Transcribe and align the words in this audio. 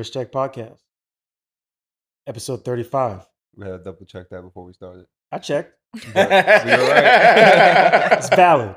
Wrist 0.00 0.14
Check 0.14 0.32
Podcast, 0.32 0.78
episode 2.26 2.64
35. 2.64 3.26
We 3.54 3.66
had 3.66 3.72
to 3.72 3.78
double 3.84 4.06
check 4.06 4.30
that 4.30 4.40
before 4.40 4.64
we 4.64 4.72
started. 4.72 5.04
I 5.30 5.36
checked. 5.36 5.74
But 6.14 6.64
we 6.64 6.70
were 6.70 6.88
right. 6.88 8.12
It's 8.12 8.30
valid. 8.30 8.76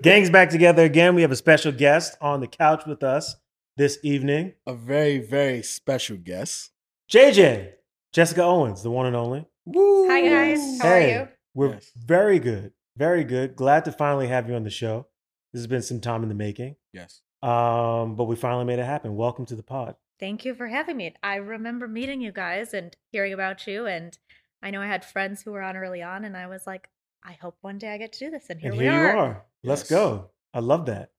Gang's 0.00 0.30
back 0.30 0.48
together 0.48 0.82
again. 0.84 1.14
We 1.14 1.20
have 1.20 1.30
a 1.30 1.36
special 1.36 1.72
guest 1.72 2.16
on 2.22 2.40
the 2.40 2.46
couch 2.46 2.86
with 2.86 3.02
us 3.02 3.36
this 3.76 3.98
evening. 4.02 4.54
a 4.66 4.72
very, 4.72 5.18
very 5.18 5.62
special 5.62 6.16
guest. 6.16 6.70
JJ, 7.12 7.72
Jessica 8.14 8.42
Owens, 8.44 8.82
the 8.82 8.90
one 8.90 9.04
and 9.04 9.14
only. 9.14 9.46
Hi 9.74 10.22
guys, 10.26 10.80
how 10.80 10.88
Hey. 10.88 11.14
are 11.16 11.20
you? 11.24 11.28
We're 11.52 11.72
Yes. 11.74 11.90
very 11.94 12.38
good. 12.38 12.72
Very 12.96 13.24
good. 13.24 13.56
Glad 13.56 13.84
to 13.84 13.92
finally 13.92 14.28
have 14.28 14.48
you 14.48 14.54
on 14.54 14.64
the 14.64 14.70
show. 14.70 15.08
This 15.52 15.60
has 15.60 15.66
been 15.66 15.82
some 15.82 16.00
time 16.00 16.22
in 16.22 16.30
the 16.30 16.34
making. 16.34 16.76
Yes. 16.94 17.20
Um, 17.42 18.14
but 18.16 18.24
we 18.24 18.36
finally 18.36 18.64
made 18.64 18.78
it 18.78 18.84
happen. 18.84 19.16
Welcome 19.16 19.46
to 19.46 19.56
the 19.56 19.62
pod. 19.62 19.96
Thank 20.20 20.44
you 20.44 20.54
for 20.54 20.68
having 20.68 20.96
me. 20.96 21.14
I 21.22 21.36
remember 21.36 21.88
meeting 21.88 22.20
you 22.20 22.30
guys 22.32 22.72
and 22.72 22.94
hearing 23.10 23.32
about 23.32 23.66
you, 23.66 23.86
and 23.86 24.16
I 24.62 24.70
know 24.70 24.80
I 24.80 24.86
had 24.86 25.04
friends 25.04 25.42
who 25.42 25.50
were 25.52 25.62
on 25.62 25.76
early 25.76 26.02
on, 26.02 26.24
and 26.24 26.36
I 26.36 26.46
was 26.46 26.66
like, 26.66 26.88
I 27.24 27.32
hope 27.32 27.56
one 27.60 27.78
day 27.78 27.92
I 27.92 27.98
get 27.98 28.12
to 28.14 28.18
do 28.26 28.30
this, 28.30 28.46
and 28.48 28.60
here 28.60 28.70
and 28.70 28.78
we 28.78 28.84
here 28.84 28.92
are. 28.94 29.12
you 29.12 29.18
are. 29.18 29.44
Let's 29.64 29.82
Yes. 29.82 29.90
go. 29.90 30.30
I 30.54 30.60
love 30.60 30.86
that. 30.86 31.10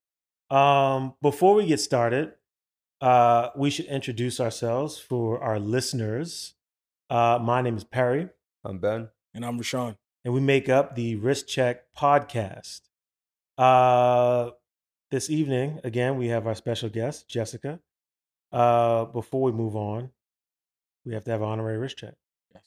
Um, 0.56 1.16
before 1.22 1.56
we 1.56 1.66
get 1.66 1.80
started, 1.82 2.34
uh, 3.02 3.50
we 3.58 3.70
should 3.70 3.86
introduce 3.86 4.40
ourselves 4.40 4.98
for 5.00 5.42
our 5.44 5.60
listeners. 5.60 6.54
Uh, 7.10 7.40
my 7.42 7.62
name 7.62 7.76
is 7.76 7.84
Perry, 7.84 8.30
I'm 8.64 8.80
Ben. 8.80 9.10
And 9.34 9.44
I'm 9.44 9.60
Rashawn. 9.60 9.98
and 10.24 10.34
we 10.34 10.40
make 10.40 10.70
up 10.70 10.96
the 10.96 11.16
Wrist 11.18 11.50
Check 11.50 11.92
podcast. 11.98 12.82
Uh, 13.58 14.52
this 15.14 15.30
evening, 15.30 15.80
again, 15.84 16.18
we 16.18 16.30
have 16.30 16.48
our 16.48 16.56
special 16.56 16.90
guest, 16.90 17.30
Jessica. 17.30 17.80
Uh, 18.52 19.06
before 19.06 19.44
we 19.44 19.52
move 19.52 19.76
on, 19.76 20.10
we 21.06 21.14
have 21.14 21.24
to 21.24 21.30
have 21.30 21.44
an 21.44 21.48
honorary 21.48 21.78
Wrist 21.78 22.00
Check. 22.00 22.16
Yes. 22.52 22.64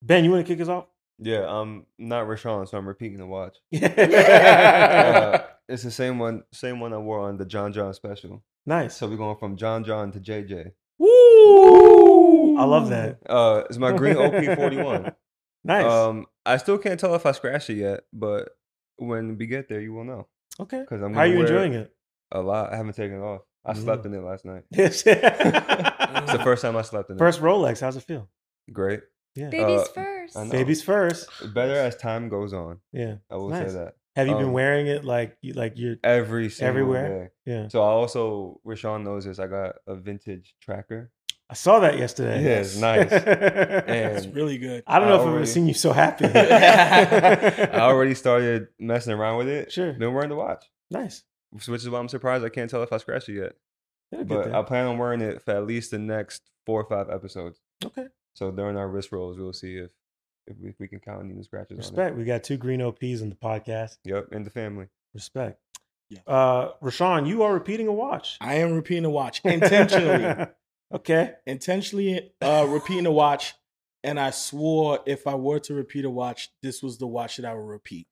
Ben, 0.00 0.22
you 0.22 0.30
want 0.30 0.46
to 0.46 0.52
kick 0.52 0.62
us 0.62 0.68
off? 0.68 0.86
Yeah, 1.18 1.44
I'm 1.48 1.86
not 1.98 2.28
Rashawn, 2.28 2.68
so 2.68 2.78
I'm 2.78 2.86
repeating 2.86 3.18
the 3.18 3.26
watch. 3.26 3.56
Uh, 3.82 5.38
it's 5.68 5.82
the 5.82 5.90
same 5.90 6.18
one, 6.20 6.42
same 6.52 6.78
one 6.78 6.92
I 6.92 6.98
wore 6.98 7.20
on 7.20 7.36
the 7.36 7.46
John 7.46 7.72
John 7.72 7.92
special. 7.94 8.44
nice. 8.66 8.96
So 8.96 9.08
we're 9.08 9.16
going 9.16 9.38
from 9.38 9.56
John 9.56 9.82
John 9.84 10.12
to 10.12 10.20
JJ. 10.20 10.70
Woo! 10.98 12.58
I 12.58 12.64
love 12.64 12.90
that. 12.90 13.18
Uh, 13.28 13.64
it's 13.68 13.78
my 13.78 13.92
green 13.92 14.14
OP41. 14.16 15.14
Nice. 15.64 15.84
Um, 15.84 16.26
I 16.44 16.56
still 16.56 16.76
can't 16.76 16.98
tell 16.98 17.14
if 17.14 17.24
I 17.24 17.30
scratched 17.30 17.70
it 17.70 17.76
yet, 17.76 18.00
but 18.12 18.48
when 18.96 19.38
we 19.38 19.46
get 19.46 19.68
there, 19.68 19.80
you 19.80 19.92
will 19.92 20.02
know. 20.02 20.26
Okay. 20.60 20.80
Because 20.80 21.02
I'm 21.02 21.14
How 21.14 21.20
are 21.20 21.26
you 21.26 21.40
enjoying 21.40 21.72
it? 21.74 21.92
A 22.32 22.40
lot. 22.40 22.72
I 22.72 22.76
haven't 22.76 22.94
taken 22.94 23.16
it 23.18 23.22
off. 23.22 23.42
I 23.64 23.72
Mm. 23.74 23.76
slept 23.82 24.06
in 24.06 24.14
it 24.14 24.22
last 24.22 24.44
night. 24.44 24.64
Yes. 24.70 25.02
It's 25.06 26.32
the 26.32 26.40
first 26.42 26.62
time 26.62 26.76
I 26.76 26.82
slept 26.82 27.10
in 27.10 27.16
it. 27.16 27.18
First 27.18 27.40
Rolex. 27.40 27.80
How's 27.80 27.96
it 27.96 28.02
feel? 28.02 28.28
Great. 28.72 29.00
Yeah. 29.34 29.48
Babies 29.50 29.80
Uh, 29.80 29.84
first. 29.94 30.36
I 30.36 30.44
know. 30.44 30.50
Babies 30.50 30.82
first. 30.82 31.28
Better 31.54 31.74
as 31.74 31.96
time 31.96 32.28
goes 32.28 32.52
on. 32.52 32.80
Yeah. 32.92 33.16
I 33.30 33.36
will 33.36 33.48
Nice. 33.50 33.72
say 33.72 33.78
that. 33.78 33.94
Have 34.16 34.28
you 34.28 34.34
been 34.34 34.46
Um, 34.48 34.52
wearing 34.52 34.88
it 34.88 35.04
like 35.06 35.38
you 35.40 35.54
like 35.54 35.72
you're 35.76 35.96
Every 36.04 36.50
single 36.50 36.68
Everywhere? 36.70 37.08
day. 37.08 37.30
yeah. 37.52 37.68
So 37.68 37.80
I 37.82 37.86
also, 37.86 38.60
Rashawn 38.66 39.04
knows 39.04 39.24
this. 39.24 39.38
I 39.38 39.46
got 39.46 39.76
a 39.86 39.94
vintage 39.96 40.54
tracker. 40.60 41.10
I 41.52 41.54
saw 41.54 41.80
that 41.80 41.98
yesterday. 41.98 42.42
Yeah, 42.42 42.60
it's 42.60 42.78
nice. 42.78 43.12
It's 43.12 44.26
really 44.26 44.56
good. 44.56 44.84
I 44.86 44.98
don't 44.98 45.08
know 45.10 45.18
I 45.18 45.20
if 45.20 45.28
I've 45.28 45.34
ever 45.34 45.44
seen 45.44 45.66
you 45.68 45.74
so 45.74 45.92
happy. 45.92 46.24
I 46.34 47.68
already 47.80 48.14
started 48.14 48.68
messing 48.80 49.12
around 49.12 49.36
with 49.36 49.48
it. 49.48 49.70
Sure. 49.70 49.92
Been 49.92 50.14
wearing 50.14 50.30
the 50.30 50.34
watch, 50.36 50.64
nice. 50.90 51.24
which 51.50 51.68
is 51.68 51.90
why 51.90 51.98
I'm 51.98 52.08
surprised 52.08 52.42
I 52.42 52.48
can't 52.48 52.70
tell 52.70 52.82
if 52.82 52.90
I 52.90 52.96
scratched 52.96 53.28
it 53.28 53.34
yet. 53.34 53.52
Yeah, 54.12 54.20
good 54.20 54.28
But. 54.28 54.54
I 54.54 54.62
plan 54.62 54.86
on 54.86 54.96
wearing 54.96 55.20
it 55.20 55.42
for 55.42 55.50
at 55.50 55.66
least 55.66 55.90
the 55.90 55.98
next 55.98 56.40
four 56.64 56.80
or 56.80 56.88
five 56.88 57.10
episodes. 57.14 57.60
okay. 57.84 58.06
So 58.34 58.50
during 58.50 58.78
our 58.78 58.88
wrist 58.88 59.12
rolls, 59.12 59.36
we'll 59.36 59.52
see 59.52 59.76
if 59.76 59.90
if 60.46 60.56
we, 60.58 60.70
if 60.70 60.76
we 60.80 60.88
can 60.88 61.00
count 61.00 61.30
any 61.30 61.42
scratches 61.42 61.72
on 61.72 61.76
Respect. 61.76 62.16
We 62.16 62.24
got 62.24 62.44
two 62.44 62.56
green 62.56 62.80
OPs 62.80 63.20
in 63.20 63.28
the 63.28 63.36
podcast. 63.36 63.98
Yep, 64.04 64.28
in 64.32 64.42
the 64.44 64.50
family. 64.50 64.86
Respect. 65.12 65.60
Yeah. 66.08 66.20
Uh 66.26 66.72
Rashawn, 66.82 67.28
you 67.28 67.42
are 67.42 67.52
repeating 67.52 67.88
a 67.88 67.92
watch. 67.92 68.38
I 68.40 68.54
am 68.54 68.72
repeating 68.72 69.04
a 69.04 69.10
watch 69.10 69.42
intentionally. 69.44 70.46
Okay. 70.92 71.34
intentionally 71.46 72.32
uh, 72.40 72.66
repeating 72.68 73.04
the 73.04 73.12
watch. 73.12 73.54
And 74.04 74.18
I 74.18 74.30
swore 74.30 74.98
if 75.06 75.26
I 75.26 75.36
were 75.36 75.60
to 75.60 75.74
repeat 75.74 76.04
a 76.04 76.10
watch, 76.10 76.50
this 76.62 76.82
was 76.82 76.98
the 76.98 77.06
watch 77.06 77.36
that 77.36 77.46
I 77.46 77.54
would 77.54 77.68
repeat. 77.68 78.08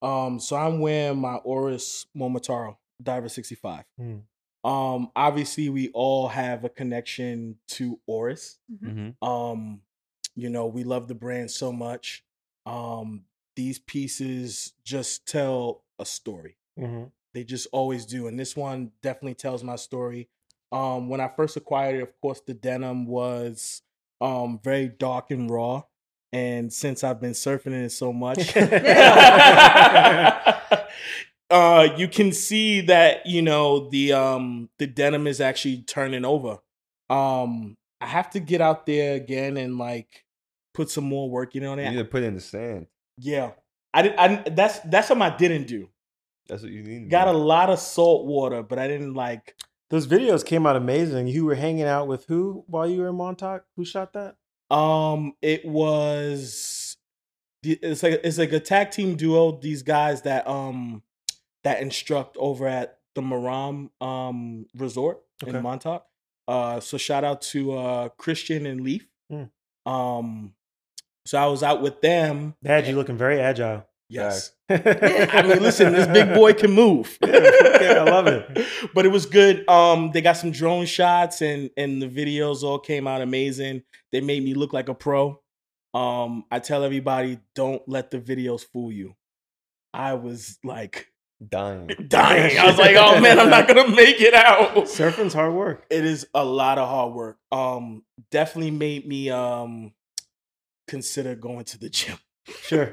Um, 0.00 0.38
so 0.38 0.54
I'm 0.56 0.78
wearing 0.80 1.18
my 1.20 1.36
Oris 1.36 2.06
Momotaro 2.16 2.76
Diver 3.02 3.28
65. 3.28 3.84
Hmm. 3.98 4.16
Um, 4.64 5.10
obviously, 5.14 5.68
we 5.68 5.90
all 5.92 6.28
have 6.28 6.64
a 6.64 6.68
connection 6.68 7.56
to 7.68 7.98
Oris. 8.06 8.58
Mhm. 8.72 8.88
Mm-hmm. 8.88 9.28
Um, 9.28 9.80
you 10.36 10.48
know, 10.50 10.66
we 10.66 10.84
love 10.84 11.08
the 11.08 11.14
brand 11.14 11.50
so 11.50 11.72
much. 11.72 12.24
Um, 12.66 13.24
these 13.56 13.78
pieces 13.78 14.72
just 14.84 15.26
tell 15.26 15.84
a 15.98 16.04
story. 16.04 16.56
hmm 16.78 17.04
They 17.34 17.44
just 17.44 17.66
always 17.72 18.06
do. 18.06 18.26
And 18.26 18.38
this 18.38 18.56
one 18.56 18.92
definitely 19.02 19.34
tells 19.34 19.62
my 19.62 19.76
story. 19.76 20.28
Um, 20.72 21.08
when 21.08 21.20
I 21.20 21.28
first 21.28 21.56
acquired 21.56 21.96
it, 21.96 22.02
of 22.02 22.20
course, 22.20 22.40
the 22.46 22.54
denim 22.54 23.06
was 23.06 23.82
um 24.20 24.60
very 24.62 24.88
dark 24.88 25.30
and 25.30 25.50
raw. 25.50 25.82
And 26.32 26.72
since 26.72 27.04
I've 27.04 27.20
been 27.20 27.32
surfing 27.32 27.66
in 27.68 27.84
it 27.84 27.90
so 27.90 28.12
much, 28.12 28.56
uh, 31.50 31.88
you 31.96 32.08
can 32.08 32.32
see 32.32 32.80
that 32.82 33.26
you 33.26 33.42
know 33.42 33.88
the 33.90 34.12
um 34.12 34.68
the 34.78 34.86
denim 34.86 35.26
is 35.26 35.40
actually 35.40 35.82
turning 35.82 36.24
over. 36.24 36.58
Um, 37.10 37.76
I 38.00 38.06
have 38.06 38.30
to 38.30 38.40
get 38.40 38.60
out 38.60 38.86
there 38.86 39.14
again 39.14 39.56
and 39.56 39.78
like 39.78 40.24
put 40.72 40.90
some 40.90 41.04
more 41.04 41.30
work 41.30 41.54
in 41.54 41.64
on 41.64 41.78
You 41.78 41.84
it. 41.84 41.90
need 41.90 41.96
to 41.98 42.04
put 42.04 42.22
it 42.22 42.26
in 42.26 42.34
the 42.34 42.40
sand. 42.40 42.86
Yeah, 43.18 43.52
I 43.92 44.02
did. 44.02 44.16
I 44.16 44.36
that's 44.50 44.80
that's 44.80 45.08
something 45.08 45.22
I 45.22 45.36
didn't 45.36 45.66
do. 45.68 45.88
That's 46.48 46.62
what 46.62 46.72
you 46.72 46.82
need. 46.82 47.10
Got 47.10 47.28
a 47.28 47.32
lot 47.32 47.70
of 47.70 47.78
salt 47.78 48.26
water, 48.26 48.62
but 48.62 48.78
I 48.78 48.88
didn't 48.88 49.14
like. 49.14 49.54
Those 49.94 50.08
videos 50.08 50.44
came 50.44 50.66
out 50.66 50.74
amazing. 50.74 51.28
You 51.28 51.44
were 51.44 51.54
hanging 51.54 51.84
out 51.84 52.08
with 52.08 52.24
who 52.26 52.64
while 52.66 52.84
you 52.84 53.02
were 53.02 53.10
in 53.10 53.14
Montauk? 53.14 53.64
Who 53.76 53.84
shot 53.84 54.12
that? 54.14 54.34
Um, 54.68 55.34
it 55.40 55.64
was. 55.64 56.96
It's 57.62 58.02
like 58.02 58.20
it's 58.24 58.36
like 58.36 58.52
a 58.52 58.58
tag 58.58 58.90
team 58.90 59.14
duo. 59.14 59.52
These 59.52 59.84
guys 59.84 60.22
that 60.22 60.48
um 60.48 61.04
that 61.62 61.80
instruct 61.80 62.36
over 62.40 62.66
at 62.66 62.98
the 63.14 63.20
Maram 63.20 63.90
um 64.04 64.66
resort 64.76 65.20
Okay. 65.44 65.56
in 65.56 65.62
Montauk. 65.62 66.04
Uh, 66.48 66.80
so 66.80 66.98
shout 66.98 67.22
out 67.22 67.40
to 67.42 67.74
uh 67.74 68.08
Christian 68.18 68.66
and 68.66 68.80
Leaf. 68.80 69.06
Hmm. 69.30 69.44
Um, 69.88 70.54
so 71.24 71.38
I 71.38 71.46
was 71.46 71.62
out 71.62 71.82
with 71.82 72.00
them. 72.00 72.56
They 72.62 72.70
had 72.70 72.88
you 72.88 72.96
looking 72.96 73.16
very 73.16 73.40
agile. 73.40 73.86
Yes. 74.14 74.52
I 74.70 75.42
mean, 75.42 75.62
listen, 75.62 75.92
this 75.92 76.06
big 76.06 76.34
boy 76.34 76.54
can 76.54 76.72
move. 76.72 77.18
Yeah, 77.84 78.04
I 78.06 78.10
love 78.10 78.26
it. 78.28 78.66
But 78.94 79.04
it 79.04 79.10
was 79.10 79.26
good. 79.26 79.68
Um, 79.68 80.10
they 80.12 80.22
got 80.22 80.38
some 80.38 80.50
drone 80.52 80.86
shots 80.86 81.42
and 81.42 81.70
and 81.76 82.00
the 82.00 82.08
videos 82.08 82.62
all 82.62 82.78
came 82.78 83.06
out 83.06 83.20
amazing. 83.20 83.82
They 84.10 84.22
made 84.22 84.42
me 84.42 84.54
look 84.54 84.72
like 84.72 84.88
a 84.88 84.94
pro. 84.94 85.40
Um, 85.92 86.44
I 86.50 86.60
tell 86.60 86.82
everybody, 86.82 87.40
don't 87.54 87.86
let 87.86 88.10
the 88.10 88.18
videos 88.18 88.64
fool 88.64 88.90
you. 88.90 89.16
I 89.92 90.14
was 90.14 90.58
like 90.64 91.08
dying. 91.46 91.90
dying. 92.08 92.58
I 92.58 92.66
was 92.66 92.78
like, 92.78 92.96
oh 92.96 93.20
man, 93.20 93.38
I'm 93.38 93.50
not 93.50 93.68
gonna 93.68 93.88
make 93.88 94.20
it 94.20 94.32
out. 94.32 94.88
Surfing's 94.88 95.34
hard 95.34 95.52
work. 95.52 95.84
It 95.90 96.04
is 96.04 96.26
a 96.32 96.44
lot 96.44 96.78
of 96.78 96.88
hard 96.88 97.12
work. 97.12 97.38
Um, 97.52 98.02
definitely 98.30 98.70
made 98.70 99.06
me 99.06 99.28
um 99.30 99.92
consider 100.88 101.34
going 101.34 101.64
to 101.66 101.78
the 101.78 101.90
gym. 101.90 102.18
Sure. 102.62 102.90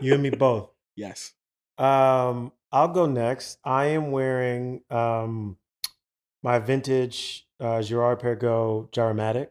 You 0.00 0.14
and 0.14 0.22
me 0.22 0.30
both. 0.30 0.70
Yes. 0.96 1.32
Um, 1.78 2.52
I'll 2.72 2.88
go 2.88 3.06
next. 3.06 3.58
I 3.64 3.86
am 3.86 4.10
wearing 4.10 4.82
um 4.90 5.56
my 6.42 6.58
vintage 6.58 7.46
uh 7.58 7.80
Girard 7.80 8.20
Perregaux 8.20 8.90
Gyromatic. 8.90 9.48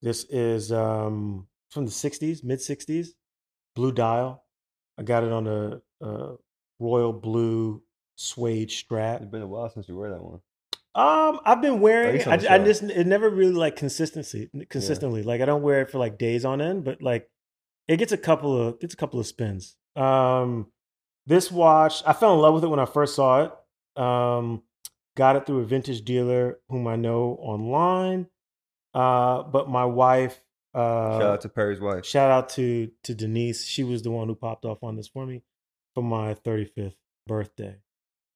This 0.00 0.24
is 0.30 0.72
um 0.72 1.46
from 1.70 1.84
the 1.84 1.90
60s, 1.90 2.42
mid 2.42 2.60
60s, 2.60 3.08
blue 3.74 3.92
dial. 3.92 4.44
I 4.98 5.02
got 5.02 5.24
it 5.24 5.32
on 5.32 5.46
a, 5.46 5.82
a 6.00 6.36
royal 6.78 7.12
blue 7.12 7.82
suede 8.14 8.70
strap. 8.70 9.20
It's 9.20 9.30
been 9.30 9.42
a 9.42 9.46
while 9.46 9.68
since 9.68 9.88
you 9.88 9.96
wear 9.96 10.10
that 10.10 10.22
one. 10.22 10.40
Um, 10.94 11.40
I've 11.44 11.60
been 11.60 11.80
wearing 11.80 12.16
it. 12.16 12.26
I, 12.26 12.54
I 12.54 12.58
just 12.58 12.82
it 12.82 13.06
never 13.06 13.28
really 13.28 13.52
like 13.52 13.76
consistency 13.76 14.48
consistently. 14.70 15.22
Like 15.22 15.42
I 15.42 15.44
don't 15.44 15.60
wear 15.62 15.82
it 15.82 15.90
for 15.90 15.98
like 15.98 16.16
days 16.16 16.46
on 16.46 16.62
end, 16.62 16.84
but 16.84 17.02
like 17.02 17.28
it 17.88 17.96
gets 17.98 18.12
a 18.12 18.16
couple 18.18 18.60
of 18.68 18.80
gets 18.80 18.94
a 18.94 18.96
couple 18.96 19.20
of 19.20 19.26
spins. 19.26 19.76
Um, 19.94 20.68
this 21.26 21.50
watch 21.50 22.02
I 22.06 22.12
fell 22.12 22.34
in 22.34 22.40
love 22.40 22.54
with 22.54 22.64
it 22.64 22.68
when 22.68 22.80
I 22.80 22.86
first 22.86 23.14
saw 23.16 23.44
it. 23.44 23.52
Um, 24.00 24.62
got 25.16 25.36
it 25.36 25.46
through 25.46 25.60
a 25.60 25.64
vintage 25.64 26.04
dealer 26.04 26.58
whom 26.68 26.86
I 26.86 26.96
know 26.96 27.38
online. 27.40 28.26
Uh, 28.94 29.42
but 29.42 29.68
my 29.68 29.84
wife, 29.84 30.40
uh, 30.74 31.18
Shout 31.18 31.22
out 31.22 31.40
to 31.42 31.48
Perry's 31.48 31.80
wife. 31.80 32.04
shout 32.06 32.30
out 32.30 32.48
to 32.50 32.90
to 33.04 33.14
Denise. 33.14 33.64
She 33.66 33.84
was 33.84 34.02
the 34.02 34.10
one 34.10 34.28
who 34.28 34.34
popped 34.34 34.64
off 34.64 34.82
on 34.82 34.96
this 34.96 35.08
for 35.08 35.26
me 35.26 35.42
for 35.94 36.02
my 36.02 36.34
35th 36.34 36.94
birthday. 37.26 37.76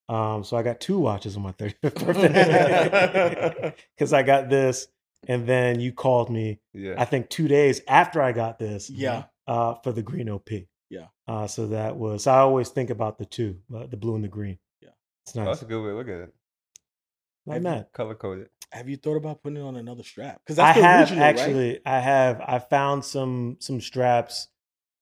Um, 0.09 0.43
so 0.43 0.57
I 0.57 0.63
got 0.63 0.81
two 0.81 0.99
watches 0.99 1.37
on 1.37 1.43
my 1.43 1.53
35th 1.53 2.05
birthday 2.07 3.75
because 3.97 4.13
I 4.13 4.23
got 4.23 4.49
this, 4.51 4.89
and 5.29 5.47
then 5.47 5.79
you 5.81 5.93
called 5.93 6.31
me. 6.31 6.61
Yeah. 6.75 6.95
I 6.99 7.05
think 7.05 7.29
two 7.31 7.47
days 7.49 7.81
after 7.87 8.21
I 8.21 8.33
got 8.33 8.59
this. 8.59 8.91
Yeah. 8.91 9.25
Uh, 9.51 9.75
for 9.83 9.91
the 9.93 10.03
green 10.03 10.29
OP. 10.29 10.49
Yeah. 10.89 11.07
Uh, 11.27 11.47
so 11.47 11.67
that 11.69 11.97
was. 11.97 12.27
I 12.27 12.39
always 12.39 12.69
think 12.69 12.89
about 12.91 13.19
the 13.19 13.25
two, 13.27 13.59
uh, 13.75 13.87
the 13.87 13.97
blue 13.97 14.15
and 14.15 14.23
the 14.25 14.29
green. 14.29 14.59
Yeah. 14.81 14.91
It's 15.25 15.37
Oh, 15.37 15.41
nice. 15.41 15.47
that's 15.49 15.63
a 15.63 15.65
good 15.67 15.83
way 15.83 15.91
to 15.91 15.97
look 15.97 16.09
at 16.09 16.21
it. 16.29 16.35
Like 17.47 17.63
that, 17.63 17.93
Color 17.93 18.15
coded. 18.15 18.49
Have 18.71 18.89
you 18.89 18.97
thought 18.97 19.17
about 19.17 19.43
putting 19.43 19.59
it 19.59 19.63
on 19.63 19.75
another 19.77 20.03
strap? 20.05 20.41
Because 20.45 20.59
I 20.59 20.67
that's 20.67 20.79
the 20.79 20.85
have 20.85 21.01
original, 21.01 21.21
right? 21.25 21.39
actually. 21.39 21.81
I 21.87 21.99
have. 22.01 22.41
I 22.47 22.59
found 22.61 23.05
some 23.05 23.57
some 23.61 23.81
straps 23.81 24.49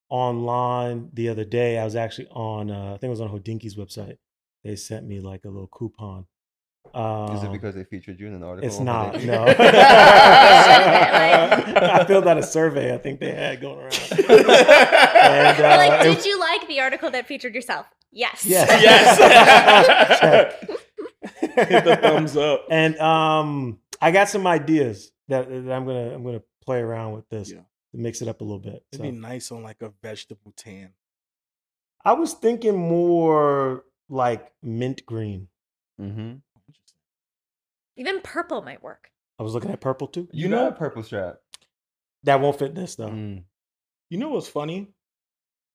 online 0.09 1.11
the 1.13 1.29
other 1.29 1.45
day. 1.45 1.79
I 1.79 1.85
was 1.85 1.97
actually 1.97 2.29
on. 2.31 2.71
Uh, 2.71 2.89
I 2.95 2.99
think 2.99 3.05
it 3.05 3.09
was 3.11 3.21
on 3.21 3.29
Hodinkee's 3.31 3.77
website. 3.77 4.17
They 4.65 4.77
sent 4.77 5.07
me 5.07 5.21
like 5.21 5.45
a 5.45 5.49
little 5.49 5.69
coupon. 5.69 6.27
Um, 6.95 7.37
Is 7.37 7.43
it 7.45 7.53
because 7.53 7.75
they 7.75 7.85
featured 7.85 8.19
you 8.21 8.27
in 8.27 8.35
an 8.35 8.43
article? 8.43 8.69
it's 8.69 8.79
not? 8.81 9.23
No. 9.23 9.45
I 9.59 9.65
filled 12.07 12.27
out 12.29 12.37
a 12.39 12.43
survey. 12.43 12.95
I 12.95 12.99
think 12.99 13.21
they 13.21 13.33
had 13.33 13.61
going 13.61 13.79
around. 13.79 13.95
And, 15.29 15.59
You're 15.59 15.69
like, 15.69 16.07
uh, 16.07 16.11
it 16.11 16.15
did 16.17 16.25
you 16.25 16.41
like 16.41 16.67
the 16.69 16.81
article 16.81 17.11
that 17.11 17.27
featured 17.27 17.55
yourself? 17.55 17.87
Yes. 18.13 18.45
Yes. 18.47 18.69
Yes. 18.83 19.19
Hit 21.41 21.85
the 21.85 21.97
thumbs 21.97 22.37
up. 22.37 22.67
and 22.71 22.97
um, 22.99 23.79
I 24.01 24.11
got 24.11 24.29
some 24.29 24.47
ideas 24.47 25.11
that, 25.29 25.49
that 25.49 25.73
I'm 25.73 25.87
gonna 25.87 26.15
I'm 26.15 26.25
gonna 26.25 26.43
play 26.65 26.81
around 26.81 27.13
with 27.15 27.29
this 27.29 27.51
Yeah. 27.51 27.59
to 27.93 27.99
mix 27.99 28.23
it 28.23 28.29
up 28.29 28.41
a 28.41 28.45
little 28.45 28.61
bit. 28.61 28.85
It'd 28.93 28.99
So. 28.99 29.03
be 29.03 29.11
nice 29.11 29.51
on 29.53 29.63
like 29.63 29.83
a 29.83 29.93
vegetable 30.03 30.53
tan. 30.57 30.93
I 32.05 32.13
was 32.15 32.33
thinking 32.35 32.77
more 32.77 33.85
like 34.09 34.53
mint 34.63 35.05
green. 35.05 35.49
Mhm. 36.01 36.41
Even 37.99 38.21
purple 38.23 38.63
might 38.63 38.83
work. 38.83 39.11
I 39.39 39.43
was 39.43 39.55
looking 39.55 39.71
at 39.71 39.81
purple 39.81 40.09
too. 40.09 40.29
You, 40.33 40.45
You 40.45 40.49
know 40.49 40.63
know- 40.65 40.69
a 40.69 40.73
purple 40.73 41.03
strap. 41.03 41.37
That 42.25 42.41
won't 42.41 42.59
fit 42.59 42.75
this 42.75 42.97
though. 42.97 43.11
Mm. 43.11 43.45
You 44.11 44.19
know 44.19 44.31
what's 44.31 44.49
funny? 44.49 44.89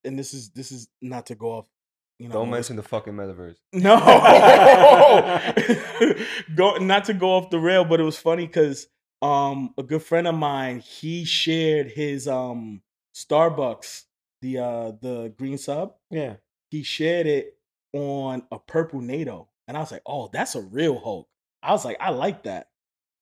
And 0.04 0.18
this 0.20 0.34
is 0.34 0.50
this 0.50 0.72
is 0.72 0.90
not 1.02 1.28
to 1.28 1.36
go 1.36 1.52
off. 1.52 1.70
You 2.20 2.28
know, 2.28 2.34
Don't 2.34 2.42
on 2.48 2.52
this- 2.52 2.70
mention 2.70 2.76
the 2.78 2.84
fucking 2.84 3.14
metaverse. 3.14 3.56
No, 3.74 3.98
go 6.56 6.76
not 6.78 7.06
to 7.06 7.14
go 7.14 7.32
off 7.32 7.50
the 7.50 7.60
rail, 7.60 7.86
but 7.86 8.00
it 8.00 8.04
was 8.04 8.18
funny 8.18 8.46
because 8.48 8.88
um 9.22 9.74
a 9.78 9.84
good 9.84 10.04
friend 10.04 10.28
of 10.28 10.36
mine 10.36 10.80
he 10.80 11.24
shared 11.26 11.92
his 11.92 12.28
um 12.28 12.82
Starbucks 13.16 14.04
the 14.42 14.58
uh 14.58 14.92
the 15.02 15.34
green 15.38 15.58
sub 15.58 15.94
Yeah. 16.10 16.36
he 16.70 16.84
shared 16.84 17.28
it 17.28 17.58
on 17.94 18.44
a 18.52 18.60
purple 18.60 19.00
NATO 19.00 19.48
and 19.68 19.78
I 19.78 19.80
was 19.80 19.92
like 19.94 20.02
oh 20.06 20.30
that's 20.34 20.56
a 20.56 20.62
real 20.62 21.00
Hulk 21.00 21.30
I 21.64 21.72
was 21.72 21.86
like 21.86 21.98
I 22.00 22.10
like 22.12 22.44
that 22.44 22.68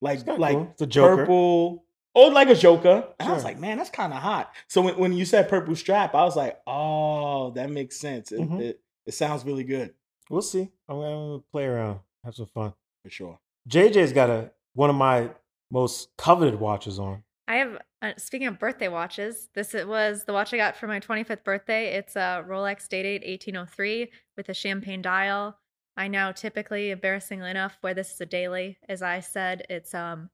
like 0.01 0.19
It's 0.19 0.27
like 0.27 0.55
cool. 0.55 0.67
It's 0.71 0.81
a 0.81 0.87
Joker. 0.87 1.15
purple 1.17 1.85
oh 2.15 2.27
like 2.27 2.49
a 2.49 2.55
Joker 2.55 3.07
and 3.19 3.29
I 3.29 3.33
was 3.33 3.43
like 3.43 3.59
man 3.59 3.77
that's 3.77 3.89
kind 3.89 4.11
of 4.13 4.19
hot 4.19 4.51
so 4.67 4.81
when, 4.81 4.97
when 4.97 5.13
you 5.13 5.25
said 5.25 5.47
purple 5.49 5.75
strap 5.75 6.13
I 6.15 6.23
was 6.23 6.35
like 6.35 6.59
oh 6.67 7.51
that 7.51 7.69
makes 7.69 7.99
sense 7.99 8.31
it, 8.31 8.39
Mhm. 8.41 8.59
it, 8.61 8.79
it 9.05 9.13
sounds 9.13 9.45
really 9.45 9.63
good 9.63 9.93
We'll 10.29 10.41
see. 10.41 10.69
I'm 10.87 10.95
gonna, 10.97 11.39
play 11.51 11.65
around, 11.65 11.99
have 12.23 12.35
some 12.35 12.45
fun. 12.45 12.71
for 13.03 13.09
sure. 13.09 13.39
JJ's 13.69 14.13
got 14.13 14.29
a 14.29 14.51
one 14.75 14.89
of 14.89 14.95
my 14.95 15.29
most 15.69 16.09
coveted 16.17 16.57
watches 16.57 16.99
on. 16.99 17.23
I 17.49 17.55
have. 17.57 17.77
Uh, 18.01 18.13
speaking 18.17 18.47
of 18.47 18.57
birthday 18.57 18.87
watches, 18.87 19.49
this 19.55 19.73
it 19.75 19.89
was 19.89 20.23
the 20.23 20.31
watch 20.31 20.53
I 20.53 20.57
got 20.57 20.77
for 20.77 20.87
my 20.87 21.01
25th 21.01 21.43
birthday. 21.43 21.95
It's 21.95 22.15
a 22.15 22.45
Rolex 22.47 22.87
Day-Date 22.87 23.23
1803 23.27 24.09
with 24.37 24.47
a 24.47 24.53
champagne 24.53 25.01
dial. 25.01 25.57
I 25.97 26.07
now 26.07 26.31
typically, 26.31 26.91
embarrassingly 26.91 27.49
enough, 27.49 27.77
wear 27.81 27.93
this 27.93 28.11
as 28.13 28.21
a 28.21 28.25
daily. 28.25 28.77
As 28.87 29.01
I 29.01 29.19
said, 29.19 29.65
it's 29.69 29.93
um 29.93 30.29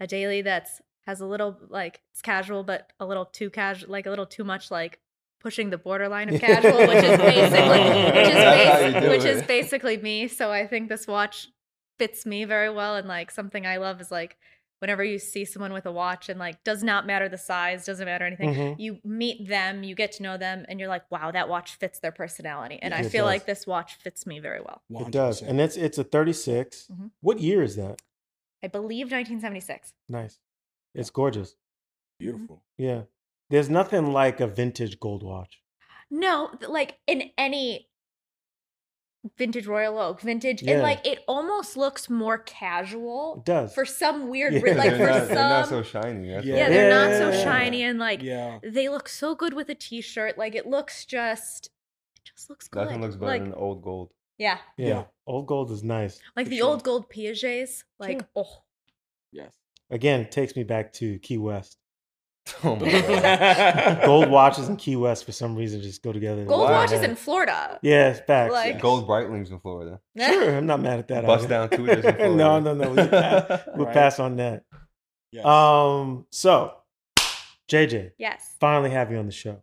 a 0.00 0.06
daily 0.06 0.42
that's 0.42 0.80
has 1.06 1.20
a 1.20 1.26
little 1.26 1.56
like 1.68 2.00
it's 2.12 2.22
casual, 2.22 2.62
but 2.64 2.92
a 3.00 3.06
little 3.06 3.24
too 3.24 3.50
casual, 3.50 3.90
like 3.90 4.06
a 4.06 4.10
little 4.10 4.26
too 4.26 4.44
much 4.44 4.70
like 4.70 5.00
pushing 5.40 5.70
the 5.70 5.78
borderline 5.78 6.32
of 6.32 6.40
casual, 6.40 6.86
which 6.86 7.04
is 7.04 7.18
basically 7.18 7.88
which 8.20 8.28
is 8.28 9.08
which 9.08 9.24
is 9.24 9.42
basically 9.42 9.96
me. 9.96 10.28
So 10.28 10.50
I 10.50 10.66
think 10.66 10.88
this 10.88 11.06
watch 11.06 11.48
fits 11.98 12.26
me 12.26 12.44
very 12.44 12.70
well, 12.70 12.96
and 12.96 13.08
like 13.08 13.30
something 13.30 13.66
I 13.66 13.78
love 13.78 14.00
is 14.00 14.10
like 14.10 14.36
whenever 14.80 15.02
you 15.02 15.18
see 15.18 15.44
someone 15.44 15.72
with 15.72 15.86
a 15.86 15.92
watch 15.92 16.28
and 16.28 16.38
like 16.38 16.62
does 16.64 16.82
not 16.82 17.06
matter 17.06 17.28
the 17.28 17.38
size, 17.38 17.84
doesn't 17.84 18.04
matter 18.06 18.24
anything. 18.24 18.54
Mhm. 18.54 18.76
You 18.78 18.98
meet 19.04 19.48
them, 19.48 19.82
you 19.82 19.94
get 19.94 20.12
to 20.12 20.22
know 20.22 20.36
them, 20.36 20.64
and 20.68 20.78
you're 20.78 20.88
like, 20.88 21.10
wow, 21.10 21.30
that 21.30 21.48
watch 21.48 21.74
fits 21.76 21.98
their 22.00 22.12
personality. 22.12 22.78
And 22.80 22.92
Yeah, 22.92 23.00
I 23.00 23.02
feel 23.04 23.24
does. 23.24 23.32
like 23.32 23.46
this 23.46 23.66
watch 23.66 23.94
fits 23.96 24.26
me 24.26 24.38
very 24.40 24.60
well. 24.60 24.82
It 25.06 25.10
does, 25.10 25.40
100%. 25.42 25.48
and 25.50 25.60
it's 25.60 25.76
it's 25.76 25.98
a 25.98 26.04
36. 26.04 26.88
Mhm. 26.92 27.10
What 27.20 27.40
year 27.40 27.62
is 27.62 27.76
that? 27.76 28.00
I 28.62 28.66
believe 28.68 29.10
1976. 29.10 29.92
Nice. 30.08 30.38
It's 30.94 31.10
gorgeous. 31.10 31.56
beautiful. 32.18 32.62
Yeah. 32.76 33.02
There's 33.50 33.70
nothing 33.70 34.12
like 34.12 34.40
a 34.40 34.46
vintage 34.48 34.98
gold 35.00 35.22
watch. 35.22 35.62
No, 36.10 36.50
like 36.68 36.98
in 37.06 37.30
any 37.38 37.87
vintage 39.36 39.66
Royal 39.66 39.98
Oak, 39.98 40.20
vintage, 40.20 40.62
Yeah. 40.62 40.74
and 40.74 40.82
like 40.82 41.06
it 41.06 41.24
almost 41.26 41.76
looks 41.76 42.08
more 42.08 42.38
casual 42.38 43.36
It 43.38 43.44
does. 43.44 43.74
for 43.74 43.84
some 43.84 44.28
weird, 44.28 44.54
Yeah. 44.54 44.60
re- 44.60 44.74
like 44.74 44.90
they're, 44.90 44.98
for 44.98 45.06
not, 45.06 45.18
some, 45.18 45.28
they're 45.28 45.36
not 45.36 45.68
so 45.68 45.82
shiny. 45.82 46.28
That's 46.30 46.46
Yeah. 46.46 46.56
yeah, 46.56 46.68
they're 46.68 46.90
not 46.90 47.18
so 47.34 47.42
shiny 47.44 47.82
and 47.82 47.98
like 47.98 48.22
Yeah. 48.22 48.58
they 48.62 48.88
look 48.88 49.08
so 49.08 49.34
good 49.34 49.54
with 49.54 49.68
a 49.70 49.74
t-shirt. 49.74 50.38
Like 50.38 50.54
it 50.54 50.66
looks 50.66 51.04
just, 51.04 51.66
it 52.16 52.22
just 52.24 52.48
looks 52.48 52.68
good. 52.68 52.84
Nothing 52.84 53.00
looks 53.02 53.16
better 53.16 53.26
like, 53.26 53.42
than 53.42 53.54
old 53.54 53.82
gold. 53.82 54.12
yeah, 54.38 54.58
yeah. 54.76 54.86
Yeah. 54.88 55.04
Old 55.26 55.46
gold 55.46 55.70
is 55.72 55.82
nice. 55.82 56.20
like 56.36 56.48
the 56.48 56.58
sure. 56.58 56.68
old 56.68 56.84
gold 56.84 57.10
Piagets. 57.10 57.84
Like 57.98 58.20
Sure. 58.20 58.28
oh, 58.36 58.62
Yes. 59.32 59.52
Again, 59.90 60.20
it 60.20 60.30
takes 60.30 60.54
me 60.54 60.62
back 60.64 60.92
to 60.94 61.18
Key 61.18 61.38
West. 61.38 61.76
Oh 62.64 62.76
my 62.76 62.90
god. 63.02 64.04
Gold 64.04 64.30
watches 64.30 64.68
and 64.68 64.78
Key 64.78 64.96
West 64.96 65.24
for 65.24 65.32
some 65.32 65.54
reason 65.56 65.80
just 65.82 66.02
go 66.02 66.12
together. 66.12 66.44
gold 66.44 66.62
Wow. 66.70 66.72
watches 66.72 67.02
in 67.02 67.14
Florida. 67.16 67.78
Yeah, 67.82 68.10
it's 68.10 68.20
facts. 68.20 68.52
Like- 68.52 68.80
Gold 68.80 69.06
Breitlings 69.08 69.50
in 69.50 69.58
Florida. 69.60 70.00
Sure, 70.18 70.56
I'm 70.56 70.66
not 70.66 70.80
mad 70.80 70.98
at 70.98 71.08
that. 71.08 71.24
Bust 71.26 71.44
either. 71.44 71.48
down 71.48 71.70
Tudors 71.70 72.04
in 72.04 72.14
Florida. 72.14 72.34
no, 72.34 72.60
no, 72.60 72.74
no. 72.74 72.90
We'll 72.92 73.08
pass, 73.08 73.60
we'll 73.74 73.86
Right. 73.86 73.94
pass 73.94 74.18
on 74.20 74.36
that. 74.36 74.64
Yes. 75.30 75.44
Um, 75.44 76.26
so 76.30 76.74
JJ, 77.68 78.12
yes. 78.18 78.56
finally 78.60 78.90
have 78.90 79.10
you 79.12 79.18
on 79.18 79.26
the 79.26 79.32
show. 79.32 79.60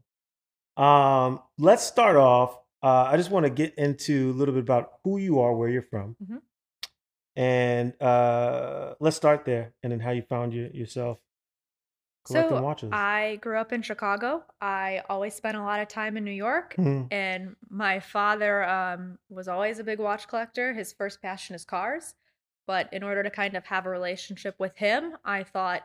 Um, 0.82 1.42
let's 1.58 1.84
start 1.84 2.16
off. 2.18 2.58
Uh, 2.84 3.10
I 3.12 3.18
just 3.18 3.32
want 3.32 3.46
to 3.46 3.50
get 3.50 3.74
into 3.76 4.30
a 4.32 4.34
little 4.34 4.54
bit 4.54 4.62
about 4.64 4.92
who 5.04 5.18
you 5.18 5.40
are, 5.40 5.56
where 5.56 5.70
you're 5.70 5.82
from, 5.82 6.16
Mhm. 6.24 6.42
and 7.36 8.00
uh, 8.02 8.94
let's 9.00 9.18
start 9.18 9.44
there, 9.46 9.74
and 9.84 9.92
then 9.92 10.00
how 10.00 10.12
you 10.12 10.22
found 10.22 10.54
your, 10.54 10.68
yourself 10.68 11.18
collecting 12.26 12.58
So 12.58 12.62
watches. 12.62 12.90
I 12.92 13.38
grew 13.42 13.58
up 13.58 13.72
in 13.72 13.82
Chicago. 13.82 14.44
I 14.62 15.04
always 15.10 15.34
spent 15.34 15.56
a 15.58 15.62
lot 15.62 15.80
of 15.80 15.88
time 15.88 16.18
in 16.18 16.24
New 16.24 16.32
York. 16.32 16.76
Mhm. 16.78 17.08
And 17.12 17.56
my 17.70 18.00
father 18.00 18.64
um, 18.64 19.18
was 19.30 19.48
always 19.48 19.80
a 19.80 19.84
big 19.84 20.00
watch 20.00 20.28
collector. 20.28 20.74
His 20.74 20.92
first 20.94 21.22
passion 21.22 21.56
is 21.56 21.66
cars. 21.66 22.16
But 22.68 22.92
in 22.92 23.04
order 23.04 23.22
to 23.22 23.30
kind 23.30 23.56
of 23.56 23.66
have 23.66 23.86
a 23.86 23.90
relationship 23.90 24.56
with 24.58 24.76
him, 24.78 25.18
I 25.24 25.44
thought 25.44 25.84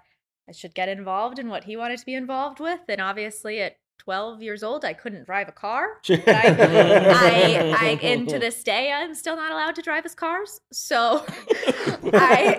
I 0.48 0.52
should 0.52 0.74
get 0.74 0.88
involved 0.88 1.38
in 1.38 1.48
what 1.48 1.64
he 1.64 1.76
wanted 1.76 1.98
to 1.98 2.06
be 2.06 2.14
involved 2.14 2.58
with. 2.58 2.80
And 2.88 3.00
obviously, 3.00 3.60
at 3.60 3.76
12 4.00 4.42
years 4.42 4.62
old, 4.62 4.82
I 4.82 4.94
couldn't 4.94 5.24
drive 5.26 5.48
a 5.48 5.52
car. 5.52 5.98
I, 6.08 6.14
I, 6.26 7.76
I, 7.78 7.98
and 8.02 8.26
to 8.30 8.38
this 8.46 8.64
day, 8.64 8.90
I'm 8.90 9.14
still 9.14 9.36
not 9.36 9.52
allowed 9.52 9.74
to 9.74 9.82
drive 9.82 10.04
his 10.04 10.14
cars. 10.14 10.62
So 10.72 11.22
I, 11.28 12.56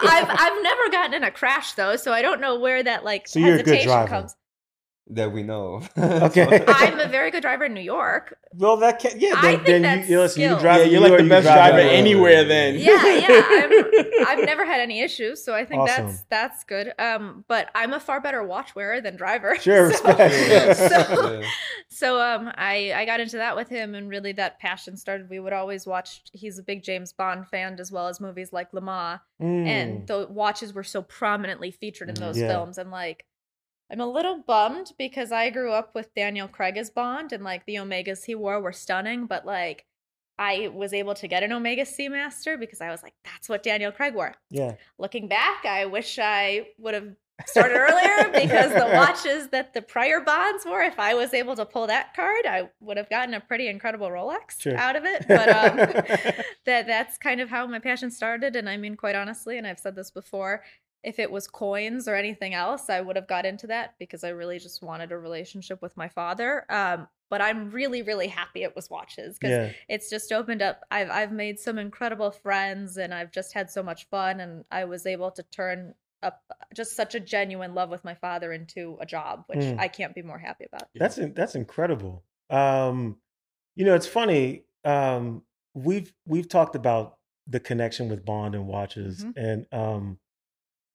I've, 0.00 0.30
I've 0.30 0.62
never 0.62 0.88
gotten 0.90 1.14
in 1.14 1.24
a 1.24 1.32
crash 1.32 1.72
though, 1.72 1.96
so 1.96 2.12
I 2.12 2.22
don't 2.22 2.40
know 2.40 2.60
where 2.60 2.84
that 2.84 3.04
like 3.04 3.26
So 3.26 3.40
you're 3.40 3.56
a 3.56 3.62
good 3.64 3.74
hesitation 3.74 4.06
comes. 4.06 4.36
That 5.08 5.30
we 5.32 5.42
know. 5.44 5.82
Okay. 5.96 6.64
I'm 6.68 6.98
a 6.98 7.06
very 7.06 7.30
good 7.30 7.40
driver 7.42 7.64
in 7.66 7.74
New 7.74 7.80
York. 7.80 8.36
well, 8.54 8.76
that 8.78 8.98
can, 8.98 9.20
yeah. 9.20 9.34
I 9.36 9.42
Then, 9.42 9.52
think 9.54 9.66
then 9.66 9.82
that's 9.82 10.08
you, 10.08 10.16
you 10.16 10.20
listen, 10.20 10.42
you 10.42 10.48
skill. 10.48 10.58
drive. 10.60 10.78
Yeah, 10.80 10.84
you're 10.86 11.00
like 11.00 11.08
York, 11.10 11.18
the 11.20 11.24
you 11.24 11.30
best 11.30 11.44
drive 11.44 11.56
driver 11.56 11.78
everywhere. 11.78 11.96
anywhere 11.96 12.44
then. 12.44 12.74
Yeah, 12.74 13.06
yeah. 13.14 13.42
I'm, 14.26 14.26
I've 14.40 14.44
never 14.44 14.64
had 14.64 14.80
any 14.80 15.00
issues, 15.00 15.44
so 15.44 15.54
I 15.54 15.64
think 15.64 15.82
Awesome. 15.82 16.06
that's 16.06 16.22
that's 16.28 16.64
good. 16.64 16.92
Um, 16.98 17.44
but 17.46 17.68
I'm 17.74 17.92
a 17.92 18.00
far 18.00 18.20
better 18.20 18.42
watch 18.42 18.74
wearer 18.74 19.00
than 19.00 19.14
driver. 19.16 19.56
Sure, 19.56 19.92
so, 19.92 20.04
respect. 20.04 20.76
so, 20.78 21.38
Yeah. 21.40 21.48
so 21.88 22.20
um, 22.20 22.50
I 22.56 22.92
I 22.94 23.04
got 23.04 23.20
into 23.20 23.36
that 23.36 23.54
with 23.54 23.68
him, 23.68 23.94
and 23.94 24.08
really 24.08 24.32
that 24.32 24.58
passion 24.58 24.96
started. 24.96 25.30
We 25.30 25.38
would 25.38 25.52
always 25.52 25.86
watch. 25.86 26.22
He's 26.32 26.58
a 26.58 26.62
big 26.64 26.82
James 26.82 27.12
Bond 27.12 27.46
fan, 27.46 27.76
as 27.78 27.92
well 27.92 28.08
as 28.08 28.20
movies 28.20 28.52
like 28.52 28.72
Le 28.72 28.80
Mans, 28.80 29.20
Mm. 29.40 29.66
and 29.66 30.06
the 30.06 30.26
watches 30.30 30.72
were 30.72 30.82
so 30.82 31.02
prominently 31.02 31.70
featured 31.70 32.08
in 32.08 32.14
Mm. 32.16 32.20
those 32.20 32.38
Yeah. 32.38 32.48
films. 32.48 32.78
And 32.78 32.90
like, 32.90 33.24
I'm 33.90 34.00
a 34.00 34.06
little 34.06 34.42
bummed 34.46 34.92
because 34.98 35.30
I 35.32 35.50
grew 35.50 35.72
up 35.72 35.94
with 35.94 36.14
Daniel 36.14 36.48
Craig 36.48 36.76
as 36.76 36.90
Bond, 36.90 37.32
and 37.32 37.44
like 37.44 37.64
the 37.66 37.76
Omegas 37.76 38.24
he 38.24 38.34
wore 38.34 38.60
were 38.60 38.72
stunning, 38.72 39.26
but 39.26 39.46
like. 39.46 39.84
I 40.38 40.68
was 40.68 40.92
able 40.92 41.14
to 41.14 41.28
get 41.28 41.42
an 41.44 41.50
Omega 41.50 41.84
Seamaster 41.84 42.60
because 42.60 42.82
I 42.82 42.90
was 42.90 43.02
like, 43.02 43.14
that's 43.24 43.48
what 43.48 43.62
Daniel 43.62 43.90
Craig 43.90 44.14
wore 44.14 44.34
yeah, 44.50 44.74
looking 44.98 45.28
back, 45.28 45.64
I 45.64 45.86
wish 45.86 46.18
I 46.18 46.66
would 46.76 46.92
have 46.92 47.16
started 47.46 47.74
earlier 47.78 48.30
because 48.30 48.70
the 48.74 48.84
watches 48.94 49.48
that 49.48 49.72
the 49.72 49.80
prior 49.80 50.20
bonds 50.20 50.66
were, 50.66 50.82
if 50.82 50.98
I 50.98 51.14
was 51.14 51.32
able 51.32 51.56
to 51.56 51.64
pull 51.64 51.86
that 51.86 52.14
card, 52.14 52.44
I 52.46 52.68
would 52.80 52.98
have 52.98 53.08
gotten 53.08 53.32
a 53.32 53.40
pretty 53.40 53.66
incredible 53.68 54.08
Rolex 54.08 54.60
Sure. 54.60 54.76
out 54.76 54.94
of 54.96 55.06
it. 55.06 55.24
But 55.28 55.48
um, 55.48 55.76
that 56.66 56.86
that's 56.86 57.16
kind 57.16 57.40
of 57.40 57.48
how 57.48 57.66
my 57.66 57.78
passion 57.78 58.10
started. 58.10 58.56
And 58.56 58.68
I 58.68 58.76
mean, 58.76 58.94
quite 58.94 59.14
honestly, 59.14 59.56
and 59.56 59.66
I've 59.66 59.78
said 59.78 59.96
this 59.96 60.10
before, 60.10 60.62
if 61.02 61.18
it 61.18 61.30
was 61.30 61.46
coins 61.46 62.08
or 62.08 62.14
anything 62.14 62.54
else, 62.54 62.90
I 62.90 63.00
would 63.00 63.16
have 63.16 63.28
got 63.28 63.46
into 63.46 63.66
that 63.68 63.94
because 63.98 64.24
I 64.24 64.30
really 64.30 64.58
just 64.58 64.82
wanted 64.82 65.12
a 65.12 65.18
relationship 65.18 65.80
with 65.82 65.96
my 65.96 66.08
father. 66.08 66.64
Um, 66.70 67.08
but 67.28 67.40
I'm 67.40 67.70
really, 67.70 68.02
really 68.02 68.28
happy 68.28 68.62
it 68.62 68.74
was 68.76 68.88
watches 68.90 69.38
because 69.38 69.50
yeah. 69.50 69.72
it's 69.88 70.08
just 70.10 70.32
opened 70.32 70.62
up 70.62 70.82
I've 70.90 71.10
I've 71.10 71.32
made 71.32 71.58
some 71.58 71.76
incredible 71.78 72.30
friends 72.30 72.96
and 72.98 73.12
I've 73.12 73.32
just 73.32 73.52
had 73.52 73.68
so 73.70 73.82
much 73.82 74.08
fun 74.08 74.38
and 74.40 74.64
I 74.70 74.84
was 74.84 75.06
able 75.06 75.30
to 75.32 75.42
turn 75.42 75.94
up 76.22 76.40
just 76.74 76.94
such 76.96 77.14
a 77.14 77.20
genuine 77.20 77.74
love 77.74 77.90
with 77.90 78.04
my 78.04 78.14
father 78.14 78.52
into 78.52 78.96
a 79.00 79.06
job 79.06 79.44
which 79.48 79.58
Mm. 79.58 79.78
I 79.78 79.88
can't 79.88 80.14
be 80.14 80.22
more 80.22 80.38
happy 80.38 80.66
about. 80.66 80.88
That's 80.94 81.18
that's 81.34 81.54
incredible. 81.56 82.24
Um, 82.48 83.16
you 83.74 83.84
know, 83.84 83.94
it's 83.94 84.06
funny. 84.06 84.64
Um, 84.84 85.42
we've 85.74 86.12
we've 86.26 86.48
talked 86.48 86.76
about 86.76 87.18
the 87.46 87.60
connection 87.60 88.08
with 88.08 88.24
Bond 88.24 88.54
and 88.54 88.66
watches, 88.66 89.24
Mhm. 89.24 89.32
and 89.36 89.66
um, 89.72 90.18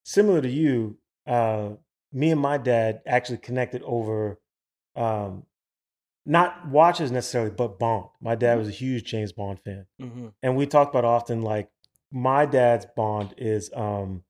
similar 0.03 0.41
to 0.41 0.49
you, 0.49 0.97
uh, 1.27 1.71
me 2.11 2.31
and 2.31 2.41
my 2.41 2.57
dad 2.57 3.01
actually 3.05 3.37
connected 3.37 3.81
over 3.83 4.39
um, 4.95 5.45
not 6.25 6.67
watches 6.67 7.11
necessarily, 7.11 7.49
but 7.51 7.79
Bond. 7.79 8.07
My 8.19 8.35
dad 8.35 8.55
Mhm. 8.55 8.59
was 8.59 8.67
a 8.67 8.71
huge 8.71 9.05
James 9.05 9.31
Bond 9.31 9.59
fan, 9.59 9.85
hmm 9.99 10.27
and 10.43 10.55
we 10.55 10.65
talk 10.67 10.89
about 10.89 11.05
often 11.05 11.41
like 11.41 11.69
my 12.11 12.45
dad's 12.45 12.85
Bond 12.95 13.33
is 13.37 13.71
um, 13.73 14.23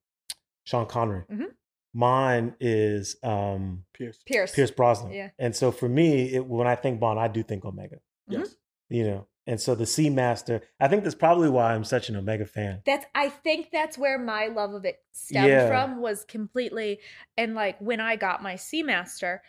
Sean 0.64 0.86
Connery. 0.86 1.24
Mhm. 1.32 1.48
Mine 1.94 2.56
is 2.62 3.18
um, 3.24 3.84
Pierce. 3.94 4.20
Pierce. 4.26 4.54
Pierce 4.56 4.72
Brosnan. 4.72 5.12
Yeah. 5.12 5.32
And 5.38 5.54
so 5.56 5.72
for 5.72 5.90
me, 5.90 6.34
it, 6.36 6.46
when 6.46 6.66
I 6.68 6.76
think 6.76 7.00
Bond, 7.02 7.20
I 7.20 7.28
do 7.28 7.44
think 7.44 7.66
Omega. 7.66 7.98
Yes. 8.30 8.56
You 8.88 9.04
know, 9.06 9.28
and 9.48 9.60
so 9.60 9.74
the 9.76 9.86
Seamaster. 9.86 10.62
I 10.80 10.88
think 10.88 11.04
that's 11.04 11.16
probably 11.16 11.50
why 11.50 11.74
I'm 11.74 11.84
such 11.84 12.10
an 12.10 12.16
Omega 12.16 12.46
fan. 12.46 12.82
That's 12.86 13.06
I 13.16 13.30
think 13.30 13.70
that's 13.72 13.98
where 13.98 14.18
my 14.20 14.48
love 14.48 14.74
of 14.74 14.86
it 14.86 15.00
stemmed 15.12 15.48
Yeah. 15.50 15.68
from 15.68 16.02
was 16.02 16.24
completely 16.26 17.00
and 17.38 17.56
like 17.56 17.80
when 17.80 18.00
I 18.00 18.16
got 18.16 18.44
my 18.44 18.54
Seamaster, 18.56 19.40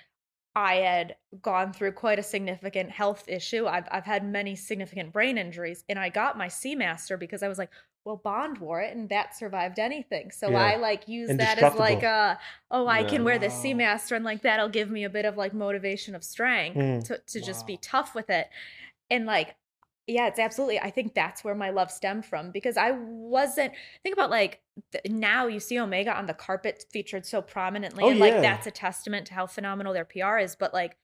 I 0.55 0.77
had 0.77 1.17
gone 1.41 1.73
through 1.73 1.93
quite 1.93 2.19
a 2.19 2.23
significant 2.23 2.91
health 2.91 3.25
issue. 3.29 3.67
I've 3.67 3.87
I've 3.91 4.05
had 4.05 4.25
many 4.25 4.55
significant 4.57 5.13
brain 5.13 5.39
injuries 5.39 5.85
and 5.89 5.99
I 5.99 6.09
got 6.09 6.37
my 6.39 6.49
Seamaster 6.49 7.19
because 7.19 7.43
I 7.43 7.49
was 7.49 7.59
like, 7.59 7.71
well, 8.05 8.17
Bond 8.17 8.59
wore 8.59 8.81
it 8.81 8.97
and 8.97 9.09
that 9.11 9.37
survived 9.37 9.79
anything. 9.79 10.31
So 10.31 10.51
Yeah. 10.51 10.59
I 10.65 10.77
like 10.77 11.07
use 11.07 11.29
that 11.37 11.59
as 11.59 11.75
like 11.77 12.03
a 12.03 12.39
oh, 12.71 12.87
I 12.87 13.05
can 13.05 13.25
wear 13.25 13.39
the 13.39 13.49
Wow. 13.49 13.63
Seamaster 13.63 14.17
and 14.17 14.25
like 14.25 14.43
that'll 14.43 14.69
give 14.69 14.91
me 14.91 15.05
a 15.05 15.11
bit 15.11 15.25
of 15.25 15.37
like 15.37 15.55
motivation 15.55 16.15
of 16.15 16.25
strength 16.25 16.77
Mm. 16.77 17.05
to 17.09 17.19
to 17.19 17.41
just 17.41 17.67
be 17.67 17.77
tough 17.77 18.15
with 18.15 18.29
it. 18.31 18.49
And 19.11 19.25
like 19.27 19.55
yeah, 20.07 20.27
it's 20.27 20.39
absolutely. 20.39 20.81
I 20.81 20.91
think 20.91 21.15
that's 21.15 21.45
where 21.45 21.55
my 21.55 21.71
love 21.71 21.91
stemmed 21.91 22.25
from 22.27 22.51
because 22.51 22.77
I 22.77 22.91
wasn't 22.93 23.73
think 24.03 24.15
about 24.15 24.31
like 24.31 24.61
th- 24.93 25.05
now 25.13 25.47
you 25.47 25.61
see 25.61 25.79
Omega 25.79 26.17
on 26.17 26.27
the 26.27 26.35
carpet 26.35 26.85
featured 26.91 27.25
so 27.27 27.41
prominently, 27.43 28.05
Oh, 28.05 28.11
and 28.11 28.19
like 28.21 28.33
yeah. 28.35 28.41
that's 28.41 28.67
a 28.67 28.71
testament 28.73 29.27
to 29.29 29.35
how 29.35 29.47
phenomenal 29.47 29.93
their 29.93 30.05
PR 30.05 30.39
is. 30.39 30.57
But 30.57 30.73
like 30.75 30.97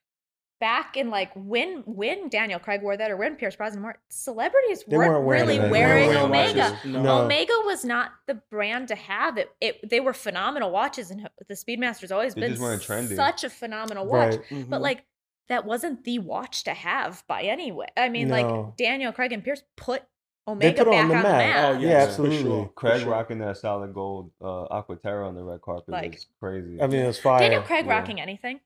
back 0.60 0.96
in 0.96 1.08
like 1.08 1.30
when 1.36 1.82
when 1.86 2.28
Daniel 2.28 2.58
Craig 2.58 2.82
wore 2.82 2.96
that 2.96 3.12
or 3.12 3.16
when 3.16 3.36
Pierce 3.36 3.54
Brosnan 3.54 3.80
wore, 3.82 3.92
it, 3.92 3.98
celebrities 4.08 4.82
They 4.88 4.96
weren't, 4.96 5.12
weren't 5.12 5.24
wearing 5.24 5.46
really 5.46 5.56
it. 5.58 5.70
Wearing 5.70 6.08
weren't 6.08 6.30
wearing 6.30 6.50
Omega. 6.60 6.78
No. 6.84 7.22
Omega 7.24 7.52
was 7.64 7.84
not 7.84 8.10
the 8.26 8.34
brand 8.50 8.88
to 8.88 8.96
have. 8.96 9.38
It, 9.38 9.50
it 9.60 9.88
they 9.88 10.00
were 10.00 10.12
phenomenal 10.12 10.72
watches, 10.72 11.12
and 11.12 11.28
the 11.46 11.54
Speedmaster's 11.54 12.10
always 12.10 12.34
They 12.34 12.40
been 12.40 12.50
just 12.50 12.62
weren't 12.62 12.82
trendy. 12.82 13.14
such 13.14 13.44
a 13.44 13.50
phenomenal 13.50 14.06
watch 14.06 14.30
Right. 14.34 14.40
Mm-hmm. 14.50 14.70
but 14.70 14.80
like 14.82 15.04
that 15.48 15.64
wasn't 15.64 16.04
the 16.04 16.18
watch 16.18 16.64
to 16.64 16.74
have 16.74 17.24
by 17.26 17.42
any 17.42 17.72
way. 17.72 17.86
I 17.96 18.08
mean, 18.08 18.28
No. 18.28 18.36
like 18.40 18.76
Daniel 18.76 19.12
Craig 19.12 19.32
and 19.32 19.42
Pierce 19.42 19.62
put 19.76 20.02
Omega 20.46 20.84
put 20.84 20.90
back 20.92 21.02
on 21.02 21.08
the 21.08 21.14
on 21.16 21.22
the 21.22 21.28
map. 21.28 21.38
map. 21.38 21.76
Oh, 21.76 21.78
yeah, 21.80 21.88
yes, 21.88 22.04
for 22.04 22.10
absolutely. 22.22 22.42
sure. 22.42 22.64
For 22.66 22.72
Craig 22.72 23.00
sure. 23.02 23.10
rocking 23.10 23.38
that 23.40 23.56
solid 23.58 23.92
gold 23.92 24.30
uh, 24.40 24.66
Aquaterra 24.68 25.26
on 25.28 25.34
the 25.34 25.44
red 25.44 25.60
carpet 25.60 25.88
Like- 25.90 26.16
is 26.16 26.26
crazy. 26.40 26.80
I 26.80 26.86
mean, 26.86 27.00
it 27.00 27.06
was 27.06 27.18
fire. 27.18 27.40
Daniel 27.40 27.62
Craig 27.62 27.84
Yeah. 27.86 27.92
rocking 27.92 28.20
anything 28.20 28.60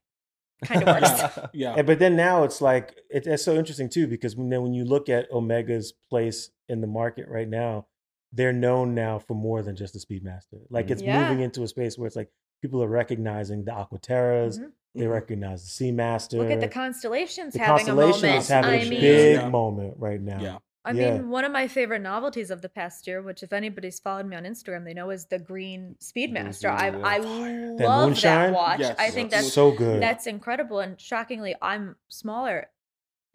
kind 0.63 0.83
of 0.87 1.01
works. 1.01 1.39
yeah. 1.53 1.81
But 1.81 1.99
then 1.99 2.15
now 2.15 2.43
it's 2.43 2.61
like 2.61 2.95
it, 3.09 3.27
it's 3.27 3.43
so 3.43 3.55
interesting 3.55 3.89
too 3.89 4.07
because 4.07 4.35
when, 4.35 4.49
then 4.49 4.61
when 4.63 4.73
you 4.73 4.85
look 4.85 5.09
at 5.09 5.27
Omega's 5.31 5.93
place 6.09 6.51
in 6.69 6.79
the 6.81 6.87
market 6.87 7.27
right 7.27 7.49
now, 7.49 7.87
they're 8.31 8.53
known 8.53 8.95
now 8.95 9.19
for 9.19 9.33
more 9.35 9.61
than 9.61 9.75
just 9.75 9.93
the 9.93 9.99
Speedmaster. 9.99 10.61
Like 10.69 10.89
it's 10.89 11.01
Yeah. 11.01 11.21
moving 11.27 11.43
into 11.43 11.63
a 11.63 11.67
space 11.67 11.97
where 11.97 12.07
it's 12.07 12.15
like 12.15 12.29
people 12.61 12.81
are 12.81 12.87
recognizing 12.87 13.65
the 13.65 13.71
Aquaterras, 13.71 14.59
Mhm. 14.59 14.71
They 14.95 15.05
Mhm. 15.05 15.11
recognize 15.11 15.63
the 15.77 15.91
Seamaster. 15.91 16.37
Look 16.37 16.51
at 16.51 16.59
the 16.61 16.67
constellations 16.67 17.53
the 17.53 17.59
having 17.59 17.73
a 17.73 17.77
Constellation 17.93 18.21
moment. 18.27 18.43
is 18.43 18.47
having 18.49 18.69
I 18.71 18.75
a 18.75 18.89
mean, 18.89 19.01
big 19.01 19.35
Yeah. 19.35 19.49
moment 19.49 19.95
right 19.97 20.21
now. 20.21 20.39
Yeah. 20.41 20.57
I 20.85 20.91
Yeah. 20.91 21.13
mean, 21.13 21.29
one 21.29 21.45
of 21.45 21.51
my 21.53 21.67
favorite 21.69 22.01
novelties 22.01 22.51
of 22.51 22.61
the 22.61 22.67
past 22.67 23.07
year, 23.07 23.21
which 23.21 23.41
if 23.41 23.53
anybody's 23.53 23.99
followed 23.99 24.25
me 24.25 24.35
on 24.35 24.43
Instagram, 24.43 24.83
they 24.83 24.93
know 24.93 25.09
is 25.11 25.25
the 25.27 25.39
green 25.39 25.95
Speedmaster. 26.01 26.69
I 26.69 26.91
Speedmaster, 26.91 27.03
I 27.03 27.15
yeah. 27.17 27.75
That 27.77 27.85
love 27.87 28.07
moonshine? 28.09 28.51
that 28.51 28.53
watch. 28.53 28.79
Yes. 28.81 28.95
I 28.99 29.09
think 29.09 29.31
Yes. 29.31 29.43
that's 29.43 29.53
so 29.53 29.71
good. 29.71 30.01
That's 30.01 30.27
incredible. 30.27 30.79
And 30.81 30.99
shockingly, 30.99 31.55
I'm 31.61 31.95
smaller. 32.09 32.69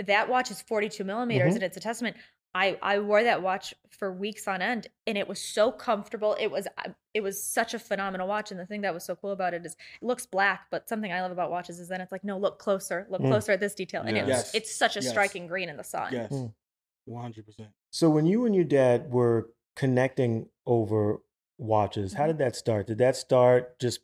That 0.04 0.28
watch 0.28 0.50
is 0.50 0.60
42 0.62 1.04
millimeters, 1.04 1.52
Mhm. 1.54 1.56
and 1.56 1.62
it's 1.64 1.76
a 1.76 1.80
testament. 1.80 2.16
I 2.54 2.78
I 2.82 2.98
wore 3.00 3.22
that 3.22 3.42
watch 3.42 3.74
for 3.90 4.12
weeks 4.12 4.48
on 4.48 4.62
end, 4.62 4.88
and 5.06 5.18
it 5.18 5.28
was 5.28 5.40
so 5.40 5.70
comfortable. 5.70 6.36
It 6.40 6.48
was 6.50 6.66
it 7.14 7.20
was 7.20 7.42
such 7.42 7.74
a 7.74 7.78
phenomenal 7.78 8.26
watch. 8.26 8.50
And 8.50 8.58
the 8.58 8.66
thing 8.66 8.80
that 8.82 8.94
was 8.94 9.04
so 9.04 9.14
cool 9.16 9.32
about 9.32 9.54
it 9.54 9.64
is 9.66 9.72
it 10.00 10.04
looks 10.06 10.24
black, 10.26 10.66
but 10.70 10.88
something 10.88 11.12
I 11.12 11.20
love 11.20 11.30
about 11.32 11.50
watches 11.50 11.78
is 11.78 11.88
then 11.88 12.00
it's 12.00 12.12
like, 12.12 12.24
no, 12.24 12.38
look 12.38 12.58
closer, 12.58 13.06
look 13.10 13.20
Mm. 13.20 13.28
closer 13.28 13.52
at 13.52 13.60
this 13.60 13.74
detail, 13.74 14.02
and 14.02 14.16
Yeah. 14.16 14.22
it's 14.22 14.28
Yes. 14.30 14.54
it's 14.54 14.74
such 14.74 14.96
a 14.96 15.00
Yes. 15.00 15.10
striking 15.10 15.46
green 15.46 15.68
in 15.68 15.76
the 15.76 15.84
sun. 15.84 16.12
Yes. 16.12 16.32
Mm. 16.32 16.54
One 17.04 17.22
hundred 17.22 17.46
percent. 17.46 17.68
So 17.90 18.08
when 18.10 18.26
you 18.26 18.44
and 18.46 18.54
your 18.54 18.64
dad 18.64 19.10
were 19.12 19.50
connecting 19.76 20.48
over 20.66 21.22
watches, 21.58 22.14
how 22.14 22.24
Mhm. 22.24 22.28
did 22.28 22.38
that 22.38 22.56
start? 22.56 22.86
Did 22.86 22.98
that 22.98 23.16
start 23.16 23.78
just 23.78 24.00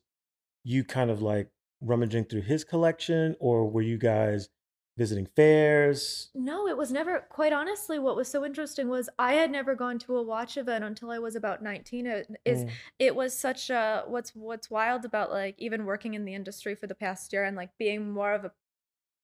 you 0.64 0.84
kind 0.84 1.10
of 1.10 1.20
like 1.22 1.50
rummaging 1.80 2.24
through 2.24 2.42
his 2.42 2.64
collection, 2.64 3.36
or 3.40 3.68
were 3.68 3.82
you 3.82 3.98
guys 3.98 4.48
visiting 4.96 5.26
fairs? 5.26 6.30
No, 6.34 6.66
it 6.66 6.76
was 6.76 6.92
never. 6.92 7.20
Quite 7.28 7.52
honestly, 7.52 7.98
what 7.98 8.16
was 8.16 8.28
so 8.28 8.44
interesting 8.44 8.88
was 8.88 9.08
I 9.18 9.34
had 9.34 9.50
never 9.50 9.74
gone 9.74 9.98
to 10.00 10.16
a 10.16 10.22
watch 10.22 10.56
event 10.56 10.84
until 10.84 11.10
I 11.10 11.18
was 11.18 11.36
about 11.36 11.62
19. 11.62 12.06
It 12.06 12.28
is 12.44 12.64
Mm. 12.64 12.70
it 12.98 13.16
was 13.16 13.38
such 13.38 13.70
a 13.70 14.04
what's 14.06 14.34
what's 14.34 14.70
wild 14.70 15.04
about 15.04 15.30
like 15.30 15.54
even 15.58 15.84
working 15.84 16.14
in 16.14 16.24
the 16.24 16.34
industry 16.34 16.74
for 16.74 16.86
the 16.86 16.94
past 16.94 17.32
year 17.32 17.44
and 17.44 17.56
like 17.56 17.76
being 17.78 18.10
more 18.10 18.32
of 18.32 18.44
a 18.44 18.52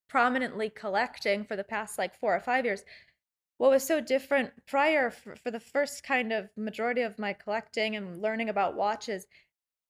prominently 0.08 0.70
collecting 0.70 1.44
for 1.44 1.56
the 1.56 1.64
past 1.64 1.98
like 1.98 2.18
four 2.18 2.34
or 2.34 2.40
five 2.40 2.64
years 2.64 2.84
what 3.58 3.70
was 3.70 3.86
so 3.86 4.00
different 4.00 4.50
prior 4.66 5.10
for, 5.10 5.36
for 5.36 5.50
the 5.50 5.60
first 5.60 6.02
kind 6.02 6.32
of 6.32 6.48
majority 6.56 7.02
of 7.02 7.18
my 7.18 7.32
collecting 7.32 7.94
and 7.94 8.20
learning 8.22 8.48
about 8.48 8.74
watches 8.74 9.26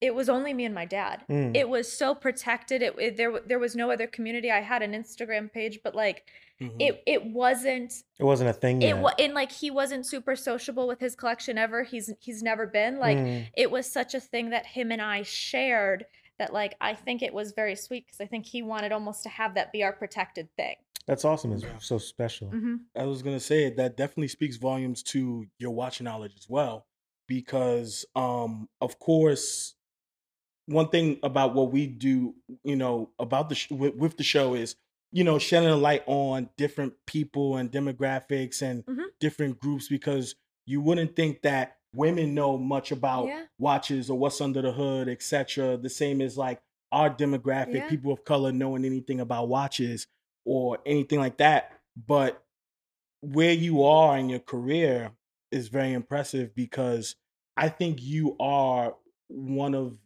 it 0.01 0.15
was 0.15 0.29
only 0.29 0.55
me 0.55 0.65
and 0.65 0.75
my 0.75 0.85
dad 0.87 1.23
Mm. 1.29 1.57
it 1.57 1.69
was 1.69 1.91
so 1.93 2.15
protected 2.15 2.83
it, 2.83 2.95
it 2.99 3.17
there 3.17 3.41
there 3.41 3.59
was 3.59 3.75
no 3.77 3.91
other 3.91 4.07
community 4.07 4.51
i 4.51 4.61
had 4.61 4.83
an 4.83 4.93
instagram 4.93 5.53
page 5.53 5.81
but 5.85 5.95
like 5.95 6.25
Mhm. 6.61 6.77
it 6.79 7.03
it 7.07 7.25
wasn't 7.25 7.93
It 8.19 8.25
wasn't 8.25 8.51
a 8.51 8.53
thing 8.53 8.83
it 8.83 8.87
yet. 8.89 8.99
was 8.99 9.15
and 9.19 9.33
like 9.33 9.51
he 9.51 9.71
wasn't 9.71 10.05
super 10.07 10.37
sociable 10.37 10.87
with 10.87 11.01
his 11.01 11.15
collection 11.17 11.57
ever 11.59 11.83
he's 11.85 12.13
he's 12.21 12.43
never 12.43 12.67
been 12.67 12.99
like 12.99 13.17
Mm. 13.19 13.47
it 13.57 13.71
was 13.71 13.91
such 13.91 14.15
a 14.15 14.21
thing 14.21 14.51
that 14.51 14.67
him 14.67 14.93
and 14.93 15.01
I 15.03 15.23
shared 15.23 16.05
that 16.39 16.53
like 16.53 16.75
I 16.81 16.95
think 16.95 17.23
it 17.23 17.33
was 17.35 17.53
very 17.53 17.77
sweet 17.77 18.07
because 18.07 18.21
I 18.21 18.27
think 18.27 18.45
he 18.47 18.61
wanted 18.63 18.93
almost 18.93 19.23
to 19.25 19.29
have 19.31 19.55
that 19.55 19.73
be 19.73 19.83
our 19.83 19.93
protected 19.93 20.49
thing. 20.57 20.77
That's 21.07 21.25
awesome. 21.25 21.53
It's 21.53 21.65
so 21.87 21.99
special. 21.99 22.49
Mm-hmm. 22.49 22.75
I 22.95 23.05
was 23.05 23.23
gonna 23.23 23.41
say 23.41 23.71
that 23.71 23.97
definitely 23.97 24.29
speaks 24.29 24.57
volumes 24.57 25.03
to 25.15 25.47
your 25.59 25.71
watch 25.73 26.01
knowledge 26.03 26.35
as 26.37 26.47
well, 26.49 26.87
because 27.27 28.05
um, 28.15 28.69
of 28.83 28.99
course, 28.99 29.75
one 30.71 30.89
thing 30.89 31.19
about 31.23 31.55
what 31.55 31.73
we 31.73 31.87
do, 31.87 32.35
you 32.65 32.77
know, 32.77 33.11
about 33.19 33.49
the 33.49 33.55
sh- 33.55 33.71
with, 33.71 33.95
with 33.97 34.17
the 34.17 34.23
show 34.23 34.55
is, 34.55 34.77
you 35.13 35.25
know, 35.25 35.39
shedding 35.39 35.69
a 35.69 35.77
light 35.77 36.03
on 36.07 36.49
different 36.57 36.95
people 37.07 37.57
and 37.57 37.71
demographics 37.73 38.63
and 38.63 38.85
Mhm. 38.87 39.07
different 39.19 39.59
groups, 39.59 39.89
because 39.89 40.37
you 40.67 40.81
wouldn't 40.81 41.17
think 41.17 41.43
that 41.43 41.79
women 41.95 42.35
know 42.35 42.57
much 42.57 42.93
about 42.93 43.27
Yeah. 43.27 43.47
watches 43.59 44.09
or 44.11 44.17
what's 44.19 44.41
under 44.41 44.63
the 44.63 44.71
hood, 44.73 45.09
etc. 45.09 45.77
The 45.77 45.91
same 45.91 46.21
as 46.21 46.39
like 46.39 46.63
our 46.93 47.11
demographic, 47.11 47.75
Yeah. 47.75 47.89
people 47.89 48.13
of 48.13 48.25
color 48.25 48.53
knowing 48.53 48.85
anything 48.85 49.21
about 49.21 49.49
watches 49.49 50.07
or 50.45 50.79
anything 50.87 51.19
like 51.19 51.39
that. 51.39 51.73
But 51.97 52.45
where 53.21 53.53
you 53.53 53.83
are 53.83 54.17
in 54.17 54.29
your 54.29 54.39
career 54.41 55.13
is 55.51 55.69
very 55.69 55.93
impressive 55.93 56.55
because 56.55 57.17
I 57.57 57.69
think 57.69 58.01
you 58.03 58.37
are 58.39 58.97
one 59.29 59.75
of 59.75 59.99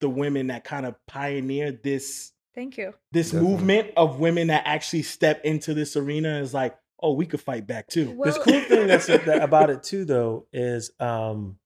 the 0.00 0.08
women 0.08 0.48
that 0.48 0.64
kind 0.64 0.86
of 0.86 0.94
pioneered 1.06 1.82
this 1.82 2.32
Thank 2.54 2.76
you. 2.78 2.94
this 3.12 3.30
Definitely. 3.30 3.50
movement 3.50 3.90
of 3.96 4.18
women 4.20 4.48
that 4.48 4.62
actually 4.66 5.02
step 5.02 5.44
into 5.44 5.74
this 5.74 5.96
arena 5.96 6.40
is 6.40 6.52
like, 6.52 6.76
oh, 7.02 7.12
we 7.12 7.26
could 7.26 7.40
fight 7.40 7.66
back 7.66 7.88
too. 7.88 8.06
The 8.06 8.14
Well- 8.14 8.42
cool 8.42 8.60
thing 8.60 8.86
that's 8.86 9.06
that 9.06 9.42
about 9.42 9.70
it 9.70 9.82
too, 9.82 10.04
though, 10.04 10.46
is 10.52 10.90
um, 11.00 11.58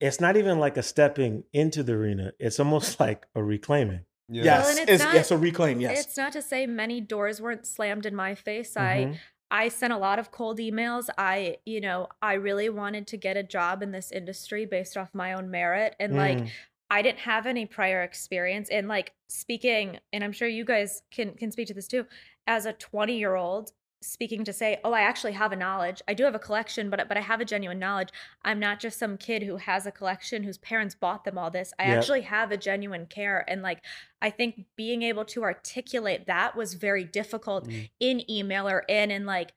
it's 0.00 0.20
not 0.20 0.36
even 0.36 0.58
like 0.58 0.76
a 0.76 0.82
stepping 0.82 1.44
into 1.52 1.82
the 1.82 1.92
arena. 1.94 2.32
It's 2.38 2.60
almost 2.60 3.00
like 3.00 3.26
a 3.34 3.42
reclaiming. 3.42 4.00
Yeah. 4.28 4.44
Yes, 4.44 4.64
Well, 4.66 4.78
it's 4.82 4.90
it's, 4.92 5.04
not- 5.04 5.14
yes, 5.14 5.30
a 5.32 5.36
reclaim. 5.38 5.80
Yes, 5.80 6.06
It's 6.06 6.16
not 6.16 6.32
to 6.32 6.42
say 6.42 6.66
many 6.66 7.00
doors 7.00 7.40
weren't 7.40 7.66
slammed 7.66 8.06
in 8.06 8.14
my 8.14 8.34
face. 8.34 8.76
I 8.76 8.96
Mhm. 9.12 9.18
I 9.52 9.68
sent 9.68 9.92
a 9.92 9.98
lot 9.98 10.20
of 10.20 10.30
cold 10.30 10.60
emails. 10.60 11.08
I, 11.18 11.56
you 11.66 11.80
know, 11.80 12.06
I 12.22 12.34
really 12.34 12.68
wanted 12.68 13.08
to 13.08 13.16
get 13.16 13.36
a 13.36 13.42
job 13.42 13.82
in 13.82 13.90
this 13.90 14.12
industry 14.12 14.64
based 14.64 14.96
off 14.96 15.08
my 15.12 15.32
own 15.32 15.50
merit 15.50 15.96
and 15.98 16.14
like 16.14 16.38
Mm. 16.38 16.50
I 16.90 17.02
didn't 17.02 17.20
have 17.20 17.46
any 17.46 17.66
prior 17.66 18.02
experience 18.02 18.68
in 18.68 18.88
like 18.88 19.12
speaking 19.28 19.98
and 20.12 20.24
I'm 20.24 20.32
sure 20.32 20.48
you 20.48 20.64
guys 20.64 21.02
can 21.10 21.34
can 21.34 21.52
speak 21.52 21.68
to 21.68 21.74
this 21.74 21.88
too 21.88 22.06
as 22.46 22.66
a 22.66 22.72
20-year-old 22.74 23.72
speaking 24.02 24.44
to 24.44 24.52
say, 24.52 24.80
"Oh, 24.82 24.92
I 24.92 25.02
actually 25.02 25.32
have 25.32 25.52
a 25.52 25.56
knowledge. 25.56 26.00
I 26.08 26.14
do 26.14 26.24
have 26.24 26.34
a 26.34 26.38
collection, 26.38 26.88
but 26.90 27.06
but 27.06 27.18
I 27.18 27.20
have 27.20 27.40
a 27.40 27.44
genuine 27.44 27.78
knowledge. 27.78 28.08
I'm 28.42 28.58
not 28.58 28.80
just 28.80 28.98
some 28.98 29.18
kid 29.18 29.42
who 29.42 29.56
has 29.58 29.84
a 29.86 29.92
collection 29.92 30.42
whose 30.42 30.56
parents 30.58 30.94
bought 30.94 31.24
them 31.24 31.36
all 31.38 31.50
this. 31.50 31.72
I 31.78 31.84
Yep. 31.84 31.96
actually 31.96 32.22
have 32.22 32.50
a 32.50 32.56
genuine 32.56 33.06
care." 33.06 33.44
And 33.48 33.62
like 33.62 33.84
I 34.22 34.30
think 34.30 34.64
being 34.76 35.02
able 35.02 35.24
to 35.26 35.42
articulate 35.44 36.26
that 36.26 36.56
was 36.56 36.74
very 36.74 37.04
difficult 37.04 37.68
Mm. 37.68 37.90
in 38.00 38.28
email 38.30 38.66
or 38.68 38.80
in 38.88 39.10
and 39.10 39.26
like 39.26 39.52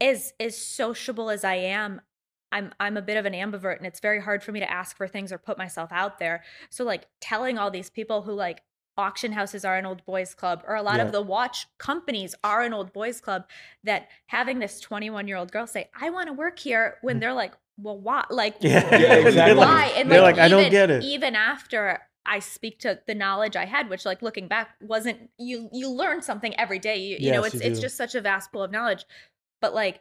as 0.00 0.32
as 0.40 0.56
sociable 0.58 1.30
as 1.30 1.44
I 1.44 1.56
am, 1.56 2.00
I'm 2.54 2.72
I'm 2.80 2.96
a 2.96 3.02
bit 3.02 3.18
of 3.18 3.26
an 3.26 3.34
ambivert 3.34 3.76
and 3.76 3.86
it's 3.86 4.00
very 4.00 4.20
hard 4.20 4.42
for 4.42 4.52
me 4.52 4.60
to 4.60 4.70
ask 4.70 4.96
for 4.96 5.06
things 5.06 5.30
or 5.32 5.36
put 5.38 5.58
myself 5.58 5.90
out 5.92 6.18
there. 6.18 6.42
So 6.70 6.84
like 6.84 7.06
telling 7.20 7.58
all 7.58 7.70
these 7.70 7.90
people 7.90 8.22
who 8.22 8.32
like 8.32 8.62
auction 8.96 9.32
houses 9.32 9.64
are 9.64 9.76
an 9.76 9.84
old 9.84 10.04
boys 10.06 10.34
club 10.34 10.62
or 10.66 10.76
a 10.76 10.82
lot 10.82 10.96
Yeah. 10.98 11.02
of 11.06 11.12
the 11.12 11.20
watch 11.20 11.66
companies 11.78 12.34
are 12.44 12.62
an 12.62 12.72
old 12.72 12.92
boys 12.92 13.20
club 13.20 13.44
that 13.82 14.08
having 14.28 14.60
this 14.60 14.78
21 14.80 15.26
year 15.28 15.36
old 15.36 15.50
girl 15.52 15.66
say 15.66 15.90
I 16.00 16.10
want 16.10 16.28
to 16.28 16.32
work 16.32 16.58
here 16.60 16.98
when 17.02 17.16
Mm. 17.16 17.20
they're 17.20 17.32
like 17.34 17.54
well 17.76 17.98
why 17.98 18.24
like 18.30 18.54
Yeah, 18.60 18.84
Yeah, 18.84 18.88
They're 18.98 19.26
exactly. 19.28 19.54
like- 19.56 19.68
why 19.68 19.84
and 19.98 20.10
they're 20.10 20.20
like, 20.22 20.36
like, 20.36 20.44
I 20.44 20.48
don't 20.48 20.70
get 20.70 20.90
it. 20.90 21.02
even 21.02 21.34
after 21.34 21.98
I 22.24 22.38
speak 22.38 22.78
to 22.80 23.00
the 23.06 23.14
knowledge 23.14 23.54
I 23.56 23.66
had, 23.66 23.90
which 23.90 24.06
like 24.06 24.22
looking 24.22 24.46
back 24.48 24.70
wasn't 24.80 25.28
you 25.38 25.68
you 25.72 25.90
learn 25.90 26.22
something 26.22 26.58
every 26.58 26.78
day. 26.78 26.96
You, 26.98 27.16
you 27.20 27.32
know, 27.32 27.42
it's 27.42 27.54
you 27.56 27.60
it's 27.62 27.80
just 27.80 27.96
such 27.98 28.14
a 28.14 28.20
vast 28.20 28.50
pool 28.52 28.62
of 28.62 28.70
knowledge. 28.70 29.04
But 29.60 29.74
like 29.74 30.00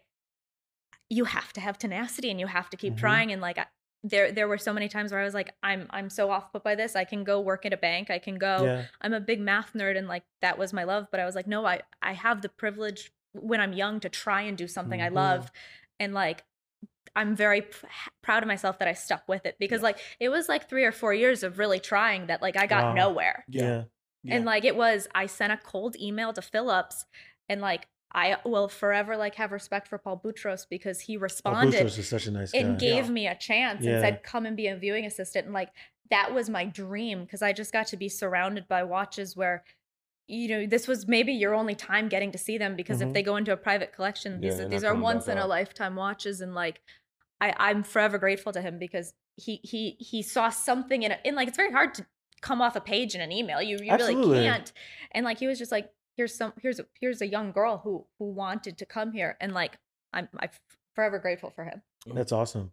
you 1.09 1.25
have 1.25 1.53
to 1.53 1.61
have 1.61 1.77
tenacity 1.77 2.29
and 2.31 2.39
you 2.39 2.47
have 2.47 2.69
to 2.69 2.77
keep 2.77 2.93
Mhm. 2.93 2.97
trying 2.97 3.31
and 3.31 3.41
like 3.41 3.57
I- 3.57 3.67
there 4.05 4.31
there 4.33 4.47
were 4.49 4.57
so 4.57 4.73
many 4.73 4.89
times 4.89 5.11
where 5.11 5.21
I 5.21 5.23
was 5.23 5.33
like 5.33 5.53
I'm 5.63 5.87
I'm 5.89 6.09
so 6.09 6.29
off 6.31 6.51
put 6.51 6.63
by 6.63 6.75
this. 6.75 6.95
I 6.95 7.05
can 7.05 7.23
go 7.23 7.39
work 7.39 7.65
at 7.65 7.71
a 7.73 7.77
bank. 7.77 8.09
I 8.09 8.19
can 8.19 8.35
go 8.35 8.65
Yeah. 8.65 8.85
I'm 9.01 9.13
a 9.13 9.19
big 9.21 9.39
math 9.39 9.73
nerd 9.73 9.97
and 9.97 10.07
like 10.09 10.23
that 10.41 10.57
was 10.57 10.73
my 10.73 10.83
love, 10.83 11.07
but 11.11 11.19
I 11.21 11.25
was 11.25 11.35
like 11.35 11.47
no, 11.47 11.65
I 11.65 11.81
I 12.01 12.13
have 12.13 12.41
the 12.41 12.49
privilege 12.49 13.11
when 13.33 13.61
I'm 13.61 13.73
young 13.73 13.99
to 14.01 14.09
try 14.09 14.41
and 14.41 14.57
do 14.57 14.67
something 14.67 15.01
I 15.01 15.09
Mhm. 15.09 15.13
love 15.15 15.51
and 15.99 16.13
like 16.13 16.43
I'm 17.15 17.35
very 17.35 17.61
p- 17.61 17.87
proud 18.23 18.43
of 18.43 18.47
myself 18.47 18.79
that 18.79 18.87
I 18.87 18.93
stuck 18.93 19.27
with 19.27 19.45
it 19.45 19.55
because 19.59 19.81
like 19.83 19.99
it 20.19 20.29
was 20.29 20.49
like 20.49 20.67
3 20.67 20.83
or 20.83 20.91
4 20.91 21.13
years 21.13 21.43
of 21.43 21.59
really 21.59 21.79
trying 21.79 22.25
that 22.27 22.41
like 22.41 22.57
I 22.57 22.65
got 22.67 22.83
Wow. 22.85 22.93
nowhere. 22.93 23.45
Yeah. 23.47 23.83
yeah. 24.23 24.35
And 24.35 24.45
like 24.45 24.65
it 24.65 24.75
was 24.75 25.07
I 25.15 25.27
sent 25.27 25.53
a 25.53 25.57
cold 25.57 25.95
email 25.95 26.33
to 26.33 26.41
Phillips 26.41 27.05
and 27.47 27.61
like 27.61 27.87
I 28.15 28.37
will 28.45 28.67
forever 28.67 29.17
like 29.17 29.35
have 29.35 29.51
respect 29.51 29.87
for 29.87 29.97
Paul 29.97 30.21
Boutros 30.23 30.67
because 30.69 30.99
he 31.01 31.17
responded 31.17 31.83
Boutros 31.85 31.97
is 31.97 32.07
such 32.07 32.27
a 32.27 32.31
nice 32.31 32.51
guy. 32.51 32.59
and 32.59 32.79
gave 32.79 33.05
Yeah. 33.05 33.11
me 33.11 33.27
a 33.27 33.35
chance 33.35 33.83
Yeah. 33.83 33.93
and 33.93 34.01
said 34.01 34.23
come 34.23 34.45
and 34.45 34.55
be 34.55 34.67
a 34.67 34.75
viewing 34.75 35.05
assistant 35.05 35.45
and 35.45 35.53
like 35.53 35.69
that 36.09 36.33
was 36.33 36.49
my 36.49 36.65
dream 36.65 37.23
because 37.23 37.41
I 37.41 37.53
just 37.53 37.73
got 37.73 37.87
to 37.87 37.97
be 37.97 38.09
surrounded 38.09 38.67
by 38.67 38.83
watches 38.83 39.35
where 39.35 39.63
you 40.27 40.47
know 40.47 40.65
this 40.67 40.87
was 40.87 41.07
maybe 41.07 41.33
your 41.33 41.53
only 41.53 41.75
time 41.75 42.07
getting 42.07 42.31
to 42.31 42.37
see 42.37 42.57
them 42.57 42.75
because 42.75 42.99
Mhm. 43.01 43.07
if 43.07 43.13
they 43.13 43.23
go 43.23 43.35
into 43.35 43.51
a 43.51 43.57
private 43.57 43.91
collection 43.93 44.39
these 44.41 44.59
you're 44.59 44.69
these 44.69 44.83
are 44.83 44.95
once 44.95 45.27
in 45.27 45.37
a 45.37 45.47
lifetime 45.47 45.95
watches 45.95 46.39
and 46.41 46.53
like 46.55 46.81
I 47.41 47.53
I'm 47.57 47.83
forever 47.83 48.17
grateful 48.17 48.51
to 48.53 48.61
him 48.61 48.77
because 48.79 49.13
he 49.35 49.59
he 49.63 49.97
he 49.99 50.21
saw 50.21 50.49
something 50.49 51.01
in 51.03 51.11
it 51.11 51.19
and 51.25 51.35
like 51.35 51.47
it's 51.47 51.57
very 51.57 51.71
hard 51.71 51.93
to 51.95 52.05
come 52.41 52.61
off 52.61 52.75
a 52.75 52.81
page 52.81 53.15
in 53.15 53.21
an 53.21 53.31
email 53.31 53.61
you 53.61 53.77
you 53.81 53.91
Absolutely. 53.91 54.31
really 54.31 54.43
can't 54.43 54.71
and 55.13 55.25
like 55.25 55.39
he 55.39 55.47
was 55.47 55.57
just 55.57 55.71
like 55.71 55.91
here's 56.17 56.35
some 56.35 56.53
here's 56.61 56.79
a 56.79 56.85
here's 56.99 57.21
a 57.21 57.27
young 57.27 57.51
girl 57.51 57.81
who 57.83 58.05
who 58.19 58.25
wanted 58.31 58.77
to 58.77 58.85
come 58.85 59.11
here 59.11 59.35
and 59.41 59.53
like 59.53 59.77
I'm 60.13 60.27
I'm 60.39 60.49
forever 60.95 61.19
grateful 61.19 61.49
for 61.49 61.63
him 61.65 61.81
That's 62.13 62.31
awesome. 62.31 62.71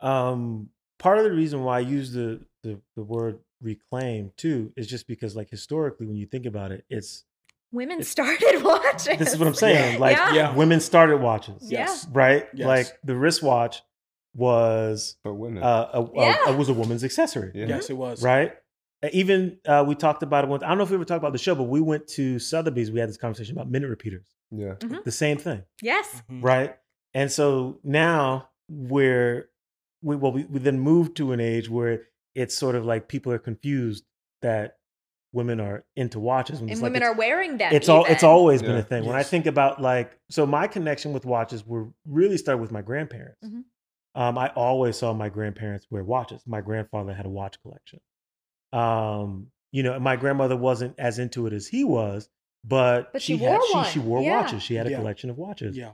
Um, 0.00 0.70
part 0.98 1.18
of 1.18 1.24
the 1.24 1.32
reason 1.32 1.62
why 1.62 1.76
I 1.78 1.80
use 1.80 2.12
the, 2.12 2.40
the 2.62 2.80
the 2.96 3.02
word 3.02 3.38
reclaim 3.62 4.32
too 4.36 4.72
is 4.76 4.86
just 4.86 5.06
because 5.06 5.36
like 5.36 5.50
historically 5.50 6.06
when 6.06 6.16
you 6.16 6.26
think 6.26 6.46
about 6.46 6.72
it, 6.72 6.84
it's 6.88 7.24
women 7.72 7.96
It's- 8.00 8.08
started 8.08 8.62
watching 8.64 9.18
this 9.18 9.32
is 9.34 9.38
what 9.38 9.46
I'm 9.48 9.54
saying. 9.54 9.94
Yeah. 9.94 9.98
Like 9.98 10.16
Yeah. 10.16 10.32
Yeah. 10.34 10.54
women 10.54 10.80
started 10.80 11.18
watches. 11.18 11.70
Yeah. 11.70 11.80
yes, 11.80 12.06
Right? 12.10 12.48
Yes. 12.54 12.66
Like 12.66 12.86
the 13.04 13.14
wristwatch 13.14 13.82
was 14.34 15.16
For 15.22 15.34
women. 15.34 15.62
uh, 15.62 15.90
a, 15.92 16.02
a- 16.02 16.10
Yeah. 16.14 16.36
a- 16.50 16.56
was 16.56 16.68
a 16.68 16.74
woman's 16.74 17.04
accessory. 17.04 17.50
yeah. 17.54 17.66
yes, 17.66 17.90
it 17.90 17.96
was. 17.96 18.22
Right? 18.22 18.54
Even 19.12 19.58
uh, 19.66 19.84
we 19.86 19.94
talked 19.94 20.22
about 20.22 20.44
it 20.44 20.48
once. 20.50 20.62
I 20.62 20.68
don't 20.68 20.76
know 20.78 20.84
if 20.84 20.90
we 20.90 20.96
ever 20.96 21.04
talked 21.06 21.18
about 21.22 21.32
the 21.32 21.38
show, 21.38 21.54
but 21.54 21.64
we 21.64 21.80
went 21.80 22.06
to 22.08 22.38
Sotheby's. 22.38 22.90
We 22.90 23.00
had 23.00 23.08
this 23.08 23.16
conversation 23.16 23.56
about 23.56 23.70
minute 23.70 23.88
repeaters. 23.88 24.26
Yeah. 24.50 24.74
The 25.04 25.12
same 25.12 25.38
thing. 25.38 25.62
yes 25.80 26.22
Mhm. 26.30 26.42
right? 26.42 26.76
And 27.14 27.30
so 27.32 27.78
now 27.82 28.50
we're 28.68 29.48
we 30.02 30.16
well 30.16 30.32
we, 30.32 30.44
we 30.44 30.58
then 30.60 30.78
moved 30.80 31.16
to 31.16 31.32
an 31.32 31.40
age 31.40 31.68
where 31.70 32.02
it's 32.34 32.54
sort 32.56 32.74
of 32.74 32.84
like 32.84 33.08
people 33.08 33.32
are 33.32 33.38
confused 33.38 34.04
that 34.42 34.76
women 35.32 35.60
are 35.60 35.84
into 35.96 36.18
watches 36.20 36.60
and 36.60 36.70
it's 36.70 36.80
like 36.80 36.88
women 36.92 37.02
it's, 37.02 37.10
are 37.10 37.14
wearing 37.16 37.56
them 37.58 37.72
it's 37.72 37.88
all 37.88 38.04
it's 38.04 38.22
even. 38.22 38.28
always 38.30 38.62
been 38.62 38.72
a 38.72 38.76
Yeah. 38.76 38.82
thing 38.82 39.04
when 39.06 39.14
i 39.16 39.22
think 39.22 39.46
about 39.46 39.80
like 39.80 40.18
so 40.28 40.44
my 40.46 40.66
connection 40.66 41.12
with 41.12 41.24
watches 41.24 41.64
were 41.66 41.88
really 42.04 42.36
started 42.36 42.60
with 42.62 42.72
my 42.72 42.82
grandparents 42.82 43.44
Mhm. 43.44 43.62
um, 44.16 44.38
i 44.38 44.48
always 44.56 44.96
saw 44.96 45.12
my 45.12 45.28
grandparents 45.28 45.86
wear 45.90 46.02
watches 46.04 46.42
my 46.46 46.60
grandfather 46.60 47.12
had 47.12 47.26
a 47.26 47.30
watch 47.30 47.60
collection 47.62 48.00
um, 48.72 49.48
you 49.72 49.82
know 49.82 49.98
my 50.00 50.16
grandmother 50.16 50.56
wasn't 50.56 50.94
as 50.98 51.18
into 51.18 51.46
it 51.46 51.52
as 51.52 51.66
he 51.66 51.84
was 51.84 52.28
but, 52.64 53.12
But 53.12 53.22
she, 53.22 53.38
she 53.38 53.44
had 53.44 53.58
wore 53.72 53.84
she, 53.84 53.92
she 53.92 53.98
wore 54.00 54.22
Yeah. 54.22 54.42
watches 54.42 54.62
she 54.62 54.74
had 54.74 54.86
a 54.86 54.90
Yeah. 54.90 54.96
collection 54.98 55.30
of 55.30 55.38
watches 55.38 55.76
Yeah, 55.76 55.92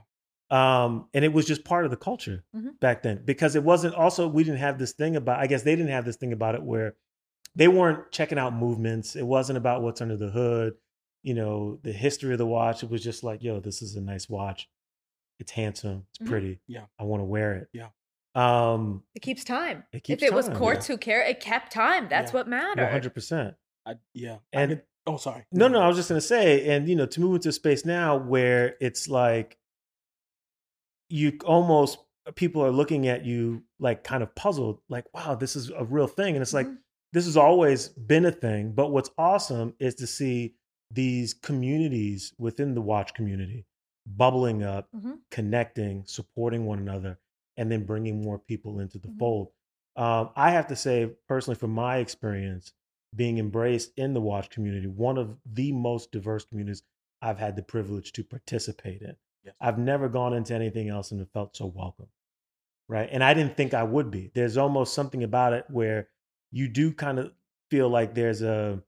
um 0.49 1.07
and 1.13 1.23
it 1.25 1.31
was 1.33 1.45
just 1.45 1.63
part 1.63 1.85
of 1.85 1.91
the 1.91 1.97
culture 1.97 2.43
Mhm. 2.55 2.79
back 2.79 3.03
then 3.03 3.21
because 3.25 3.55
it 3.55 3.63
wasn't 3.63 3.95
also 3.95 4.27
we 4.27 4.43
didn't 4.43 4.59
have 4.59 4.77
this 4.79 4.93
thing 4.93 5.15
about 5.15 5.39
i 5.39 5.47
guess 5.47 5.63
they 5.63 5.75
didn't 5.75 5.91
have 5.91 6.05
this 6.05 6.15
thing 6.17 6.33
about 6.33 6.55
it 6.55 6.63
where 6.63 6.95
they 7.55 7.67
weren't 7.67 8.11
checking 8.11 8.37
out 8.37 8.53
movements 8.53 9.15
it 9.15 9.25
wasn't 9.25 9.57
about 9.57 9.81
what's 9.81 10.01
under 10.01 10.17
the 10.17 10.29
hood 10.29 10.73
you 11.23 11.33
know 11.33 11.79
the 11.83 11.91
history 11.93 12.31
of 12.33 12.37
the 12.37 12.45
watch 12.45 12.83
it 12.83 12.89
was 12.89 13.03
just 13.03 13.23
like 13.23 13.41
yo 13.43 13.59
this 13.59 13.81
is 13.81 13.95
a 13.95 14.01
nice 14.01 14.27
watch 14.29 14.69
it's 15.39 15.51
handsome 15.51 16.05
it's 16.09 16.19
Mhm. 16.19 16.27
pretty 16.29 16.59
Yeah. 16.67 16.85
i 16.99 17.03
want 17.03 17.21
to 17.21 17.25
wear 17.25 17.53
it 17.55 17.69
Yeah. 17.73 17.89
Um 18.37 19.03
it 19.15 19.21
keeps 19.21 19.43
time 19.43 19.83
it 19.91 20.03
keeps 20.03 20.21
if 20.21 20.29
it 20.29 20.33
was 20.33 20.47
time, 20.47 20.55
quartz 20.57 20.85
who 20.87 20.97
care 20.97 21.21
it 21.21 21.39
kept 21.39 21.71
time 21.71 22.07
that's 22.09 22.31
Yeah. 22.31 22.37
what 22.37 22.47
mattered 22.47 22.87
100% 22.89 23.55
yeah. 24.13 24.37
And- 24.53 24.71
I 24.71 24.75
could, 24.75 24.83
oh, 25.07 25.15
sorry. 25.17 25.45
No, 25.51 25.67
no, 25.69 25.79
I 25.79 25.87
was 25.87 25.95
just 25.95 26.09
gonna 26.09 26.19
say, 26.21 26.67
and 26.69 26.87
you 26.89 26.95
know, 26.95 27.05
to 27.05 27.19
move 27.21 27.35
into 27.35 27.49
a 27.49 27.53
space 27.53 27.85
now 27.85 28.17
where 28.17 28.75
it's 28.81 29.07
like 29.07 29.57
you 31.09 31.37
almost 31.45 31.99
people 32.35 32.63
are 32.63 32.71
looking 32.71 33.07
at 33.07 33.25
you 33.25 33.63
like 33.79 34.03
kind 34.03 34.21
of 34.21 34.35
puzzled, 34.35 34.81
like, 34.89 35.05
wow, 35.13 35.33
this 35.35 35.55
is 35.55 35.69
a 35.71 35.85
real 35.85 36.07
thing. 36.07 36.35
And 36.35 36.41
it's 36.41 36.53
like 36.53 36.67
Mhm. 36.67 36.77
this 37.13 37.23
has 37.25 37.37
always 37.37 37.87
been 37.89 38.25
a 38.25 38.31
thing. 38.31 38.73
But 38.73 38.91
what's 38.91 39.09
awesome 39.17 39.73
is 39.79 39.95
to 39.95 40.07
see 40.07 40.55
these 40.91 41.33
communities 41.33 42.33
within 42.37 42.73
the 42.75 42.81
watch 42.81 43.13
community 43.13 43.65
bubbling 44.05 44.63
up, 44.63 44.89
Mhm. 44.95 45.19
connecting, 45.31 46.05
supporting 46.05 46.65
one 46.65 46.79
another, 46.79 47.19
and 47.57 47.71
then 47.71 47.85
bringing 47.85 48.21
more 48.21 48.37
people 48.39 48.79
into 48.79 48.97
the 48.99 49.07
Mhm. 49.09 49.19
fold. 49.19 49.51
Um, 49.95 50.29
I 50.35 50.51
have 50.51 50.67
to 50.67 50.75
say, 50.75 51.07
personally, 51.27 51.55
from 51.57 51.71
my 51.71 51.97
experience, 51.97 52.73
being 53.15 53.37
embraced 53.39 53.91
in 53.97 54.13
the 54.13 54.21
watch 54.21 54.49
community, 54.49 54.85
one 54.87 55.17
of 55.17 55.37
the 55.45 55.71
most 55.71 56.11
diverse 56.11 56.45
communities 56.45 56.83
I've 57.21 57.39
had 57.39 57.55
the 57.55 57.63
privilege 57.63 58.11
to 58.13 58.23
participate 58.23 59.01
in. 59.01 59.15
Yes. 59.43 59.55
I've 59.59 59.79
never 59.79 60.07
gone 60.07 60.33
into 60.33 60.53
anything 60.53 60.87
else 60.89 61.11
and 61.11 61.27
felt 61.31 61.55
so 61.55 61.65
welcome. 61.65 62.09
Right. 62.87 63.09
And 63.11 63.23
I 63.23 63.33
didn't 63.33 63.57
think 63.57 63.73
I 63.73 63.83
would 63.83 64.11
be. 64.11 64.27
There's 64.33 64.55
almost 64.55 64.93
something 64.93 65.23
about 65.23 65.53
it 65.53 65.65
where 65.69 66.09
you 66.51 66.67
do 66.67 66.93
kind 66.93 67.17
of 67.19 67.33
feel 67.71 67.89
like 67.89 68.13
there's 68.13 68.41
a 68.41 68.81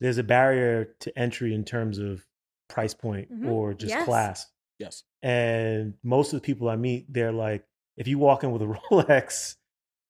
there's 0.00 0.18
a 0.18 0.22
barrier 0.24 0.84
to 1.00 1.16
entry 1.16 1.54
in 1.54 1.64
terms 1.64 1.98
of 1.98 2.26
price 2.68 2.92
point 2.94 3.30
Mhm. 3.30 3.48
or 3.50 3.72
just 3.74 3.90
Yes. 3.90 4.04
class. 4.04 4.50
Yes. 4.78 5.04
And 5.22 5.94
most 6.02 6.32
of 6.32 6.40
the 6.40 6.44
people 6.44 6.68
I 6.68 6.74
meet, 6.76 7.12
they're 7.12 7.30
like, 7.32 7.64
if 7.96 8.08
you 8.08 8.18
walk 8.18 8.44
in 8.44 8.52
with 8.52 8.62
a 8.62 8.66
Rolex, 8.90 9.56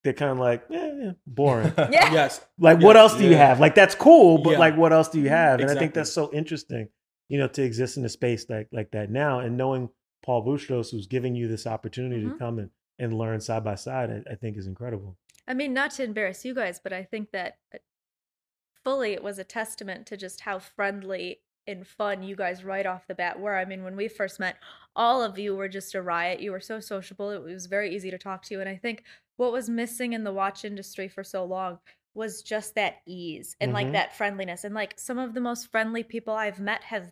they're 0.04 0.12
kind 0.12 0.32
of 0.32 0.38
like, 0.38 0.64
eh, 0.70 0.92
yeah, 1.02 1.10
boring. 1.26 1.72
Yeah. 1.78 2.12
Yes. 2.12 2.40
Like, 2.58 2.80
what 2.82 2.96
else 2.96 3.16
do 3.16 3.24
you 3.24 3.36
have? 3.36 3.60
Like, 3.60 3.74
that's 3.74 3.94
cool, 3.94 4.38
but 4.38 4.50
Yeah. 4.52 4.58
like, 4.58 4.76
what 4.76 4.92
else 4.92 5.08
do 5.08 5.20
you 5.20 5.28
have? 5.28 5.60
And 5.60 5.70
I 5.70 5.74
think 5.74 5.94
that's 5.94 6.12
so 6.12 6.32
interesting, 6.32 6.88
you 7.28 7.38
know, 7.38 7.48
to 7.48 7.62
exist 7.62 7.96
in 7.96 8.04
a 8.04 8.08
space 8.08 8.46
like 8.48 8.68
like 8.72 8.90
that 8.92 9.10
now, 9.10 9.40
and 9.40 9.56
knowing 9.56 9.88
Paul 10.24 10.44
Boutros, 10.44 10.90
who's 10.90 11.06
giving 11.06 11.34
you 11.34 11.48
this 11.48 11.66
opportunity 11.66 12.22
to 12.24 12.30
Mhm. 12.34 12.38
come 12.38 12.58
and, 12.58 12.70
and 12.98 13.12
learn 13.18 13.40
side 13.40 13.64
by 13.64 13.74
side, 13.74 14.10
I, 14.28 14.32
I 14.32 14.34
think 14.36 14.56
is 14.56 14.66
incredible. 14.66 15.16
I 15.48 15.54
mean, 15.54 15.72
not 15.74 15.90
to 15.92 16.04
embarrass 16.04 16.44
you 16.44 16.54
guys, 16.54 16.78
but 16.82 16.92
I 16.92 17.02
think 17.02 17.32
that 17.32 17.58
uh, 17.74 17.78
fully 18.84 19.12
it 19.12 19.22
was 19.22 19.38
a 19.38 19.44
testament 19.44 20.06
to 20.06 20.16
just 20.16 20.42
how 20.42 20.58
friendly 20.58 21.40
and 21.66 21.87
fun 21.87 22.22
you 22.22 22.37
guys 22.37 22.64
right 22.64 22.87
off 22.87 23.07
the 23.07 23.14
bat 23.14 23.38
were. 23.38 23.57
I 23.57 23.64
mean, 23.64 23.85
when 23.85 23.96
we 23.96 24.09
first 24.09 24.40
met, 24.40 24.57
all 24.96 25.22
of 25.22 25.38
you 25.38 25.55
were 25.55 25.68
just 25.68 25.94
a 25.94 26.03
riot. 26.03 26.40
You 26.40 26.53
were 26.53 26.61
so 26.61 26.81
sociable. 26.81 27.31
It 27.31 27.42
was 27.42 27.66
very 27.66 27.94
easy 27.94 28.11
to 28.11 28.18
talk 28.18 28.42
to 28.44 28.55
you. 28.55 28.61
And 28.61 28.68
I 28.68 28.77
think 28.77 29.05
what 29.37 29.53
was 29.53 29.68
missing 29.68 30.12
in 30.12 30.25
the 30.25 30.33
watch 30.33 30.64
industry 30.64 31.09
for 31.09 31.25
so 31.25 31.44
long 31.44 31.79
was 32.14 32.42
just 32.42 32.75
that 32.75 32.96
ease 33.07 33.57
and 33.61 33.72
like 33.72 33.87
Mhm. 33.87 33.92
that 33.92 34.14
friendliness 34.14 34.64
and 34.64 34.75
like 34.75 34.98
some 34.98 35.18
of 35.18 35.33
the 35.35 35.40
most 35.40 35.70
friendly 35.70 36.03
people 36.03 36.35
I've 36.35 36.61
met 36.61 36.83
have 36.85 37.11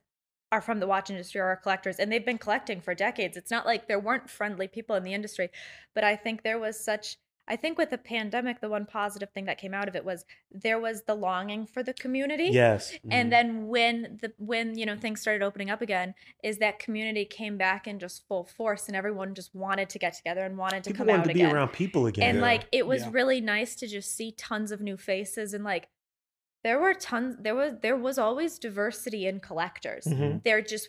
are 0.53 0.61
from 0.61 0.81
the 0.81 0.87
watch 0.87 1.09
industry 1.11 1.41
or 1.41 1.47
are 1.47 1.57
collectors 1.57 1.99
and 1.99 2.11
they've 2.11 2.25
been 2.25 2.37
collecting 2.37 2.81
for 2.81 2.95
decades. 2.95 3.37
It's 3.37 3.51
not 3.51 3.65
like 3.65 3.87
there 3.87 4.01
weren't 4.01 4.29
friendly 4.29 4.69
people 4.69 4.97
in 4.97 5.05
the 5.05 5.15
industry, 5.15 5.49
but 5.95 6.05
I 6.05 6.17
think 6.17 6.43
there 6.43 6.59
was 6.59 6.79
such 6.85 7.17
I 7.49 7.57
think 7.57 7.79
with 7.79 7.91
the 7.91 7.99
pandemic 7.99 8.61
the 8.61 8.69
one 8.69 8.87
positive 8.87 9.31
thing 9.31 9.47
that 9.47 9.59
came 9.59 9.75
out 9.75 9.89
of 9.89 9.97
it 9.97 10.05
was 10.05 10.25
there 10.53 10.79
was 10.79 11.03
the 11.03 11.15
longing 11.15 11.67
for 11.67 11.83
the 11.83 11.93
community. 11.93 12.49
Yes. 12.53 12.93
Mm-hmm. 12.93 13.09
And 13.13 13.33
then 13.33 13.67
when 13.67 14.19
the 14.23 14.33
when 14.39 14.79
you 14.79 14.87
know 14.87 14.97
things 14.97 15.21
started 15.21 15.43
opening 15.45 15.69
up 15.71 15.83
again, 15.83 16.15
is 16.45 16.59
that 16.59 16.79
community 16.79 17.25
came 17.25 17.57
back 17.59 17.87
in 17.89 17.99
just 17.99 18.27
full 18.29 18.45
force, 18.45 18.87
and 18.87 18.97
everyone 18.97 19.35
just 19.35 19.55
wanted 19.55 19.89
to 19.91 19.99
get 19.99 20.13
together 20.15 20.45
and 20.45 20.57
wanted 20.57 20.85
to 20.85 20.91
people 20.91 21.07
come 21.07 21.09
wanted 21.09 21.21
out 21.21 21.29
to 21.29 21.35
be 21.35 21.41
again. 21.41 21.55
around 21.55 21.69
people 21.73 22.07
again. 22.07 22.29
And 22.29 22.37
Yeah. 22.39 22.43
like 22.43 22.63
it 22.73 22.87
was 22.87 23.03
Yeah. 23.03 23.09
really 23.13 23.41
nice 23.41 23.75
to 23.77 23.87
just 23.89 24.15
see 24.17 24.33
tons 24.33 24.71
of 24.71 24.81
new 24.81 24.97
faces 24.97 25.53
and 25.53 25.65
like 25.65 25.89
there 26.63 26.79
were 26.79 26.93
tons 26.95 27.37
there 27.41 27.55
was 27.55 27.75
there 27.83 27.97
was 27.97 28.19
always 28.19 28.59
diversity 28.59 29.27
in 29.27 29.41
collectors. 29.41 30.05
Mhm. 30.05 30.43
They're 30.43 30.63
just 30.63 30.89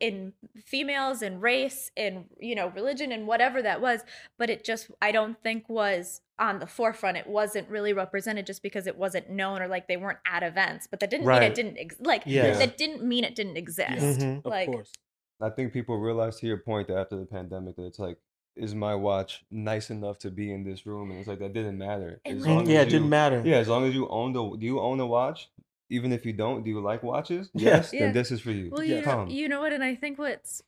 in 0.00 0.32
females 0.64 1.22
and 1.22 1.42
race 1.42 1.90
and 1.96 2.24
you 2.38 2.54
know 2.54 2.68
religion 2.68 3.12
and 3.12 3.26
whatever 3.26 3.60
that 3.62 3.80
was, 3.80 4.02
but 4.38 4.48
it 4.50 4.64
just 4.64 4.90
I 5.02 5.12
don't 5.12 5.40
think 5.42 5.68
was 5.68 6.22
on 6.38 6.58
the 6.58 6.66
forefront. 6.66 7.16
It 7.16 7.26
wasn't 7.26 7.68
really 7.68 7.92
represented 7.92 8.46
just 8.46 8.62
because 8.62 8.86
it 8.86 8.96
wasn't 8.96 9.30
known 9.30 9.60
or 9.62 9.68
like 9.68 9.88
they 9.88 9.96
weren't 9.96 10.18
at 10.26 10.42
events. 10.42 10.86
But 10.86 11.00
that 11.00 11.10
didn't 11.10 11.26
mean 11.26 11.42
it 11.42 11.54
didn't 11.54 11.78
ex- 11.78 11.96
like 12.00 12.22
Yeah. 12.26 12.52
that 12.56 12.76
didn't 12.76 13.02
mean 13.04 13.24
it 13.24 13.34
didn't 13.34 13.56
exist. 13.56 14.20
Mhm. 14.20 14.38
Of 14.38 14.44
Like 14.46 14.68
course. 14.70 14.92
I 15.40 15.50
think 15.50 15.72
people 15.74 15.98
realize 15.98 16.40
to 16.40 16.46
your 16.46 16.58
point 16.58 16.88
that 16.88 16.96
after 16.96 17.16
the 17.16 17.26
pandemic 17.26 17.76
that 17.76 17.84
it's 17.84 17.98
like, 17.98 18.16
is 18.56 18.74
my 18.74 18.94
watch 18.94 19.44
nice 19.50 19.90
enough 19.90 20.18
to 20.20 20.30
be 20.30 20.52
in 20.52 20.64
this 20.64 20.86
room? 20.86 21.10
And 21.10 21.18
it's 21.20 21.28
like 21.28 21.38
that 21.40 21.52
didn't 21.52 21.78
matter. 21.78 22.20
As 22.24 22.46
long 22.46 22.64
Mhm. 22.66 22.70
yeah, 22.70 22.80
as 22.80 22.86
it 22.86 22.90
didn't 22.90 23.08
matter. 23.10 23.42
Yeah, 23.44 23.56
as 23.58 23.68
long 23.68 23.86
as 23.86 23.94
you 23.94 24.08
own 24.08 24.32
the 24.32 24.56
do 24.56 24.64
you 24.66 24.80
own 24.80 25.00
a 25.00 25.06
watch? 25.06 25.50
Even 25.88 26.12
if 26.12 26.26
you 26.26 26.32
don't, 26.32 26.64
do 26.64 26.70
you 26.70 26.80
like 26.80 27.02
watches? 27.02 27.50
Yeah. 27.54 27.76
Yes, 27.76 27.92
Yeah. 27.92 28.00
then 28.06 28.12
this 28.14 28.32
is 28.32 28.40
for 28.40 28.50
you. 28.50 28.70
Well, 28.70 28.82
you 28.82 29.00
know, 29.02 29.26
you 29.28 29.48
know 29.48 29.60
what, 29.60 29.72
and 29.72 29.84
I 29.84 29.94
think 29.94 30.18
what's 30.18 30.62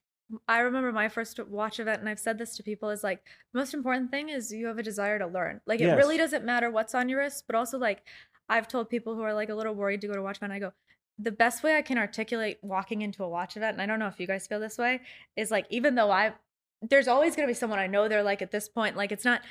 I 0.47 0.59
remember 0.61 0.93
my 0.93 1.09
first 1.09 1.41
watch 1.49 1.81
event, 1.81 2.01
and 2.01 2.09
I've 2.09 2.19
said 2.21 2.37
this 2.37 2.55
to 2.59 2.63
people 2.63 2.91
is 2.91 3.03
like 3.03 3.25
the 3.53 3.59
most 3.59 3.73
important 3.73 4.11
thing 4.11 4.29
is 4.29 4.53
you 4.53 4.67
have 4.67 4.79
a 4.79 4.83
desire 4.83 5.19
to 5.19 5.27
learn. 5.27 5.63
Like 5.67 5.81
it 5.81 5.85
Yes. 5.85 5.97
really 5.97 6.19
doesn't 6.19 6.45
matter 6.45 6.71
what's 6.71 6.95
on 6.95 7.09
your 7.09 7.21
wrist, 7.21 7.45
but 7.47 7.57
also 7.57 7.79
like 7.79 8.03
I've 8.51 8.69
told 8.69 8.91
people 8.91 9.15
who 9.15 9.23
are 9.23 9.33
like 9.33 9.49
a 9.49 9.55
little 9.55 9.75
worried 9.75 10.03
to 10.03 10.07
go 10.07 10.13
to 10.15 10.23
watch 10.23 10.37
event, 10.37 10.53
I 10.53 10.59
go, 10.59 10.73
the 11.19 11.33
best 11.33 11.63
way 11.63 11.77
I 11.77 11.83
can 11.83 11.99
articulate 11.99 12.59
walking 12.63 13.01
into 13.03 13.25
a 13.25 13.29
watch 13.29 13.57
event, 13.57 13.73
and 13.75 13.83
I 13.83 13.87
don't 13.87 13.99
know 13.99 14.07
if 14.07 14.21
you 14.21 14.27
guys 14.27 14.47
feel 14.47 14.61
this 14.61 14.77
way, 14.79 15.01
is 15.35 15.51
like 15.51 15.67
even 15.71 15.95
though 15.95 16.11
I 16.11 16.35
there's 16.83 17.09
always 17.09 17.35
gonna 17.37 17.49
be 17.49 17.55
someone 17.55 17.79
I 17.79 17.87
know 17.87 18.09
they're 18.09 18.23
like 18.23 18.43
at 18.43 18.51
this 18.51 18.69
point, 18.69 18.97
like 18.97 19.13
it's 19.13 19.25
not 19.25 19.43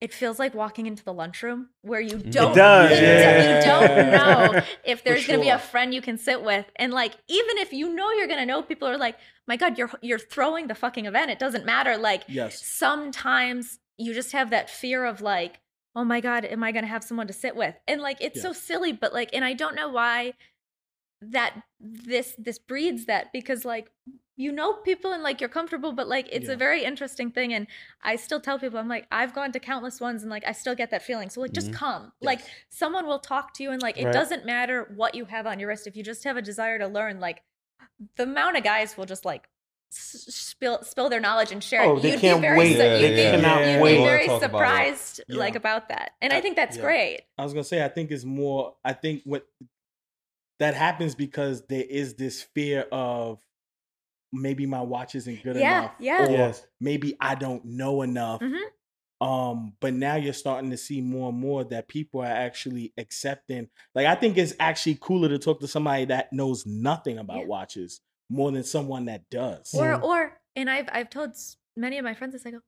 it 0.00 0.14
feels 0.14 0.38
like 0.38 0.54
walking 0.54 0.86
into 0.86 1.04
the 1.04 1.12
lunchroom 1.12 1.68
where 1.82 2.00
you 2.00 2.16
mm, 2.16 2.32
don't 2.32 2.54
does, 2.56 2.90
you, 2.90 2.96
don't- 2.96 3.04
yeah. 3.04 3.60
don't 3.60 4.10
know 4.54 4.62
if 4.84 5.04
there's 5.04 5.26
going 5.26 5.38
to 5.40 5.44
be 5.44 5.50
a 5.50 5.58
friend 5.58 5.92
you 5.92 6.00
can 6.00 6.16
sit 6.16 6.42
with 6.42 6.64
and 6.76 6.90
like 6.90 7.12
even 7.28 7.58
if 7.58 7.70
you 7.74 7.94
know 7.94 8.10
you're 8.12 8.26
going 8.26 8.38
to 8.38 8.46
know 8.46 8.62
people 8.62 8.88
are 8.88 8.96
like 8.96 9.18
my 9.46 9.56
god 9.56 9.76
you're 9.76 9.90
you're 10.00 10.18
throwing 10.18 10.68
the 10.68 10.74
fucking 10.74 11.04
event 11.04 11.30
it 11.30 11.38
doesn't 11.38 11.66
matter 11.66 11.98
like 11.98 12.22
Yes. 12.28 12.64
sometimes 12.64 13.78
you 13.98 14.14
just 14.14 14.32
have 14.32 14.48
that 14.50 14.70
fear 14.70 15.04
of 15.04 15.20
like 15.20 15.60
oh 15.94 16.04
my 16.04 16.22
god 16.22 16.46
am 16.46 16.64
i 16.64 16.72
going 16.72 16.84
to 16.84 16.88
have 16.88 17.04
someone 17.04 17.26
to 17.26 17.34
sit 17.34 17.54
with 17.54 17.74
and 17.86 18.00
like 18.00 18.16
it's 18.22 18.40
so 18.40 18.54
silly 18.54 18.92
but 18.94 19.12
like 19.12 19.28
and 19.34 19.44
i 19.44 19.52
don't 19.52 19.74
know 19.74 19.90
why 19.90 20.32
that 21.20 21.62
this 21.78 22.34
this 22.38 22.58
breeds 22.58 23.04
that 23.04 23.30
because 23.34 23.66
like 23.66 23.90
you 24.40 24.50
know 24.52 24.72
people 24.72 25.12
and 25.12 25.22
like 25.22 25.40
you're 25.40 25.48
comfortable 25.58 25.92
but 25.92 26.06
like 26.08 26.26
it's 26.32 26.46
Yeah. 26.46 26.54
a 26.54 26.56
very 26.56 26.82
interesting 26.90 27.30
thing 27.30 27.52
and 27.52 27.66
i 28.02 28.16
still 28.16 28.40
tell 28.40 28.58
people 28.58 28.78
i'm 28.78 28.88
like 28.88 29.06
i've 29.12 29.34
gone 29.34 29.52
to 29.52 29.60
countless 29.60 30.00
ones 30.00 30.22
and 30.22 30.30
like 30.30 30.44
i 30.46 30.52
still 30.52 30.74
get 30.74 30.90
that 30.90 31.02
feeling 31.02 31.28
so 31.30 31.40
like 31.40 31.52
just 31.52 31.70
Mhm. 31.70 31.74
come 31.74 32.12
like 32.22 32.40
someone 32.68 33.06
will 33.06 33.18
talk 33.18 33.52
to 33.54 33.62
you 33.62 33.70
and 33.70 33.82
like 33.82 33.98
it 33.98 34.04
Right. 34.06 34.12
doesn't 34.20 34.46
matter 34.46 34.90
what 34.96 35.14
you 35.14 35.24
have 35.26 35.46
on 35.46 35.58
your 35.60 35.68
wrist 35.68 35.86
if 35.86 35.94
you 35.96 36.02
just 36.02 36.24
have 36.24 36.36
a 36.36 36.42
desire 36.42 36.78
to 36.78 36.86
learn 36.86 37.20
like 37.20 37.42
the 38.16 38.22
amount 38.22 38.56
of 38.56 38.64
guys 38.64 38.96
will 38.96 39.04
just 39.06 39.24
like 39.24 39.48
spill 39.92 40.82
spill 40.84 41.08
their 41.10 41.20
knowledge 41.20 41.52
and 41.52 41.62
share 41.62 41.82
Oh, 41.82 41.96
it 41.96 42.02
they 42.02 42.12
you'd 42.12 42.20
can't 42.20 42.38
be 42.40 42.46
very 42.48 42.58
wait. 42.58 42.72
su- 42.74 42.78
Yeah, 42.78 42.96
you'd 42.96 43.16
yeah, 43.18 43.30
be, 43.36 43.42
cannot 43.42 43.66
you'd 43.66 43.80
wait. 43.82 43.92
be 43.94 43.98
Wanna 43.98 44.10
very 44.10 44.26
talk 44.26 44.42
about 44.42 44.46
it. 44.46 44.50
surprised 44.54 45.20
like 45.28 45.54
Yeah. 45.54 45.58
about 45.58 45.88
that 45.88 46.12
and 46.22 46.32
i 46.32 46.36
I- 46.36 46.40
think 46.40 46.56
that's 46.56 46.76
yeah. 46.76 46.82
great 46.82 47.20
I 47.36 47.44
was 47.44 47.52
gonna 47.52 47.64
say, 47.64 47.84
I 47.84 47.88
think 47.88 48.10
it's 48.10 48.24
more. 48.24 48.76
I 48.84 48.92
think 48.92 49.22
what 49.24 49.44
that 50.60 50.74
happens 50.74 51.14
because 51.14 51.66
there 51.66 51.84
is 51.88 52.14
this 52.14 52.42
fear 52.42 52.86
of 52.92 53.40
maybe 54.32 54.66
my 54.66 54.80
watch 54.80 55.14
isn't 55.14 55.42
good 55.42 55.56
Yeah, 55.56 55.78
enough, 55.80 55.94
yeah. 55.98 56.26
or 56.26 56.30
Yes. 56.30 56.66
maybe 56.80 57.16
I 57.20 57.34
don't 57.34 57.64
know 57.64 58.02
enough. 58.02 58.40
Mhm. 58.40 58.60
Um, 59.20 59.74
but 59.80 59.92
now 59.92 60.14
you're 60.16 60.32
starting 60.32 60.70
to 60.70 60.78
see 60.78 61.02
more 61.02 61.28
and 61.28 61.38
more 61.38 61.62
that 61.64 61.88
people 61.88 62.20
are 62.22 62.26
actually 62.26 62.94
accepting. 62.96 63.68
Like, 63.94 64.06
I 64.06 64.14
think 64.14 64.38
it's 64.38 64.54
actually 64.58 64.96
cooler 65.00 65.28
to 65.28 65.38
talk 65.38 65.60
to 65.60 65.68
somebody 65.68 66.06
that 66.06 66.32
knows 66.32 66.64
nothing 66.64 67.18
about 67.18 67.40
Yeah. 67.40 67.46
watches 67.46 68.00
more 68.30 68.50
than 68.50 68.64
someone 68.64 69.04
that 69.06 69.28
does. 69.28 69.74
or 69.74 69.86
Mhm. 69.98 70.02
or 70.04 70.40
and 70.56 70.70
i've 70.70 70.88
i've 70.92 71.10
told 71.10 71.36
many 71.76 71.98
of 71.98 72.04
my 72.04 72.14
friends 72.14 72.32
this 72.32 72.44
i 72.46 72.50
go 72.50 72.60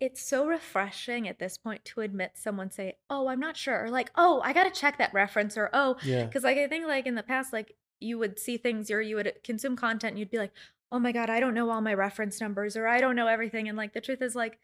it's 0.00 0.20
so 0.26 0.46
refreshing 0.46 1.26
at 1.28 1.38
this 1.38 1.56
point 1.56 1.84
to 1.86 2.00
admit 2.02 2.32
someone 2.34 2.70
say 2.70 2.94
oh 3.10 3.26
i'm 3.28 3.40
not 3.40 3.56
sure 3.56 3.84
or 3.84 3.90
like 3.90 4.10
oh 4.16 4.40
i 4.44 4.52
gotta 4.52 4.70
check 4.70 4.98
that 4.98 5.12
reference 5.14 5.56
or 5.56 5.70
oh 5.72 5.96
Yeah. 6.02 6.24
because 6.26 6.44
like 6.44 6.58
i 6.58 6.66
think 6.68 6.86
like 6.86 7.06
in 7.06 7.14
the 7.14 7.22
past 7.22 7.52
like 7.52 7.76
you 8.00 8.18
would 8.18 8.38
see 8.38 8.56
things 8.58 8.90
or 8.90 9.00
you 9.00 9.16
would 9.16 9.32
consume 9.42 9.76
content 9.76 10.12
and 10.12 10.18
you'd 10.18 10.30
be 10.30 10.38
like 10.38 10.52
oh 10.94 10.98
my 11.00 11.10
god 11.12 11.28
i 11.28 11.40
don't 11.40 11.54
know 11.54 11.68
all 11.70 11.80
my 11.80 11.92
reference 11.92 12.40
numbers 12.40 12.76
or 12.76 12.86
i 12.86 13.00
don't 13.00 13.16
know 13.16 13.26
everything 13.26 13.68
and 13.68 13.76
like 13.76 13.92
the 13.94 14.00
truth 14.00 14.22
is 14.22 14.36
like 14.36 14.58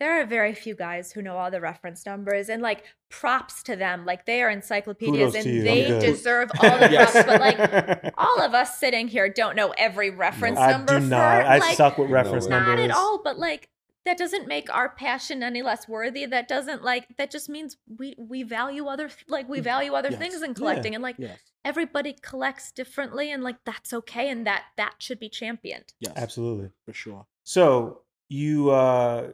there 0.00 0.20
are 0.20 0.26
very 0.26 0.54
few 0.54 0.74
guys 0.74 1.12
who 1.12 1.22
know 1.22 1.36
all 1.36 1.50
the 1.50 1.60
reference 1.60 2.04
numbers 2.04 2.48
and 2.48 2.62
like 2.62 2.84
props 3.10 3.62
to 3.62 3.76
them 3.76 4.04
like 4.06 4.24
they 4.26 4.42
are 4.42 4.50
encyclopedias 4.50 5.32
Kudos 5.32 5.46
and 5.46 5.54
you. 5.54 5.58
I'm 5.60 5.64
they 5.64 5.86
good. 5.88 6.00
deserve 6.00 6.50
all 6.62 6.78
the 6.78 6.88
Yes. 6.90 7.12
props 7.24 7.26
but 7.26 7.40
like 7.40 8.14
all 8.18 8.40
of 8.40 8.54
us 8.54 8.78
sitting 8.78 9.06
here 9.08 9.28
don't 9.28 9.54
know 9.56 9.72
every 9.76 10.10
reference 10.10 10.58
I 10.58 10.70
number 10.72 10.94
do 10.98 11.00
for 11.04 11.10
not. 11.10 11.46
I 11.46 11.58
like 11.58 11.76
suck 11.76 11.98
with 11.98 12.10
reference 12.10 12.44
way. 12.44 12.50
numbers. 12.50 12.76
not 12.76 12.78
at 12.84 12.90
all 12.90 13.20
but 13.22 13.38
like 13.38 13.68
that 14.06 14.16
doesn't 14.16 14.46
make 14.48 14.72
our 14.74 14.88
passion 14.88 15.42
any 15.42 15.62
less 15.62 15.86
worthy 15.88 16.24
that 16.26 16.48
doesn't 16.48 16.82
like 16.82 17.04
that 17.18 17.30
just 17.30 17.48
means 17.48 17.76
we 17.98 18.14
we 18.18 18.42
value 18.42 18.86
other 18.86 19.10
like 19.28 19.48
we 19.48 19.60
value 19.60 19.92
other 19.94 20.10
Yes. 20.10 20.18
things 20.18 20.42
in 20.42 20.50
Yeah. 20.50 20.54
collecting 20.54 20.94
and 20.94 21.02
like 21.02 21.16
yes, 21.18 21.38
everybody 21.64 22.16
collects 22.22 22.72
differently 22.72 23.30
and 23.30 23.42
like 23.42 23.56
that's 23.64 23.92
okay 23.92 24.28
and 24.30 24.46
that 24.46 24.62
that 24.76 24.94
should 24.98 25.18
be 25.20 25.28
championed 25.28 25.92
yes, 26.00 26.12
Absolutely. 26.16 26.70
for 26.84 26.92
sure. 26.92 27.26
So 27.44 28.02
you 28.28 28.70
uh 28.70 29.32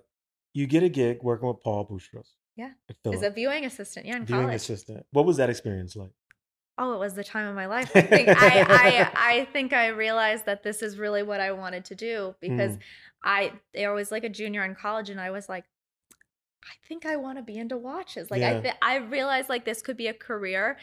you 0.54 0.66
get 0.66 0.82
a 0.82 0.88
gig 0.88 1.22
working 1.22 1.48
with 1.48 1.61
Paul 1.62 1.87
Boutros. 1.87 2.28
Yeah. 2.56 2.72
At 2.90 2.96
as 3.14 3.22
a 3.22 3.30
viewing 3.30 3.64
assistant 3.64 4.04
yeah 4.06 4.16
in 4.16 4.26
viewing 4.26 4.42
college 4.42 4.56
assistant. 4.56 5.06
What 5.12 5.24
was 5.26 5.37
that 5.38 5.48
experience 5.50 5.96
like? 5.96 6.11
Oh 6.78 6.94
it 6.94 6.98
was 6.98 7.14
the 7.14 7.24
time 7.24 7.46
of 7.46 7.54
my 7.54 7.66
life 7.66 7.90
i 7.94 8.02
think 8.02 8.28
I, 8.37 8.64
I 8.68 9.11
i 9.40 9.44
think 9.52 9.72
i 9.72 9.88
realized 9.88 10.46
that 10.46 10.62
this 10.62 10.82
is 10.82 10.98
really 10.98 11.22
what 11.22 11.40
i 11.40 11.52
wanted 11.52 11.85
to 11.87 11.94
do 11.94 12.35
because 12.40 12.72
Mm. 12.76 12.80
i 13.24 13.52
there 13.74 13.92
was 13.92 14.11
like 14.11 14.24
a 14.24 14.28
junior 14.28 14.64
in 14.64 14.74
college 14.74 15.11
and 15.11 15.20
i 15.20 15.30
was 15.30 15.48
like 15.48 15.64
i 16.64 16.74
think 16.88 17.04
i 17.06 17.16
want 17.16 17.38
to 17.38 17.42
be 17.42 17.56
into 17.58 17.76
watches 17.76 18.30
like 18.30 18.42
i 18.42 18.61
th- 18.61 18.74
i 18.82 18.96
realized 18.96 19.48
like 19.48 19.64
this 19.64 19.82
could 19.82 19.96
be 19.96 20.06
a 20.08 20.14
career 20.14 20.76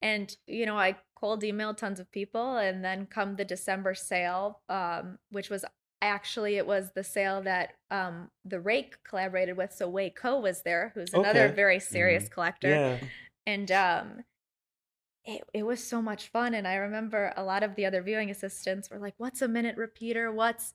and 0.00 0.36
you 0.46 0.64
know 0.66 0.78
i 0.78 0.96
cold 1.14 1.42
emailed 1.42 1.76
tons 1.76 2.00
of 2.00 2.10
people 2.12 2.56
and 2.56 2.84
then 2.84 3.06
come 3.06 3.36
the 3.36 3.44
december 3.44 3.94
sale 3.94 4.60
um 4.68 5.18
which 5.30 5.50
was 5.50 5.64
actually 6.00 6.56
it 6.56 6.66
was 6.66 6.90
the 6.94 7.04
sale 7.04 7.40
that 7.42 7.74
um 7.90 8.28
the 8.44 8.58
rake 8.60 8.96
collaborated 9.04 9.56
with 9.56 9.72
so 9.72 9.88
Wei 9.88 10.10
Koh 10.10 10.40
was 10.40 10.62
there 10.62 10.90
who's 10.94 11.12
another 11.14 11.44
Okay. 11.46 11.54
very 11.54 11.78
serious 11.80 12.28
collector 12.28 12.68
Yeah. 12.68 12.98
and 13.46 13.70
um 13.70 14.24
it, 15.24 15.42
it 15.54 15.62
was 15.64 15.82
so 15.82 16.02
much 16.02 16.28
fun 16.28 16.54
and 16.54 16.66
i 16.66 16.74
remember 16.74 17.32
a 17.36 17.44
lot 17.44 17.62
of 17.62 17.74
the 17.76 17.86
other 17.86 18.02
viewing 18.02 18.30
assistants 18.30 18.90
were 18.90 18.98
like 18.98 19.14
what's 19.18 19.42
a 19.42 19.48
minute 19.48 19.76
repeater 19.76 20.32
what's 20.32 20.74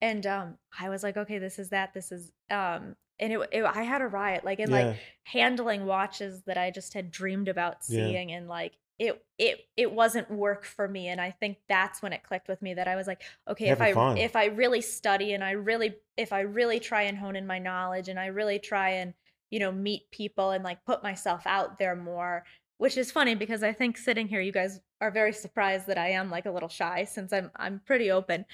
and 0.00 0.26
um 0.26 0.56
i 0.80 0.88
was 0.88 1.02
like 1.02 1.16
okay 1.16 1.38
this 1.38 1.58
is 1.58 1.70
that 1.70 1.94
this 1.94 2.10
is 2.10 2.32
um 2.50 2.96
and 3.18 3.32
it, 3.32 3.48
it 3.52 3.64
i 3.64 3.82
had 3.82 4.02
a 4.02 4.06
riot 4.06 4.44
like 4.44 4.58
in 4.58 4.70
yeah. 4.70 4.86
like 4.86 4.96
handling 5.24 5.86
watches 5.86 6.42
that 6.46 6.58
i 6.58 6.70
just 6.70 6.94
had 6.94 7.10
dreamed 7.10 7.48
about 7.48 7.76
Yeah. 7.88 8.06
seeing 8.06 8.32
and 8.32 8.48
like 8.48 8.72
it 8.98 9.24
it 9.38 9.60
it 9.76 9.90
wasn't 9.90 10.30
work 10.30 10.64
for 10.64 10.86
me 10.86 11.08
and 11.08 11.20
i 11.20 11.30
think 11.30 11.58
that's 11.68 12.00
when 12.00 12.12
it 12.12 12.22
clicked 12.22 12.48
with 12.48 12.62
me 12.62 12.74
that 12.74 12.86
i 12.86 12.94
was 12.94 13.06
like 13.06 13.22
okay 13.48 13.68
if 13.68 13.80
i 13.80 13.92
fun. 13.92 14.16
if 14.18 14.36
i 14.36 14.46
really 14.46 14.80
study 14.80 15.32
and 15.32 15.42
i 15.42 15.50
really 15.52 15.94
if 16.16 16.32
i 16.32 16.40
really 16.40 16.78
try 16.78 17.02
and 17.02 17.18
hone 17.18 17.34
in 17.34 17.46
my 17.46 17.58
knowledge 17.58 18.08
and 18.08 18.20
i 18.20 18.26
really 18.26 18.58
try 18.58 18.90
and 18.90 19.14
you 19.50 19.58
know 19.58 19.72
meet 19.72 20.10
people 20.12 20.50
and 20.50 20.62
like 20.62 20.84
put 20.84 21.02
myself 21.02 21.42
out 21.44 21.78
there 21.78 21.96
more 21.96 22.44
which 22.78 22.96
is 22.96 23.10
funny 23.10 23.34
because 23.34 23.62
i 23.62 23.72
think 23.72 23.96
sitting 23.96 24.28
here 24.28 24.40
you 24.40 24.52
guys 24.52 24.80
are 25.00 25.10
very 25.10 25.32
surprised 25.32 25.86
that 25.86 25.98
i 25.98 26.08
am 26.10 26.30
like 26.30 26.46
a 26.46 26.50
little 26.50 26.68
shy 26.68 27.04
since 27.04 27.32
i'm 27.32 27.50
i'm 27.56 27.80
pretty 27.86 28.10
open 28.10 28.44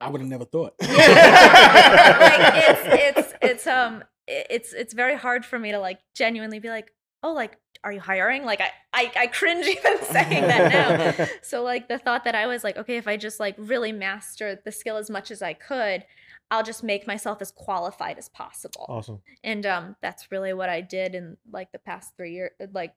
I 0.00 0.10
would 0.10 0.20
have 0.20 0.28
never 0.28 0.44
thought. 0.44 0.74
like 0.80 0.90
it's 0.90 2.82
it's 2.84 3.34
it's 3.40 3.66
um 3.66 4.04
it's 4.26 4.72
it's 4.72 4.92
very 4.92 5.16
hard 5.16 5.46
for 5.46 5.58
me 5.58 5.70
to 5.70 5.78
like 5.78 5.98
genuinely 6.14 6.58
be 6.58 6.68
like 6.68 6.92
oh 7.22 7.32
like 7.32 7.56
are 7.82 7.92
you 7.92 8.00
hiring 8.00 8.44
like 8.44 8.60
i 8.60 8.70
i, 8.92 9.12
I 9.16 9.26
cringe 9.28 9.66
even 9.66 10.02
saying 10.04 10.42
that 10.42 11.16
now 11.18 11.26
so 11.42 11.62
like 11.62 11.88
the 11.88 11.98
thought 11.98 12.24
that 12.24 12.34
i 12.34 12.46
was 12.46 12.64
like 12.64 12.76
okay 12.76 12.96
if 12.96 13.06
i 13.06 13.16
just 13.16 13.40
like 13.40 13.54
really 13.58 13.92
master 13.92 14.60
the 14.64 14.72
skill 14.72 14.96
as 14.96 15.10
much 15.10 15.30
as 15.30 15.42
i 15.42 15.52
could 15.52 16.04
I'll 16.50 16.62
just 16.62 16.84
make 16.84 17.06
myself 17.06 17.40
as 17.40 17.50
qualified 17.50 18.18
as 18.18 18.28
possible. 18.28 18.84
Awesome. 18.88 19.22
And 19.42 19.64
um, 19.64 19.96
that's 20.02 20.30
really 20.30 20.52
what 20.52 20.68
I 20.68 20.82
did 20.82 21.14
in 21.14 21.36
like 21.50 21.72
the 21.72 21.78
past 21.78 22.16
three 22.16 22.34
years, 22.34 22.52
like 22.72 22.94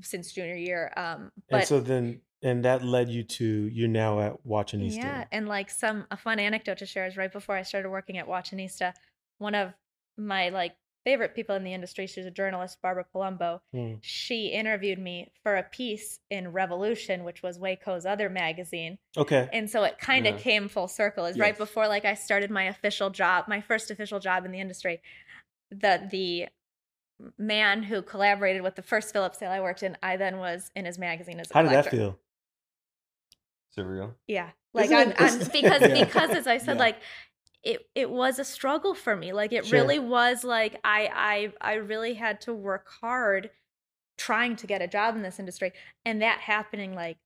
since 0.00 0.32
junior 0.32 0.56
year. 0.56 0.92
Um, 0.96 1.30
but 1.50 1.56
and 1.58 1.66
so 1.66 1.80
then, 1.80 2.20
and 2.42 2.64
that 2.64 2.84
led 2.84 3.08
you 3.08 3.22
to 3.24 3.44
you're 3.44 3.88
now 3.88 4.20
at 4.20 4.46
Watchonista. 4.46 4.96
yeah, 4.96 5.24
and 5.32 5.48
like 5.48 5.70
some 5.70 6.06
a 6.10 6.16
fun 6.16 6.38
anecdote 6.38 6.78
to 6.78 6.86
share 6.86 7.06
is 7.06 7.16
right 7.16 7.32
before 7.32 7.56
I 7.56 7.62
started 7.62 7.88
working 7.90 8.18
at 8.18 8.26
Watchonista, 8.26 8.92
one 9.38 9.54
of 9.54 9.72
my 10.16 10.48
like 10.50 10.74
favorite 11.04 11.34
people 11.34 11.56
in 11.56 11.64
the 11.64 11.74
industry, 11.74 12.06
she's 12.06 12.26
a 12.26 12.30
journalist, 12.30 12.78
Barbara 12.80 13.04
Palumbo. 13.12 13.58
Hmm. 13.74 13.94
She 14.02 14.46
interviewed 14.46 15.00
me 15.00 15.32
for 15.42 15.56
a 15.56 15.64
piece 15.64 16.20
in 16.30 16.52
Revolution, 16.52 17.24
which 17.24 17.42
was 17.42 17.58
Wei 17.58 17.74
Koh's 17.74 18.06
other 18.06 18.30
magazine. 18.30 18.98
Okay. 19.16 19.48
And 19.52 19.68
so 19.68 19.82
it 19.82 19.98
kind 19.98 20.28
of 20.28 20.34
Yeah. 20.36 20.40
came 20.40 20.68
full 20.68 20.86
circle. 20.86 21.24
Is 21.24 21.40
right 21.40 21.58
before 21.58 21.88
like 21.88 22.04
I 22.04 22.14
started 22.14 22.52
my 22.52 22.64
official 22.64 23.10
job, 23.10 23.46
my 23.48 23.60
first 23.60 23.90
official 23.90 24.20
job 24.20 24.44
in 24.44 24.52
the 24.52 24.60
industry. 24.60 25.02
The 25.72 26.06
the 26.08 26.46
man 27.38 27.82
who 27.82 28.02
collaborated 28.02 28.62
with 28.62 28.74
the 28.76 28.82
first 28.82 29.12
Phillips 29.12 29.38
sale 29.38 29.50
I 29.50 29.60
worked 29.60 29.82
in, 29.82 29.96
I 30.02 30.16
then 30.16 30.38
was 30.38 30.70
in 30.74 30.84
his 30.84 30.98
magazine 30.98 31.40
as 31.40 31.50
a 31.50 31.54
How 31.54 31.62
did 31.62 31.72
that 31.72 31.90
feel? 31.90 32.18
Surreal. 33.76 34.14
Yeah. 34.26 34.50
Like 34.74 34.90
I'm, 34.90 35.12
I'm 35.18 35.38
because 35.52 35.82
Yeah. 35.82 36.04
because 36.04 36.30
as 36.30 36.46
I 36.46 36.58
said, 36.58 36.76
Yeah. 36.76 36.82
like 36.82 36.98
it 37.62 37.86
it 37.94 38.10
was 38.10 38.38
a 38.38 38.44
struggle 38.44 38.94
for 38.94 39.16
me. 39.16 39.32
Like 39.32 39.52
it 39.52 39.66
Sure. 39.66 39.78
really 39.80 39.98
was 39.98 40.44
like 40.44 40.78
I 40.84 41.52
I 41.60 41.72
I 41.72 41.74
really 41.74 42.14
had 42.14 42.40
to 42.42 42.52
work 42.54 42.88
hard 43.00 43.50
trying 44.18 44.56
to 44.56 44.66
get 44.66 44.82
a 44.82 44.86
job 44.88 45.16
in 45.16 45.22
this 45.22 45.38
industry. 45.38 45.72
And 46.04 46.20
that 46.22 46.40
happening 46.40 46.94
like 46.94 47.18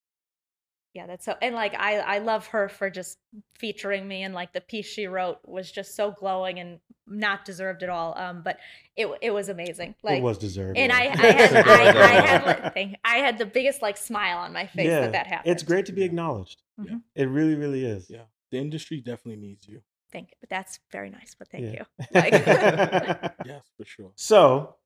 yeah, 0.97 1.07
that's 1.07 1.25
so 1.25 1.35
and 1.41 1.55
like 1.55 1.75
I 1.79 1.99
I 1.99 2.19
love 2.19 2.47
her 2.49 2.69
for 2.69 2.89
just 2.91 3.19
featuring 3.59 4.09
me 4.09 4.23
and 4.25 4.35
like 4.35 4.53
the 4.53 4.61
piece 4.61 4.87
she 4.87 5.07
wrote 5.07 5.39
was 5.47 5.71
just 5.71 5.95
so 5.95 6.11
glowing 6.11 6.59
and 6.59 6.81
not 7.07 7.45
deserved 7.45 7.83
at 7.83 7.89
all. 7.89 8.17
Um 8.17 8.43
but 8.43 8.59
it 8.97 9.07
it 9.21 9.31
was 9.31 9.49
amazing. 9.49 9.95
Like 10.03 10.19
it 10.19 10.23
was 10.23 10.39
deserved. 10.39 10.79
and 10.79 10.91
yeah. 10.91 10.99
I, 10.99 11.03
I 11.29 11.33
had 11.33 11.67
I, 11.67 12.03
I 12.03 12.27
had 12.27 12.47
like, 12.47 12.75
thank- 12.75 12.97
I 13.05 13.17
had 13.19 13.39
the 13.39 13.47
biggest 13.47 13.83
like 13.83 13.97
smile 13.97 14.39
on 14.39 14.53
my 14.53 14.67
face 14.67 14.87
yeah, 14.87 15.01
that 15.01 15.13
that 15.13 15.27
happened. 15.27 15.53
It's 15.53 15.63
great 15.63 15.87
to 15.87 15.93
be 15.93 16.03
acknowledged. 16.03 16.63
Mhm. 16.81 17.03
It 17.15 17.29
really, 17.29 17.55
really 17.55 17.85
is. 17.85 18.09
Yeah. 18.11 18.25
The 18.51 18.59
industry 18.59 19.01
definitely 19.01 19.37
needs 19.47 19.69
you. 19.69 19.83
Thank 20.13 20.31
you. 20.31 20.47
That's 20.49 20.79
very 20.93 21.11
nice, 21.11 21.35
but 21.39 21.49
thank 21.49 21.65
Yeah. 21.65 21.83
you. 22.01 22.07
Like, 22.15 22.33
Yes, 23.45 23.65
for 23.77 23.85
sure. 23.85 24.13
so 24.17 24.77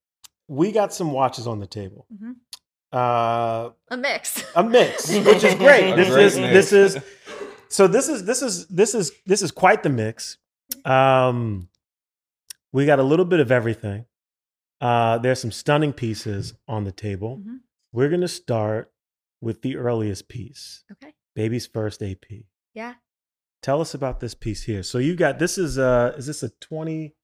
we 0.48 0.72
got 0.72 0.92
some 0.92 1.12
watches 1.12 1.46
on 1.46 1.60
the 1.60 1.66
table. 1.66 2.06
Mhm. 2.12 2.34
Uh, 2.92 3.70
a 3.88 3.96
mix. 3.96 4.44
a 4.57 4.62
mix, 4.64 5.09
which 5.14 5.44
is 5.44 5.55
great. 5.55 5.94
This 5.96 6.09
great 6.09 6.24
is 6.26 6.37
mix. 6.38 6.53
this 6.70 6.72
is 6.96 7.03
so 7.68 7.87
this 7.87 8.09
is 8.09 8.24
this 8.24 8.42
is 8.42 8.66
this 8.66 8.94
is 8.94 9.12
this 9.26 9.42
is 9.42 9.50
quite 9.53 9.83
the 9.83 9.88
mix. 9.90 10.38
Um, 10.85 11.68
we 12.72 12.87
got 12.87 12.98
a 12.98 13.03
little 13.05 13.24
bit 13.24 13.40
of 13.40 13.53
everything. 13.53 14.07
Uh, 14.81 15.18
there's 15.18 15.40
some 15.40 15.53
stunning 15.53 15.92
pieces 15.92 16.55
on 16.66 16.85
the 16.85 16.92
table. 16.92 17.38
Mhm. 17.38 17.61
We're 17.92 18.09
gonna 18.09 18.29
start 18.29 18.92
with 19.40 19.62
the 19.62 19.76
earliest 19.76 20.29
piece, 20.29 20.85
Okay. 20.92 21.14
baby's 21.35 21.66
first 21.66 22.03
AP. 22.03 22.46
Yeah. 22.74 22.94
Tell 23.62 23.81
us 23.81 23.94
about 23.94 24.20
this 24.20 24.35
piece 24.35 24.64
here. 24.64 24.83
So 24.83 24.98
you 24.98 25.14
got 25.14 25.38
this 25.38 25.59
is 25.59 25.79
uh 25.79 26.14
is 26.16 26.26
this 26.26 26.42
a 26.42 26.48
20 26.61 27.14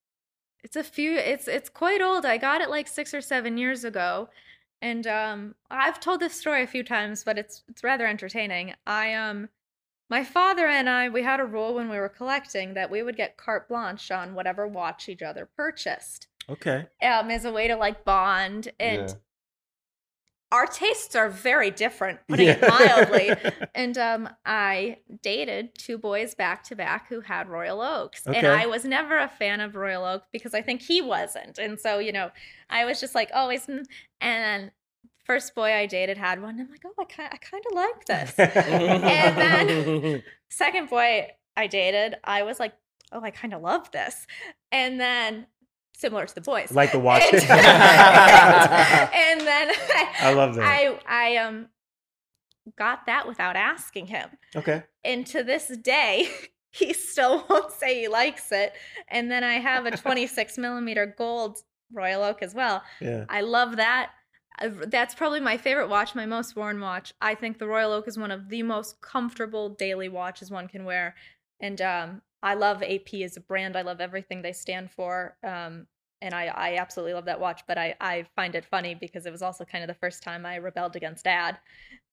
It's 0.63 0.77
a 0.77 0.85
few 0.85 1.17
it's 1.17 1.49
it's 1.49 1.69
quite 1.69 2.01
old. 2.03 2.25
I 2.27 2.37
got 2.39 2.61
it 2.61 2.69
like 2.71 2.89
6 2.89 3.13
or 3.15 3.21
7 3.21 3.57
years 3.59 3.85
ago. 3.85 4.29
And 4.87 5.07
um 5.07 5.55
I've 5.69 5.99
told 5.99 6.21
this 6.21 6.35
story 6.35 6.63
a 6.63 6.67
few 6.67 6.85
times, 6.85 7.25
but 7.25 7.39
it's 7.39 7.65
it's 7.69 7.83
rather 7.83 8.07
entertaining. 8.07 8.75
I 8.87 9.15
um 9.15 9.49
my 10.09 10.23
father 10.23 10.67
and 10.67 10.89
I 10.89 11.09
we 11.09 11.23
had 11.25 11.41
a 11.41 11.45
rule 11.45 11.75
when 11.75 11.89
we 11.89 11.99
were 11.99 12.09
collecting 12.09 12.75
that 12.75 12.91
we 12.91 13.03
would 13.03 13.17
get 13.17 13.37
carte 13.37 13.69
blanche 13.69 14.11
on 14.13 14.35
whatever 14.35 14.67
watch 14.67 15.09
each 15.09 15.23
other 15.23 15.45
purchased. 15.45 16.29
Okay. 16.49 16.87
Um 17.03 17.31
as 17.33 17.45
a 17.45 17.51
way 17.53 17.67
to 17.67 17.75
like 17.77 18.05
bond 18.05 18.73
and 18.79 19.09
Yeah. 19.09 19.15
Our 20.53 20.67
tastes 20.67 21.17
are 21.17 21.29
very 21.29 21.71
different, 21.71 22.21
putting 22.29 22.49
it 22.49 22.59
Yeah. 22.63 22.69
mildly. 22.69 23.31
and 23.75 23.99
um, 23.99 24.29
I 24.45 24.99
dated 25.23 25.75
two 25.77 25.99
boys 25.99 26.35
back 26.35 26.63
to 26.65 26.77
back 26.77 27.09
who 27.09 27.21
had 27.21 27.49
Royal 27.49 27.81
Oaks. 27.83 28.23
And 28.27 28.47
I 28.47 28.67
was 28.67 28.85
never 28.85 29.19
a 29.19 29.29
fan 29.29 29.61
of 29.61 29.75
Royal 29.75 30.05
Oak 30.05 30.23
because 30.33 30.55
I 30.55 30.63
think 30.63 30.83
he 30.83 31.03
wasn't. 31.03 31.59
And 31.59 31.81
so, 31.81 31.99
you 31.99 32.13
know, 32.13 32.31
I 32.71 32.85
was 32.85 33.01
just 33.01 33.15
like 33.15 33.31
always, 33.35 33.67
mm. 33.67 33.85
and 34.21 34.71
first 35.25 35.55
boy 35.55 35.73
I 35.73 35.87
dated 35.87 36.17
had 36.17 36.41
one. 36.41 36.61
I'm 36.61 36.71
like, 36.71 36.83
oh, 36.87 36.95
I 36.99 37.05
kind, 37.05 37.29
I 37.33 37.37
kind 37.39 37.65
of 37.71 37.75
like 37.75 38.05
this. 38.07 38.39
and 38.39 39.37
then 39.37 40.23
second 40.49 40.89
boy 40.89 41.29
I 41.57 41.67
dated, 41.67 42.17
I 42.23 42.45
was 42.45 42.61
like, 42.61 42.75
oh, 43.13 43.21
I 43.21 43.31
kind 43.31 43.53
of 43.53 43.63
love 43.63 43.91
this. 43.91 44.27
And 44.71 45.01
then 45.01 45.47
similar 45.97 46.27
to 46.27 46.35
the 46.35 46.41
boys. 46.41 46.71
like 46.73 46.93
the 46.93 46.99
watch. 47.09 47.23
And, 47.33 47.43
and 47.43 49.41
then 49.41 49.73
I 50.21 50.33
love 50.35 50.55
that. 50.57 50.65
I 50.65 50.99
I 51.09 51.37
um 51.39 51.69
got 52.77 53.07
that 53.07 53.27
without 53.29 53.57
asking 53.57 54.07
him. 54.07 54.29
okay. 54.55 54.85
And 55.05 55.27
to 55.29 55.43
this 55.45 55.69
day, 55.69 56.29
he 56.71 56.93
still 56.93 57.45
won't 57.49 57.73
say 57.73 58.01
he 58.01 58.09
likes 58.09 58.51
it. 58.53 58.73
And 59.09 59.31
then 59.31 59.45
I 59.45 59.55
have 59.55 59.87
a 59.87 59.97
26 59.97 60.59
millimeter 60.59 61.15
gold 61.17 61.59
Royal 61.93 62.23
Oak 62.23 62.43
as 62.43 62.55
well. 62.55 62.83
Yeah. 63.01 63.25
I 63.29 63.43
love 63.43 63.77
that. 63.77 64.11
That's 64.61 65.15
probably 65.15 65.39
my 65.41 65.59
favorite 65.59 65.89
watch, 65.89 66.15
my 66.15 66.27
most 66.27 66.57
worn 66.57 66.81
watch. 66.81 67.13
I 67.21 67.35
think 67.35 67.59
the 67.59 67.67
Royal 67.69 67.93
Oak 67.93 68.09
is 68.09 68.19
one 68.19 68.31
of 68.33 68.49
the 68.49 68.63
most 68.63 69.01
comfortable 69.01 69.69
daily 69.69 70.09
watches 70.09 70.51
one 70.51 70.67
can 70.67 70.85
wear. 70.85 71.15
And 71.61 71.81
um, 71.81 72.23
I 72.43 72.55
love 72.55 72.83
AP 72.83 73.15
as 73.25 73.37
a 73.37 73.41
brand. 73.41 73.77
I 73.77 73.83
love 73.83 74.01
everything 74.01 74.43
they 74.43 74.53
stand 74.53 74.91
for. 74.91 75.37
Um, 75.43 75.87
and 76.23 76.35
I, 76.35 76.47
I 76.47 76.77
absolutely 76.77 77.15
love 77.15 77.27
that 77.27 77.41
watch. 77.41 77.63
But 77.67 77.79
I, 77.79 77.95
I 78.01 78.25
find 78.37 78.55
it 78.55 78.65
funny 78.65 78.95
because 78.95 79.27
it 79.27 79.33
was 79.33 79.43
also 79.43 79.65
kind 79.65 79.83
of 79.83 79.89
the 79.89 79.95
first 79.95 80.23
time 80.23 80.47
I 80.47 80.57
rebelled 80.57 80.97
against 80.97 81.25
dad 81.25 81.59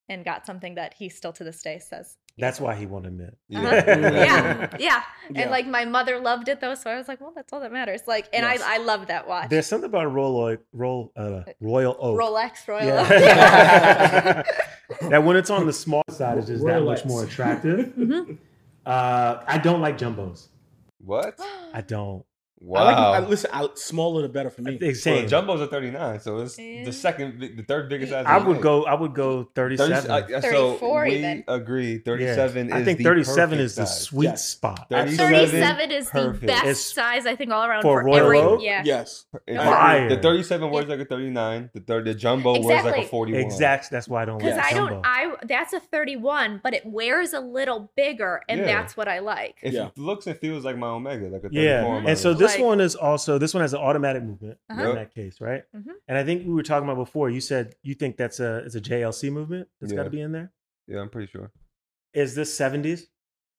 and 0.09 0.25
got 0.25 0.45
something 0.45 0.75
that 0.75 0.93
he 0.93 1.07
still 1.07 1.31
to 1.33 1.43
this 1.45 1.61
day 1.61 1.79
says. 1.79 2.17
That's 2.37 2.57
doesn't 2.57 2.65
why 2.65 2.75
he 2.75 2.85
won't 2.85 3.05
admit. 3.05 3.37
uh-huh. 3.55 3.83
yeah, 3.87 4.09
yeah. 4.09 4.77
Yeah. 4.79 5.03
And 5.35 5.49
like 5.51 5.65
my 5.67 5.85
mother 5.85 6.19
loved 6.19 6.49
it 6.49 6.59
though, 6.59 6.75
so 6.75 6.89
I 6.89 6.97
was 6.97 7.07
like, 7.07 7.21
well, 7.21 7.31
that's 7.33 7.53
all 7.53 7.61
that 7.61 7.71
matters. 7.71 8.01
Like, 8.07 8.27
and 8.33 8.43
Yes. 8.43 8.61
I, 8.61 8.75
I 8.75 8.77
love 8.79 9.07
that 9.07 9.27
watch. 9.27 9.49
There's 9.49 9.67
something 9.67 9.89
about 9.89 10.03
a 10.03 10.07
Royal 10.09 10.37
Oak, 10.37 10.59
Royal, 10.73 11.11
uh, 11.15 11.43
Royal 11.61 11.95
Oak. 11.99 12.19
Rolex, 12.19 12.67
Royal. 12.67 12.87
Yeah. 12.87 14.43
that 15.09 15.23
when 15.23 15.37
it's 15.37 15.49
on 15.49 15.65
the 15.65 15.73
small 15.73 16.03
side 16.09 16.37
is 16.39 16.47
just 16.47 16.65
that 16.65 16.81
much 16.83 17.05
more 17.05 17.23
attractive. 17.23 17.93
Mhm. 17.95 18.37
Uh, 18.85 19.43
I 19.47 19.57
don't 19.57 19.81
like 19.81 19.97
jumbos. 19.97 20.47
What? 20.99 21.39
I 21.73 21.81
don't. 21.81 22.25
Wow. 22.65 22.79
I 22.81 22.83
like 22.85 22.97
I, 23.23 23.27
listen. 23.27 23.49
I, 23.51 23.67
smaller 23.75 24.21
the 24.21 24.29
better 24.29 24.49
for 24.49 24.61
me. 24.61 24.77
They 24.77 24.87
well, 24.87 24.95
same. 24.95 25.27
jumbos 25.27 25.59
are 25.59 25.67
39, 25.67 26.21
so 26.21 26.37
it's 26.37 26.57
Yeah. 26.57 26.85
the 26.85 26.93
second, 26.93 27.39
the 27.57 27.63
third 27.63 27.89
biggest 27.89 28.11
size. 28.13 28.25
I 28.25 28.37
would 28.37 28.61
go. 28.61 28.85
I 28.85 28.93
would 28.93 29.13
go 29.13 29.49
37. 29.53 30.09
I- 30.09 30.15
I- 30.19 30.27
so 30.39 30.73
34 30.77 31.03
we 31.03 31.15
even. 31.15 31.43
agree. 31.49 31.91
Yeah. 31.93 31.99
37 32.05 32.67
is 32.67 32.73
I 32.73 32.83
think 32.85 33.01
37 33.01 33.49
perfect 33.49 33.61
is 33.65 33.75
the 33.75 33.85
size. 33.85 34.01
sweet 34.01 34.25
Yes. 34.27 34.45
spot. 34.45 34.87
37 34.89 35.35
37 35.49 35.91
is 35.91 36.09
the 36.11 36.29
best 36.41 36.63
It's- 36.63 36.79
size 36.85 37.25
I 37.25 37.35
think 37.35 37.51
all 37.51 37.65
around 37.65 37.81
For 37.81 38.01
for, 38.01 38.05
Royal 38.07 38.17
every 38.25 38.39
Oak? 38.39 38.61
yeah. 38.63 38.81
Yes. 38.85 39.25
Fire. 39.45 40.07
The 40.09 40.17
37 40.21 40.69
wears 40.71 40.87
like 40.87 40.99
a 41.01 41.05
39. 41.05 41.69
The 41.73 41.81
third, 41.81 42.05
the 42.05 42.13
jumbo 42.13 42.61
wears 42.61 42.85
like 42.85 42.97
a 42.97 43.07
41. 43.07 43.41
Exactly. 43.41 43.89
That's 43.91 44.07
why 44.07 44.21
I 44.21 44.25
don't 44.25 44.41
like 44.41 44.55
that. 44.55 44.69
Because 44.69 44.81
like 44.81 45.05
I 45.05 45.25
don't 45.25 45.41
I 45.41 45.45
that's 45.47 45.73
a 45.73 45.79
31, 45.81 46.61
but 46.63 46.73
it 46.73 46.83
wears 46.85 47.33
a 47.33 47.39
little 47.41 47.91
bigger 47.97 48.41
and 48.47 48.61
Yeah. 48.61 48.67
that's 48.67 48.95
what 48.95 49.07
I 49.09 49.19
like. 49.19 49.55
It 49.61 49.73
Yeah. 49.73 49.89
looks 49.97 50.27
and 50.27 50.37
feels 50.37 50.63
like 50.63 50.77
my 50.77 50.87
Omega, 50.87 51.25
like 51.25 51.43
a 51.43 51.49
34 51.49 51.61
yeah, 51.61 52.03
and 52.07 52.17
so 52.17 52.33
this 52.33 52.52
Like- 52.55 52.65
one 52.65 52.81
is 52.81 52.95
also 52.95 53.37
this 53.37 53.53
one 53.53 53.61
has 53.61 53.73
an 53.73 53.79
automatic 53.79 54.23
movement 54.23 54.57
Uh-huh. 54.69 54.89
in 54.89 54.95
that 54.95 55.13
case, 55.13 55.39
right? 55.41 55.63
Mhm. 55.75 55.91
And 56.07 56.17
I 56.17 56.23
think 56.23 56.45
we 56.47 56.53
were 56.53 56.63
talking 56.63 56.87
about 56.89 56.97
before. 56.99 57.29
You 57.29 57.41
said 57.41 57.75
you 57.83 57.93
think 57.95 58.17
that's 58.17 58.39
a 58.39 58.57
it's 58.65 58.75
a 58.75 58.81
JLC 58.81 59.29
movement 59.31 59.67
that's 59.79 59.93
got 59.93 60.03
to 60.03 60.09
be 60.09 60.21
in 60.21 60.31
there. 60.31 60.51
yeah, 60.87 60.99
I'm 61.01 61.09
pretty 61.09 61.31
sure. 61.31 61.51
Is 62.13 62.35
this 62.35 62.55
70s 62.57 63.07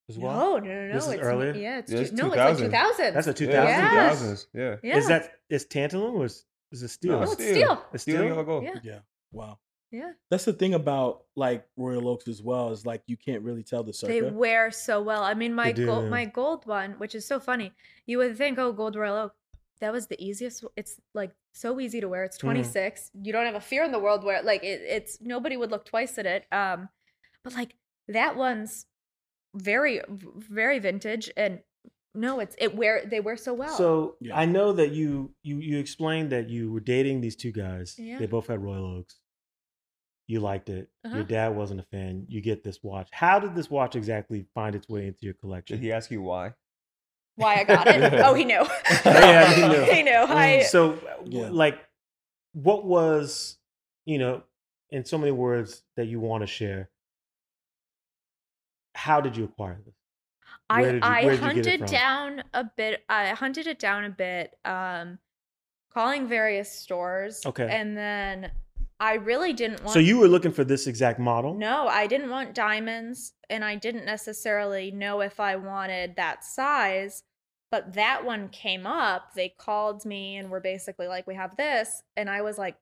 as 0.09 0.19
well? 0.19 0.35
no, 0.35 0.59
no, 0.59 0.65
no, 0.67 0.87
no. 0.89 0.93
This 0.95 1.07
is 1.07 1.13
it's, 1.15 1.23
earlier? 1.23 1.55
Yeah, 1.55 1.79
it's, 1.79 1.91
Yeah, 1.93 1.99
it's 2.01 2.11
two- 2.11 2.17
no, 2.17 2.27
it's 2.29 2.37
like 2.37 2.57
2000. 2.57 2.71
2000. 2.71 3.15
That's 3.15 3.27
a 3.27 3.31
Yeah, 3.31 3.35
2000. 3.35 3.69
Yeah. 3.69 4.11
2000s. 4.11 4.47
Yeah. 4.55 4.77
yeah. 4.83 4.97
Is 4.99 5.09
that 5.09 5.33
is 5.49 5.67
tantalum 5.67 6.13
or 6.15 6.25
is, 6.27 6.45
is 6.73 6.83
it 6.83 6.89
steel? 6.89 7.13
No, 7.13 7.19
Oh, 7.19 7.23
it's 7.23 7.33
it's 7.33 7.43
steel. 7.43 7.55
steel. 7.55 7.85
It's 7.93 8.03
Steel 8.03 8.17
steel? 8.19 8.39
and 8.39 8.47
gold. 8.47 8.65
Yeah. 8.65 8.79
Yeah. 8.83 8.99
Wow. 9.33 9.59
Yeah. 9.95 10.11
That's 10.29 10.45
the 10.45 10.53
thing 10.53 10.75
about 10.75 11.23
like 11.37 11.65
Royal 11.77 12.09
Oaks 12.09 12.27
as 12.27 12.43
well 12.43 12.73
is 12.73 12.85
like 12.85 13.03
you 13.07 13.17
can't 13.17 13.43
really 13.43 13.63
tell 13.63 13.85
the 13.85 13.93
subject. 13.93 14.25
They 14.25 14.31
wear 14.31 14.71
so 14.73 15.01
well. 15.01 15.23
I 15.23 15.35
mean, 15.35 15.55
my 15.55 15.71
gold, 15.71 16.11
my 16.11 16.25
gold 16.25 16.67
one, 16.67 16.93
which 16.99 17.15
is 17.15 17.25
so 17.27 17.39
funny. 17.39 17.73
You 18.07 18.19
would 18.19 18.37
think, 18.37 18.59
oh, 18.59 18.73
gold 18.73 18.97
Royal 18.97 19.17
Oak, 19.17 19.35
that 19.81 19.93
was 19.93 20.09
the 20.09 20.21
easiest. 20.23 20.65
It's 20.77 21.01
like 21.15 21.31
so 21.53 21.79
easy 21.79 22.01
to 22.01 22.09
wear. 22.09 22.25
It's 22.25 22.37
Mhm. 22.39 22.41
26. 22.41 23.13
You 23.23 23.33
don't 23.33 23.47
have 23.47 23.55
a 23.55 23.61
fear 23.61 23.85
in 23.85 23.93
the 23.93 24.01
world 24.01 24.25
where 24.25 24.43
like 24.43 24.65
it, 24.65 24.81
it's 24.83 25.21
nobody 25.21 25.57
would 25.57 25.71
look 25.71 25.85
twice 25.85 26.19
at 26.19 26.27
it. 26.27 26.45
Um, 26.51 26.89
but 27.45 27.55
like 27.55 27.77
that 28.09 28.35
one's 28.37 28.87
very, 29.55 30.01
very 30.09 30.81
vintage, 30.81 31.31
and 31.37 31.61
no, 32.17 32.41
it's 32.41 32.57
it 32.59 32.75
wear 32.75 33.05
they 33.07 33.21
wear 33.21 33.37
so 33.37 33.55
well. 33.55 33.77
So 33.77 34.17
Yeah. 34.21 34.37
I 34.37 34.45
know 34.45 34.73
that 34.73 34.91
you 34.91 35.35
you 35.45 35.59
you 35.59 35.79
explained 35.79 36.31
that 36.31 36.49
you 36.51 36.73
were 36.73 36.81
dating 36.81 37.21
these 37.21 37.37
two 37.37 37.53
guys. 37.53 37.97
Yeah. 37.99 38.19
They 38.19 38.27
both 38.27 38.49
had 38.49 38.61
Royal 38.61 38.87
Oaks. 38.99 39.21
You 40.27 40.41
liked 40.41 40.71
it. 40.71 40.89
Uh-huh. 41.05 41.17
Your 41.17 41.25
dad 41.25 41.55
wasn't 41.55 41.81
a 41.81 41.83
fan. 41.85 42.25
You 42.29 42.41
get 42.41 42.65
this 42.65 42.83
watch. 42.83 43.09
How 43.13 43.39
did 43.39 43.55
this 43.55 43.71
watch 43.71 43.95
exactly 43.95 44.47
find 44.55 44.75
its 44.75 44.89
way 44.89 45.07
into 45.07 45.27
your 45.27 45.35
collection? 45.35 45.77
Did 45.77 45.83
he 45.85 45.93
ask 45.93 46.11
you 46.11 46.23
why? 46.23 46.55
why 47.37 47.57
I 47.57 47.65
got 47.65 47.87
it. 47.89 48.15
oh, 48.21 48.35
he 48.35 48.45
knew. 48.45 48.65
Yeah, 49.05 49.53
he 49.53 49.69
knew. 49.69 49.85
he 49.93 50.03
knew. 50.03 50.13
I 50.13 50.63
so, 50.63 50.99
Yeah. 51.25 51.49
like, 51.51 51.79
what 52.53 52.85
was, 52.85 53.59
you 54.05 54.19
know, 54.19 54.43
in 54.91 55.05
so 55.05 55.19
many 55.19 55.33
words 55.33 55.83
that 55.97 56.07
you 56.07 56.21
want 56.21 56.43
to 56.43 56.47
share? 56.47 56.91
How 58.95 59.21
did 59.21 59.37
you 59.37 59.45
acquire 59.45 59.81
this? 59.85 59.95
Where 60.69 60.79
I 60.79 60.93
you- 60.93 61.01
I 61.03 61.25
where 61.25 61.37
did 61.37 61.57
you 61.57 61.63
get 61.63 61.67
it 61.67 61.81
hunted 61.81 61.87
down 61.93 62.45
a 62.55 62.65
bit. 62.77 63.05
I 63.09 63.29
hunted 63.31 63.67
it 63.67 63.79
down 63.79 64.05
a 64.05 64.11
bit, 64.11 64.57
um, 64.65 65.19
calling 65.93 66.29
various 66.29 66.71
stores. 66.71 67.45
Okay. 67.45 67.69
And 67.69 67.97
then 67.97 68.53
I 69.01 69.15
really 69.15 69.53
didn't 69.53 69.81
want. 69.83 69.93
So 69.93 69.99
you 69.99 70.19
were 70.19 70.29
looking 70.29 70.53
for 70.53 70.65
this 70.65 70.87
exact 70.87 71.19
model? 71.19 71.55
No, 71.55 71.89
I 71.89 72.07
didn't 72.07 72.31
want 72.31 72.55
diamonds, 72.55 73.33
and 73.51 73.65
I 73.65 73.75
didn't 73.77 74.05
necessarily 74.05 74.91
know 74.91 75.21
if 75.21 75.41
I 75.41 75.57
wanted 75.57 76.17
that 76.17 76.45
size. 76.45 77.23
But 77.71 77.95
that 77.95 78.25
one 78.25 78.51
came 78.51 78.87
up. 78.87 79.35
They 79.35 79.49
called 79.59 80.05
me 80.05 80.37
and 80.37 80.49
were 80.51 80.61
basically 80.61 81.09
like, 81.09 81.27
"We 81.27 81.35
have 81.35 81.57
this," 81.57 82.03
and 82.17 82.31
I 82.31 82.43
was 82.43 82.57
like, 82.57 82.77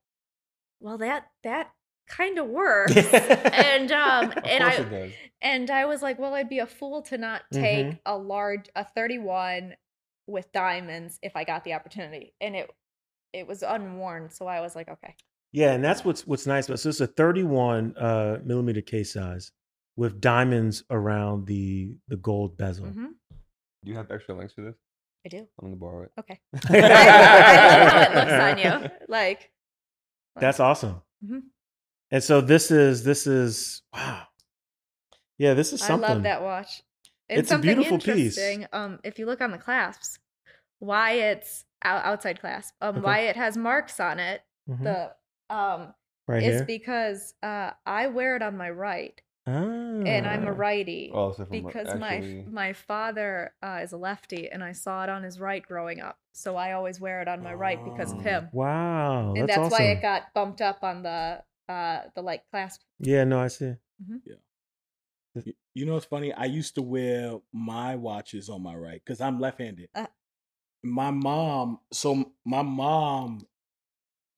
"Well, 0.81 0.99
that 0.99 1.29
that 1.45 1.71
kind 2.07 2.39
of 2.39 2.47
works." 2.49 2.95
and 2.97 3.91
um, 3.91 4.33
and 4.45 4.63
I 4.63 5.13
and 5.41 5.71
I 5.71 5.87
was 5.87 6.03
like, 6.03 6.19
well, 6.19 6.35
I'd 6.35 6.49
be 6.51 6.59
a 6.59 6.67
fool 6.67 7.01
to 7.03 7.17
not 7.17 7.43
take 7.53 7.87
Mhm. 7.87 7.99
a 8.05 8.17
large 8.19 8.69
a 8.77 8.85
31 8.85 9.77
with 10.27 10.53
diamonds 10.53 11.19
if 11.23 11.37
I 11.37 11.45
got 11.45 11.65
the 11.65 11.73
opportunity. 11.73 12.35
And 12.41 12.55
it 12.55 12.71
it 13.33 13.47
was 13.47 13.63
unworn, 13.63 14.29
so 14.31 14.47
I 14.47 14.61
was 14.61 14.77
like, 14.77 14.89
okay. 14.89 15.15
Yeah, 15.53 15.73
and 15.73 15.85
that's 15.85 16.05
what's 16.05 16.27
what's 16.27 16.47
nice 16.47 16.67
about. 16.67 16.81
So 16.81 16.89
it's 16.89 17.01
a 17.01 17.07
31 17.07 17.97
uh, 17.97 18.39
millimeter 18.45 18.81
case 18.81 19.13
size 19.13 19.53
with 19.97 20.21
diamonds 20.21 20.83
around 20.91 21.47
the 21.47 21.95
the 22.09 22.17
gold 22.17 22.57
bezel. 22.57 22.87
hmm 22.87 23.07
Do 23.85 23.91
you 23.91 23.97
have 23.97 24.11
extra 24.11 24.35
links 24.35 24.55
for 24.55 24.63
this? 24.63 24.75
I 25.27 25.29
do. 25.29 25.39
I'm 25.61 25.67
gonna 25.67 25.77
borrow 25.77 26.03
it. 26.05 26.13
Okay. 26.19 26.41
I, 26.71 26.79
I 26.79 27.85
love 27.85 27.93
how 27.93 28.03
it 28.03 28.15
looks 28.15 28.33
on 28.33 28.83
you. 28.83 28.91
Like 29.09 29.51
That's 30.37 30.59
awesome. 30.61 31.03
Mhm. 31.25 31.43
And 32.11 32.23
so 32.25 32.41
this 32.41 32.71
is 32.71 33.05
this 33.05 33.27
is 33.27 33.83
wow. 33.93 34.23
Yeah, 35.39 35.55
this 35.55 35.73
is 35.73 35.81
something. 35.81 36.05
I 36.11 36.13
love 36.15 36.23
that 36.23 36.43
watch. 36.43 36.83
And 37.29 37.41
It's 37.41 37.51
a 37.51 37.55
something 37.55 37.69
beautiful 37.75 37.99
piece. 37.99 38.39
Um, 38.73 39.01
if 39.05 39.19
you 39.19 39.27
look 39.27 39.41
on 39.41 39.51
the 39.51 39.59
clasps, 39.59 40.19
why 40.79 41.13
it's 41.13 41.65
outside 41.85 42.41
clasp, 42.41 42.75
um, 42.81 42.97
Okay. 42.97 43.01
why 43.05 43.19
it 43.21 43.37
has 43.37 43.57
marks 43.57 43.99
on 44.01 44.19
it, 44.19 44.43
Mhm. 44.69 44.83
the 44.85 45.15
um, 45.53 45.95
right 46.29 46.43
is 46.43 46.57
here. 46.57 46.65
because 46.65 47.35
uh, 47.43 47.71
I 47.87 48.07
wear 48.09 48.37
it 48.37 48.43
on 48.43 48.57
my 48.57 48.71
right. 48.71 49.21
and 49.47 50.25
I'm 50.27 50.47
a 50.47 50.53
Ah. 50.53 50.69
righty 50.69 51.11
Oh, 51.13 51.33
so 51.33 51.45
because 51.45 51.89
actually, 51.89 52.45
my 52.47 52.69
my 52.69 52.73
father 52.73 53.53
uh, 53.63 53.81
is 53.83 53.91
a 53.93 53.97
lefty 53.97 54.49
and 54.51 54.63
I 54.63 54.71
saw 54.73 55.03
it 55.05 55.11
on 55.11 55.23
his 55.25 55.41
right 55.41 55.63
growing 55.63 56.01
up, 56.01 56.17
so 56.33 56.55
I 56.57 56.73
always 56.73 57.01
wear 57.01 57.21
it 57.23 57.29
on 57.29 57.43
my 57.43 57.53
right 57.55 57.83
because 57.85 58.13
of 58.13 58.19
Oh. 58.21 58.23
him, 58.23 58.49
Wow, 58.53 59.35
and 59.35 59.49
that's, 59.49 59.57
that's, 59.57 59.59
awesome. 59.75 59.85
why 59.85 59.91
it 59.91 60.01
got 60.03 60.33
bumped 60.35 60.61
up 60.61 60.85
on 60.85 61.03
the 61.03 61.43
uh 61.69 61.99
the 62.15 62.23
like 62.23 62.43
clasp. 62.51 62.83
yeah, 63.01 63.25
no, 63.25 63.41
I 63.41 63.49
see. 63.49 63.75
You- 64.15 64.39
You 65.75 65.87
know 65.87 65.95
what's 65.95 66.05
funny? 66.07 66.33
I 66.35 66.45
used 66.45 66.75
to 66.75 66.83
wear 66.83 67.41
my 67.53 67.97
watches 67.97 68.49
on 68.51 68.63
my 68.63 68.77
right 68.77 69.01
because 69.03 69.21
I'm 69.23 69.41
left-handed. 69.41 69.89
Uh. 69.95 70.07
my 70.85 71.11
mom, 71.11 71.81
so 71.93 72.33
my 72.45 72.61
mom 72.63 73.41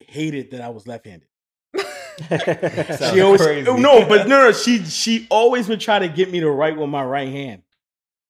hated 0.09 0.51
that 0.53 0.61
I 0.61 0.69
was 0.71 0.87
left-handed. 0.87 1.29
She 3.12 3.21
always 3.21 3.40
crazy. 3.43 3.73
no, 3.73 4.07
but 4.07 4.29
no, 4.29 4.40
no, 4.43 4.53
she 4.53 4.85
she 4.85 5.27
always 5.31 5.69
would 5.69 5.81
try 5.81 5.99
to 5.99 6.09
get 6.09 6.31
me 6.31 6.40
to 6.40 6.51
write 6.51 6.77
with 6.77 6.88
my 6.88 7.03
right 7.05 7.29
hand, 7.29 7.62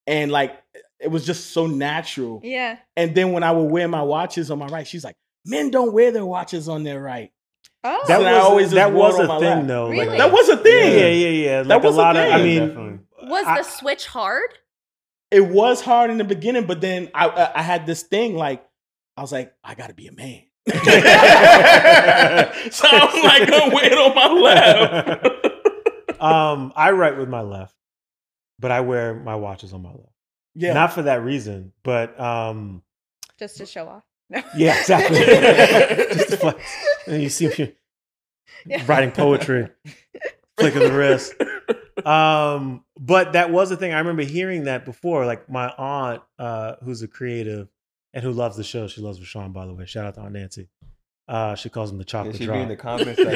and 0.07 0.31
like 0.33 0.59
it 1.01 1.09
was 1.09 1.27
just 1.27 1.51
so 1.51 1.67
natural. 1.67 2.41
yeah, 2.43 2.79
And 2.97 3.15
then 3.15 3.33
when 3.33 3.43
I 3.43 3.53
would 3.53 3.71
wear 3.71 3.87
my 3.89 4.01
watches 4.03 4.51
on 4.51 4.59
my 4.59 4.67
right, 4.67 4.87
she's 4.87 5.05
like, 5.05 5.17
"Men 5.45 5.71
don't 5.71 5.93
wear 5.93 6.13
their 6.13 6.25
watches 6.25 6.67
on 6.69 6.83
their 6.83 7.01
right." 7.01 7.31
oh, 7.87 8.05
that 8.09 8.19
So 8.21 8.25
I 8.25 8.33
was 8.33 8.43
always 8.45 8.71
that 8.71 8.93
was 8.93 9.15
a 9.19 9.27
thing 9.27 9.41
lap. 9.59 9.67
though. 9.67 9.91
Really? 9.91 10.07
Like, 10.07 10.19
That 10.19 10.33
was 10.33 10.49
a 10.49 10.57
thing. 10.57 10.99
yeah, 10.99 11.07
yeah, 11.09 11.29
yeah. 11.59 11.63
Like 11.67 11.83
was 11.83 11.97
a 11.97 11.99
a 11.99 12.01
lot 12.01 12.17
of. 12.17 12.33
I 12.33 12.43
mean, 12.43 12.69
Definitely. 12.69 12.99
was 13.29 13.45
I- 13.47 13.59
the 13.59 13.65
switch 13.65 14.07
hard? 14.07 14.49
It 15.31 15.45
was 15.47 15.81
hard 15.83 16.11
in 16.11 16.17
the 16.19 16.25
beginning, 16.25 16.65
but 16.67 16.81
then 16.81 17.11
I 17.13 17.27
I, 17.29 17.59
I 17.59 17.63
had 17.63 17.85
this 17.87 18.03
thing 18.03 18.35
like 18.37 18.65
I 19.17 19.21
was 19.21 19.33
like, 19.33 19.53
I 19.63 19.75
got 19.75 19.89
to 19.89 19.95
be 19.95 20.07
a 20.07 20.13
man. 20.13 20.43
so 20.73 20.81
I'm 22.89 23.23
like, 23.23 23.51
I'm 23.53 23.71
wear 23.73 23.85
it 23.93 23.99
on 23.99 24.15
my 24.15 24.29
left. 24.29 26.21
um, 26.23 26.73
I 26.75 26.91
write 26.93 27.19
with 27.19 27.29
my 27.29 27.43
left, 27.43 27.75
but 28.59 28.71
I 28.71 28.81
wear 28.81 29.15
my 29.15 29.35
watches 29.37 29.73
on 29.75 29.83
my 29.83 29.91
left. 29.91 30.13
yeah. 30.55 30.73
Not 30.73 30.93
for 30.93 31.03
that 31.03 31.23
reason, 31.23 31.73
but 31.83 32.19
um, 32.19 32.83
Just 33.39 33.59
to 33.59 33.67
show 33.67 33.87
off. 33.89 34.05
No. 34.31 34.43
yeah, 34.57 34.79
exactly. 34.81 35.19
Just 36.17 36.31
to 36.31 36.37
flex. 36.39 36.59
And 37.07 37.23
you 37.23 37.29
see 37.29 37.49
me 37.49 37.75
Yeah. 38.65 38.83
writing 38.87 39.11
poetry, 39.13 39.69
flick 40.59 40.75
of 40.77 40.83
the 40.83 40.93
wrist. 40.93 41.35
Um, 42.07 42.85
but 42.99 43.35
that 43.35 43.51
was 43.51 43.69
the 43.69 43.77
thing. 43.77 43.93
I 43.93 43.99
remember 43.99 44.23
hearing 44.23 44.65
that 44.65 44.87
before. 44.87 45.27
Like 45.27 45.51
my 45.51 45.69
aunt, 45.77 46.23
uh, 46.39 46.77
who's 46.83 47.03
a 47.03 47.09
creative 47.09 47.69
and 48.15 48.25
who 48.25 48.33
loves 48.33 48.57
the 48.57 48.65
show. 48.65 48.87
She 48.89 49.03
loves 49.03 49.21
Rashawn, 49.21 49.53
by 49.53 49.67
the 49.67 49.75
way. 49.75 49.85
Shout 49.85 50.07
out 50.07 50.15
to 50.15 50.23
Aunt 50.23 50.33
Nancy. 50.33 50.69
Uh, 51.29 51.55
she 51.55 51.69
calls 51.69 51.91
him 51.91 51.99
the 51.99 52.05
Yeah, 52.05 52.07
chocolate 52.07 52.37
she 52.37 52.45
drop. 52.47 52.57
be 52.57 52.63
in 52.63 52.69
the 52.69 52.77
comments 52.77 53.23
section. 53.23 53.35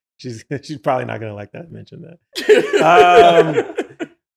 she's 0.18 0.44
she's 0.62 0.78
probably 0.78 1.04
not 1.06 1.20
gonna 1.20 1.34
like 1.34 1.52
that. 1.52 1.70
Mention 1.70 2.02
that. 2.02 2.18
Um, 2.82 3.64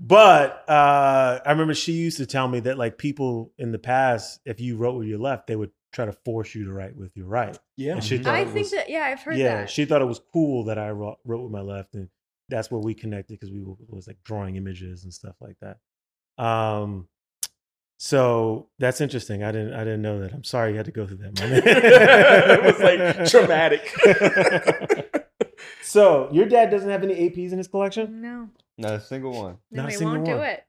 But 0.01 0.63
uh, 0.67 1.39
I 1.45 1.51
remember 1.51 1.73
she 1.75 1.91
used 1.91 2.17
to 2.17 2.25
tell 2.25 2.47
me 2.47 2.61
that 2.61 2.77
like 2.77 2.97
people 2.97 3.51
in 3.59 3.71
the 3.73 3.77
past, 3.77 4.39
if 4.45 4.59
you 4.61 4.77
wrote 4.77 4.95
with 4.97 5.07
your 5.07 5.19
left, 5.19 5.45
they 5.47 5.55
would 5.57 5.71
try 5.91 6.05
to 6.05 6.13
force 6.13 6.55
you 6.55 6.63
to 6.65 6.71
write 6.73 6.95
with 6.95 7.15
your 7.17 7.27
right. 7.27 7.55
yeah. 7.75 7.93
And 7.93 8.03
she 8.03 8.17
Mhm. 8.17 8.25
I 8.27 8.39
it 8.39 8.45
think 8.45 8.63
was- 8.63 8.71
that 8.71 8.89
yeah, 8.89 9.03
I've 9.03 9.21
heard 9.21 9.35
yeah, 9.37 9.61
that. 9.61 9.69
she 9.69 9.83
thought 9.85 10.01
it 10.01 10.05
was 10.05 10.21
cool 10.33 10.63
that 10.65 10.79
I 10.79 10.89
wrote, 10.91 11.17
wrote 11.25 11.43
with 11.43 11.51
my 11.51 11.61
left, 11.61 11.93
and 11.95 12.07
that's 12.47 12.71
where 12.71 12.79
we 12.79 12.93
connected 12.95 13.33
because 13.39 13.51
we 13.51 13.61
were, 13.61 13.75
was 13.89 14.07
like 14.07 14.17
drawing 14.23 14.55
images 14.55 15.03
and 15.03 15.13
stuff 15.13 15.35
like 15.41 15.57
that. 15.61 15.77
Um, 16.43 17.07
so 18.01 18.67
that's 18.79 19.01
interesting. 19.01 19.43
I 19.43 19.51
didn't 19.51 19.73
I 19.73 19.79
didn't 19.83 20.01
know 20.01 20.21
that. 20.21 20.33
I'm 20.33 20.43
sorry 20.45 20.71
you 20.71 20.77
had 20.77 20.85
to 20.85 20.91
go 20.91 21.05
through 21.05 21.17
that. 21.17 21.39
moment. 21.41 21.63
it 21.67 22.63
was 22.63 22.79
like 22.79 23.29
traumatic. 23.29 23.83
so 25.83 26.29
your 26.31 26.45
dad 26.45 26.69
doesn't 26.71 26.89
have 26.89 27.03
any 27.03 27.15
APs 27.29 27.51
in 27.51 27.57
his 27.57 27.67
collection? 27.67 28.21
no, 28.21 28.49
Not 28.77 28.93
a 28.93 29.01
single 29.01 29.31
one. 29.33 29.57
no, 29.69 29.81
Not 29.83 29.89
a 29.89 29.91
he 29.91 29.97
single 29.97 30.15
won't 30.15 30.25
do 30.25 30.35
one. 30.38 30.45
it. 30.45 30.65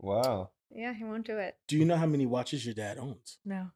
Wow. 0.00 0.50
Yeah, 0.70 0.92
he 0.92 1.04
won't 1.04 1.26
do 1.26 1.38
it. 1.38 1.56
Do 1.66 1.78
you 1.78 1.84
know 1.86 1.96
how 1.96 2.06
many 2.06 2.26
watches 2.26 2.64
your 2.66 2.74
dad 2.74 2.98
owns? 2.98 3.38
No, 3.44 3.70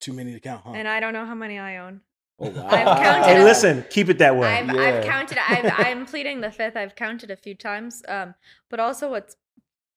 Too 0.00 0.12
many 0.14 0.32
to 0.32 0.40
count, 0.40 0.62
huh? 0.64 0.72
and 0.74 0.88
I 0.88 0.98
don't 1.00 1.12
know 1.12 1.26
how 1.26 1.34
many 1.34 1.58
I 1.58 1.76
own. 1.78 2.00
oh, 2.38 2.48
wow. 2.48 2.66
I've 2.68 3.02
counted 3.02 3.24
Hey, 3.26 3.44
listen, 3.44 3.84
keep 3.90 4.08
it 4.08 4.18
that 4.18 4.34
way. 4.36 4.48
I've, 4.48 4.70
I've 4.70 5.04
counted. 5.04 5.36
I've, 5.46 5.72
I'm 5.76 6.06
pleading 6.06 6.40
the 6.40 6.50
fifth. 6.50 6.76
I've 6.76 6.94
counted 6.96 7.30
a 7.30 7.36
few 7.36 7.54
times. 7.54 8.02
Um, 8.08 8.34
but 8.70 8.80
also, 8.80 9.10
what's 9.10 9.36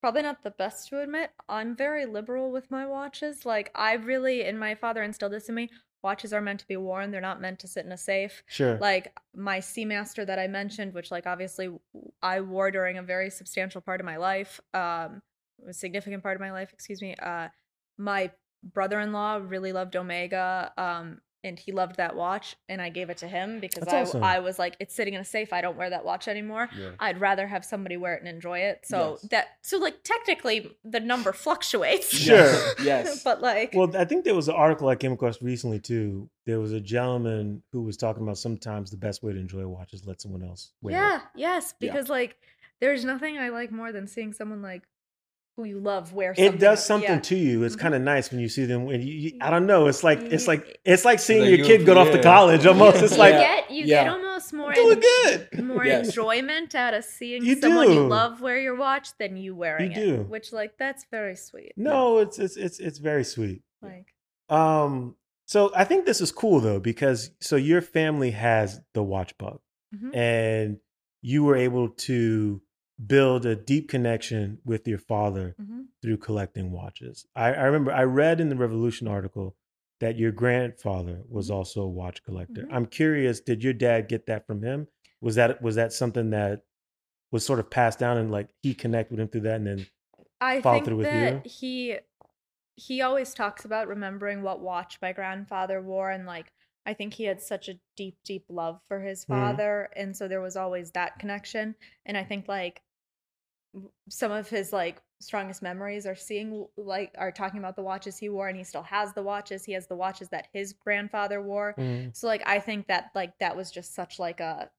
probably 0.05 0.21
not 0.21 0.43
the 0.43 0.51
best 0.51 0.87
to 0.87 1.01
admit, 1.01 1.31
I'm 1.49 1.75
very 1.75 2.05
liberal 2.05 2.51
with 2.51 2.69
my 2.69 2.85
watches. 2.85 3.43
Like 3.43 3.71
I 3.73 3.93
really, 3.93 4.43
and 4.43 4.59
my 4.59 4.75
father 4.75 5.01
instilled 5.01 5.31
this 5.31 5.49
in 5.49 5.55
me. 5.55 5.71
Watches 6.03 6.31
are 6.31 6.41
meant 6.41 6.59
to 6.59 6.67
be 6.67 6.77
worn. 6.77 7.09
They're 7.09 7.21
not 7.21 7.41
meant 7.41 7.57
to 7.61 7.67
sit 7.67 7.87
in 7.87 7.91
a 7.91 7.97
safe. 7.97 8.43
sure. 8.45 8.77
Like 8.77 9.17
my 9.35 9.57
Seamaster 9.57 10.23
that 10.27 10.37
I 10.37 10.45
mentioned, 10.45 10.93
which 10.93 11.09
like 11.09 11.25
obviously 11.25 11.69
I 12.21 12.41
wore 12.41 12.69
during 12.69 12.99
a 12.99 13.01
very 13.01 13.31
substantial 13.31 13.81
part 13.81 13.99
of 13.99 14.05
my 14.05 14.17
life, 14.17 14.61
um, 14.75 15.23
a 15.67 15.73
significant 15.73 16.21
part 16.21 16.35
of 16.35 16.41
my 16.41 16.51
life, 16.51 16.71
excuse 16.71 17.01
me. 17.01 17.15
Uh, 17.15 17.47
my 17.97 18.29
brother-in-law 18.63 19.37
really 19.47 19.71
loved 19.71 19.95
Omega, 19.95 20.71
um, 20.77 21.19
and 21.45 21.57
he 21.57 21.71
loved 21.71 21.95
that 21.97 22.15
watch, 22.15 22.57
and 22.67 22.81
I 22.81 22.89
gave 22.89 23.09
it 23.09 23.17
to 23.19 23.27
him 23.27 23.59
because 23.61 23.83
That's 23.85 23.93
I, 23.93 24.01
awesome. 24.01 24.23
I 24.23 24.39
was 24.39 24.59
like, 24.59 24.75
it's 24.79 24.93
sitting 24.93 25.13
in 25.13 25.21
a 25.21 25.25
safe. 25.25 25.53
I 25.53 25.61
don't 25.61 25.77
wear 25.77 25.89
that 25.91 26.03
watch 26.03 26.27
anymore. 26.27 26.67
Yeah. 26.77 26.89
I'd 26.99 27.21
rather 27.21 27.47
have 27.47 27.63
somebody 27.63 27.95
wear 27.95 28.15
it 28.15 28.21
and 28.23 28.27
enjoy 28.27 28.59
it. 28.59 28.81
So 28.85 29.11
Yes. 29.21 29.29
that 29.31 29.45
so 29.61 29.77
like 29.77 30.03
technically 30.03 30.75
the 30.83 30.99
number 30.99 31.31
fluctuates. 31.31 32.09
Sure. 32.09 32.35
Yes. 32.35 32.75
yes. 32.83 33.23
but 33.23 33.41
like 33.41 33.71
Well, 33.73 33.95
I 33.95 34.03
think 34.05 34.25
there 34.25 34.35
was 34.35 34.49
an 34.49 34.55
article 34.55 34.89
I 34.89 34.95
came 34.95 35.11
across 35.13 35.41
recently 35.41 35.79
too. 35.79 36.29
There 36.45 36.59
was 36.59 36.71
a 36.73 36.81
gentleman 36.81 37.63
who 37.71 37.83
was 37.83 37.95
talking 37.95 38.23
about 38.23 38.37
sometimes 38.37 38.91
the 38.91 38.97
best 38.97 39.23
way 39.23 39.31
to 39.33 39.39
enjoy 39.39 39.61
a 39.61 39.69
watch 39.69 39.93
is 39.93 40.05
let 40.05 40.19
someone 40.21 40.43
else 40.43 40.71
wear 40.81 40.93
it. 40.93 40.97
Yeah, 40.97 41.15
it. 41.17 41.21
yes, 41.35 41.73
Yeah. 41.79 41.91
because 41.91 42.09
like 42.09 42.37
there's 42.81 43.05
nothing 43.05 43.37
I 43.37 43.49
like 43.49 43.71
more 43.71 43.91
than 43.91 44.07
seeing 44.07 44.33
someone 44.33 44.61
like 44.61 44.83
who 45.55 45.63
you 45.63 45.79
love 45.79 46.11
wear 46.13 46.31
It 46.31 46.37
something. 46.37 46.57
does 46.59 46.85
something 46.85 47.09
yeah. 47.09 47.19
to 47.19 47.35
you. 47.37 47.63
It's 47.63 47.75
Mhm. 47.75 47.79
kind 47.79 47.95
of 47.95 48.01
nice 48.01 48.29
when 48.29 48.41
you 48.41 48.49
see 48.49 48.65
them. 48.65 48.85
When 48.85 49.01
you, 49.01 49.13
you- 49.13 49.37
I 49.39 49.49
don't 49.49 49.65
know. 49.65 49.87
It's 49.87 50.03
like 50.03 50.19
it's 50.19 50.47
like 50.47 50.79
it's 50.83 51.05
like 51.05 51.19
seeing 51.19 51.41
Like 51.41 51.57
your 51.57 51.65
kid 51.65 51.85
go 51.85 51.97
off 51.97 52.11
to 52.11 52.21
college. 52.21 52.65
Almost, 52.65 53.01
it's 53.01 53.13
you 53.13 53.19
like 53.19 53.33
get 53.35 53.71
you 53.71 53.85
Yeah. 53.85 54.03
get 54.03 54.13
almost 54.13 54.51
more 54.53 54.73
doing 54.73 54.97
en- 54.97 55.47
good. 55.53 55.63
more 55.63 55.85
Yes. 55.85 56.07
enjoyment 56.07 56.75
out 56.75 56.93
of 56.93 57.05
seeing 57.05 57.43
You 57.45 57.55
someone 57.55 57.89
you 57.91 58.01
love 58.07 58.41
wear 58.41 58.59
your 58.59 58.75
watch 58.75 59.17
than 59.17 59.37
you 59.37 59.55
wearing 59.55 59.91
it. 59.93 59.95
do. 59.95 60.17
Which 60.27 60.51
like 60.51 60.77
that's 60.77 61.05
very 61.09 61.35
sweet. 61.37 61.71
No, 61.77 62.19
it's 62.19 62.37
it's 62.37 62.57
it's 62.57 62.79
it's 62.79 62.97
very 62.97 63.23
sweet. 63.23 63.61
Like 63.81 64.13
Um, 64.49 65.15
so 65.45 65.71
I 65.75 65.85
think 65.85 66.05
this 66.05 66.19
is 66.21 66.31
cool 66.33 66.59
though 66.59 66.79
because 66.81 67.31
so 67.39 67.55
your 67.55 67.81
family 67.81 68.31
has 68.31 68.81
the 68.93 69.01
watch 69.03 69.37
bug, 69.37 69.59
mhm. 69.95 70.13
and 70.15 70.77
you 71.21 71.43
were 71.45 71.55
able 71.55 71.89
to 71.89 72.61
build 73.03 73.45
a 73.45 73.55
deep 73.55 73.89
connection 73.89 74.59
with 74.65 74.87
your 74.87 74.99
father 74.99 75.55
hmm 75.57 75.81
through 76.01 76.17
collecting 76.17 76.71
watches. 76.71 77.25
I, 77.35 77.53
I 77.53 77.63
remember 77.63 77.91
I 77.91 78.03
read 78.03 78.39
in 78.39 78.49
the 78.49 78.55
Revolution 78.55 79.07
article 79.07 79.55
that 80.01 80.17
your 80.17 80.31
grandfather 80.31 81.23
was 81.27 81.49
Mhm. 81.49 81.55
also 81.55 81.81
a 81.81 81.89
watch 81.89 82.21
collector. 82.23 82.61
Mhm. 82.63 82.69
I'm 82.71 82.85
curious, 82.85 83.39
did 83.39 83.63
your 83.63 83.73
dad 83.73 84.07
get 84.07 84.27
that 84.27 84.45
from 84.45 84.61
him? 84.61 84.87
Was 85.21 85.35
that 85.35 85.61
was 85.61 85.75
that 85.75 85.93
something 85.93 86.29
that 86.31 86.63
was 87.31 87.45
sort 87.45 87.59
of 87.59 87.69
passed 87.71 87.97
down 87.99 88.17
and 88.17 88.29
like 88.31 88.49
he 88.61 88.73
connected 88.73 89.11
with 89.11 89.19
him 89.21 89.27
through 89.29 89.41
that 89.41 89.55
and 89.55 89.67
then 89.67 89.87
I 90.41 90.61
follow 90.61 90.75
think 90.75 90.85
through 90.85 90.97
with 90.97 91.11
that 91.11 91.45
you? 91.45 91.49
he 91.49 91.97
he 92.75 93.01
always 93.01 93.33
talks 93.33 93.65
about 93.65 93.87
remembering 93.87 94.41
what 94.43 94.59
watch 94.61 94.99
my 95.01 95.11
grandfather 95.13 95.81
wore 95.81 96.11
and 96.11 96.25
like 96.25 96.51
I 96.85 96.93
think 96.93 97.15
he 97.15 97.23
had 97.23 97.41
such 97.41 97.67
a 97.69 97.79
deep 97.95 98.17
deep 98.23 98.45
love 98.49 98.79
for 98.87 98.99
his 99.01 99.25
Mhm. 99.25 99.29
father 99.29 99.89
and 99.95 100.15
so 100.15 100.27
there 100.27 100.41
was 100.41 100.55
always 100.55 100.91
that 100.91 101.17
connection 101.19 101.75
and 102.05 102.17
I 102.17 102.23
think 102.23 102.47
like 102.47 102.81
some 104.09 104.31
of 104.31 104.49
his 104.49 104.71
like 104.73 105.01
strongest 105.19 105.61
memories 105.61 106.05
are 106.05 106.15
seeing 106.15 106.65
like 106.77 107.13
are 107.17 107.31
talking 107.31 107.59
about 107.59 107.75
the 107.75 107.81
watches 107.81 108.17
he 108.17 108.29
wore 108.29 108.47
and 108.47 108.57
he 108.57 108.63
still 108.63 108.83
has 108.83 109.13
the 109.13 109.23
watches 109.23 109.63
he 109.65 109.71
has 109.73 109.87
the 109.87 109.95
watches 109.95 110.29
that 110.29 110.47
his 110.53 110.73
grandfather 110.73 111.41
wore 111.41 111.73
Mm, 111.77 112.15
so 112.15 112.27
like 112.27 112.43
I 112.45 112.59
think 112.59 112.87
that 112.87 113.11
like 113.15 113.37
that 113.39 113.55
was 113.55 113.71
just 113.71 113.93
such 113.95 114.19
like 114.19 114.39
a 114.39 114.69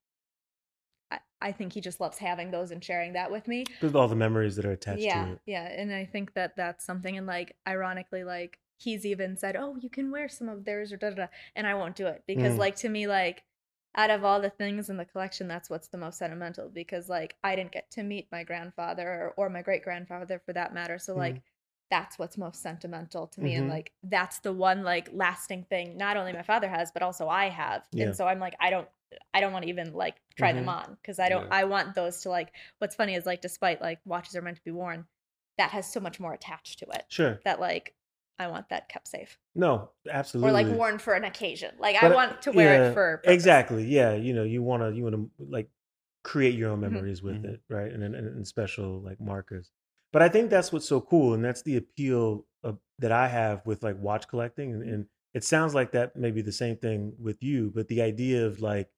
I, 1.11 1.19
I 1.41 1.51
think 1.51 1.73
he 1.73 1.81
just 1.81 1.99
loves 1.99 2.17
having 2.17 2.51
those 2.51 2.71
and 2.71 2.83
sharing 2.83 3.13
that 3.13 3.31
with 3.31 3.47
me 3.47 3.65
with 3.81 3.95
all 3.95 4.07
the 4.07 4.15
memories 4.15 4.55
that 4.57 4.65
are 4.65 4.71
attached 4.71 5.03
yeah 5.03 5.25
to 5.25 5.31
it. 5.33 5.41
yeah 5.45 5.63
and 5.67 5.93
i 5.93 6.05
think 6.05 6.33
that 6.33 6.55
that's 6.55 6.85
something 6.85 7.17
and 7.17 7.27
like 7.27 7.55
ironically 7.67 8.23
like 8.23 8.59
he's 8.77 9.05
even 9.05 9.37
said 9.37 9.55
oh 9.55 9.75
you 9.79 9.89
can 9.89 10.11
wear 10.11 10.27
some 10.29 10.49
of 10.49 10.65
theirs 10.65 10.91
or 10.91 10.97
da 10.97 11.09
da 11.09 11.15
da 11.15 11.27
and 11.55 11.65
i 11.65 11.73
won't 11.73 11.95
do 11.95 12.07
it 12.07 12.23
because 12.27 12.55
Mm. 12.55 12.59
like 12.59 12.75
to 12.77 12.89
me 12.89 13.07
like 13.07 13.43
out 13.97 14.09
of 14.11 14.23
all 14.23 14.39
the 14.39 14.49
things 14.51 14.89
in 14.89 14.97
the 14.97 15.05
collection 15.05 15.47
that's 15.47 15.69
what's 15.69 15.87
the 15.87 15.97
most 15.97 16.17
sentimental 16.19 16.69
because 16.69 17.09
like 17.09 17.35
i 17.43 17.55
didn't 17.55 17.71
get 17.71 17.89
to 17.91 18.03
meet 18.03 18.27
my 18.31 18.43
grandfather 18.43 19.33
or, 19.37 19.45
or 19.45 19.49
my 19.49 19.61
great 19.61 19.83
grandfather 19.83 20.39
for 20.45 20.53
that 20.53 20.73
matter 20.73 20.97
so 20.99 21.13
Mm. 21.13 21.17
like 21.17 21.41
that's 21.89 22.19
what's 22.19 22.37
most 22.37 22.61
sentimental 22.61 23.27
to 23.27 23.41
me 23.41 23.55
and 23.55 23.67
Mhm. 23.67 23.73
like 23.73 23.91
that's 24.03 24.39
the 24.39 24.51
one 24.53 24.83
like 24.83 25.09
lasting 25.13 25.63
thing 25.63 25.97
not 25.97 26.17
only 26.17 26.33
my 26.33 26.43
father 26.43 26.67
has 26.67 26.91
but 26.91 27.01
also 27.01 27.27
i 27.27 27.49
have 27.49 27.87
Yeah. 27.91 28.05
and 28.07 28.15
so 28.15 28.27
i'm 28.27 28.39
like 28.39 28.55
i 28.59 28.69
don't 28.69 28.87
i 29.33 29.39
don't 29.39 29.53
want 29.53 29.63
to 29.63 29.69
even 29.69 29.93
like 29.93 30.15
try 30.35 30.51
them 30.53 30.65
Mhm. 30.65 30.69
on 30.85 30.97
because 31.01 31.17
i 31.17 31.29
don't 31.29 31.45
Yeah. 31.47 31.55
i 31.55 31.63
want 31.63 31.95
those 31.95 32.21
to 32.23 32.29
like 32.29 32.53
what's 32.79 32.95
funny 32.95 33.15
is 33.15 33.25
like 33.25 33.41
despite 33.41 33.81
like 33.81 33.99
watches 34.05 34.35
are 34.35 34.41
meant 34.41 34.57
to 34.57 34.63
be 34.63 34.71
worn 34.71 35.07
that 35.57 35.71
has 35.71 35.91
so 35.91 35.99
much 35.99 36.19
more 36.19 36.33
attached 36.33 36.77
to 36.79 36.85
it 36.93 37.05
Sure. 37.07 37.39
that 37.45 37.59
like 37.59 37.95
I 38.39 38.47
want 38.47 38.69
that 38.69 38.89
kept 38.89 39.07
safe 39.07 39.37
No, 39.55 39.89
absolutely. 40.09 40.49
or 40.51 40.53
like 40.53 40.67
worn 40.77 40.99
for 40.99 41.13
an 41.13 41.23
occasion. 41.23 41.75
Like 41.79 41.95
I 41.95 42.09
But, 42.09 42.11
uh, 42.11 42.15
want 42.15 42.41
to 42.43 42.51
wear 42.51 42.73
yeah, 42.73 42.89
it 42.89 42.93
for 42.93 43.17
purpose. 43.17 43.31
exactly. 43.33 43.83
Yeah, 43.85 44.13
you 44.13 44.33
know, 44.33 44.43
you 44.43 44.61
want 44.61 44.83
to 44.83 44.95
you 44.95 45.03
want 45.03 45.15
to 45.15 45.29
like 45.39 45.69
create 46.23 46.55
your 46.55 46.69
own 46.71 46.79
Mhm. 46.79 46.81
memories 46.81 47.23
with 47.23 47.43
Mhm. 47.43 47.53
it, 47.53 47.61
right? 47.69 47.91
And, 47.91 48.03
and 48.03 48.15
and 48.15 48.47
special 48.47 49.01
like 49.01 49.19
markers. 49.19 49.71
But 50.13 50.21
I 50.21 50.29
think 50.29 50.49
that's 50.49 50.71
what's 50.71 50.87
so 50.87 51.01
cool, 51.01 51.33
and 51.33 51.43
that's 51.43 51.61
the 51.63 51.77
appeal 51.77 52.45
of, 52.63 52.79
that 52.99 53.11
I 53.11 53.27
have 53.27 53.65
with 53.65 53.83
like 53.83 53.97
watch 53.99 54.27
collecting, 54.27 54.71
and, 54.73 54.83
and 54.83 55.05
it 55.33 55.43
sounds 55.43 55.73
like 55.75 55.91
that 55.91 56.15
may 56.15 56.31
be 56.31 56.41
the 56.41 56.51
same 56.51 56.77
thing 56.77 57.13
with 57.19 57.41
you. 57.43 57.71
But 57.73 57.87
the 57.87 58.01
idea 58.01 58.45
of 58.45 58.61
like 58.61 58.89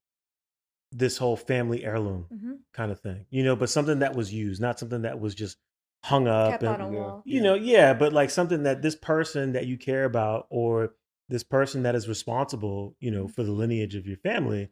this 0.91 1.17
whole 1.17 1.37
family 1.37 1.83
heirloom 1.83 2.25
hmm 2.29 2.53
kind 2.73 2.91
of 2.91 2.99
thing, 2.99 3.25
you 3.29 3.43
know, 3.43 3.55
but 3.55 3.69
something 3.69 3.99
that 3.99 4.15
was 4.15 4.33
used, 4.33 4.61
not 4.61 4.79
something 4.79 5.01
that 5.03 5.19
was 5.19 5.33
just 5.35 5.57
hung 6.03 6.27
up 6.27 6.51
Kept 6.51 6.63
and 6.63 6.81
on 6.81 6.93
a 6.93 6.93
yeah. 6.93 7.21
you 7.25 7.41
know, 7.41 7.55
yeah, 7.55 7.93
but 7.93 8.13
like 8.13 8.29
something 8.29 8.63
that 8.63 8.81
this 8.81 8.95
person 8.95 9.53
that 9.53 9.67
you 9.67 9.77
care 9.77 10.05
about 10.05 10.47
or 10.49 10.93
this 11.27 11.43
person 11.43 11.83
that 11.83 11.95
is 11.95 12.07
responsible, 12.07 12.95
you 12.99 13.11
know, 13.11 13.25
Mhm. 13.25 13.35
for 13.35 13.43
the 13.43 13.51
lineage 13.51 13.95
of 13.95 14.07
your 14.07 14.17
family, 14.17 14.69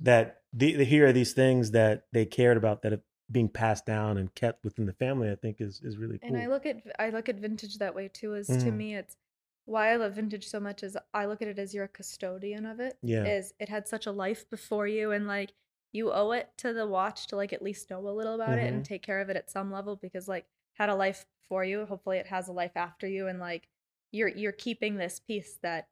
that 0.00 0.42
the, 0.52 0.76
the 0.76 0.84
here 0.84 1.06
are 1.06 1.12
these 1.12 1.32
things 1.32 1.70
that 1.72 2.04
they 2.12 2.24
cared 2.26 2.56
about 2.56 2.82
that 2.82 2.92
are 2.92 3.02
being 3.30 3.48
passed 3.48 3.86
down 3.86 4.16
and 4.18 4.34
kept 4.34 4.62
within 4.64 4.86
the 4.86 4.92
family. 4.92 5.30
I 5.30 5.34
think 5.34 5.60
is 5.60 5.80
is 5.82 5.96
really 5.98 6.18
cool. 6.18 6.28
And 6.28 6.36
I 6.36 6.46
look 6.46 6.64
at 6.66 6.76
I 6.98 7.10
look 7.10 7.28
at 7.28 7.36
vintage 7.36 7.78
that 7.78 7.94
way 7.94 8.08
too. 8.08 8.34
Is 8.34 8.46
to 8.46 8.54
Mhm. 8.54 8.76
me, 8.76 8.94
it's 8.96 9.16
why 9.64 9.90
I 9.92 9.96
love 9.96 10.14
vintage 10.14 10.46
so 10.46 10.60
much. 10.60 10.84
Is 10.84 10.96
I 11.12 11.26
look 11.26 11.42
at 11.42 11.48
it 11.48 11.58
as 11.58 11.74
you're 11.74 11.84
a 11.84 11.88
custodian 11.88 12.66
of 12.66 12.78
it. 12.78 12.98
Yeah. 13.02 13.24
Is 13.24 13.52
it 13.58 13.68
had 13.68 13.88
such 13.88 14.06
a 14.06 14.12
life 14.12 14.48
before 14.48 14.86
you, 14.86 15.10
and 15.10 15.26
like 15.26 15.54
you 15.92 16.12
owe 16.12 16.30
it 16.32 16.50
to 16.58 16.72
the 16.72 16.86
watch 16.86 17.26
to 17.28 17.36
like 17.36 17.52
at 17.52 17.62
least 17.62 17.90
know 17.90 18.06
a 18.06 18.10
little 18.10 18.34
about 18.34 18.58
it 18.58 18.70
Mhm. 18.70 18.74
and 18.76 18.84
take 18.84 19.02
care 19.02 19.20
of 19.20 19.28
it 19.30 19.36
at 19.36 19.50
some 19.50 19.72
level 19.72 19.96
because 19.96 20.28
like 20.28 20.46
had 20.78 20.88
a 20.88 20.94
life 20.94 21.26
for 21.48 21.64
you. 21.64 21.86
Hopefully, 21.86 22.18
it 22.18 22.26
has 22.28 22.48
a 22.48 22.52
life 22.52 22.76
after 22.76 23.06
you, 23.06 23.26
and 23.26 23.38
like 23.38 23.68
you're 24.12 24.28
you're 24.28 24.52
keeping 24.52 24.96
this 24.96 25.20
piece 25.20 25.58
that. 25.62 25.88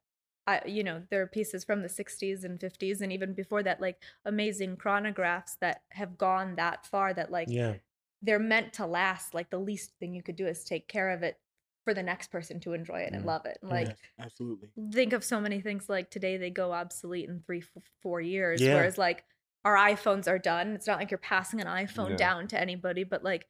I, 0.47 0.61
you 0.67 0.83
know, 0.83 1.01
there 1.09 1.23
are 1.23 1.25
pieces 1.27 1.63
from 1.63 1.81
the 1.81 1.87
60s 1.89 2.43
and 2.43 2.59
50s 2.59 3.01
and 3.01 3.11
even 3.11 3.33
before 3.33 3.63
that, 3.63 3.81
like 3.81 3.97
amazing 4.25 4.77
chronographs 4.77 5.57
that 5.59 5.81
have 5.89 6.19
gone 6.19 6.53
that 6.57 6.85
far 6.85 7.15
that 7.15 7.31
like 7.31 7.47
yeah, 7.49 7.73
they're 8.21 8.37
meant 8.37 8.73
to 8.73 8.85
last. 8.85 9.33
Like 9.33 9.49
the 9.49 9.57
least 9.57 9.93
thing 9.99 10.13
you 10.13 10.21
could 10.21 10.35
do 10.35 10.45
is 10.45 10.63
take 10.63 10.87
care 10.87 11.09
of 11.09 11.23
it 11.23 11.39
for 11.83 11.95
the 11.95 12.03
next 12.03 12.29
person 12.31 12.59
to 12.59 12.73
enjoy 12.73 12.99
it 12.99 13.13
and 13.13 13.23
Mm. 13.23 13.27
love 13.27 13.47
it. 13.47 13.57
And, 13.63 13.71
Like 13.71 13.97
absolutely. 14.19 14.69
think 14.91 15.13
of 15.13 15.23
so 15.23 15.41
many 15.41 15.61
things 15.61 15.89
like 15.89 16.11
today 16.11 16.37
they 16.37 16.51
go 16.51 16.73
obsolete 16.73 17.27
in 17.27 17.39
three, 17.39 17.63
four 18.03 18.21
years. 18.21 18.61
Yeah. 18.61 18.75
Whereas 18.75 18.99
like 18.99 19.23
our 19.63 19.75
iPhones 19.75 20.27
are 20.27 20.37
done. 20.37 20.73
It's 20.75 20.85
not 20.85 20.99
like 20.99 21.09
you're 21.09 21.17
passing 21.17 21.59
an 21.59 21.65
iPhone 21.65 22.17
down 22.17 22.47
to 22.49 22.59
anybody, 22.61 23.03
but 23.03 23.23
like 23.23 23.47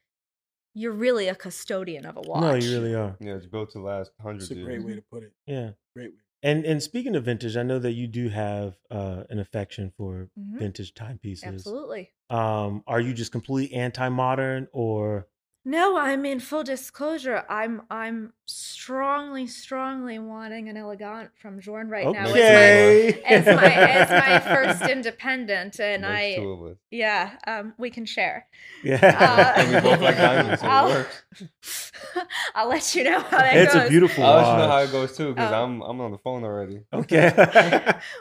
you're 0.76 0.92
really 0.92 1.28
a 1.30 1.36
custodian 1.36 2.06
of 2.06 2.18
a 2.18 2.22
watch. 2.22 2.42
no, 2.42 2.54
you 2.54 2.72
really 2.80 2.94
are. 2.94 3.16
Yeah, 3.20 3.34
it's 3.36 3.48
built 3.48 3.72
to 3.72 3.80
last 3.80 4.12
hundreds 4.22 4.52
It's 4.52 4.60
a 4.60 4.64
great 4.64 4.74
years. 4.82 4.86
way 4.86 4.96
to 4.96 5.02
put 5.02 5.24
it. 5.24 5.32
Yeah, 5.48 5.72
Great 5.96 6.12
way. 6.12 6.20
and 6.44 6.66
and 6.66 6.84
speaking 6.84 7.16
of 7.16 7.26
vintage, 7.26 7.56
I 7.58 7.64
know 7.64 7.80
that 7.80 7.94
you 7.94 8.06
do 8.08 8.30
have 8.30 8.76
uh, 8.92 9.24
an 9.32 9.40
affection 9.40 9.92
for 9.98 10.30
Mhm. 10.40 10.60
vintage 10.60 10.94
timepieces. 10.94 11.48
Absolutely. 11.48 12.12
Um, 12.30 12.84
are 12.88 13.00
you 13.00 13.14
just 13.14 13.32
completely 13.32 13.76
anti-modern, 13.78 14.68
or 14.74 15.28
No, 15.68 15.98
I 15.98 16.16
mean 16.16 16.40
full 16.40 16.64
disclosure. 16.64 17.44
I'm 17.50 17.82
I'm 17.90 18.34
strongly, 18.46 19.48
strongly 19.48 20.20
wanting 20.20 20.70
an 20.70 20.78
elegant 20.78 21.32
from 21.42 21.60
Journe 21.60 21.90
right 21.90 22.06
now. 22.08 22.26
It's 22.28 22.34
my 22.34 22.40
okay? 22.40 23.22
it's 23.26 23.46
my 23.48 24.02
it's 24.02 24.12
my 24.12 24.40
first 24.42 24.82
independent, 24.92 25.80
and 25.80 26.04
Makes 26.04 26.38
I 26.38 26.40
two 26.40 26.52
of 26.52 26.72
us. 26.72 26.78
yeah 26.92 27.32
um 27.48 27.74
we 27.80 27.90
can 27.90 28.06
share. 28.06 28.46
yeah, 28.84 29.00
Uh, 29.02 29.60
And 29.62 29.74
we 29.74 29.90
both 29.90 30.02
like 30.02 30.18
diamonds, 30.18 30.62
so 30.62 30.68
it 30.68 30.70
I'll- 30.70 30.90
works. 30.90 31.24
I'll 32.56 32.70
let 32.70 32.94
you 32.96 33.04
know 33.06 33.20
how 33.22 33.40
that 33.40 33.58
it's 33.58 33.74
goes. 33.74 33.88
a 33.88 33.90
beautiful 33.90 34.24
I'll 34.24 34.36
let 34.36 34.52
you 34.52 34.58
know 34.60 34.70
how 34.70 34.78
it 34.82 34.92
goes 34.92 35.18
too, 35.18 35.34
because 35.34 35.52
Um, 35.52 35.82
I'm 35.82 35.90
I'm 35.90 36.02
on 36.02 36.12
the 36.12 36.20
phone 36.20 36.44
already. 36.44 36.82
Okay. 36.94 37.34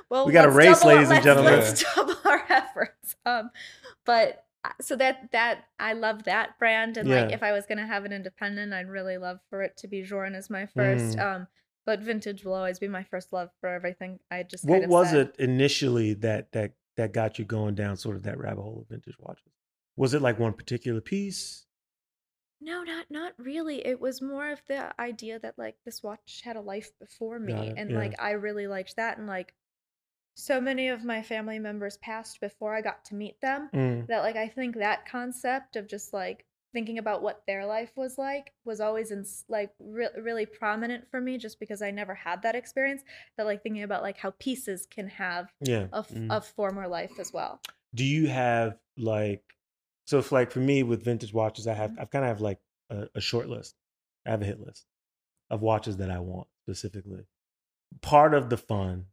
well, 0.08 0.24
We 0.26 0.32
got 0.32 0.46
a 0.46 0.50
race, 0.50 0.80
double- 0.80 0.94
ladies 0.94 1.10
and 1.10 1.22
gentlemen. 1.22 1.52
Let's 1.60 1.84
double 1.94 2.16
our 2.24 2.42
efforts. 2.48 3.16
Um, 3.26 3.50
but 4.06 4.44
so 4.80 4.96
that 4.96 5.30
that 5.32 5.64
I 5.78 5.92
love 5.92 6.24
that 6.24 6.58
brand, 6.58 6.96
and 6.96 7.08
like 7.08 7.32
if 7.32 7.42
I 7.42 7.52
was 7.52 7.66
gonna 7.66 7.86
have 7.86 8.04
an 8.04 8.12
independent, 8.12 8.72
I'd 8.72 8.88
really 8.88 9.18
love 9.18 9.40
for 9.50 9.62
it 9.62 9.76
to 9.78 9.88
be 9.88 10.02
Journe 10.02 10.34
as 10.34 10.50
my 10.50 10.66
first. 10.66 11.16
Mm. 11.16 11.36
Um, 11.36 11.46
but 11.86 12.00
vintage 12.00 12.44
will 12.44 12.54
always 12.54 12.78
be 12.78 12.88
my 12.88 13.04
first 13.04 13.32
love 13.32 13.50
for 13.60 13.68
everything. 13.68 14.18
I 14.30 14.42
just 14.42 14.64
what 14.64 14.76
kind 14.76 14.84
of 14.84 14.90
was 14.90 15.10
said. 15.10 15.28
it 15.28 15.36
initially 15.38 16.14
that 16.14 16.52
that 16.52 16.72
that 16.96 17.12
got 17.12 17.38
you 17.38 17.44
going 17.44 17.74
down 17.74 17.96
sort 17.96 18.16
of 18.16 18.22
that 18.22 18.38
rabbit 18.38 18.62
hole 18.62 18.80
of 18.82 18.88
vintage 18.88 19.16
watches? 19.18 19.52
Was 19.96 20.14
it 20.14 20.22
like 20.22 20.38
one 20.38 20.52
particular 20.52 21.00
piece? 21.00 21.66
No, 22.60 22.82
not 22.82 23.06
not 23.10 23.32
really. 23.38 23.86
It 23.86 24.00
was 24.00 24.22
more 24.22 24.50
of 24.50 24.62
the 24.66 24.98
idea 25.00 25.38
that 25.40 25.58
like 25.58 25.76
this 25.84 26.02
watch 26.02 26.40
had 26.44 26.56
a 26.56 26.60
life 26.60 26.90
before 26.98 27.38
me, 27.38 27.74
and 27.76 27.90
yeah. 27.90 27.98
like 27.98 28.14
I 28.18 28.32
really 28.32 28.66
liked 28.66 28.96
that, 28.96 29.18
and 29.18 29.26
like 29.26 29.52
so 30.34 30.60
many 30.60 30.88
of 30.88 31.04
my 31.04 31.22
family 31.22 31.58
members 31.58 31.96
passed 31.98 32.40
before 32.40 32.74
I 32.74 32.80
got 32.80 33.04
to 33.06 33.14
meet 33.14 33.40
them. 33.40 33.70
Mm, 33.72 34.06
That 34.08 34.20
like 34.22 34.36
I 34.36 34.48
think 34.48 34.76
that 34.76 35.06
concept 35.06 35.76
of 35.76 35.86
just 35.88 36.12
like 36.12 36.44
thinking 36.72 36.98
about 36.98 37.22
what 37.22 37.42
their 37.46 37.64
life 37.66 37.92
was 37.94 38.18
like 38.18 38.50
was 38.64 38.80
always 38.80 39.12
in 39.12 39.24
like 39.48 39.70
re- 39.78 40.08
really 40.20 40.44
prominent 40.44 41.08
for 41.08 41.20
me, 41.20 41.38
just 41.38 41.60
because 41.60 41.82
I 41.82 41.92
never 41.92 42.14
had 42.14 42.42
that 42.42 42.56
experience. 42.56 43.02
That 43.36 43.46
like 43.46 43.62
thinking 43.62 43.84
about 43.84 44.02
like 44.02 44.18
how 44.18 44.32
pieces 44.40 44.86
can 44.90 45.06
have 45.08 45.52
yeah. 45.60 45.86
a, 45.92 45.98
f- 45.98 46.10
Mm. 46.10 46.36
a 46.36 46.40
former 46.40 46.88
life 46.88 47.12
as 47.20 47.32
well. 47.32 47.60
Do 47.94 48.04
you 48.04 48.26
have 48.28 48.76
like 48.96 49.44
so 50.06 50.18
if 50.18 50.32
like 50.32 50.50
for 50.50 50.58
me 50.60 50.82
with 50.82 51.04
vintage 51.04 51.32
watches, 51.32 51.66
I 51.68 51.74
have 51.74 51.92
Mhm. 51.92 52.00
I've 52.00 52.10
kind 52.10 52.24
of 52.24 52.28
have 52.28 52.40
like 52.40 52.58
a, 52.90 53.06
a 53.14 53.20
short 53.20 53.48
list. 53.48 53.76
I 54.26 54.30
have 54.32 54.42
a 54.42 54.46
hit 54.46 54.58
list 54.60 54.84
of 55.50 55.62
watches 55.62 55.98
that 55.98 56.10
I 56.10 56.18
want 56.18 56.48
specifically. 56.64 57.24
Part 58.02 58.34
of 58.34 58.50
the 58.50 58.56
fun 58.56 59.06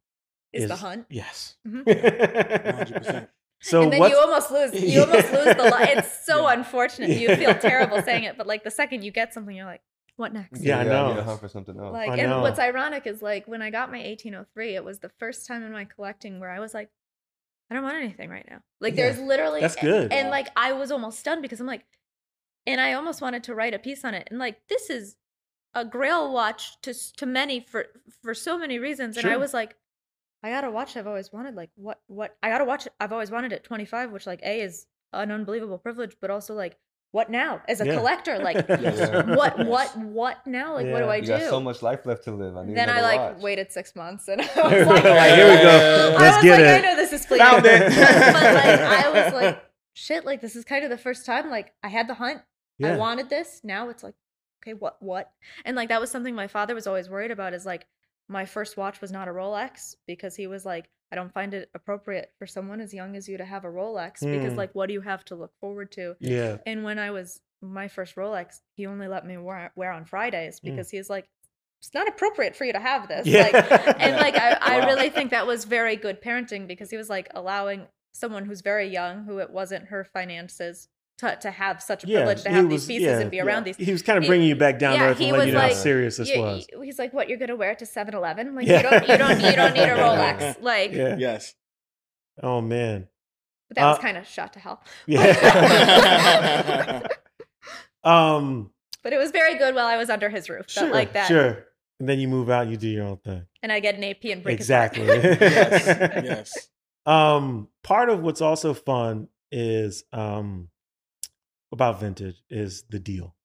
Is, 0.54 0.68
the 0.68 0.76
hunt. 0.76 1.06
Yes. 1.10 1.56
Mhm. 1.68 1.84
100%. 1.86 3.28
So 3.64 3.84
and 3.84 3.94
then 3.94 4.02
you 4.10 4.18
almost 4.18 4.50
lose 4.52 4.74
you 4.82 5.02
almost 5.06 5.32
lose 5.32 5.56
the 5.56 5.64
li- 5.64 5.92
it's 5.96 6.26
so 6.26 6.48
Yeah. 6.48 6.54
unfortunate 6.58 7.12
you 7.12 7.36
feel 7.36 7.54
terrible 7.54 8.02
saying 8.02 8.24
it 8.24 8.36
but 8.38 8.48
like 8.48 8.64
the 8.64 8.72
second 8.72 9.04
you 9.04 9.12
get 9.12 9.34
something 9.36 9.56
you're 9.56 9.66
like 9.68 9.82
what 10.16 10.34
next 10.34 10.62
Yeah, 10.62 10.80
I 10.80 10.84
you 10.84 10.90
know. 10.90 11.10
need 11.10 11.16
to 11.18 11.24
hunt 11.24 11.40
for 11.40 11.48
something 11.48 11.78
else. 11.80 11.94
like 11.94 12.10
I 12.10 12.18
and 12.18 12.30
know. 12.32 12.42
what's 12.42 12.58
ironic 12.60 13.06
is 13.06 13.22
like 13.22 13.48
when 13.48 13.62
i 13.62 13.70
got 13.70 13.92
my 13.92 14.00
1803 14.00 14.76
it 14.76 14.84
was 14.84 15.00
the 15.00 15.10
first 15.10 15.46
time 15.48 15.62
in 15.64 15.72
my 15.72 15.86
collecting 15.86 16.40
where 16.40 16.50
i 16.50 16.60
was 16.60 16.74
like 16.74 16.90
i 17.70 17.76
don't 17.76 17.84
want 17.84 17.98
anything 17.98 18.30
right 18.32 18.48
now 18.50 18.62
like 18.80 18.96
Yeah, 18.96 19.04
there's 19.12 19.20
literally 19.20 19.62
that's 19.62 19.76
good. 19.76 20.12
and 20.12 20.30
like 20.32 20.48
i 20.56 20.74
was 20.74 20.90
almost 20.92 21.20
stunned 21.20 21.44
because 21.44 21.60
i'm 21.60 21.68
like 21.68 21.86
and 22.66 22.82
i 22.82 22.94
almost 22.94 23.22
wanted 23.22 23.44
to 23.44 23.54
write 23.54 23.76
a 23.76 23.80
piece 23.80 24.04
on 24.04 24.16
it 24.16 24.28
and 24.32 24.40
like 24.40 24.58
this 24.70 24.90
is 24.90 25.18
a 25.76 25.86
grail 25.86 26.34
watch 26.34 26.82
to 26.82 26.94
to 27.18 27.26
many 27.28 27.60
for 27.60 27.86
for 28.24 28.34
so 28.34 28.58
many 28.58 28.80
reasons 28.80 29.18
and 29.18 29.28
i 29.28 29.38
was 29.38 29.54
like 29.54 29.76
i 30.44 30.50
gotta 30.50 30.70
watch 30.72 30.96
i've 30.98 31.08
always 31.08 31.32
wanted 31.32 31.56
like 31.56 31.70
what 31.76 32.00
what 32.08 32.36
i 32.44 32.50
gotta 32.50 32.66
watch 32.66 32.88
i've 33.00 33.12
always 33.14 33.30
wanted 33.32 33.54
at 33.54 33.64
25 33.64 34.12
which 34.12 34.26
like 34.28 34.42
a 34.44 34.62
is 34.62 34.86
an 35.14 35.32
unbelievable 35.32 35.78
privilege 35.78 36.16
but 36.22 36.30
also 36.30 36.54
like 36.54 36.78
what 37.14 37.30
now? 37.30 37.62
As 37.68 37.82
a 37.82 37.86
Yeah. 37.86 37.98
collector, 37.98 38.40
like 38.40 38.56
Yeah. 38.70 39.36
what 39.36 39.60
what 39.66 39.98
what 40.18 40.48
now? 40.48 40.76
Like 40.76 40.88
what 40.88 41.00
do 41.00 41.10
I 41.10 41.18
You 41.18 41.24
do? 41.24 41.28
got 41.28 41.42
so 41.50 41.60
much 41.60 41.82
life 41.82 42.06
left 42.06 42.24
to 42.24 42.32
live. 42.32 42.56
I 42.56 42.64
need 42.64 42.78
then 42.78 42.90
I 42.90 43.02
like 43.02 43.20
watch. 43.34 43.42
waited 43.44 43.70
six 43.70 43.98
months 43.98 44.30
and 44.30 44.40
I 44.42 44.46
was 44.46 44.88
Like, 44.88 45.04
like, 45.04 45.34
here 45.36 45.50
we 45.50 45.58
go. 45.62 46.16
I 46.18 46.22
Let's 46.22 46.38
was 46.38 46.44
get 46.46 46.62
like, 46.62 46.78
I 46.78 46.80
know 46.88 46.96
this 46.96 47.12
is 47.12 47.26
fleeting. 47.26 47.46
Found 47.48 47.66
it. 47.66 47.82
but 47.82 48.54
like 48.54 48.80
I 48.80 49.10
was 49.26 49.34
like, 49.34 49.62
shit, 49.92 50.24
like 50.24 50.40
this 50.40 50.56
is 50.56 50.64
kind 50.64 50.86
of 50.86 50.90
the 50.90 50.98
first 50.98 51.26
time 51.26 51.50
like 51.50 51.74
I 51.84 51.90
had 51.90 52.08
the 52.08 52.14
hunt. 52.14 52.44
I 52.82 52.96
wanted 52.96 53.28
this. 53.30 53.60
Now 53.62 53.90
it's 53.90 54.04
like, 54.04 54.16
okay, 54.64 54.74
what 54.74 54.96
what? 55.02 55.34
And 55.66 55.76
like 55.76 55.90
that 55.90 56.00
was 56.00 56.10
something 56.10 56.34
my 56.34 56.48
father 56.48 56.74
was 56.74 56.88
always 56.88 57.10
worried 57.10 57.32
about 57.32 57.54
is 57.54 57.66
like 57.66 57.88
my 58.32 58.46
first 58.46 58.78
watch 58.78 59.02
was 59.02 59.12
not 59.12 59.28
a 59.28 59.32
Rolex 59.32 59.96
because 60.08 60.36
he 60.36 60.48
was 60.48 60.66
like, 60.66 60.90
I 61.12 61.16
don't 61.16 61.34
find 61.34 61.54
it 61.54 61.70
appropriate 61.76 62.32
for 62.40 62.48
someone 62.48 62.80
as 62.80 62.94
young 62.94 63.16
as 63.18 63.28
you 63.28 63.38
to 63.38 63.46
have 63.46 63.66
a 63.66 63.68
Rolex 63.70 64.22
because 64.22 64.54
Mm. 64.54 64.58
like 64.58 64.74
what 64.74 64.88
do 64.88 64.94
you 64.94 65.02
have 65.02 65.26
to 65.26 65.36
look 65.36 65.52
forward 65.60 65.92
to? 65.94 66.16
Yeah. 66.20 66.58
And 66.66 66.84
when 66.84 66.98
I 67.00 67.12
was 67.12 67.42
my 67.62 67.88
first 67.90 68.16
Rolex, 68.16 68.62
he 68.76 68.86
only 68.88 69.08
let 69.08 69.26
me 69.26 69.38
wear, 69.38 69.72
wear 69.76 69.92
on 69.92 70.06
Fridays 70.06 70.60
Mm. 70.60 70.64
because 70.64 70.90
he's 70.90 71.10
like, 71.10 71.28
it's 71.82 71.94
not 71.94 72.08
appropriate 72.08 72.56
for 72.56 72.64
you 72.64 72.74
to 72.74 72.80
have 72.80 73.08
this. 73.10 73.28
Yeah. 73.28 73.42
Like, 73.52 74.00
and 74.00 74.16
like 74.16 74.36
I, 74.36 74.52
I 74.62 74.80
Wow. 74.80 74.88
really 74.88 75.10
think 75.10 75.32
that 75.32 75.46
was 75.48 75.66
very 75.66 75.96
good 75.98 76.22
parenting 76.22 76.68
because 76.68 76.90
he 76.90 76.98
was 76.98 77.10
like 77.10 77.28
allowing 77.34 77.88
someone 78.14 78.46
who's 78.46 78.62
very 78.62 78.88
young, 78.88 79.26
who 79.26 79.40
it 79.40 79.50
wasn't 79.50 79.86
her 79.88 80.04
finances, 80.06 80.88
to, 81.22 81.36
to 81.38 81.50
have 81.50 81.82
such 81.82 82.04
a 82.04 82.08
Yeah, 82.08 82.18
privilege 82.20 82.44
to 82.44 82.50
have 82.52 82.66
was- 82.68 82.86
these 82.86 82.98
pieces 82.98 83.08
yeah, 83.14 83.20
and 83.22 83.32
be 83.32 83.38
yeah. 83.38 83.44
around 83.44 83.64
these. 83.64 83.78
He 83.78 83.92
was 83.92 84.02
kind 84.04 84.18
of 84.18 84.24
He- 84.24 84.28
bringing 84.30 84.48
you 84.50 84.56
back 84.56 84.78
down 84.78 84.94
yeah, 84.96 85.06
to 85.06 85.12
earth 85.12 85.18
he 85.18 85.30
and 85.30 85.38
letting 85.38 85.54
you 85.54 85.54
was 85.56 85.62
know 85.62 85.68
how 85.68 85.74
like- 85.74 85.84
serious 85.84 86.18
this 86.18 86.30
You- 86.30 86.40
was. 86.42 86.68
he's 86.84 87.00
like, 87.00 87.14
what? 87.14 87.30
You're 87.30 87.38
gonna 87.40 87.56
wear 87.56 87.72
it 87.72 87.80
to 87.80 87.86
7-Eleven? 87.86 88.54
Like 88.56 88.68
Yeah. 88.68 88.78
you 88.78 88.84
don't, 88.90 89.08
you 89.08 89.18
don't, 89.18 89.40
you 89.42 89.52
don't 89.56 89.74
need 89.74 89.84
a 89.84 89.96
Rolex. 89.98 90.62
Like, 90.62 90.92
Yeah. 90.92 91.16
yes. 91.18 91.56
Oh 92.44 92.62
man. 92.62 93.08
but 93.70 93.78
that 93.78 93.86
was 93.88 93.98
Uh, 93.98 94.02
kind 94.02 94.18
of 94.18 94.28
shot 94.28 94.54
to 94.54 94.60
hell. 94.60 94.84
Yeah. 95.08 97.02
um. 98.04 98.72
But 99.04 99.14
it 99.14 99.18
was 99.18 99.32
very 99.32 99.58
good 99.58 99.74
while 99.74 99.88
I 99.88 99.98
was 99.98 100.10
under 100.12 100.30
his 100.30 100.48
roof. 100.50 100.70
Sure. 100.70 100.92
Like 100.92 101.14
that. 101.14 101.28
Sure. 101.28 101.66
And 102.00 102.08
then 102.10 102.20
you 102.20 102.28
move 102.28 102.50
out. 102.50 102.68
You 102.68 102.78
do 102.78 102.88
your 102.88 103.06
own 103.06 103.18
thing. 103.18 103.46
And 103.64 103.72
I 103.72 103.80
get 103.80 103.96
an 103.96 104.04
AP 104.04 104.26
and 104.26 104.44
break 104.44 104.56
Exactly. 104.58 105.06
yes. 105.06 105.86
Yes. 106.24 106.68
Um. 107.06 107.68
Part 107.84 108.10
of 108.10 108.22
what's 108.22 108.42
also 108.42 108.74
fun 108.76 109.28
is 109.52 110.04
um 110.14 110.70
about 111.72 112.00
vintage 112.00 112.42
is 112.50 112.84
the 112.90 113.00
deal. 113.00 113.36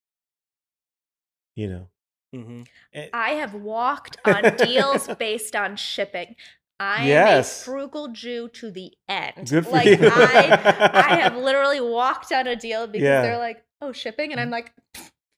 You 1.54 1.68
know. 1.68 1.88
hmm 2.34 2.62
Eh, 2.92 3.08
I 3.12 3.30
have 3.30 3.54
walked 3.54 4.18
on 4.24 4.56
deals 4.56 5.08
based 5.18 5.56
on 5.56 5.76
shipping. 5.76 6.36
I 6.78 7.04
Yes. 7.06 7.62
am 7.62 7.62
a 7.62 7.64
frugal 7.64 8.08
Jew 8.08 8.48
to 8.50 8.70
the 8.70 8.92
end. 9.08 9.48
Good 9.48 9.64
for 9.64 9.70
like 9.70 9.86
you. 9.86 10.08
I, 10.10 10.90
I 10.92 11.14
have 11.20 11.34
literally 11.42 11.80
walked 11.80 12.30
on 12.32 12.46
a 12.46 12.54
deal 12.56 12.86
because 12.86 13.02
Yeah. 13.02 13.22
they're 13.22 13.38
like, 13.38 13.64
"Oh, 13.80 13.92
shipping," 13.92 14.32
and 14.32 14.40
I'm 14.40 14.50
like, 14.50 14.72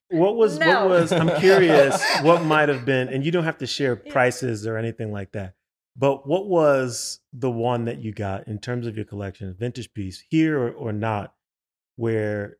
What 0.09 0.35
was 0.35 0.59
No. 0.59 0.81
what 0.81 0.89
was 0.89 1.11
I'm 1.13 1.29
curious 1.39 2.03
what 2.23 2.43
might 2.43 2.67
have 2.67 2.83
been 2.83 3.07
and 3.09 3.23
you 3.23 3.31
don't 3.31 3.43
have 3.45 3.59
to 3.59 3.67
share 3.67 3.95
prices 4.15 4.67
or 4.67 4.75
anything 4.77 5.11
like 5.13 5.31
that. 5.31 5.53
But 5.95 6.27
what 6.27 6.47
was 6.47 7.19
the 7.31 7.51
one 7.51 7.85
that 7.85 7.99
you 7.99 8.11
got 8.11 8.47
in 8.47 8.59
terms 8.59 8.85
of 8.87 8.95
your 8.97 9.05
collection, 9.05 9.53
vintage 9.57 9.93
piece, 9.93 10.23
here 10.29 10.59
or, 10.59 10.71
or 10.71 10.91
not, 10.93 11.33
where 11.95 12.57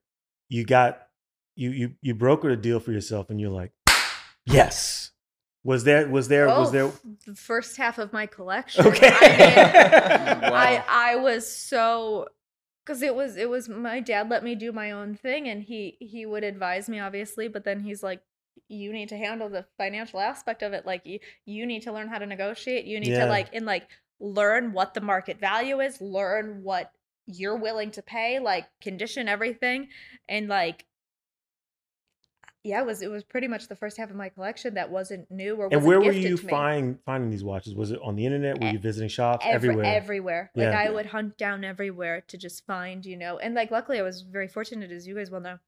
you 0.49 0.65
got 0.65 1.07
you 1.55 1.69
you 1.71 1.91
you 2.01 2.15
brokered 2.15 2.51
a 2.51 2.57
deal 2.57 2.79
for 2.79 2.91
yourself 2.91 3.29
and 3.29 3.39
you're 3.39 3.49
like, 3.51 3.71
yes. 4.45 5.11
Was 5.63 5.83
there 5.83 6.07
was 6.07 6.29
there 6.29 6.47
was 6.47 6.69
"Oh, 6.69 6.71
there 6.71 6.91
the 7.27 7.35
first 7.35 7.75
half 7.75 7.97
of 7.97 8.13
my 8.13 8.25
collection." 8.25 8.87
Okay. 8.87 9.09
I, 9.11 10.39
mean, 10.41 10.41
Wow. 10.51 10.53
I 10.53 10.83
I 10.87 11.15
was 11.17 11.51
so 11.51 12.27
because 12.85 13.01
it 13.01 13.13
was 13.13 13.35
it 13.35 13.49
was 13.49 13.67
my 13.67 13.99
dad 13.99 14.29
let 14.29 14.43
me 14.43 14.55
do 14.55 14.71
my 14.71 14.91
own 14.91 15.15
thing 15.15 15.47
and 15.49 15.61
he 15.61 15.97
he 15.99 16.25
would 16.25 16.43
advise 16.45 16.87
me 16.87 16.99
obviously 16.99 17.49
but 17.49 17.65
then 17.65 17.81
he's 17.81 18.01
like 18.01 18.21
you 18.69 18.93
need 18.93 19.09
to 19.09 19.17
handle 19.17 19.49
the 19.49 19.65
financial 19.77 20.19
aspect 20.19 20.63
of 20.63 20.71
it 20.73 20.85
like 20.85 21.05
you 21.05 21.19
you 21.45 21.65
need 21.65 21.81
to 21.83 21.91
learn 21.91 22.07
how 22.07 22.17
to 22.17 22.25
negotiate 22.25 22.85
you 22.85 22.99
need 22.99 23.09
Yeah. 23.09 23.25
to 23.25 23.29
like 23.29 23.49
and 23.53 23.65
like 23.65 23.87
learn 24.21 24.71
what 24.71 24.93
the 24.93 25.01
market 25.01 25.39
value 25.39 25.81
is 25.81 25.99
learn 26.01 26.63
what 26.63 26.91
you're 27.31 27.55
willing 27.57 27.91
to 27.91 28.01
pay 28.01 28.39
like 28.39 28.65
condition 28.81 29.27
everything 29.27 29.87
and 30.27 30.47
like 30.47 30.85
yeah 32.63 32.81
it 32.81 32.85
was 32.85 33.01
it 33.01 33.09
was 33.09 33.23
pretty 33.23 33.47
much 33.47 33.67
the 33.67 33.75
first 33.75 33.97
half 33.97 34.09
of 34.09 34.15
my 34.15 34.27
collection 34.29 34.73
that 34.73 34.89
wasn't 34.89 35.29
new 35.31 35.53
or 35.53 35.67
wasn't 35.69 35.73
and 35.75 35.85
where 35.85 35.99
were 36.01 36.11
you 36.11 36.35
to 36.37 36.43
me. 36.43 36.49
find 36.49 36.99
finding 37.05 37.29
these 37.29 37.43
watches? 37.43 37.73
Was 37.73 37.91
it 37.91 37.99
on 38.03 38.15
the 38.15 38.25
internet? 38.25 38.59
Were 38.59 38.67
you 38.69 38.79
visiting 38.79 39.07
shops? 39.09 39.45
Every- 39.47 39.69
everywhere. 39.69 39.85
everywhere. 39.85 40.51
Like 40.55 40.65
Yeah. 40.73 40.79
I 40.79 40.89
would 40.89 41.05
hunt 41.07 41.37
down 41.37 41.63
everywhere 41.63 42.21
to 42.27 42.37
just 42.37 42.65
find, 42.65 43.05
you 43.05 43.15
know, 43.15 43.37
and 43.37 43.55
like 43.55 43.71
luckily 43.71 43.97
I 43.99 44.01
was 44.01 44.21
very 44.23 44.47
fortunate, 44.49 44.91
as 44.91 45.07
you 45.07 45.15
guys 45.15 45.31
well 45.31 45.41
know. 45.41 45.59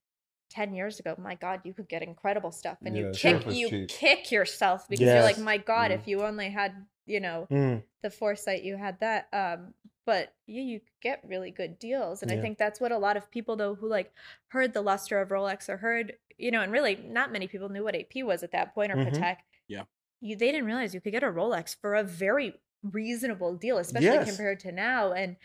Ten 0.50 0.74
years 0.74 1.00
ago, 1.00 1.16
my 1.18 1.36
God, 1.36 1.62
you 1.64 1.74
could 1.74 1.88
get 1.88 2.02
incredible 2.02 2.52
stuff, 2.52 2.78
and 2.84 2.94
Yeah, 2.98 3.04
you 3.04 3.12
kick 3.14 3.46
you 3.54 3.70
cheap. 3.70 3.88
kick 3.88 4.32
yourself 4.34 4.86
because 4.90 5.06
you're 5.06 5.22
like, 5.22 5.38
my 5.38 5.56
God, 5.58 5.92
Mhm. 5.92 5.96
if 5.96 6.08
you 6.10 6.24
only 6.24 6.50
had, 6.50 6.74
you 7.06 7.22
know, 7.22 7.48
Mm, 7.50 7.84
the 8.02 8.10
foresight 8.10 8.64
you 8.64 8.76
had 8.76 9.00
that. 9.00 9.30
Um, 9.32 9.74
but 10.06 10.34
yeah, 10.48 10.62
you 10.62 10.82
get 11.02 11.24
really 11.28 11.52
good 11.52 11.80
deals, 11.80 12.22
and 12.22 12.32
Yeah. 12.32 12.38
I 12.38 12.42
think 12.42 12.58
that's 12.58 12.80
what 12.80 12.92
a 12.92 12.98
lot 12.98 13.18
of 13.18 13.30
people 13.32 13.56
though 13.56 13.76
who 13.76 13.88
like 13.88 14.12
heard 14.50 14.74
the 14.74 14.82
luster 14.82 15.20
of 15.22 15.30
Rolex 15.30 15.70
or 15.70 15.78
heard, 15.78 16.18
you 16.38 16.52
know, 16.52 16.62
and 16.62 16.72
really 16.72 16.96
not 16.96 17.32
many 17.32 17.48
people 17.48 17.70
knew 17.70 17.84
what 17.84 17.96
AP 17.96 18.24
was 18.24 18.44
at 18.44 18.52
that 18.52 18.74
point 18.74 18.92
or 18.92 18.96
Mhm. 18.96 19.12
Patek. 19.14 19.38
Yeah. 19.68 19.84
you 20.20 20.36
they 20.36 20.52
didn't 20.52 20.66
realize 20.66 20.94
you 20.94 21.02
could 21.02 21.12
get 21.14 21.24
a 21.24 21.28
Rolex 21.28 21.76
for 21.76 21.96
a 21.96 22.04
very 22.04 22.60
reasonable 22.84 23.56
deal, 23.56 23.78
especially 23.78 24.08
Yes. 24.08 24.28
compared 24.30 24.60
to 24.62 24.72
now, 24.72 25.14
and. 25.14 25.38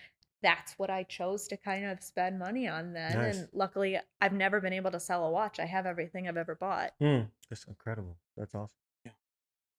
That's 0.42 0.78
what 0.78 0.90
I 0.90 1.02
chose 1.04 1.48
to 1.48 1.56
kind 1.56 1.86
of 1.86 2.02
spend 2.02 2.38
money 2.38 2.68
on 2.68 2.92
then. 2.92 3.16
Nice. 3.16 3.36
And 3.38 3.48
luckily, 3.54 3.98
I've 4.20 4.34
never 4.34 4.60
been 4.60 4.74
able 4.74 4.90
to 4.90 5.00
sell 5.00 5.24
a 5.26 5.30
watch. 5.30 5.58
I 5.58 5.64
have 5.64 5.86
everything 5.86 6.28
I've 6.28 6.36
ever 6.36 6.54
bought. 6.54 6.92
mm, 7.00 7.28
that's 7.48 7.64
incredible. 7.64 8.18
That's 8.36 8.54
awesome. 8.54 8.76
Yeah. 9.06 9.12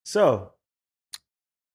So 0.03 0.53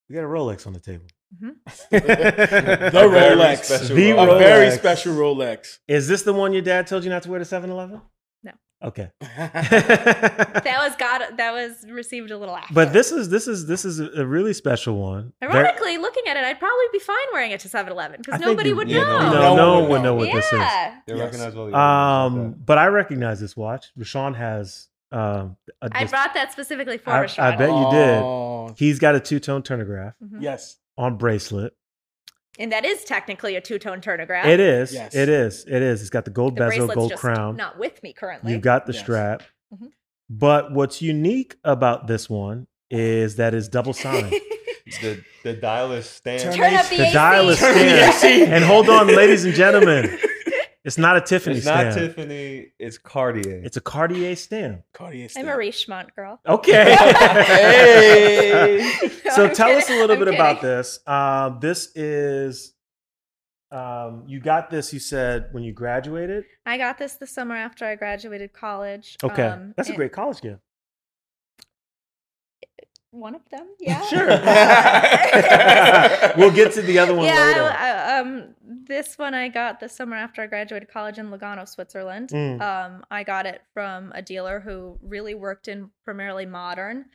we 0.07 0.13
got 0.15 0.25
a 0.25 0.27
Rolex 0.27 0.67
on 0.67 0.73
the 0.73 0.81
table. 0.81 1.05
Mhm. 1.41 1.55
The 1.89 1.99
very 2.91 3.35
Rolex. 3.35 3.63
special 3.65 3.95
The 3.95 4.11
A 4.11 4.25
very 4.39 4.67
Rolex. 4.69 4.77
special 4.77 5.13
Rolex. 5.15 5.79
Is 5.87 6.07
this 6.07 6.23
the 6.23 6.33
one 6.33 6.53
your 6.53 6.61
dad 6.61 6.87
told 6.87 7.03
you 7.03 7.09
not 7.09 7.23
to 7.23 7.29
wear 7.29 7.39
to 7.39 7.45
7-Eleven? 7.45 8.01
No. 8.43 8.51
Okay. 8.83 9.09
That 9.21 10.79
was 10.87 10.95
got 10.97 11.37
that 11.37 11.51
was 11.53 11.85
received 11.89 12.31
a 12.31 12.37
little 12.37 12.55
after. 12.55 12.73
but 12.73 12.93
this 12.93 13.11
is 13.11 13.29
this 13.29 13.47
is 13.47 13.65
this 13.67 13.85
is 13.85 13.99
a 13.99 14.25
really 14.25 14.53
special 14.53 14.97
one. 14.99 15.33
Very- 15.41 15.53
Ironically, 15.53 15.97
looking 15.97 16.23
at 16.27 16.37
it, 16.37 16.43
I'd 16.43 16.59
probably 16.59 16.85
be 16.91 16.99
fine 16.99 17.17
wearing 17.33 17.51
it 17.51 17.59
to 17.61 17.67
7-Eleven 17.69 18.21
because 18.23 18.39
nobody 18.39 18.69
you- 18.69 18.75
would 18.75 18.89
yeah, 18.89 18.99
know. 18.99 19.19
no, 19.19 19.31
no 19.31 19.31
no, 19.31 19.55
No 19.55 19.55
one 19.55 19.55
one 19.55 19.81
would 19.83 19.89
would 19.89 19.97
know 20.03 20.03
know. 20.03 20.15
what 20.15 20.33
this 20.33 20.45
is. 20.45 20.51
They 21.07 21.15
Yes. 21.15 21.19
recognize 21.19 21.55
all 21.55 21.65
the 21.67 21.77
Um, 21.77 22.55
but 22.63 22.77
I 22.77 22.87
recognize 22.87 23.39
this 23.39 23.55
watch. 23.57 23.91
Rashawn 23.97 24.35
has. 24.35 24.89
Um, 25.11 25.57
a 25.81 25.89
I 25.91 26.01
dis- 26.03 26.09
brought 26.11 26.33
that 26.33 26.51
specifically 26.51 26.97
for 26.97 27.11
I- 27.11 27.25
Rashad. 27.25 27.39
I 27.39 27.55
bet 27.55 27.69
you 27.69 27.87
did. 27.91 28.19
Oh, 28.23 28.73
He's 28.77 28.97
got 28.99 29.13
a 29.15 29.19
two 29.19 29.39
tone 29.39 29.61
turnograph 29.61 30.13
Mhm. 30.23 30.37
Yes. 30.41 30.77
On 30.97 31.17
bracelet. 31.17 31.73
And 32.59 32.71
that 32.71 32.85
is 32.85 33.03
technically 33.03 33.55
a 33.55 33.61
two-tone 33.61 33.99
turnograph. 34.01 34.45
It 34.45 34.59
is. 34.59 34.93
Yes. 34.93 35.15
It 35.15 35.27
is. 35.27 35.65
It 35.67 35.81
is. 35.81 36.01
It's 36.01 36.09
got 36.11 36.25
the 36.25 36.31
gold 36.31 36.55
The 36.55 36.61
bezel, 36.61 36.85
bracelet's 36.87 36.95
gold 36.95 37.09
just 37.11 37.21
crown. 37.21 37.55
not 37.55 37.79
with 37.79 38.01
me 38.03 38.13
currently. 38.13 38.51
You've 38.51 38.61
got 38.61 38.85
the 38.85 38.93
Yes. 38.93 39.01
strap. 39.01 39.43
Mhm. 39.73 39.87
But 40.29 40.71
what's 40.71 41.01
unique 41.01 41.55
about 41.63 42.05
this 42.07 42.29
one 42.29 42.67
is 42.91 43.37
that 43.37 43.55
it's 43.55 43.67
double 43.67 43.93
signed. 43.93 44.29
the 45.01 45.23
the 45.43 45.53
dial 45.53 45.91
is 45.93 46.07
stand. 46.07 46.41
Turn 46.43 46.53
Turn 46.55 46.73
up 46.75 46.85
the, 46.89 46.97
the 46.97 47.03
AC. 47.05 47.13
dial 47.13 47.49
is 47.49 47.59
Turn 47.59 47.73
the. 47.75 48.07
AC. 48.07 48.45
and 48.45 48.63
hold 48.63 48.87
on, 48.89 49.07
ladies 49.07 49.45
and 49.45 49.53
gentlemen, 49.55 50.15
it's 50.83 50.97
not 50.97 51.15
a 51.17 51.21
Tiffany 51.21 51.57
It's 51.57 51.65
not 51.65 51.93
stamp. 51.93 52.15
Tiffany. 52.15 52.71
It's 52.79 52.97
Cartier. 52.97 53.61
It's 53.63 53.77
a 53.77 53.81
Cartier 53.81 54.35
stamp. 54.35 54.81
Cartier 54.93 55.27
I'm 55.37 55.47
a 55.47 55.59
stamp. 55.59 55.59
Richemont 55.59 56.15
girl. 56.15 56.39
Okay. 56.47 56.95
Hey. 57.03 58.91
so 59.33 59.45
I'm 59.47 59.55
tell 59.55 59.69
us 59.71 59.89
a 59.89 59.93
little 59.93 60.15
I'm 60.17 60.25
bit 60.25 60.33
about 60.33 60.61
this. 60.61 60.99
Um, 61.07 61.59
this 61.61 61.91
is 61.95 62.73
um, 63.71 64.23
you 64.27 64.39
got 64.39 64.69
this. 64.69 64.93
You 64.93 64.99
said 64.99 65.47
when 65.51 65.63
you 65.63 65.73
graduated. 65.73 66.45
I 66.65 66.77
got 66.77 66.97
this 66.97 67.15
the 67.15 67.27
summer 67.27 67.55
after 67.55 67.85
I 67.85 67.95
graduated 67.95 68.53
college. 68.53 69.17
Okay, 69.23 69.47
Um, 69.47 69.73
that's 69.75 69.89
a 69.89 69.95
great 69.95 70.11
college 70.11 70.41
gift. 70.41 70.59
One 73.13 73.35
of 73.35 73.47
them, 73.49 73.67
yeah. 73.79 74.01
Sure. 74.07 74.27
we'll 76.37 76.51
get 76.51 76.71
to 76.73 76.81
the 76.81 76.99
other 76.99 77.13
one 77.13 77.25
yeah, 77.25 77.45
later. 77.45 77.63
I- 77.63 77.91
I- 77.91 78.19
um, 78.19 78.55
this 78.87 79.17
one 79.17 79.33
I 79.33 79.49
got 79.49 79.79
the 79.79 79.87
summer 79.87 80.15
after 80.15 80.41
I 80.41 80.47
graduated 80.47 80.89
college 80.89 81.17
in 81.19 81.29
Lugano, 81.29 81.67
Switzerland. 81.67 82.29
Mm. 82.29 82.61
Um, 82.61 83.05
I 83.11 83.23
got 83.23 83.45
it 83.45 83.61
from 83.73 84.11
a 84.15 84.21
dealer 84.21 84.59
who 84.59 84.97
really 85.01 85.35
worked 85.35 85.67
in 85.67 85.89
primarily 86.03 86.45
modern, 86.45 87.05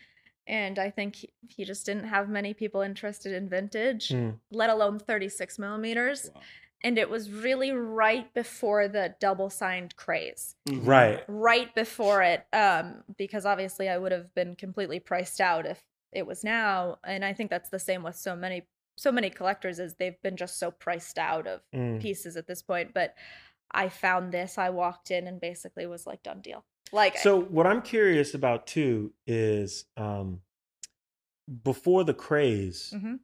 and 0.46 0.78
I 0.78 0.90
think 0.90 1.16
he, 1.16 1.30
he 1.48 1.64
just 1.64 1.84
didn't 1.86 2.04
have 2.04 2.28
many 2.28 2.54
people 2.54 2.80
interested 2.80 3.32
in 3.34 3.48
vintage, 3.48 4.08
Mm. 4.08 4.36
let 4.50 4.70
alone 4.70 4.98
36 4.98 5.58
millimeters. 5.58 6.30
Wow. 6.34 6.40
And 6.84 6.96
it 6.96 7.10
was 7.10 7.28
really 7.30 7.72
right 7.72 8.32
before 8.34 8.86
the 8.86 9.14
double 9.20 9.50
signed 9.50 9.96
craze. 9.96 10.54
Right. 10.70 11.24
right 11.26 11.74
before 11.74 12.22
it 12.22 12.46
um 12.52 13.02
because 13.16 13.44
obviously 13.46 13.88
I 13.88 13.98
would 13.98 14.12
have 14.12 14.32
been 14.34 14.54
completely 14.54 15.00
priced 15.00 15.40
out 15.40 15.66
if 15.66 15.82
it 16.12 16.26
was 16.26 16.42
now 16.44 16.98
and 17.04 17.24
I 17.24 17.32
think 17.32 17.50
that's 17.50 17.70
the 17.70 17.78
same 17.78 18.02
with 18.02 18.16
so 18.16 18.34
many 18.36 18.66
so 18.96 19.12
many 19.12 19.30
collectors 19.30 19.78
is 19.78 19.94
they've 19.94 20.20
been 20.22 20.36
just 20.36 20.58
so 20.58 20.70
priced 20.70 21.18
out 21.18 21.46
of 21.46 21.60
Mm. 21.74 22.00
pieces 22.00 22.36
at 22.36 22.46
this 22.46 22.62
point 22.62 22.92
but 22.94 23.14
I 23.70 23.90
found 23.90 24.32
this. 24.32 24.56
I 24.56 24.70
walked 24.70 25.10
in 25.10 25.26
and 25.26 25.38
basically 25.38 25.86
was 25.86 26.06
like, 26.06 26.22
done 26.22 26.40
deal. 26.40 26.64
Like, 26.90 27.18
So 27.18 27.38
what 27.38 27.66
I'm 27.66 27.82
curious 27.82 28.32
about 28.32 28.66
too 28.66 29.12
is 29.26 29.84
um 29.98 30.40
before 31.64 32.04
the 32.04 32.14
craze, 32.14 32.92
Mhm. 32.96 33.20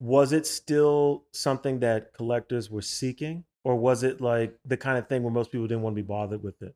was 0.00 0.32
it 0.32 0.46
still 0.46 1.26
something 1.32 1.80
that 1.80 2.12
collectors 2.14 2.70
were 2.70 2.82
seeking? 2.82 3.44
Or 3.64 3.76
was 3.76 4.02
it 4.04 4.20
like 4.20 4.56
the 4.64 4.76
kind 4.76 4.96
of 4.98 5.08
thing 5.08 5.22
where 5.22 5.32
most 5.32 5.50
people 5.50 5.66
didn't 5.66 5.82
want 5.82 5.96
to 5.96 6.02
be 6.02 6.06
bothered 6.06 6.42
with 6.42 6.62
it? 6.62 6.74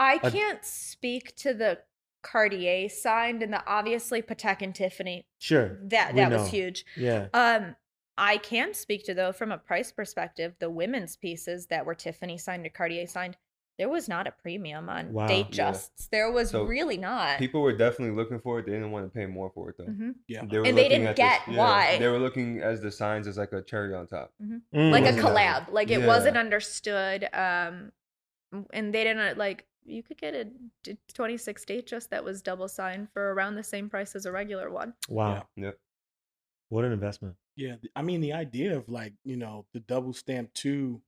I 0.00 0.20
I- 0.22 0.30
can't 0.30 0.64
speak 0.64 1.34
to 1.36 1.52
the 1.54 1.82
Cartier 2.24 2.88
signed 2.88 3.42
and 3.42 3.52
the 3.52 3.62
obviously 3.66 4.20
Patek 4.22 4.62
and 4.62 4.74
Tiffany. 4.74 5.26
Sure. 5.38 5.78
That 5.84 6.16
that 6.16 6.30
know. 6.30 6.38
was 6.38 6.48
huge. 6.48 6.84
Yeah. 6.96 7.28
Um, 7.32 7.76
I 8.18 8.38
can 8.38 8.74
speak 8.74 9.04
to 9.04 9.14
though 9.14 9.32
from 9.32 9.52
a 9.52 9.58
price 9.58 9.92
perspective, 9.92 10.54
the 10.58 10.70
women's 10.70 11.16
pieces 11.16 11.66
that 11.66 11.84
were 11.86 11.94
Tiffany 11.94 12.38
signed 12.38 12.64
or 12.66 12.70
Cartier 12.70 13.06
signed, 13.06 13.36
there 13.76 13.88
was 13.88 14.08
not 14.08 14.26
a 14.28 14.30
premium 14.30 14.88
on 14.88 15.12
Wow. 15.12 15.26
date 15.26 15.46
Yeah. 15.50 15.70
justs. 15.72 16.06
There 16.12 16.30
was 16.30 16.50
So, 16.50 16.62
really 16.64 16.96
not. 16.96 17.38
People 17.40 17.60
were 17.60 17.76
definitely 17.76 18.14
looking 18.14 18.38
for 18.38 18.60
it. 18.60 18.66
They 18.66 18.72
didn't 18.72 18.92
want 18.92 19.04
to 19.06 19.10
pay 19.18 19.26
more 19.26 19.50
for 19.52 19.70
it 19.70 19.76
though. 19.78 19.84
Mhm. 19.86 20.14
Yeah. 20.28 20.44
They 20.44 20.58
were 20.58 20.64
And 20.64 20.78
they 20.78 20.84
looking 20.84 20.90
didn't 21.00 21.06
at 21.08 21.16
get 21.16 21.40
this, 21.46 21.56
why. 21.56 21.98
They 21.98 22.06
were 22.08 22.18
looking 22.20 22.60
as 22.62 22.80
the 22.80 22.90
signs 22.92 23.26
as 23.26 23.36
like 23.36 23.52
a 23.52 23.62
cherry 23.62 23.92
on 23.94 24.06
top. 24.06 24.32
Mm. 24.40 24.62
like 24.92 25.04
a 25.04 25.12
collab. 25.18 25.70
Like 25.72 25.90
it 25.90 26.00
Yeah. 26.00 26.06
wasn't 26.06 26.36
understood. 26.36 27.28
Um, 27.34 27.92
and 28.72 28.94
they 28.94 29.02
didn't 29.04 29.36
like. 29.36 29.66
You 29.84 30.02
could 30.02 30.18
get 30.18 30.34
a 30.34 30.96
26 31.12 31.64
Datejust 31.64 32.08
that 32.08 32.24
was 32.24 32.42
double 32.42 32.68
signed 32.68 33.08
for 33.12 33.34
around 33.34 33.54
the 33.54 33.62
same 33.62 33.88
price 33.88 34.14
as 34.14 34.26
a 34.26 34.32
regular 34.32 34.70
one. 34.70 34.94
Wow. 35.08 35.46
Yeah. 35.56 35.64
Yep. 35.66 35.78
What 36.70 36.84
an 36.84 36.92
investment. 36.92 37.36
Yeah, 37.56 37.76
I 37.94 38.02
mean 38.02 38.20
the 38.20 38.32
idea 38.32 38.76
of 38.76 38.88
like 38.88 39.12
you 39.24 39.36
know 39.36 39.66
the 39.72 39.80
double 39.80 40.12
stamp 40.12 40.52
too, 40.54 41.00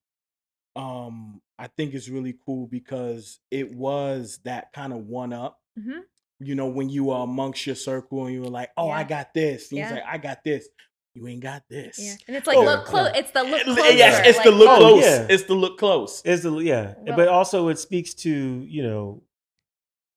um, 0.77 1.41
I 1.59 1.66
think 1.66 1.93
is 1.95 2.09
really 2.09 2.37
cool 2.45 2.68
because 2.68 3.41
it 3.51 3.74
was 3.74 4.39
that 4.45 4.72
kind 4.72 4.93
of 4.93 5.07
one 5.07 5.33
up. 5.33 5.61
Mhm. 5.77 6.03
You 6.39 6.55
know, 6.55 6.68
when 6.68 6.89
you 6.89 7.05
were 7.05 7.16
amongst 7.16 7.66
your 7.66 7.74
circle 7.74 8.27
and 8.27 8.35
you 8.35 8.43
were 8.43 8.51
like, 8.51 8.70
"Oh, 8.77 8.91
I 8.91 9.03
got 9.05 9.35
this," 9.35 9.72
and 9.72 9.81
he's 9.81 9.91
like, 9.91 10.05
"I 10.07 10.18
got 10.18 10.45
this." 10.45 10.68
You 11.17 11.27
ain't 11.29 11.41
got 11.43 11.62
this. 11.71 11.99
Yeah, 11.99 12.14
and 12.29 12.37
it's 12.37 12.47
like 12.47 12.59
Oh, 12.59 12.62
look 12.64 12.85
close. 12.85 13.09
yeah. 13.14 13.19
It's 13.21 13.31
the 13.31 13.43
look 13.43 13.62
closer. 13.62 13.93
Yes, 13.93 14.27
it's 14.27 14.37
like, 14.37 14.45
the 14.45 14.51
look 14.53 14.69
oh, 14.69 14.77
close. 14.77 15.03
yeah. 15.05 15.27
It's 15.31 15.43
the 15.45 15.55
look 15.55 15.79
close. 15.79 16.21
Is 16.27 16.43
the 16.43 16.53
yeah, 16.59 16.95
Well- 16.99 17.17
but 17.17 17.29
also 17.29 17.69
it 17.69 17.79
speaks 17.79 18.12
to 18.14 18.31
you 18.69 18.83
know, 18.83 19.23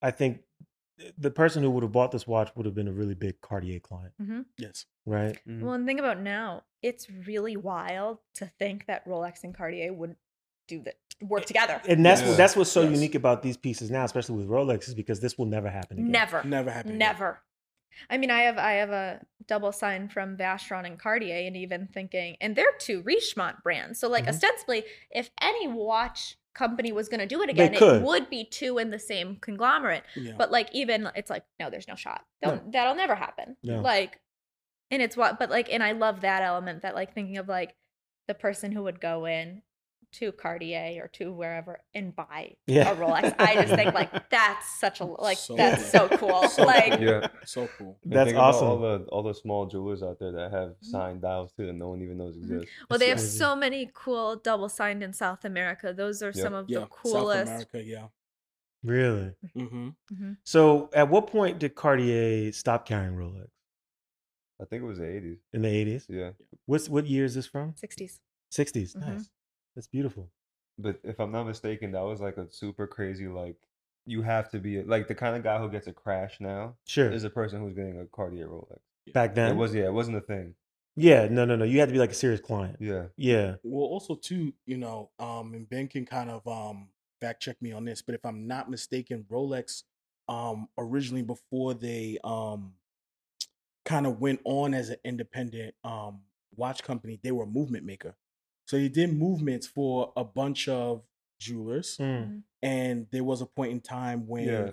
I 0.01 0.11
think 0.11 0.41
the 1.17 1.31
person 1.31 1.63
who 1.63 1.71
would 1.71 1.83
have 1.83 1.93
bought 1.93 2.11
this 2.11 2.27
watch 2.27 2.51
would 2.55 2.65
have 2.65 2.75
been 2.75 2.89
a 2.89 2.91
really 2.91 3.15
big 3.15 3.39
Cartier 3.39 3.79
client, 3.79 4.13
Mhm. 4.21 4.43
Yes. 4.57 4.85
right? 5.05 5.37
Mhm. 5.47 5.61
Well, 5.61 5.73
and 5.73 5.87
think 5.87 5.99
about 5.99 6.19
now, 6.19 6.63
it's 6.81 7.09
really 7.09 7.55
wild 7.55 8.17
to 8.35 8.45
think 8.59 8.85
that 8.87 9.05
Rolex 9.05 9.45
and 9.45 9.55
Cartier 9.55 9.93
would 9.93 10.17
do 10.67 10.81
that, 10.83 10.95
work 11.21 11.45
together. 11.45 11.81
And 11.87 12.05
that's 12.05 12.21
Yeah. 12.21 12.27
what 12.27 12.37
that's 12.37 12.55
what's 12.57 12.69
so 12.71 12.81
Yes. 12.81 12.91
unique 12.95 13.15
about 13.15 13.41
these 13.41 13.55
pieces 13.55 13.89
now, 13.89 14.03
especially 14.03 14.35
with 14.35 14.47
Rolex, 14.49 14.89
is 14.89 14.93
because 14.93 15.21
this 15.21 15.37
will 15.37 15.45
never 15.45 15.69
happen 15.69 15.99
again. 15.99 16.11
Never, 16.11 16.43
Never 16.43 16.69
happened. 16.69 16.95
again. 16.95 16.99
never. 16.99 17.41
I 18.09 18.17
mean, 18.17 18.31
I 18.31 18.41
have 18.41 18.57
I 18.57 18.73
have 18.73 18.89
a 18.91 19.21
double 19.47 19.71
sign 19.71 20.09
from 20.09 20.37
Vacheron 20.37 20.85
and 20.85 20.99
Cartier, 20.99 21.47
and 21.47 21.57
even 21.57 21.87
thinking, 21.87 22.37
and 22.39 22.55
they're 22.55 22.73
two 22.79 23.01
Richemont 23.01 23.63
brands. 23.63 23.99
So, 23.99 24.07
like, 24.07 24.25
Mhm. 24.25 24.29
ostensibly, 24.29 24.83
if 25.09 25.31
any 25.41 25.67
watch 25.67 26.37
company 26.53 26.91
was 26.91 27.09
going 27.09 27.19
to 27.19 27.25
do 27.25 27.41
it 27.41 27.49
again, 27.49 27.73
it 27.73 28.01
would 28.03 28.29
be 28.29 28.43
two 28.43 28.77
in 28.79 28.89
the 28.89 28.99
same 28.99 29.37
conglomerate. 29.37 30.03
Yeah. 30.15 30.33
But 30.37 30.51
like, 30.51 30.69
even 30.73 31.09
it's 31.15 31.29
like, 31.29 31.43
no, 31.59 31.69
there's 31.69 31.87
no 31.87 31.95
shot. 31.95 32.25
Don't, 32.43 32.71
That'll 32.71 32.95
never 32.95 33.15
happen. 33.15 33.55
No. 33.63 33.79
Like, 33.81 34.19
and 34.91 35.01
it's 35.01 35.15
what, 35.15 35.39
but 35.39 35.49
like, 35.49 35.71
and 35.71 35.81
I 35.83 35.93
love 35.93 36.21
that 36.21 36.41
element 36.43 36.81
that 36.81 36.95
like 36.95 37.13
thinking 37.13 37.37
of 37.37 37.47
like 37.47 37.75
the 38.27 38.33
person 38.33 38.71
who 38.71 38.83
would 38.83 38.99
go 38.99 39.25
in 39.25 39.61
to 40.11 40.31
Cartier 40.31 41.01
or 41.03 41.07
to 41.09 41.31
wherever 41.31 41.79
and 41.93 42.15
buy 42.15 42.55
Yeah. 42.67 42.91
a 42.91 42.95
Rolex. 42.95 43.35
I 43.39 43.55
just 43.55 43.73
think 43.75 43.93
like 43.93 44.11
that's 44.29 44.79
such 44.79 44.99
a 45.01 45.05
like 45.05 45.37
So 45.37 45.55
that's 45.55 45.91
cool. 45.91 46.09
so 46.09 46.17
cool. 46.17 46.49
So 46.49 46.63
like 46.65 46.93
cool. 46.93 47.01
Yeah. 47.03 47.27
so 47.45 47.69
cool. 47.77 47.97
And 48.03 48.13
That's 48.13 48.33
awesome. 48.33 48.67
All 48.67 48.77
the 48.79 49.05
all 49.09 49.23
the 49.23 49.33
small 49.33 49.65
jewelers 49.67 50.01
out 50.01 50.17
there 50.19 50.31
that 50.31 50.51
have 50.51 50.75
signed 50.81 51.21
dials 51.21 51.51
too 51.53 51.67
that 51.67 51.73
no 51.73 51.89
one 51.89 52.01
even 52.01 52.17
knows 52.17 52.35
Mhm. 52.37 52.43
exist. 52.43 52.67
well, 52.89 52.97
they 52.99 53.09
have 53.09 53.17
crazy. 53.17 53.37
so 53.37 53.55
many 53.55 53.89
cool 53.93 54.35
double 54.37 54.69
signed 54.69 55.03
in 55.03 55.13
South 55.13 55.45
America. 55.45 55.93
Those 55.93 56.23
are 56.23 56.31
Yeah. 56.33 56.43
some 56.43 56.53
of 56.53 56.69
Yeah. 56.69 56.79
the 56.79 56.81
South 56.85 56.89
coolest. 56.91 57.51
America. 57.51 57.83
Yeah. 57.83 58.07
Really. 58.83 59.33
Mm-hmm. 59.55 59.89
Mhm. 60.13 60.37
So, 60.45 60.89
at 60.93 61.09
what 61.09 61.27
point 61.27 61.59
did 61.59 61.75
Cartier 61.75 62.51
stop 62.53 62.85
carrying 62.87 63.13
Rolex? 63.15 63.49
I 64.61 64.65
think 64.65 64.83
it 64.83 64.85
was 64.85 64.97
the 64.99 65.05
eighties. 65.07 65.37
In 65.53 65.61
the 65.61 65.67
eighties? 65.69 66.05
Yeah. 66.09 66.31
What's 66.65 66.89
what 66.89 67.05
year 67.05 67.25
is 67.25 67.35
this 67.35 67.45
from? 67.45 67.73
60s. 67.73 68.19
60s. 68.51 68.95
Mhm. 68.95 69.07
Nice. 69.07 69.29
That's 69.79 69.87
beautiful. 69.87 70.29
But 70.77 70.99
if 71.05 71.21
I'm 71.21 71.31
not 71.31 71.45
mistaken, 71.45 71.93
that 71.93 72.01
was 72.03 72.19
like 72.19 72.35
a 72.35 72.51
super 72.51 72.85
crazy 72.85 73.29
like 73.29 73.55
you 74.05 74.21
have 74.23 74.49
to 74.51 74.59
be 74.59 74.83
like 74.83 75.07
the 75.07 75.15
kind 75.15 75.37
of 75.37 75.41
guy 75.41 75.57
who 75.57 75.69
gets 75.69 75.87
a 75.87 75.93
crash 75.93 76.35
now 76.41 76.75
Sure. 76.85 77.09
is 77.09 77.23
a 77.23 77.29
person 77.29 77.61
who's 77.61 77.73
getting 77.73 77.97
a 77.97 78.05
Cartier 78.07 78.49
Rolex. 78.49 78.79
Back 79.13 79.35
then. 79.35 79.51
It 79.51 79.55
was 79.55 79.73
yeah, 79.73 79.85
it 79.85 79.93
wasn't 79.93 80.17
a 80.17 80.21
thing. 80.21 80.55
yeah. 80.97 81.29
No. 81.31 81.45
No. 81.45 81.55
No. 81.55 81.63
You 81.63 81.79
had 81.79 81.87
to 81.87 81.93
be 81.93 81.97
like 81.99 82.11
a 82.11 82.13
serious 82.13 82.41
client. 82.41 82.75
Yeah. 82.81 83.05
Yeah. 83.15 83.55
Well, 83.63 83.85
also 83.85 84.15
too, 84.15 84.53
you 84.65 84.75
know, 84.77 85.11
um, 85.17 85.53
and 85.53 85.69
Ben 85.69 85.87
can 85.87 86.05
kind 86.05 86.29
of 86.29 86.45
um 86.45 86.89
fact 87.21 87.41
check 87.41 87.55
me 87.61 87.71
on 87.71 87.85
this, 87.85 88.01
but 88.01 88.15
if 88.15 88.25
I'm 88.25 88.47
not 88.47 88.69
mistaken, 88.69 89.25
Rolex 89.31 89.83
um 90.27 90.67
originally 90.77 91.21
before 91.23 91.73
they 91.73 92.17
um 92.25 92.73
kind 93.85 94.05
of 94.05 94.19
went 94.19 94.41
on 94.43 94.73
as 94.73 94.89
an 94.89 94.97
independent 95.05 95.73
um 95.85 96.19
watch 96.57 96.83
company, 96.83 97.17
they 97.23 97.31
were 97.31 97.43
a 97.43 97.47
movement 97.47 97.85
maker. 97.85 98.17
So 98.69 98.77
they 98.77 98.87
did 98.87 99.11
movements 99.17 99.65
for 99.65 100.13
a 100.15 100.23
bunch 100.23 100.67
of 100.67 101.01
jewelers, 101.39 101.97
Mm. 101.97 102.43
and 102.61 103.07
there 103.11 103.23
was 103.23 103.41
a 103.41 103.47
point 103.47 103.71
in 103.71 103.81
time 103.81 104.27
when 104.27 104.45
Yeah. 104.47 104.71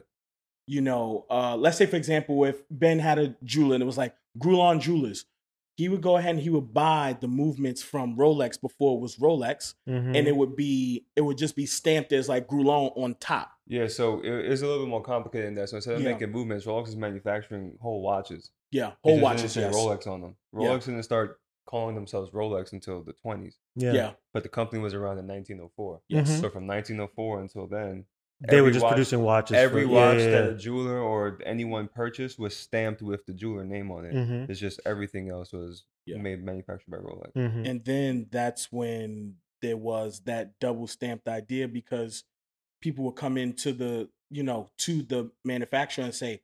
you 0.67 0.83
know, 0.83 1.25
uh, 1.31 1.57
let's 1.57 1.79
say 1.79 1.87
for 1.87 1.97
example, 1.97 2.45
if 2.45 2.63
Ben 2.71 2.99
had 2.99 3.19
a 3.19 3.35
jeweler 3.43 3.75
and 3.77 3.83
it 3.83 3.87
was 3.87 3.97
like 3.97 4.15
Grulon 4.39 4.81
Jewelers, 4.83 5.25
he 5.79 5.89
would 5.89 6.03
go 6.03 6.19
ahead 6.19 6.35
and 6.35 6.41
he 6.41 6.51
would 6.51 6.75
buy 6.75 7.17
the 7.19 7.29
movements 7.29 7.83
from 7.83 8.17
Rolex 8.19 8.61
before 8.61 8.99
it 8.99 9.01
was 9.01 9.17
Rolex, 9.17 9.75
Mhm. 9.89 10.15
and 10.15 10.29
it 10.29 10.37
would 10.37 10.57
be 10.57 11.07
it 11.17 11.23
would 11.23 11.39
just 11.39 11.57
be 11.57 11.65
stamped 11.65 12.13
as 12.13 12.29
like 12.29 12.47
Grulon 12.49 12.93
on 12.99 13.15
top. 13.15 13.51
Yeah, 13.67 13.87
so 13.87 14.21
it, 14.21 14.29
it's 14.53 14.61
a 14.61 14.67
little 14.67 14.85
bit 14.85 14.91
more 14.91 15.03
complicated 15.03 15.47
than 15.49 15.55
that. 15.55 15.71
So 15.71 15.77
instead 15.77 15.95
of 15.95 16.03
Yeah. 16.03 16.13
making 16.13 16.33
movements, 16.33 16.67
Rolex 16.67 16.89
is 16.89 16.97
manufacturing 16.97 17.79
whole 17.81 18.03
watches. 18.03 18.51
Yeah, 18.71 18.93
whole 19.03 19.21
watches. 19.21 19.57
Yes. 19.57 19.75
Rolex 19.75 20.07
on 20.07 20.21
them. 20.21 20.37
Yeah. 20.53 20.67
Rolex 20.69 20.85
didn't 20.85 21.03
start 21.05 21.41
calling 21.65 21.95
themselves 21.95 22.31
Rolex 22.33 22.73
until 22.73 23.03
the 23.03 23.13
20s, 23.15 23.59
yeah. 23.77 23.93
Yeah. 23.93 24.13
but 24.33 24.43
the 24.43 24.49
company 24.49 24.81
was 24.83 24.95
around 24.95 25.19
in 25.19 25.27
1904. 25.27 26.01
Yes. 26.09 26.31
Mhm. 26.31 26.41
So 26.41 26.51
from 26.51 26.67
1904 26.67 27.41
until 27.41 27.67
then, 27.67 28.05
They 28.41 28.61
were 28.61 28.71
just 28.71 28.83
watch- 28.83 28.93
producing 28.93 29.23
watches. 29.23 29.57
every 29.57 29.85
for, 29.85 29.91
watch 29.93 30.19
yeah, 30.19 30.31
that 30.31 30.49
a 30.51 30.55
jeweler 30.57 30.99
or 31.01 31.39
anyone 31.47 31.89
purchased 31.89 32.39
was 32.39 32.55
stamped 32.57 33.01
with 33.03 33.25
the 33.27 33.33
jeweler 33.33 33.65
name 33.65 33.91
on 33.91 34.05
it. 34.05 34.13
yeah. 34.15 34.21
Mhm. 34.25 34.51
It's 34.51 34.61
just 34.61 34.81
everything 34.85 35.31
else 35.31 35.53
was 35.53 35.85
Yeah. 36.05 36.19
made 36.19 36.43
manufactured 36.45 36.91
by 36.91 36.99
Rolex. 36.99 37.33
Mhm. 37.33 37.67
And 37.69 37.85
then 37.85 38.27
that's 38.31 38.71
when 38.71 39.37
there 39.63 39.77
was 39.79 40.21
that 40.25 40.59
double 40.61 40.87
stamped 40.87 41.29
idea 41.29 41.67
because 41.67 42.25
people 42.83 43.05
would 43.07 43.17
come 43.17 43.39
into 43.39 43.73
the, 43.73 44.11
you 44.31 44.43
know, 44.43 44.71
to 44.79 45.03
the 45.03 45.31
manufacturer 45.45 46.05
and 46.05 46.15
say, 46.15 46.43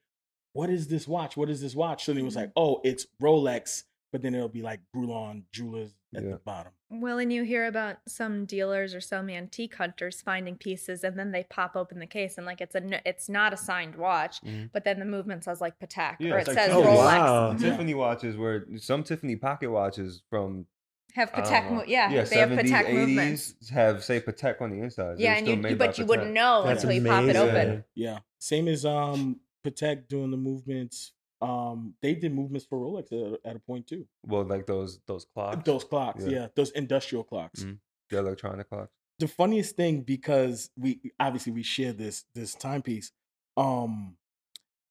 What 0.54 0.68
is 0.70 0.88
this 0.88 1.06
watch? 1.08 1.36
What 1.36 1.48
is 1.50 1.60
this 1.62 1.74
watch? 1.74 2.04
So 2.04 2.12
he 2.12 2.20
it 2.20 2.24
was 2.24 2.36
like, 2.36 2.52
Oh, 2.56 2.80
it's 2.84 3.06
Rolex, 3.22 3.84
but 4.12 4.22
then 4.22 4.34
it'll 4.34 4.48
be 4.48 4.62
like 4.62 4.80
Grulon 4.94 5.42
Jewelers 5.52 5.94
at 6.14 6.22
Yeah. 6.22 6.32
the 6.32 6.36
bottom. 6.36 6.72
Well, 6.90 7.18
and 7.18 7.32
you 7.32 7.42
hear 7.42 7.66
about 7.66 7.96
some 8.06 8.44
dealers 8.44 8.94
or 8.94 9.00
some 9.00 9.30
antique 9.30 9.74
hunters 9.74 10.20
finding 10.20 10.56
pieces, 10.56 11.02
and 11.02 11.18
then 11.18 11.32
they 11.32 11.44
pop 11.44 11.74
open 11.74 11.98
the 11.98 12.06
case, 12.06 12.36
and 12.36 12.46
like 12.46 12.60
it's 12.60 12.74
a 12.74 13.08
it's 13.08 13.28
not 13.30 13.54
a 13.54 13.56
signed 13.56 13.96
watch, 13.96 14.40
Mhm. 14.42 14.70
but 14.72 14.84
then 14.84 14.98
the 14.98 15.06
movement 15.06 15.44
says 15.44 15.60
like 15.62 15.78
Patek 15.80 16.16
Yeah, 16.20 16.34
or 16.34 16.38
it 16.38 16.46
like 16.46 16.56
says 16.56 16.68
Tiffany. 16.68 16.84
Oh, 16.84 16.90
Rolex. 16.90 16.96
wow. 16.96 17.52
Mhm. 17.54 17.60
Tiffany 17.60 17.94
watches 17.94 18.36
where 18.36 18.66
some 18.76 19.02
Tiffany 19.02 19.36
pocket 19.36 19.70
watches 19.70 20.22
from 20.28 20.66
Have 21.14 21.30
I 21.34 21.40
Patek, 21.42 21.70
mo- 21.70 21.84
yeah, 21.86 22.10
yeah, 22.10 22.24
they 22.24 22.36
have 22.38 22.48
70s, 22.50 22.70
Patek 22.70 22.92
movements. 22.94 23.54
80s 23.62 23.68
have 23.70 24.04
say 24.04 24.20
Patek 24.20 24.60
on 24.60 24.70
the 24.70 24.78
inside. 24.80 25.18
Yeah, 25.18 25.34
and 25.36 25.46
you, 25.46 25.54
you 25.56 25.76
but 25.76 25.96
you 25.98 26.04
Patek. 26.04 26.08
wouldn't 26.08 26.32
know 26.32 26.62
That's 26.64 26.84
until 26.84 26.96
you 27.02 27.06
pop 27.08 27.24
it 27.24 27.36
open. 27.36 27.84
Yeah. 27.94 28.18
Same 28.38 28.68
as 28.68 28.84
um 28.84 29.40
Patek 29.64 30.08
doing 30.08 30.30
the 30.30 30.36
movements. 30.36 31.12
Um, 31.42 31.94
they 32.02 32.14
did 32.14 32.32
movements 32.32 32.64
for 32.66 32.78
Rolex 32.78 33.12
at, 33.12 33.40
at 33.50 33.56
a 33.56 33.58
point 33.58 33.86
too. 33.88 34.06
Well, 34.24 34.44
like 34.44 34.66
those 34.66 35.00
those 35.06 35.26
clocks, 35.34 35.64
Those 35.64 35.84
clocks, 35.84 36.24
Yeah. 36.24 36.30
yeah. 36.30 36.46
those 36.54 36.70
industrial 36.70 37.24
clocks. 37.24 37.64
Mhm. 37.64 37.78
the 38.10 38.18
electronic 38.18 38.68
clocks. 38.68 38.92
The 39.18 39.26
funniest 39.28 39.74
thing 39.76 40.02
because 40.02 40.70
we 40.76 41.00
obviously 41.18 41.52
we 41.52 41.62
share 41.62 41.92
this 41.92 42.24
this 42.34 42.54
timepiece. 42.54 43.10
Um, 43.56 44.16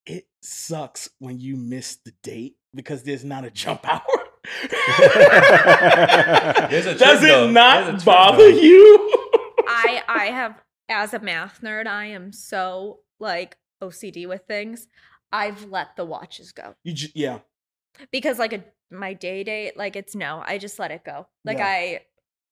it 0.06 0.26
sucks 0.42 1.10
when 1.20 1.40
you 1.40 1.56
miss 1.56 1.98
the 2.04 2.14
date 2.24 2.56
because 2.74 3.04
there's 3.04 3.24
not 3.24 3.46
a 3.46 3.52
jump 3.52 3.88
hour. 3.88 4.02
There's 6.70 6.86
a 6.86 6.96
Does 6.98 7.20
trick, 7.20 7.32
though. 7.32 7.48
it 7.50 7.54
There's 7.54 7.88
a 7.88 7.92
not 7.92 8.06
bother 8.06 8.38
though. 8.52 8.58
you? 8.60 9.10
I 9.68 10.04
I 10.08 10.26
have 10.26 10.62
as 10.90 11.14
a 11.14 11.20
math 11.20 11.62
nerd, 11.62 11.88
I 11.88 12.06
am 12.08 12.32
so 12.34 13.00
like 13.20 13.58
OCD 13.84 14.28
with 14.28 14.44
things. 14.48 14.88
I've 15.32 15.66
let 15.66 15.96
the 15.96 16.06
watches 16.06 16.52
go 16.52 16.76
you 16.84 17.08
yeah. 17.16 17.40
because 18.12 18.40
like 18.40 18.54
a 18.54 18.64
my 18.92 19.14
day 19.14 19.44
date, 19.44 19.78
like 19.78 19.96
it's 19.96 20.16
no, 20.16 20.44
I 20.46 20.58
just 20.58 20.78
let 20.78 20.92
it 20.92 21.04
go. 21.06 21.28
Like 21.46 21.58
Yeah. 21.58 21.66
I 21.66 22.02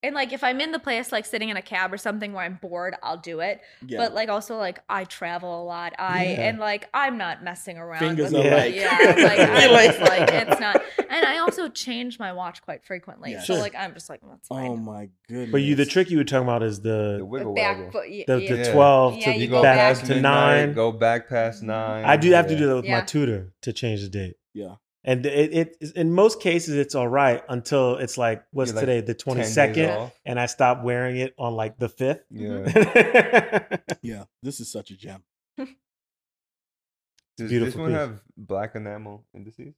and 0.02 0.14
like 0.14 0.32
if 0.32 0.42
I'm 0.42 0.60
in 0.60 0.72
the 0.72 0.78
place 0.78 1.12
like 1.12 1.26
sitting 1.26 1.48
in 1.50 1.56
a 1.56 1.62
cab 1.62 1.92
or 1.92 1.98
something 1.98 2.32
where 2.32 2.44
I'm 2.44 2.58
bored, 2.62 2.94
I'll 3.02 3.16
do 3.18 3.40
it. 3.40 3.60
Yeah. 3.86 3.98
But 3.98 4.14
like 4.14 4.28
also 4.28 4.56
like 4.56 4.78
I 4.88 5.04
travel 5.04 5.62
a 5.62 5.64
lot. 5.64 5.92
I 5.98 6.24
Yeah. 6.24 6.48
and 6.48 6.58
like 6.58 6.88
I'm 6.94 7.18
not 7.18 7.44
messing 7.44 7.76
around. 7.78 7.98
Fingers 8.00 8.32
with 8.32 8.46
are 8.46 8.48
it. 8.48 8.52
like- 8.52 8.74
yeah, 8.74 9.14
like 9.24 9.38
I'm 9.48 9.72
like- 9.72 9.90
just 9.98 10.00
like 10.00 10.30
it's 10.32 10.60
not. 10.60 10.82
And 11.12 11.26
I 11.26 11.38
also 11.38 11.68
change 11.68 12.20
my 12.20 12.32
watch 12.32 12.62
quite 12.62 12.84
frequently. 12.84 13.32
Yeah. 13.32 13.40
So 13.40 13.54
Sure. 13.54 13.58
like 13.62 13.74
I'm 13.74 13.94
just 13.94 14.08
like 14.08 14.20
that's 14.26 14.46
fine. 14.46 14.68
oh 14.68 14.76
my 14.76 15.08
goodness. 15.28 15.50
But 15.50 15.62
you, 15.62 15.74
the 15.74 15.84
trick 15.84 16.08
you 16.08 16.18
were 16.18 16.24
talking 16.24 16.44
about 16.46 16.62
is 16.62 16.80
The 16.82 17.16
the 17.18 17.24
wiggle 17.24 17.52
back, 17.54 17.76
waggle. 17.78 17.90
but 17.92 18.02
y- 18.08 18.24
the, 18.28 18.40
yeah. 18.40 18.54
the 18.64 18.72
twelve 18.72 19.16
Yeah, 19.16 19.24
to 19.24 19.32
you 19.32 19.40
You 19.42 19.46
go 19.48 19.56
go 19.56 19.62
back 19.62 19.96
back 19.96 20.04
to 20.06 20.14
midnight, 20.14 20.66
nine. 20.66 20.72
Go 20.74 20.92
back 20.92 21.28
past 21.28 21.62
Mhm. 21.62 21.66
nine. 21.66 22.04
I 22.04 22.16
do 22.16 22.30
have 22.30 22.46
to 22.46 22.56
do 22.56 22.66
that 22.68 22.76
with 22.76 22.88
my 22.88 23.00
Tudor 23.00 23.52
to 23.62 23.72
change 23.72 24.02
the 24.02 24.08
date. 24.08 24.36
Yeah. 24.54 24.76
And 25.02 25.24
it, 25.24 25.76
it 25.80 25.92
in 25.96 26.12
most 26.12 26.40
cases 26.40 26.74
it's 26.76 26.94
all 26.94 27.08
right 27.08 27.42
until 27.48 27.96
it's 27.96 28.18
like 28.18 28.44
what's 28.50 28.70
You're 28.72 28.76
like 28.76 28.86
today 28.86 29.00
the 29.00 29.14
22nd 29.14 30.12
and 30.26 30.38
I 30.38 30.44
stop 30.46 30.82
wearing 30.82 31.16
it 31.16 31.34
on 31.38 31.54
like 31.54 31.78
the 31.78 31.88
5th. 31.88 32.20
Yeah. 32.30 33.66
Yeah. 34.02 34.24
This 34.42 34.60
is 34.60 34.70
such 34.70 34.90
a 34.90 34.96
gem. 34.96 35.22
Does 35.56 37.50
this 37.50 37.74
one 37.74 37.90
piece. 37.90 37.96
have 37.98 38.20
black 38.36 38.74
enamel 38.74 39.24
indices? 39.34 39.74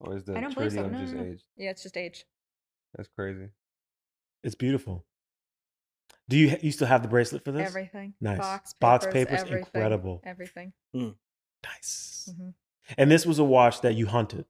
Or 0.00 0.16
is 0.16 0.24
the 0.24 0.36
I 0.36 0.40
don't 0.40 0.54
believe 0.54 0.72
so. 0.72 0.86
No, 0.86 0.98
just 1.00 1.14
no, 1.14 1.22
no. 1.22 1.30
aged? 1.30 1.44
Yeah, 1.56 1.70
it's 1.70 1.82
just 1.82 1.96
age. 1.96 2.24
That's 2.94 3.08
crazy. 3.08 3.48
it's 4.44 4.54
beautiful. 4.54 5.04
Do 6.28 6.36
you 6.36 6.56
you 6.60 6.70
still 6.72 6.86
have 6.86 7.02
the 7.02 7.08
bracelet 7.08 7.44
for 7.44 7.52
this? 7.52 7.66
Everything. 7.66 8.14
Nice. 8.20 8.38
Box 8.38 8.72
papers, 8.74 8.80
Box 8.80 9.06
papers, 9.06 9.40
everything, 9.40 9.58
incredible. 9.58 10.22
Everything. 10.24 10.72
Nice. 10.94 12.28
Mhm. 12.32 12.54
And 12.96 13.10
this 13.10 13.26
was 13.26 13.38
a 13.38 13.44
watch 13.44 13.80
that 13.82 13.94
you 13.94 14.06
hunted. 14.06 14.44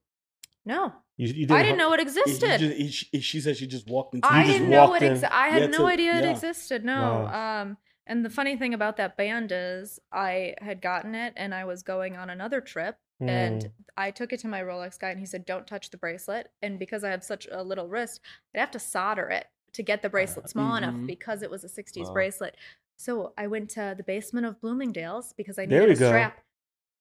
No, 0.65 0.93
You, 1.15 1.27
you 1.27 1.33
didn't 1.47 1.51
I 1.51 1.63
didn't 1.63 1.79
hunt- 1.79 1.89
know 1.89 1.93
it 1.93 1.99
You 1.99 2.03
existed. 2.03 2.59
just- 2.59 3.05
he- 3.11 3.19
she, 3.21 3.39
said 3.39 3.55
she 3.57 3.67
just 3.67 3.87
walked 3.89 4.13
into 4.13 4.27
I 4.31 4.43
didn't 4.43 4.69
know 4.69 4.93
it. 4.95 5.01
Ex- 5.03 5.23
I 5.23 5.47
had 5.47 5.71
no 5.71 5.77
to- 5.79 5.85
idea 5.85 6.15
it 6.17 6.23
yeah. 6.25 6.31
existed. 6.31 6.83
No. 6.83 6.93
Wow. 7.31 7.61
Um, 7.61 7.77
and 8.05 8.23
the 8.25 8.29
funny 8.29 8.55
thing 8.57 8.73
about 8.73 8.97
that 8.97 9.15
band 9.17 9.51
is, 9.53 9.99
I 10.11 10.55
had 10.61 10.81
gotten 10.81 11.15
it, 11.15 11.33
and 11.37 11.53
I 11.55 11.63
was 11.65 11.83
going 11.83 12.15
on 12.17 12.29
another 12.29 12.59
trip, 12.61 12.97
Mm. 13.21 13.29
and 13.29 13.71
I 13.97 14.11
took 14.11 14.31
it 14.33 14.39
to 14.41 14.47
my 14.47 14.61
Rolex 14.61 14.99
guy, 14.99 15.09
and 15.09 15.19
he 15.19 15.25
said, 15.25 15.45
"Don't 15.45 15.65
touch 15.67 15.89
the 15.89 15.97
bracelet." 15.97 16.51
And 16.61 16.77
because 16.79 17.03
I 17.03 17.09
have 17.11 17.23
such 17.23 17.47
a 17.51 17.63
little 17.63 17.87
wrist, 17.87 18.21
I'd 18.53 18.59
have 18.59 18.71
to 18.71 18.79
solder 18.79 19.27
it 19.29 19.47
to 19.73 19.83
get 19.83 20.01
the 20.01 20.09
bracelet 20.09 20.49
small 20.49 20.73
Mhm. 20.73 20.77
enough 20.77 21.07
because 21.07 21.41
it 21.41 21.49
was 21.49 21.63
a 21.63 21.69
'60s 21.69 22.07
Wow. 22.07 22.13
bracelet. 22.13 22.55
So 22.95 23.33
I 23.37 23.47
went 23.47 23.69
to 23.71 23.93
the 23.97 24.03
basement 24.03 24.45
of 24.45 24.59
Bloomingdale's 24.61 25.33
because 25.33 25.57
I 25.59 25.65
needed 25.65 25.91
a 25.91 25.95
go. 25.95 26.07
strap. 26.09 26.39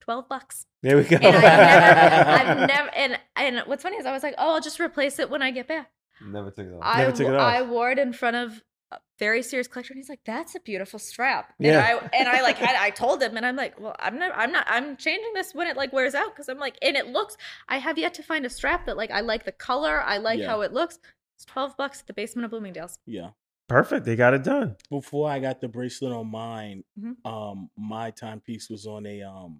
Twelve 0.00 0.28
bucks. 0.28 0.66
There 0.82 0.96
we 0.96 1.02
go. 1.04 1.16
And 1.16 1.26
I've 1.36 1.42
never, 1.42 2.50
I've 2.62 2.68
never, 2.68 2.88
and 2.94 3.18
and 3.36 3.58
what's 3.66 3.82
funny 3.82 3.96
is 3.96 4.06
I 4.06 4.12
was 4.12 4.22
like, 4.22 4.34
oh, 4.38 4.54
I'll 4.54 4.60
just 4.60 4.78
replace 4.80 5.18
it 5.18 5.28
when 5.30 5.42
I 5.42 5.50
get 5.50 5.66
back. 5.68 5.90
Never 6.24 6.50
took 6.50 6.66
it 6.66 6.72
off. 6.74 6.80
I, 6.82 6.98
Never 7.00 7.12
took 7.12 7.20
it 7.28 7.32
w- 7.32 7.40
I 7.42 7.60
off. 7.62 7.68
wore 7.68 7.90
it 7.90 7.98
in 7.98 8.12
front 8.12 8.36
of 8.36 8.62
a 8.92 8.98
very 9.18 9.42
serious 9.42 9.66
collector, 9.66 9.92
and 9.92 9.98
he's 9.98 10.08
like, 10.08 10.20
"That's 10.24 10.54
a 10.54 10.60
beautiful 10.60 10.98
strap." 11.00 11.52
Yeah. 11.58 11.70
And 11.72 11.80
I 11.80 12.16
and 12.18 12.28
I 12.28 12.42
like 12.42 12.56
had 12.66 12.76
I 12.76 12.90
told 12.90 13.20
him, 13.22 13.36
and 13.36 13.44
I'm 13.44 13.56
like, 13.56 13.78
"Well, 13.80 13.96
I'm 13.98 14.18
not 14.18 14.32
I'm 14.36 14.52
not 14.52 14.64
I'm 14.68 14.96
changing 14.96 15.32
this 15.34 15.54
when 15.54 15.66
it 15.66 15.76
like 15.76 15.92
wears 15.92 16.14
out 16.14 16.34
because 16.34 16.48
I'm 16.48 16.58
like, 16.58 16.78
and 16.82 16.96
it 16.96 17.08
looks. 17.08 17.36
I 17.68 17.78
have 17.78 17.98
yet 17.98 18.14
to 18.14 18.22
find 18.22 18.46
a 18.46 18.50
strap 18.50 18.86
that 18.86 18.96
like 18.96 19.10
I 19.10 19.20
like 19.22 19.44
the 19.44 19.52
color, 19.52 20.00
I 20.02 20.18
like 20.18 20.38
Yeah. 20.38 20.46
how 20.48 20.60
it 20.60 20.72
looks. 20.72 20.98
It's 21.34 21.44
twelve 21.44 21.76
bucks 21.76 22.00
at 22.00 22.06
the 22.06 22.12
basement 22.14 22.44
of 22.44 22.50
Bloomingdale's. 22.52 22.96
Yeah. 23.06 23.30
Perfect. 23.68 24.06
They 24.06 24.14
got 24.14 24.32
it 24.32 24.44
done. 24.44 24.76
Before 24.88 25.28
I 25.28 25.40
got 25.40 25.60
the 25.60 25.66
bracelet 25.66 26.12
on 26.12 26.28
mine, 26.30 26.84
Mhm. 26.98 27.16
um, 27.28 27.68
my 27.76 28.12
timepiece 28.12 28.70
was 28.70 28.86
on 28.86 29.04
a 29.06 29.22
um 29.22 29.58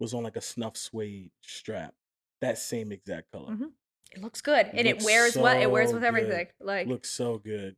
was 0.00 0.12
on 0.14 0.24
like 0.24 0.36
a 0.36 0.40
snuff 0.40 0.76
suede 0.76 1.30
strap. 1.42 1.94
That 2.40 2.58
same 2.58 2.90
exact 2.90 3.30
color. 3.30 3.52
Mhm. 3.52 3.70
It 4.12 4.22
looks 4.22 4.40
good, 4.40 4.66
and 4.72 4.88
it 4.88 4.94
Looks 4.96 5.04
wears 5.04 5.36
what 5.36 5.56
it 5.58 5.70
wears 5.70 5.90
so 5.90 5.94
with 5.94 6.02
good. 6.02 6.06
everything. 6.08 6.46
Like 6.60 6.88
Looks 6.88 7.10
so 7.10 7.38
good. 7.38 7.76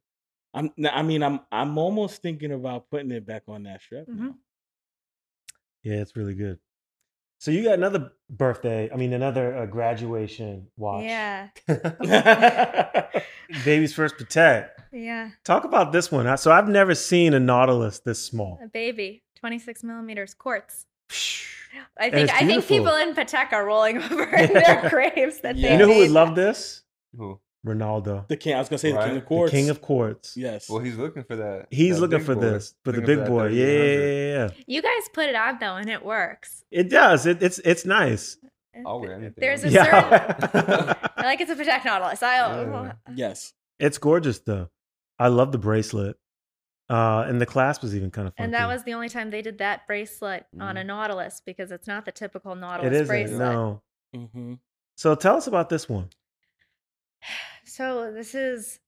I'm 0.55 0.71
I 0.91 1.03
mean 1.03 1.23
I'm 1.23 1.41
I'm 1.51 1.77
almost 1.79 2.23
thinking 2.23 2.53
about 2.53 2.89
putting 2.91 3.11
it 3.11 3.27
back 3.27 3.43
on 3.49 3.65
that 3.65 3.83
strap. 3.83 4.05
now. 4.09 4.35
Yeah, 5.83 5.97
it's 5.97 6.15
really 6.17 6.35
good. 6.35 6.59
So 7.41 7.51
you 7.51 7.65
got 7.65 7.75
another 7.75 8.13
birthday, 8.31 8.89
I 8.93 8.97
mean 8.97 9.13
another 9.15 9.57
uh, 9.57 9.67
graduation 9.67 10.69
watch. 10.77 11.03
yeah, 11.05 11.49
Baby's 13.65 13.93
first 13.93 14.17
Patek. 14.17 14.69
yeah, 14.93 15.31
Talk 15.45 15.65
about 15.65 15.91
this 15.93 16.11
one. 16.13 16.37
So 16.39 16.53
I've 16.53 16.69
never 16.69 16.95
seen 16.95 17.35
a 17.35 17.41
Nautilus 17.41 17.99
this 17.99 18.25
small. 18.25 18.61
a 18.63 18.69
baby, 18.69 19.23
twenty 19.39 19.59
six 19.59 19.83
millimeters 19.83 20.35
quartz. 20.35 20.87
I 21.99 22.11
think 22.11 22.31
I 22.31 22.47
think 22.47 22.67
people 22.67 22.95
in 22.97 23.15
Patek 23.15 23.53
are 23.53 23.65
rolling 23.67 23.99
over 24.03 24.25
in 24.25 24.53
their 24.53 24.89
graves 24.91 25.41
that 25.41 25.57
Yeah. 25.57 25.69
they 25.69 25.73
You 25.75 25.79
know 25.87 25.93
who 25.93 26.01
would 26.01 26.11
love 26.11 26.35
this? 26.35 26.83
Who? 27.17 27.39
Ronaldo, 27.65 28.27
The 28.27 28.37
king 28.37 28.55
I 28.55 28.59
was 28.59 28.69
gonna 28.69 28.79
say 28.81 28.91
the 28.91 28.99
king 29.05 29.17
of 29.19 29.25
quartz. 29.25 29.53
the 29.53 29.57
king 29.57 29.71
of 29.71 29.81
quartz. 29.81 30.37
Yes. 30.37 30.69
Well, 30.69 30.81
he's 30.81 30.97
looking 30.97 31.23
for 31.23 31.37
that. 31.37 31.69
He's 31.71 31.95
that 31.95 32.01
looking 32.01 32.25
for 32.25 32.35
boy. 32.35 32.41
this, 32.41 32.75
for 32.85 32.91
the 32.91 33.01
big 33.03 33.19
that 33.21 33.29
boy. 33.29 33.47
Yeah, 33.49 33.67
yeah, 33.67 33.83
yeah, 33.95 34.37
yeah. 34.47 34.49
You 34.67 34.83
guys 34.83 35.09
put 35.13 35.27
it 35.29 35.37
on 35.37 35.59
though, 35.61 35.77
and 35.77 35.89
it 35.89 36.05
works. 36.05 36.65
It 36.73 36.91
does. 36.91 37.25
It, 37.25 37.41
it's 37.41 37.61
it's 37.61 37.85
nice. 37.87 38.37
I'll 38.85 38.99
wear 39.01 39.13
anything. 39.13 39.35
There's 39.37 39.63
a 39.63 39.69
Yeah. 39.69 39.85
certain 40.43 40.97
I 41.17 41.23
like 41.23 41.41
it's 41.41 41.53
a 41.53 41.55
Patek 41.55 41.85
Nautilus. 41.85 42.21
I 42.23 42.37
Yeah. 42.37 42.93
yes. 43.15 43.53
it's 43.79 43.99
gorgeous 43.99 44.41
though. 44.41 44.69
I 45.21 45.29
love 45.29 45.53
the 45.53 45.59
bracelet. 45.59 46.17
Uh, 46.93 47.25
and 47.27 47.41
the 47.41 47.47
clasp 47.47 47.83
was 47.83 47.97
even 47.97 48.11
kind 48.11 48.29
of 48.29 48.35
fun. 48.35 48.45
and 48.45 48.55
that 48.55 48.67
was 48.69 48.85
the 48.85 48.93
only 48.93 49.09
time 49.09 49.31
they 49.31 49.41
did 49.43 49.59
that 49.59 49.87
bracelet 49.87 50.47
on 50.61 50.77
a 50.77 50.83
Mhm. 50.83 50.87
Nautilus 50.87 51.41
because 51.45 51.71
it's 51.73 51.87
not 51.87 52.05
the 52.05 52.13
typical 52.13 52.53
it 52.53 52.57
Nautilus 52.57 52.93
isn't. 52.93 53.07
bracelet. 53.07 53.39
No. 53.39 53.83
Mm-hmm. 54.15 54.55
So 54.97 55.15
tell 55.15 55.37
us 55.37 55.47
about 55.47 55.69
this 55.71 55.89
one. 55.89 56.11
So 57.65 58.13
this 58.13 58.35
is 58.35 58.81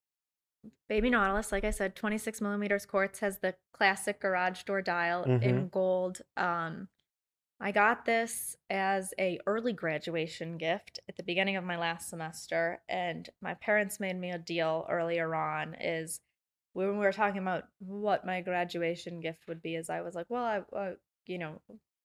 Baby 0.89 1.09
Nautilus, 1.11 1.53
like 1.53 1.65
I 1.65 1.71
said, 1.71 1.95
26 1.95 2.41
millimeters 2.41 2.85
quartz 2.87 3.21
has 3.21 3.39
the 3.39 3.55
classic 3.73 4.21
garage 4.21 4.63
door 4.65 4.83
dial 4.83 5.25
Mm-hmm. 5.25 5.43
in 5.43 5.69
gold. 5.69 6.21
Um, 6.37 6.89
I 7.61 7.71
got 7.73 8.05
this 8.05 8.57
as 8.69 9.15
a 9.19 9.39
early 9.47 9.73
graduation 9.73 10.59
gift 10.59 11.01
at 11.09 11.17
the 11.17 11.23
beginning 11.23 11.57
of 11.57 11.65
my 11.65 11.79
last 11.79 12.09
semester, 12.11 12.83
and 12.89 13.31
my 13.41 13.55
parents 13.55 14.01
made 14.01 14.17
me 14.21 14.31
a 14.33 14.39
deal 14.39 14.87
earlier 14.91 15.35
on. 15.35 15.75
Is 15.81 16.21
when 16.75 16.91
we 16.99 17.05
were 17.07 17.13
talking 17.13 17.41
about 17.41 17.65
what 17.79 18.27
my 18.27 18.41
graduation 18.43 19.21
gift 19.21 19.49
would 19.49 19.63
be, 19.63 19.75
is 19.77 19.89
I 19.89 20.03
was 20.03 20.15
like, 20.15 20.27
well, 20.29 20.45
I, 20.45 20.77
uh, 20.77 20.91
you 21.27 21.39
know, 21.39 21.61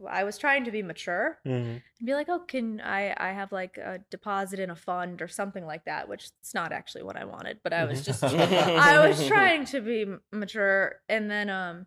I 0.09 0.24
was 0.24 0.38
trying 0.38 0.63
to 0.65 0.72
be 0.72 0.82
mature 0.82 1.39
Mm-hmm. 1.45 1.70
and 1.99 2.05
be 2.05 2.13
like, 2.13 2.30
oh, 2.30 2.39
can 2.39 2.80
I 2.80 3.13
I 3.17 3.34
have 3.34 3.51
like 3.51 3.78
a 3.78 3.99
deposit 4.09 4.59
in 4.59 4.70
a 4.70 4.76
fund 4.76 5.22
or 5.22 5.28
something 5.28 5.65
like 5.65 5.84
that, 5.86 6.07
which 6.07 6.30
it's 6.39 6.53
not 6.53 6.72
actually 6.72 7.03
what 7.03 7.17
I 7.17 7.26
wanted, 7.26 7.59
but 7.63 7.74
I 7.74 7.84
was 7.86 8.05
just 8.05 8.24
I 8.24 8.97
was 9.07 9.28
trying 9.28 9.65
to 9.65 9.82
be 9.82 10.05
mature, 10.32 11.01
and 11.09 11.30
then 11.30 11.49
um, 11.49 11.86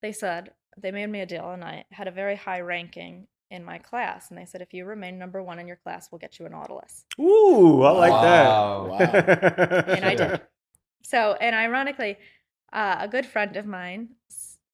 they 0.00 0.12
said 0.12 0.52
they 0.78 0.90
made 0.92 1.08
me 1.10 1.20
a 1.20 1.26
deal, 1.26 1.50
and 1.50 1.62
I 1.62 1.84
had 1.90 2.08
a 2.08 2.12
very 2.12 2.36
high 2.36 2.60
ranking 2.60 3.26
in 3.50 3.64
my 3.64 3.78
class, 3.78 4.30
and 4.30 4.38
they 4.38 4.44
said 4.46 4.62
if 4.62 4.72
you 4.72 4.84
remain 4.84 5.18
number 5.18 5.42
one 5.42 5.58
in 5.58 5.66
your 5.66 5.76
class, 5.76 6.08
we'll 6.10 6.20
get 6.20 6.38
you 6.38 6.46
a 6.46 6.48
Nautilus. 6.48 7.04
Ooh, 7.20 7.82
I 7.82 7.90
like 7.90 8.12
Wow. 8.12 8.86
that. 8.98 9.84
And 9.88 10.04
I 10.04 10.14
did. 10.14 10.40
So, 11.02 11.34
and 11.40 11.54
ironically, 11.56 12.16
uh, 12.72 12.96
a 13.00 13.08
good 13.08 13.26
friend 13.26 13.56
of 13.56 13.66
mine, 13.66 14.10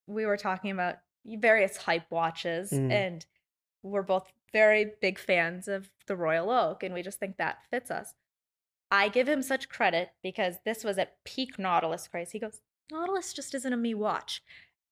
we 0.06 0.26
were 0.26 0.36
talking 0.36 0.70
about 0.70 0.96
various 1.24 1.76
hype 1.76 2.10
watches, 2.10 2.70
Mm. 2.70 2.90
and 2.92 3.26
we're 3.82 4.02
both 4.02 4.32
very 4.52 4.92
big 5.00 5.18
fans 5.18 5.68
of 5.68 5.90
the 6.06 6.16
Royal 6.16 6.50
Oak, 6.50 6.82
and 6.82 6.94
we 6.94 7.02
just 7.02 7.18
think 7.18 7.36
that 7.36 7.64
fits 7.70 7.90
us. 7.90 8.14
I 8.90 9.08
give 9.08 9.28
him 9.28 9.42
such 9.42 9.68
credit 9.68 10.10
because 10.22 10.56
this 10.64 10.84
was 10.84 10.98
at 10.98 11.22
peak 11.24 11.58
Nautilus 11.58 12.06
craze. 12.06 12.30
He 12.30 12.38
goes, 12.38 12.60
Nautilus 12.90 13.32
just 13.32 13.54
isn't 13.54 13.72
a 13.72 13.76
me 13.76 13.94
watch. 13.94 14.42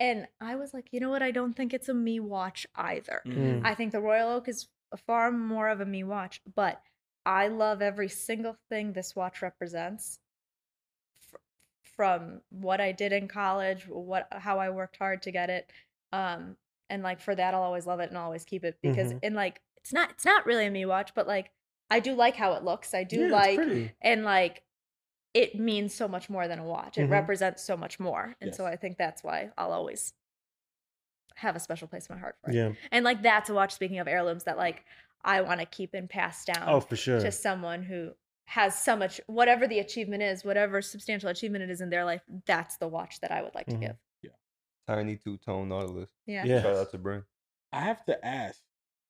And 0.00 0.26
I 0.40 0.56
was 0.56 0.74
like, 0.74 0.88
you 0.92 0.98
know 0.98 1.10
what? 1.10 1.22
I 1.22 1.30
don't 1.30 1.52
think 1.54 1.72
it's 1.72 1.88
a 1.88 1.94
me 1.94 2.18
watch 2.18 2.66
either. 2.74 3.22
Mm. 3.24 3.64
I 3.64 3.74
think 3.76 3.92
the 3.92 4.00
Royal 4.00 4.30
Oak 4.30 4.48
is 4.48 4.66
far 5.06 5.30
more 5.30 5.68
of 5.68 5.80
a 5.80 5.86
me 5.86 6.02
watch, 6.02 6.40
but 6.56 6.82
I 7.24 7.46
love 7.46 7.80
every 7.80 8.08
single 8.08 8.56
thing 8.68 8.92
this 8.92 9.14
watch 9.14 9.40
represents. 9.42 10.18
Fr- 11.96 12.02
From 12.04 12.40
what 12.50 12.80
I 12.80 12.92
did 12.92 13.12
in 13.12 13.28
college, 13.28 13.86
what 13.88 14.26
how 14.32 14.58
I 14.58 14.70
worked 14.70 14.96
hard 14.96 15.22
to 15.22 15.30
get 15.30 15.48
it, 15.50 15.70
um, 16.12 16.56
and 16.90 17.02
like 17.02 17.20
for 17.20 17.34
that, 17.34 17.54
I'll 17.54 17.62
always 17.62 17.86
love 17.86 18.00
it 18.00 18.08
and 18.10 18.18
I'll 18.18 18.24
always 18.24 18.44
keep 18.44 18.64
it 18.64 18.78
because 18.82 19.12
Mhm. 19.12 19.20
and 19.22 19.34
like 19.34 19.60
it's 19.76 19.92
not 19.92 20.10
it's 20.10 20.24
not 20.24 20.44
really 20.46 20.66
a 20.66 20.70
me 20.70 20.84
watch, 20.86 21.14
but 21.14 21.26
like 21.26 21.50
I 21.90 22.00
do 22.00 22.14
like 22.14 22.36
how 22.36 22.54
it 22.54 22.64
looks. 22.64 22.94
I 22.94 23.04
do 23.04 23.26
Yeah, 23.26 23.28
like 23.32 23.60
and 24.02 24.24
like 24.24 24.62
it 25.34 25.54
means 25.58 25.94
so 25.94 26.06
much 26.08 26.28
more 26.30 26.46
than 26.48 26.58
a 26.58 26.64
watch. 26.64 26.96
It 26.98 27.08
Mhm. 27.08 27.10
represents 27.10 27.62
so 27.62 27.76
much 27.76 27.98
more, 28.00 28.34
and 28.40 28.54
so 28.54 28.66
I 28.66 28.76
think 28.76 28.98
that's 28.98 29.22
why 29.24 29.50
I'll 29.56 29.72
always 29.72 30.12
have 31.36 31.56
a 31.56 31.60
special 31.60 31.88
place 31.88 32.06
in 32.08 32.14
my 32.16 32.20
heart 32.20 32.36
for 32.42 32.50
it. 32.50 32.54
Yeah. 32.56 32.72
And 32.92 33.04
like 33.04 33.22
that's 33.22 33.50
a 33.50 33.54
watch. 33.54 33.72
Speaking 33.72 33.98
of 33.98 34.08
heirlooms, 34.08 34.44
that 34.44 34.56
like 34.56 34.84
I 35.24 35.40
want 35.40 35.60
to 35.60 35.66
keep 35.66 35.94
and 35.94 36.08
pass 36.08 36.44
down 36.44 36.68
Oh, 36.68 36.80
for 36.80 36.96
sure. 36.96 37.20
to 37.20 37.32
someone 37.32 37.82
who 37.82 38.14
has 38.46 38.78
so 38.80 38.94
much, 38.96 39.20
whatever 39.26 39.66
the 39.66 39.78
achievement 39.78 40.22
is, 40.22 40.44
whatever 40.44 40.82
substantial 40.82 41.28
achievement 41.30 41.64
it 41.64 41.70
is 41.70 41.80
in 41.80 41.90
their 41.90 42.04
life. 42.04 42.22
That's 42.46 42.76
the 42.76 42.88
watch 42.88 43.20
that 43.20 43.30
I 43.32 43.42
would 43.42 43.54
like 43.54 43.66
Mhm. 43.66 43.70
to 43.72 43.76
give. 43.78 43.96
Yeah 44.22 44.30
tiny 44.86 45.16
two 45.16 45.38
tone 45.38 45.70
Nautilus. 45.70 46.10
Yeah. 46.26 46.44
Yeah. 46.44 46.60
Shout 46.62 46.76
out 46.76 46.90
to 46.90 46.98
Bryn. 46.98 47.24
I 47.72 47.80
have 47.80 48.04
to 48.04 48.22
ask, 48.24 48.60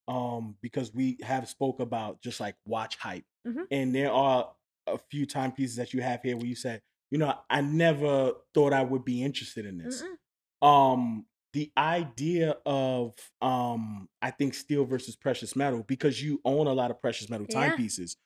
um, 0.06 0.56
because 0.62 0.94
we 0.94 1.18
have 1.22 1.48
spoke 1.48 1.80
about 1.80 2.22
just 2.22 2.38
like 2.38 2.54
watch 2.64 2.96
hype, 2.96 3.24
Mhm. 3.44 3.66
and 3.72 3.92
there 3.94 4.12
are 4.12 4.54
a 4.86 4.98
few 4.98 5.26
timepieces 5.26 5.74
that 5.76 5.92
you 5.92 6.00
have 6.00 6.22
here 6.22 6.36
where 6.36 6.46
you 6.46 6.54
said 6.54 6.82
you 7.10 7.18
know, 7.18 7.38
I 7.48 7.60
never 7.60 8.32
thought 8.54 8.72
I 8.72 8.82
would 8.82 9.04
be 9.04 9.22
interested 9.22 9.66
in 9.66 9.78
this. 9.78 10.02
Mm-mm. 10.02 10.66
Um, 10.66 11.26
the 11.52 11.70
idea 11.76 12.56
of 12.66 13.14
um, 13.40 14.08
I 14.20 14.30
think 14.32 14.54
steel 14.54 14.84
versus 14.84 15.14
precious 15.14 15.54
metal 15.54 15.84
because 15.84 16.20
you 16.22 16.40
own 16.44 16.66
a 16.66 16.72
lot 16.72 16.90
of 16.90 17.00
precious 17.00 17.28
metal 17.30 17.46
Yeah. 17.48 17.68
timepieces. 17.68 18.16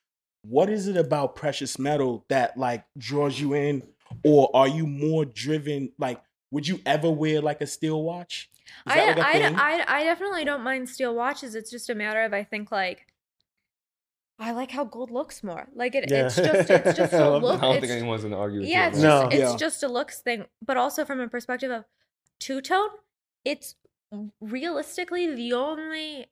What 0.48 0.70
is 0.70 0.88
it 0.88 0.96
about 0.96 1.34
precious 1.36 1.78
metal 1.78 2.24
that 2.28 2.56
like 2.56 2.84
draws 2.96 3.38
you 3.40 3.54
in, 3.54 3.82
or 4.24 4.50
are 4.54 4.68
you 4.68 4.86
more 4.86 5.24
driven? 5.24 5.92
Like, 5.98 6.22
would 6.50 6.66
you 6.66 6.80
ever 6.86 7.10
wear 7.10 7.40
like 7.40 7.60
a 7.60 7.66
steel 7.66 8.02
watch? 8.02 8.48
Is 8.86 8.92
I, 8.92 9.06
like 9.06 9.16
a 9.18 9.26
I. 9.26 9.74
I, 9.80 9.98
I 10.00 10.04
definitely 10.04 10.44
don't 10.44 10.62
mind 10.62 10.88
steel 10.88 11.14
watches. 11.14 11.54
It's 11.54 11.70
just 11.70 11.90
a 11.90 11.94
matter 11.94 12.22
of 12.22 12.32
I 12.32 12.44
think 12.44 12.70
like 12.72 13.06
I 14.38 14.52
like 14.52 14.70
how 14.70 14.84
gold 14.84 15.10
looks 15.10 15.42
more. 15.42 15.68
Like 15.74 15.94
it, 15.94 16.10
Yeah. 16.10 16.26
it's 16.26 16.36
just 16.36 16.70
it's 16.70 16.96
just 16.96 17.12
I 17.14 17.18
a 17.18 17.28
love 17.38 17.58
I 17.58 17.72
don't 17.72 17.80
think 17.80 17.92
anyone's 17.92 18.22
gonna 18.22 18.38
argue 18.38 18.60
with 18.60 18.68
you. 18.68 18.74
yeah, 18.74 18.86
on 18.86 18.92
it's. 18.92 18.98
No. 19.00 19.22
just 19.22 19.34
it's 19.34 19.50
Yeah. 19.52 19.56
just 19.56 19.82
a 19.82 19.88
looks 19.88 20.20
thing, 20.20 20.44
but 20.64 20.76
also 20.76 21.04
from 21.04 21.20
a 21.20 21.28
perspective 21.28 21.70
of 21.70 21.84
two 22.38 22.60
tone, 22.60 22.90
it's 23.44 23.74
realistically 24.40 25.34
the 25.34 25.52
only 25.52 26.26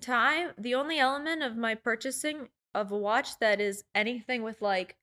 time, 0.00 0.50
the 0.56 0.74
only 0.74 0.98
element 0.98 1.42
of 1.42 1.56
my 1.56 1.74
purchasing 1.74 2.48
of 2.74 2.92
a 2.92 2.96
watch 2.96 3.38
that 3.40 3.60
is 3.60 3.84
anything 3.94 4.42
with 4.42 4.60
like 4.62 4.96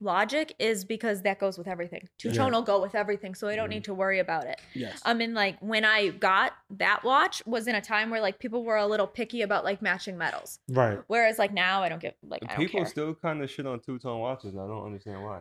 logic 0.00 0.54
is 0.58 0.84
because 0.84 1.22
that 1.22 1.38
goes 1.38 1.56
with 1.56 1.66
everything. 1.66 2.06
Two 2.18 2.30
tone 2.30 2.48
Yeah. 2.52 2.58
will 2.58 2.62
go 2.62 2.82
with 2.82 2.94
everything, 2.94 3.34
so 3.34 3.48
I 3.48 3.56
don't 3.56 3.68
Mhm. 3.68 3.74
need 3.74 3.84
to 3.84 3.94
worry 3.94 4.18
about 4.18 4.44
it. 4.44 4.60
yes. 4.74 5.00
I 5.06 5.14
mean, 5.14 5.32
like 5.32 5.58
when 5.60 5.86
I 5.86 6.08
got 6.10 6.52
that 6.70 7.02
watch 7.02 7.42
was 7.46 7.66
in 7.66 7.74
a 7.74 7.80
time 7.80 8.10
where 8.10 8.20
like 8.20 8.38
people 8.38 8.62
were 8.62 8.76
a 8.76 8.86
little 8.86 9.06
picky 9.06 9.40
about 9.40 9.64
like 9.64 9.80
matching 9.80 10.18
metals. 10.18 10.58
Right. 10.68 10.98
Whereas 11.06 11.38
like 11.38 11.52
now 11.52 11.82
I 11.82 11.88
don't 11.88 12.00
get 12.02 12.18
like 12.22 12.42
I 12.44 12.48
don't 12.48 12.56
people 12.58 12.80
care. 12.80 12.88
still 12.88 13.14
kind 13.14 13.42
of 13.42 13.50
shit 13.50 13.66
on 13.66 13.80
two 13.80 13.98
tone 13.98 14.20
watches. 14.20 14.54
I 14.54 14.66
don't 14.66 14.84
understand 14.84 15.22
why. 15.24 15.40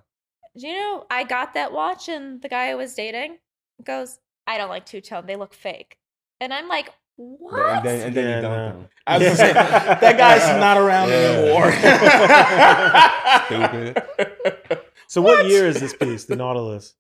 Do 0.58 0.68
you 0.70 0.76
know 0.76 1.06
I 1.10 1.26
got 1.26 1.54
that 1.56 1.74
watch 1.74 2.08
and 2.08 2.42
the 2.42 2.48
guy 2.48 2.70
I 2.70 2.76
was 2.76 2.94
dating 2.96 3.40
goes, 3.84 4.20
I 4.48 4.58
don't 4.58 4.70
like 4.70 4.86
two 4.86 5.02
tone. 5.02 5.26
They 5.26 5.36
look 5.36 5.54
fake. 5.54 5.98
And 6.40 6.54
I'm 6.54 6.70
like, 6.70 6.94
what? 7.18 7.60
And 7.78 7.86
then 7.86 8.08
and 8.08 8.16
then 8.16 8.26
Yeah, 8.30 8.36
you 8.36 8.42
no. 8.42 8.50
dunked 8.50 8.74
them. 8.74 8.88
I 9.08 9.18
was 9.18 9.26
gonna 9.28 9.38
say 9.38 9.54
that 9.54 10.18
guy's 10.18 10.60
not 10.60 10.78
around 10.78 11.10
Yeah. 11.10 11.16
anymore. 11.16 11.72
So 15.08 15.22
what? 15.22 15.46
year 15.46 15.68
is 15.68 15.80
this 15.80 15.94
piece? 15.96 16.26
The 16.26 16.36
Nautilus. 16.36 16.96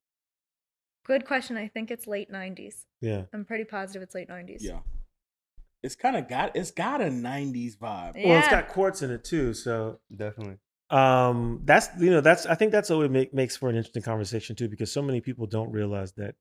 Good 1.05 1.25
question. 1.25 1.57
I 1.57 1.67
think 1.67 1.89
it's 1.91 2.07
late 2.07 2.31
90s. 2.31 2.85
Yeah. 3.01 3.23
I'm 3.33 3.45
pretty 3.45 3.63
positive 3.65 4.01
it's 4.03 4.13
late 4.15 4.29
90s. 4.29 4.57
Yeah. 4.61 4.79
It's 5.83 5.95
kind 5.95 6.15
of 6.15 6.27
got 6.29 6.55
it's 6.55 6.71
got 6.71 7.01
a 7.01 7.05
90s 7.05 7.77
vibe. 7.77 8.13
Yeah. 8.15 8.29
Well, 8.29 8.39
it's 8.39 8.47
got 8.47 8.67
quartz 8.69 9.01
in 9.01 9.11
it 9.11 9.23
too, 9.23 9.53
so 9.53 9.99
Definitely. 10.15 10.57
um 10.91 11.61
that's 11.65 11.89
you 11.99 12.11
know 12.11 12.21
that's 12.21 12.45
i 12.45 12.53
think 12.53 12.71
that's 12.71 12.91
what 12.91 13.09
make, 13.09 13.33
makes 13.33 13.57
for 13.57 13.69
an 13.69 13.75
interesting 13.75 14.03
conversation 14.03 14.55
too 14.55 14.69
because 14.69 14.91
so 14.91 15.01
many 15.01 15.19
people 15.19 15.47
don't 15.47 15.71
realize 15.71 16.11
that 16.13 16.35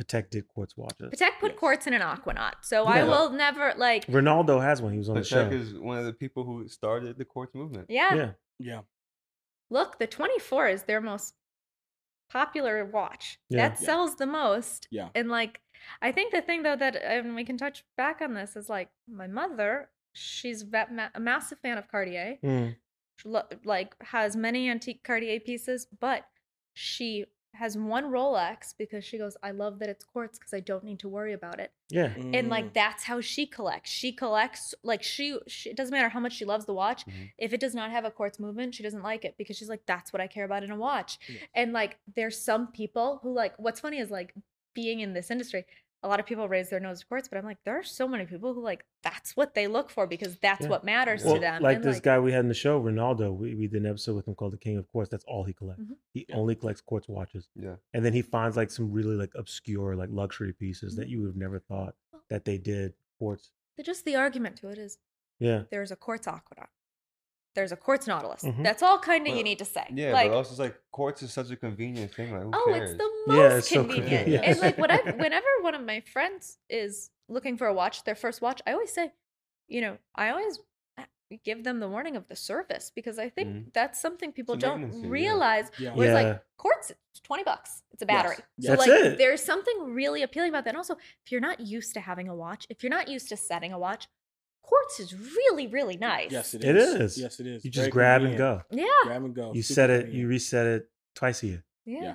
Patek 0.00 0.30
did 0.30 0.48
quartz 0.48 0.76
watches 0.76 1.10
Patek 1.10 1.38
put 1.40 1.52
Yes. 1.52 1.58
quartz 1.58 1.86
in 1.86 1.92
an 1.94 2.00
aquanaut. 2.02 2.54
So 2.62 2.84
I 2.84 3.04
will 3.04 3.30
never 3.30 3.74
like 3.76 4.06
ronaldo 4.06 4.62
has 4.62 4.80
one 4.82 4.92
he 4.92 4.98
was 4.98 5.08
on 5.08 5.16
the 5.16 5.24
show 5.24 5.44
Patek 5.48 5.52
is 5.52 5.74
one 5.78 5.98
of 5.98 6.04
the 6.04 6.12
people 6.12 6.44
who 6.44 6.66
started 6.68 7.18
the 7.18 7.24
quartz 7.24 7.54
movement. 7.54 7.86
yeah. 7.88 8.14
yeah 8.14 8.30
Yeah. 8.58 8.80
Look, 9.70 9.98
the 9.98 10.06
24 10.06 10.68
is 10.68 10.82
their 10.84 11.00
most 11.00 11.34
popular 12.30 12.84
watch. 12.84 13.38
Yeah. 13.48 13.68
That 13.68 13.80
Yeah. 13.80 13.86
sells 13.86 14.16
the 14.16 14.26
most. 14.26 14.88
Yeah. 14.90 15.08
And 15.14 15.28
like, 15.28 15.60
I 16.00 16.12
think 16.12 16.32
the 16.32 16.40
thing 16.42 16.62
though 16.62 16.76
that 16.76 16.96
and 16.96 17.34
we 17.34 17.44
can 17.44 17.56
touch 17.58 17.84
back 17.96 18.20
on 18.22 18.34
this 18.34 18.56
is 18.56 18.68
like 18.68 18.90
my 19.08 19.26
mother. 19.26 19.90
She's 20.14 20.62
a 20.62 21.20
massive 21.20 21.58
fan 21.60 21.78
of 21.78 21.88
Cartier. 21.88 22.38
Mm. 22.42 22.76
She 23.16 23.28
lo- 23.28 23.48
like 23.64 23.94
has 24.02 24.36
many 24.36 24.68
antique 24.70 25.02
Cartier 25.04 25.40
pieces, 25.40 25.86
but 26.00 26.24
she 26.74 27.24
has 27.54 27.76
one 27.76 28.04
Rolex 28.04 28.74
because 28.78 29.04
she 29.04 29.18
goes, 29.18 29.36
I 29.42 29.50
love 29.50 29.78
that 29.80 29.88
it's 29.88 30.04
quartz 30.04 30.38
because 30.38 30.54
I 30.54 30.60
don't 30.60 30.84
need 30.84 30.98
to 31.00 31.08
worry 31.08 31.32
about 31.32 31.60
it. 31.60 31.70
yeah 31.90 32.14
And 32.16 32.46
Mm. 32.46 32.50
like 32.50 32.72
that's 32.72 33.04
how 33.04 33.20
she 33.20 33.46
collects. 33.46 33.90
She 33.90 34.12
collects 34.12 34.74
like 34.82 35.02
she, 35.02 35.38
she 35.46 35.70
it 35.70 35.76
doesn't 35.76 35.92
matter 35.92 36.08
how 36.08 36.20
much 36.20 36.32
she 36.34 36.44
loves 36.46 36.64
the 36.64 36.72
watch. 36.74 37.04
Mhm. 37.06 37.30
If 37.38 37.52
it 37.52 37.60
does 37.60 37.74
not 37.74 37.90
have 37.90 38.04
a 38.04 38.10
quartz 38.10 38.38
movement, 38.38 38.74
she 38.74 38.82
doesn't 38.82 39.02
like 39.02 39.24
it 39.24 39.34
because 39.36 39.56
she's 39.58 39.68
like, 39.68 39.84
that's 39.86 40.12
what 40.12 40.20
I 40.22 40.26
care 40.28 40.44
about 40.44 40.62
in 40.64 40.70
a 40.70 40.76
watch. 40.76 41.18
Yeah. 41.28 41.40
And 41.54 41.72
like 41.72 41.98
there's 42.14 42.38
some 42.40 42.68
people 42.72 43.20
who 43.22 43.32
like 43.32 43.54
what's 43.58 43.80
funny 43.80 43.98
is 43.98 44.10
like 44.10 44.34
being 44.74 45.00
in 45.00 45.12
this 45.12 45.30
industry, 45.30 45.66
a 46.04 46.08
lot 46.08 46.18
of 46.20 46.26
people 46.26 46.48
raise 46.48 46.68
their 46.68 46.80
nose 46.80 47.00
to 47.00 47.06
quartz, 47.06 47.28
but 47.28 47.38
I'm 47.38 47.44
like, 47.44 47.58
there 47.64 47.78
are 47.78 47.82
so 47.84 48.08
many 48.08 48.24
people 48.26 48.54
who 48.54 48.62
like 48.62 48.84
that's 49.02 49.36
what 49.36 49.54
they 49.54 49.66
look 49.68 49.88
for 49.90 50.06
because 50.06 50.36
that's 50.38 50.62
Yeah. 50.62 50.68
what 50.68 50.84
matters 50.84 51.24
well, 51.24 51.34
to 51.34 51.40
them. 51.40 51.62
like 51.62 51.76
And, 51.76 51.84
this 51.84 52.00
guy 52.00 52.18
we 52.18 52.32
had 52.32 52.40
in 52.40 52.48
the 52.48 52.54
show 52.54 52.80
ronaldo 52.82 53.36
we, 53.36 53.54
we 53.54 53.66
did 53.68 53.82
an 53.82 53.88
episode 53.88 54.16
with 54.16 54.26
him 54.28 54.34
called 54.34 54.52
the 54.52 54.58
king 54.58 54.76
of 54.76 54.88
quartz 54.90 55.10
that's 55.10 55.24
all 55.24 55.44
he 55.44 55.52
collects 55.52 55.82
Mhm. 55.82 55.96
he 56.12 56.26
Yeah. 56.28 56.36
only 56.36 56.54
collects 56.54 56.80
quartz 56.80 57.08
watches 57.08 57.48
Yeah. 57.54 57.76
and 57.94 58.04
then 58.04 58.12
he 58.12 58.22
finds 58.22 58.56
like 58.56 58.70
some 58.70 58.90
really 58.92 59.16
like 59.16 59.32
obscure 59.34 59.94
like 59.96 60.10
luxury 60.10 60.52
pieces 60.52 60.96
that 60.96 61.08
you 61.08 61.20
would 61.20 61.28
have 61.28 61.36
never 61.36 61.58
thought 61.58 61.94
that 62.28 62.44
they 62.44 62.58
did 62.58 62.94
quartz 63.18 63.50
the- 63.76 63.82
just 63.82 64.04
the 64.04 64.16
argument 64.16 64.56
to 64.58 64.68
it 64.68 64.78
is 64.78 64.98
yeah 65.38 65.64
there's 65.70 65.90
a 65.90 65.96
quartz 65.96 66.26
aquanaut. 66.26 66.68
There's 67.54 67.72
a 67.72 67.76
quartz 67.76 68.06
nautilus. 68.06 68.42
Mhm. 68.42 68.62
That's 68.62 68.82
all 68.82 68.98
kind 68.98 69.26
of 69.28 69.36
you 69.36 69.42
need 69.42 69.58
to 69.58 69.64
say. 69.64 69.84
Yeah, 69.92 70.12
like, 70.12 70.30
but 70.30 70.36
also 70.36 70.50
it's 70.52 70.58
like 70.58 70.76
quartz 70.90 71.22
is 71.22 71.32
such 71.32 71.50
a 71.50 71.56
convenient 71.56 72.14
thing. 72.14 72.32
Like, 72.32 72.42
who 72.44 72.50
Oh, 72.54 72.72
cares? 72.72 72.90
it's 72.92 72.98
the 72.98 73.10
most 73.26 73.36
Yeah, 73.38 73.48
most 73.48 73.58
it's 73.58 73.68
so 73.68 73.74
convenient. 73.84 74.08
convenient. 74.24 74.44
And 74.46 74.60
like 74.60 74.78
whenever 74.78 75.12
whenever 75.24 75.46
one 75.60 75.74
of 75.74 75.82
my 75.82 76.00
friends 76.00 76.58
is 76.70 77.10
looking 77.28 77.56
for 77.58 77.66
a 77.66 77.74
watch, 77.74 78.04
their 78.04 78.14
first 78.14 78.40
watch, 78.40 78.62
I 78.66 78.72
always 78.72 78.92
say, 78.92 79.12
you 79.68 79.80
know, 79.82 79.98
I 80.14 80.30
always 80.30 80.60
uh, 80.98 81.04
give 81.44 81.62
them 81.64 81.80
the 81.80 81.88
warning 81.88 82.16
of 82.16 82.26
the 82.28 82.36
service 82.36 82.90
because 82.94 83.18
I 83.18 83.28
think 83.28 83.48
Mhm. 83.48 83.72
that's 83.74 84.00
something 84.00 84.32
people 84.32 84.56
don't 84.56 84.80
maintenance 84.80 85.02
fee, 85.02 85.06
yeah. 85.08 85.12
realize. 85.12 85.70
Yeah. 85.78 85.92
Whereas 85.94 86.22
Yeah. 86.22 86.28
like 86.30 86.42
quartz, 86.56 86.90
it's 87.10 87.20
twenty 87.20 87.44
bucks. 87.44 87.82
It's 87.92 88.02
a 88.02 88.06
Yes. 88.06 88.22
battery. 88.22 88.44
Yes. 88.56 88.66
So 88.66 88.76
That's 88.76 88.88
like 88.88 89.04
it. 89.12 89.18
there's 89.18 89.42
something 89.42 89.92
really 89.94 90.22
appealing 90.22 90.48
about 90.50 90.64
that. 90.64 90.70
And 90.70 90.78
also, 90.78 90.96
if 91.24 91.30
you're 91.30 91.40
not 91.40 91.60
used 91.60 91.92
to 91.94 92.00
having 92.00 92.28
a 92.28 92.34
watch, 92.34 92.66
if 92.70 92.82
you're 92.82 92.90
not 92.90 93.08
used 93.08 93.28
to 93.28 93.36
setting 93.36 93.72
a 93.74 93.78
watch, 93.78 94.08
quartz 94.62 95.00
is 95.00 95.14
really, 95.14 95.66
really 95.66 95.96
nice. 95.96 96.30
Yes, 96.30 96.54
it 96.54 96.64
is. 96.64 96.70
It 96.94 97.00
is. 97.00 97.18
Yes, 97.18 97.40
it 97.40 97.46
is. 97.46 97.64
you 97.64 97.70
just 97.70 97.82
Very 97.84 97.90
grab 97.90 98.22
and 98.22 98.36
go 98.38 98.62
Yeah. 98.70 98.84
Grab 99.04 99.24
and 99.24 99.34
go. 99.34 99.52
you 99.54 99.62
Super 99.62 99.74
set 99.74 99.90
it 99.90 100.08
you 100.10 100.28
reset 100.28 100.66
it 100.66 100.88
twice 101.14 101.42
a 101.42 101.46
year 101.46 101.64
Yeah. 101.84 102.02
Yeah. 102.02 102.14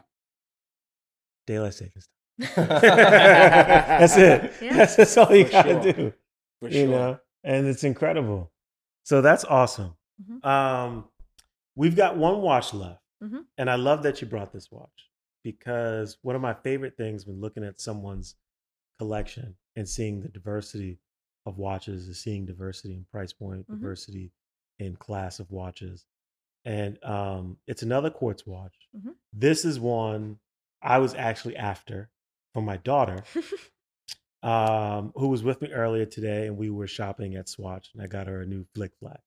daylight 1.46 1.74
savings 1.74 2.10
that's 2.56 4.18
it 4.18 4.52
Yeah. 4.62 4.76
that's, 4.78 4.96
that's 4.96 5.18
all 5.18 5.34
you 5.36 5.46
For 5.46 5.52
gotta 5.52 5.84
sure. 5.84 5.94
do 5.94 6.14
For 6.62 6.70
you 6.70 6.74
sure. 6.82 6.88
know 6.88 7.20
and 7.44 7.68
it's 7.68 7.84
incredible 7.84 8.52
so 9.04 9.22
that's 9.22 9.44
awesome 9.46 9.96
Mhm. 10.22 10.46
um 10.46 11.10
we've 11.76 11.96
got 11.96 12.18
one 12.18 12.42
watch 12.42 12.74
left 12.74 13.02
Mhm. 13.24 13.46
and 13.58 13.70
i 13.70 13.76
love 13.76 14.04
that 14.04 14.22
you 14.22 14.28
brought 14.28 14.52
this 14.52 14.72
watch 14.72 15.10
because 15.44 16.18
one 16.22 16.36
of 16.36 16.42
my 16.42 16.54
favorite 16.54 16.98
things 16.98 17.26
when 17.26 17.40
looking 17.40 17.64
at 17.64 17.80
someone's 17.80 18.36
collection 19.00 19.56
and 19.76 19.88
seeing 19.88 20.22
the 20.22 20.28
diversity 20.30 21.00
of 21.48 21.58
watches 21.58 22.08
is 22.08 22.20
seeing 22.20 22.46
diversity 22.46 22.94
in 22.94 23.06
price 23.06 23.34
point 23.34 23.66
Mhm. 23.68 23.80
diversity 23.80 24.32
in 24.80 24.96
class 24.96 25.40
of 25.40 25.50
watches 25.52 26.06
and 26.66 27.04
um 27.04 27.58
it's 27.68 27.84
another 27.84 28.10
quartz 28.10 28.46
watch 28.46 28.76
Mhm. 28.96 29.16
this 29.34 29.64
is 29.66 29.80
one 29.80 30.40
i 30.82 30.98
was 31.00 31.14
actually 31.16 31.56
after 31.56 32.10
for 32.54 32.62
my 32.62 32.78
daughter 32.78 33.24
um, 34.44 35.12
who 35.16 35.28
was 35.30 35.44
with 35.44 35.62
me 35.62 35.70
earlier 35.72 36.06
today, 36.06 36.46
and 36.48 36.58
we 36.58 36.70
were 36.70 36.88
shopping 36.88 37.36
at 37.36 37.50
Swatch, 37.50 37.90
and 37.94 38.02
I 38.04 38.08
got 38.08 38.28
her 38.28 38.42
a 38.42 38.46
new 38.46 38.66
Flik 38.76 38.92
Flak. 39.00 39.22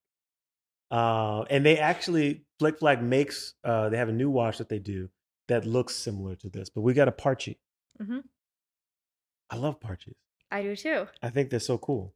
Uh, 0.91 1.43
and 1.51 1.66
they 1.66 1.79
actually 1.79 2.45
Flik 2.61 2.79
Flak 2.79 3.03
makes 3.03 3.55
uh, 3.64 3.89
they 3.89 3.97
have 3.97 4.09
a 4.09 4.12
new 4.12 4.31
watch 4.31 4.59
that 4.59 4.68
they 4.68 4.79
do 4.79 5.11
that 5.49 5.66
looks 5.66 5.95
similar 5.97 6.37
to 6.37 6.49
this, 6.49 6.71
but 6.71 6.83
we 6.83 6.95
got 6.95 7.09
a 7.09 7.12
Parchie. 7.12 7.59
Mhm. 8.01 8.23
I 9.51 9.57
love 9.57 9.81
Parchies. 9.81 10.14
I 10.51 10.63
do 10.63 10.75
too. 10.77 11.07
I 11.23 11.31
think 11.31 11.51
they're 11.51 11.61
so 11.61 11.79
cool. 11.79 12.15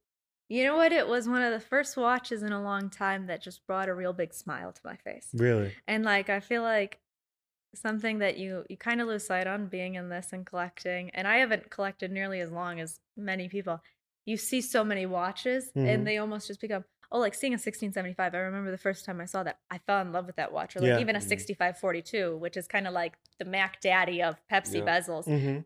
You 0.49 0.65
know 0.65 0.77
what? 0.77 0.93
It 0.93 1.09
was 1.09 1.29
one 1.29 1.43
of 1.43 1.53
the 1.53 1.61
first 1.61 1.97
watches 1.97 2.43
in 2.43 2.53
a 2.53 2.63
long 2.63 2.91
time 2.91 3.27
that 3.29 3.41
just 3.43 3.67
brought 3.67 3.89
a 3.89 3.95
real 3.95 4.13
big 4.13 4.35
smile 4.35 4.73
to 4.73 4.81
my 4.85 4.97
face. 4.97 5.29
Really, 5.33 5.73
And 5.87 6.05
like 6.05 6.29
I 6.29 6.41
feel 6.41 6.63
like 6.63 7.01
something 7.75 8.19
that 8.19 8.37
you 8.39 8.65
you 8.69 8.77
kind 8.77 9.01
of 9.01 9.09
lose 9.09 9.27
sight 9.27 9.47
on 9.47 9.67
being 9.67 9.95
in 9.95 10.09
this 10.09 10.33
and 10.33 10.47
collecting. 10.47 11.11
And 11.11 11.27
I 11.27 11.39
haven't 11.39 11.71
collected 11.71 12.11
nearly 12.13 12.41
as 12.41 12.51
long 12.51 12.79
as 12.81 13.01
many 13.17 13.49
people. 13.49 13.83
You 14.27 14.37
see 14.37 14.61
so 14.61 14.85
many 14.85 15.07
watches 15.07 15.73
Mhm. 15.75 15.87
and 15.89 16.07
they 16.07 16.19
almost 16.19 16.47
just 16.47 16.61
become 16.61 16.85
oh 17.11 17.19
like 17.19 17.35
seeing 17.35 17.53
a 17.55 17.59
1675. 17.59 18.35
I 18.35 18.39
remember 18.39 18.71
the 18.71 18.79
first 18.79 19.05
time 19.05 19.21
I 19.21 19.25
saw 19.25 19.43
that. 19.43 19.59
I 19.71 19.79
fell 19.79 20.01
in 20.03 20.13
love 20.13 20.27
with 20.27 20.37
that 20.37 20.53
watch 20.53 20.77
or 20.77 20.81
like 20.81 20.89
Yeah. 20.89 20.99
even 21.01 21.17
a 21.17 21.21
Mhm. 21.21 21.23
6542, 21.29 22.37
which 22.37 22.57
is 22.57 22.69
kind 22.69 22.87
of 22.87 22.93
like 22.93 23.15
the 23.39 23.45
Mac 23.45 23.81
Daddy 23.81 24.23
of 24.23 24.37
Pepsi 24.51 24.75
Yeah. 24.79 24.81
bezels. 25.01 25.27
mm-hmm. 25.27 25.61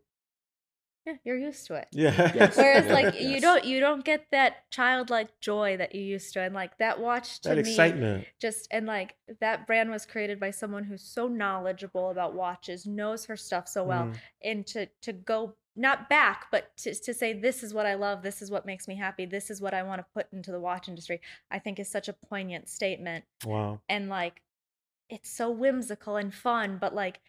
Yeah, 1.09 1.17
you're 1.25 1.39
used 1.39 1.67
to 1.69 1.75
it. 1.75 1.89
yeah. 1.93 2.33
Yes. 2.35 2.57
Whereas 2.57 2.87
Yeah. 2.87 2.93
like 2.93 3.21
you 3.21 3.41
don't 3.41 3.65
you 3.65 3.81
don't 3.81 4.05
get 4.05 4.27
that 4.31 4.71
childlike 4.71 5.41
joy 5.41 5.77
that 5.79 5.95
you 5.95 6.03
used 6.03 6.33
to, 6.35 6.41
and 6.41 6.55
like 6.55 6.77
that 6.79 7.01
watch 7.01 7.41
to 7.41 7.49
that 7.51 7.55
me 7.57 7.61
excitement. 7.71 8.27
just 8.41 8.69
and 8.71 8.87
like 8.87 9.15
that 9.41 9.67
brand 9.67 9.91
was 9.91 10.05
created 10.07 10.39
by 10.39 10.51
someone 10.51 10.85
who's 10.85 11.03
so 11.03 11.29
knowledgeable 11.29 12.11
about 12.11 12.35
watches, 12.35 12.87
knows 12.87 13.25
her 13.27 13.37
stuff 13.37 13.69
so 13.69 13.85
well, 13.85 14.07
Mhm. 14.07 14.17
and 14.45 14.67
to 14.69 14.87
to 15.03 15.13
go 15.13 15.55
not 15.77 16.09
back, 16.09 16.47
but 16.51 16.77
to 16.79 16.93
to 16.95 17.15
say 17.15 17.33
this 17.33 17.63
is 17.63 17.73
what 17.73 17.87
I 17.87 17.95
love, 17.95 18.23
this 18.23 18.43
is 18.43 18.51
what 18.51 18.67
makes 18.67 18.89
me 18.89 18.97
happy, 18.97 19.25
this 19.27 19.49
is 19.51 19.61
what 19.61 19.73
I 19.75 19.83
want 19.85 20.01
to 20.01 20.07
put 20.13 20.27
into 20.33 20.51
the 20.53 20.61
watch 20.61 20.89
industry, 20.89 21.21
I 21.51 21.59
think 21.61 21.79
is 21.79 21.89
such 21.89 22.09
a 22.09 22.13
poignant 22.13 22.69
statement 22.69 23.25
Wow. 23.47 23.81
and 23.89 24.09
like 24.09 24.43
it's 25.09 25.31
so 25.31 25.51
whimsical 25.51 26.17
and 26.17 26.35
fun 26.35 26.77
but 26.79 26.95
like 26.95 27.21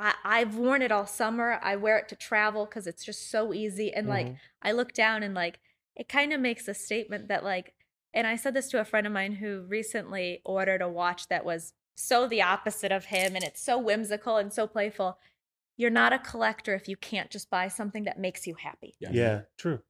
I, 0.00 0.14
I've 0.24 0.56
worn 0.56 0.82
it 0.82 0.90
all 0.90 1.06
summer. 1.06 1.58
I 1.62 1.76
wear 1.76 1.98
it 1.98 2.08
to 2.08 2.16
travel 2.16 2.64
because 2.64 2.86
it's 2.86 3.04
just 3.04 3.30
so 3.30 3.52
easy. 3.52 3.92
And 3.92 4.08
like, 4.08 4.28
Mhm. 4.28 4.36
I 4.62 4.72
look 4.72 4.92
down 4.92 5.22
and 5.22 5.34
like, 5.34 5.60
it 5.96 6.08
kind 6.08 6.32
of 6.32 6.40
makes 6.40 6.66
a 6.68 6.74
statement 6.74 7.28
that 7.28 7.44
like, 7.44 7.74
and 8.14 8.26
I 8.26 8.36
said 8.36 8.54
this 8.54 8.68
to 8.70 8.80
a 8.80 8.84
friend 8.84 9.06
of 9.06 9.12
mine 9.12 9.34
who 9.34 9.62
recently 9.62 10.40
ordered 10.44 10.82
a 10.82 10.88
watch 10.88 11.28
that 11.28 11.44
was 11.44 11.74
so 11.96 12.26
the 12.26 12.42
opposite 12.42 12.92
of 12.92 13.06
him 13.06 13.36
and 13.36 13.44
it's 13.44 13.62
so 13.62 13.78
whimsical 13.78 14.36
and 14.38 14.52
so 14.52 14.66
playful. 14.66 15.18
You're 15.76 15.90
not 15.90 16.12
a 16.12 16.18
collector 16.18 16.74
if 16.74 16.88
you 16.88 16.96
can't 16.96 17.30
just 17.30 17.50
buy 17.50 17.68
something 17.68 18.04
that 18.04 18.18
makes 18.18 18.46
you 18.46 18.54
happy. 18.54 18.96
Yeah. 19.00 19.12
Yeah, 19.12 19.42
true. 19.56 19.82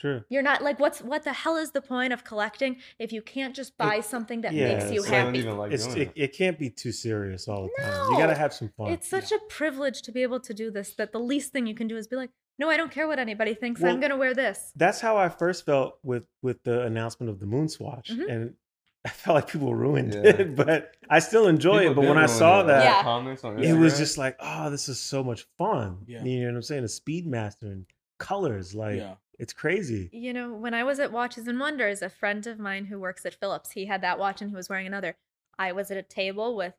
True. 0.00 0.22
You're 0.28 0.42
not 0.42 0.62
like 0.62 0.80
what's 0.80 1.00
what 1.00 1.22
the 1.24 1.32
hell 1.32 1.56
is 1.56 1.70
the 1.70 1.80
point 1.80 2.12
of 2.12 2.24
collecting 2.24 2.76
if 2.98 3.12
you 3.12 3.22
can't 3.22 3.54
just 3.54 3.76
buy 3.78 4.00
something 4.00 4.40
that 4.42 4.52
makes 4.52 4.90
you 4.90 5.02
so 5.02 5.10
happy? 5.10 5.42
like 5.44 5.72
It's 5.72 5.86
it, 5.86 5.98
it. 5.98 6.12
it 6.16 6.32
can't 6.36 6.58
be 6.58 6.68
too 6.68 6.92
serious 6.92 7.48
all 7.48 7.62
the 7.76 7.82
time. 7.82 8.10
You 8.12 8.18
got 8.18 8.26
to 8.26 8.34
have 8.34 8.52
some 8.52 8.70
fun. 8.76 8.90
It's 8.92 9.08
such 9.08 9.32
a 9.32 9.38
privilege 9.48 10.02
to 10.02 10.12
be 10.12 10.22
able 10.22 10.40
to 10.40 10.52
do 10.54 10.70
this 10.70 10.94
that 10.94 11.12
the 11.12 11.20
least 11.20 11.52
thing 11.52 11.66
you 11.66 11.74
can 11.74 11.86
do 11.86 11.96
is 11.96 12.06
be 12.08 12.16
like, 12.16 12.30
no, 12.58 12.68
I 12.70 12.76
don't 12.76 12.90
care 12.90 13.06
what 13.08 13.18
anybody 13.18 13.54
thinks. 13.54 13.80
Well, 13.80 13.92
I'm 13.92 14.00
going 14.00 14.10
to 14.10 14.16
wear 14.16 14.34
this. 14.34 14.72
That's 14.76 15.00
how 15.00 15.16
I 15.16 15.28
first 15.28 15.64
felt 15.64 15.98
with 16.02 16.26
with 16.42 16.62
the 16.64 16.82
announcement 16.82 17.30
of 17.30 17.38
the 17.40 17.46
moon 17.46 17.68
swatch, 17.68 18.10
Mhm. 18.10 18.30
and 18.30 18.54
I 19.06 19.10
felt 19.10 19.34
like 19.36 19.48
people 19.50 19.74
ruined 19.74 20.14
Yeah. 20.14 20.20
it, 20.30 20.56
but 20.56 20.92
I 21.10 21.18
still 21.18 21.46
enjoy 21.46 21.80
People 21.80 21.92
it. 21.92 21.94
But 22.06 22.08
when 22.14 22.18
I 22.18 22.26
saw 22.26 22.62
the 22.62 22.68
that, 22.68 22.84
Yeah. 22.84 23.02
comments 23.02 23.44
on 23.44 23.62
it 23.62 23.72
was 23.74 23.98
just 23.98 24.18
like, 24.18 24.36
oh, 24.40 24.70
this 24.70 24.88
is 24.88 24.98
so 25.00 25.22
much 25.24 25.46
fun. 25.58 25.98
Yeah. 26.06 26.24
You 26.24 26.40
know 26.40 26.46
what 26.52 26.56
I'm 26.56 26.62
saying? 26.62 26.84
A 26.84 26.86
Speedmaster 26.86 27.62
and 27.64 27.86
colors, 28.18 28.74
like 28.74 28.96
yeah. 28.98 29.14
It's 29.38 29.52
crazy. 29.52 30.08
You 30.12 30.32
know, 30.32 30.52
when 30.54 30.74
I 30.74 30.84
was 30.84 30.98
at 31.00 31.12
Watches 31.12 31.46
and 31.48 31.58
Wonders, 31.60 32.02
a 32.02 32.08
friend 32.08 32.46
of 32.46 32.58
mine 32.58 32.86
who 32.86 32.98
works 32.98 33.24
at 33.26 33.34
Phillips, 33.34 33.72
he 33.72 33.86
had 33.86 34.00
that 34.02 34.18
watch 34.18 34.40
and 34.40 34.50
he 34.50 34.56
was 34.56 34.68
wearing 34.68 34.86
another. 34.86 35.16
I 35.58 35.72
was 35.72 35.90
at 35.90 35.96
a 35.96 36.02
table 36.02 36.56
with 36.56 36.74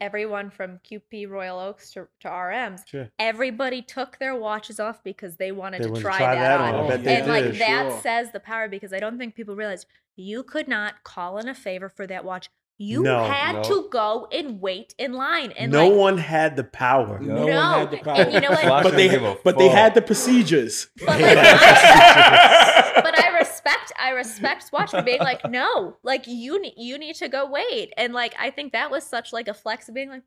everyone 0.00 0.50
from 0.50 0.78
QP 0.88 1.28
Royal 1.28 1.58
Oaks 1.58 1.90
to, 1.92 2.06
to 2.20 2.28
RMs. 2.28 2.86
Sure. 2.86 3.08
Everybody 3.18 3.82
took 3.82 4.18
their 4.18 4.36
watches 4.36 4.78
off 4.78 5.02
because 5.02 5.36
they 5.36 5.50
wanted 5.52 5.80
They 5.80 5.86
to 5.86 5.90
wanted 5.90 6.02
to 6.02 6.08
try, 6.08 6.18
try 6.18 6.34
that, 6.36 6.58
that 6.58 6.60
on. 6.60 6.74
on. 6.74 6.84
I 6.84 6.88
bet 6.88 7.04
they 7.04 7.16
and 7.16 7.26
like 7.28 7.58
that 7.58 7.90
Sure. 7.90 8.00
says 8.00 8.30
the 8.32 8.40
power 8.40 8.68
because 8.68 8.92
I 8.92 9.00
don't 9.00 9.18
think 9.18 9.34
people 9.34 9.56
realize 9.56 9.86
you 10.16 10.42
could 10.42 10.68
not 10.68 11.02
call 11.04 11.38
in 11.38 11.48
a 11.48 11.54
favor 11.54 11.88
for 11.88 12.06
that 12.06 12.24
watch. 12.24 12.48
You 12.80 13.02
No, 13.02 13.24
had 13.24 13.56
no. 13.56 13.62
to 13.64 13.88
go 13.90 14.28
and 14.30 14.60
wait 14.60 14.94
in 14.98 15.12
line. 15.12 15.52
And 15.58 15.72
no 15.72 15.88
like, 15.88 15.98
one 15.98 16.16
had 16.18 16.54
the 16.56 16.62
power. 16.62 17.18
No, 17.18 17.44
No, 17.44 17.56
one 17.56 17.80
had 17.80 17.90
the 17.90 17.96
power. 17.98 18.14
and 18.20 18.32
you 18.32 18.40
know 18.40 18.50
what? 18.50 18.60
Flash 18.60 18.82
but 18.84 18.90
they 18.94 19.08
didn't 19.08 19.24
give 19.24 19.30
a 19.32 19.36
but 19.42 19.58
they 19.58 19.66
fuck. 19.68 19.76
had 19.76 19.94
the 19.94 20.02
procedures. 20.02 20.86
But, 20.98 21.08
like, 21.08 21.20
Yeah. 21.20 22.92
but 23.02 23.18
I 23.24 23.36
respect 23.38 23.92
I 24.00 24.10
respect 24.10 24.62
Swatch 24.62 24.92
for 24.92 25.02
being 25.02 25.18
like, 25.18 25.40
no, 25.50 25.96
like 26.04 26.26
you 26.28 26.60
need 26.62 26.74
you 26.76 26.98
need 26.98 27.16
to 27.16 27.28
go 27.28 27.50
wait. 27.50 27.92
And 27.96 28.12
like 28.14 28.34
I 28.38 28.50
think 28.50 28.72
that 28.74 28.92
was 28.92 29.02
such 29.02 29.32
like 29.32 29.48
a 29.48 29.54
flex 29.54 29.88
of 29.88 29.94
being 29.96 30.08
like, 30.10 30.22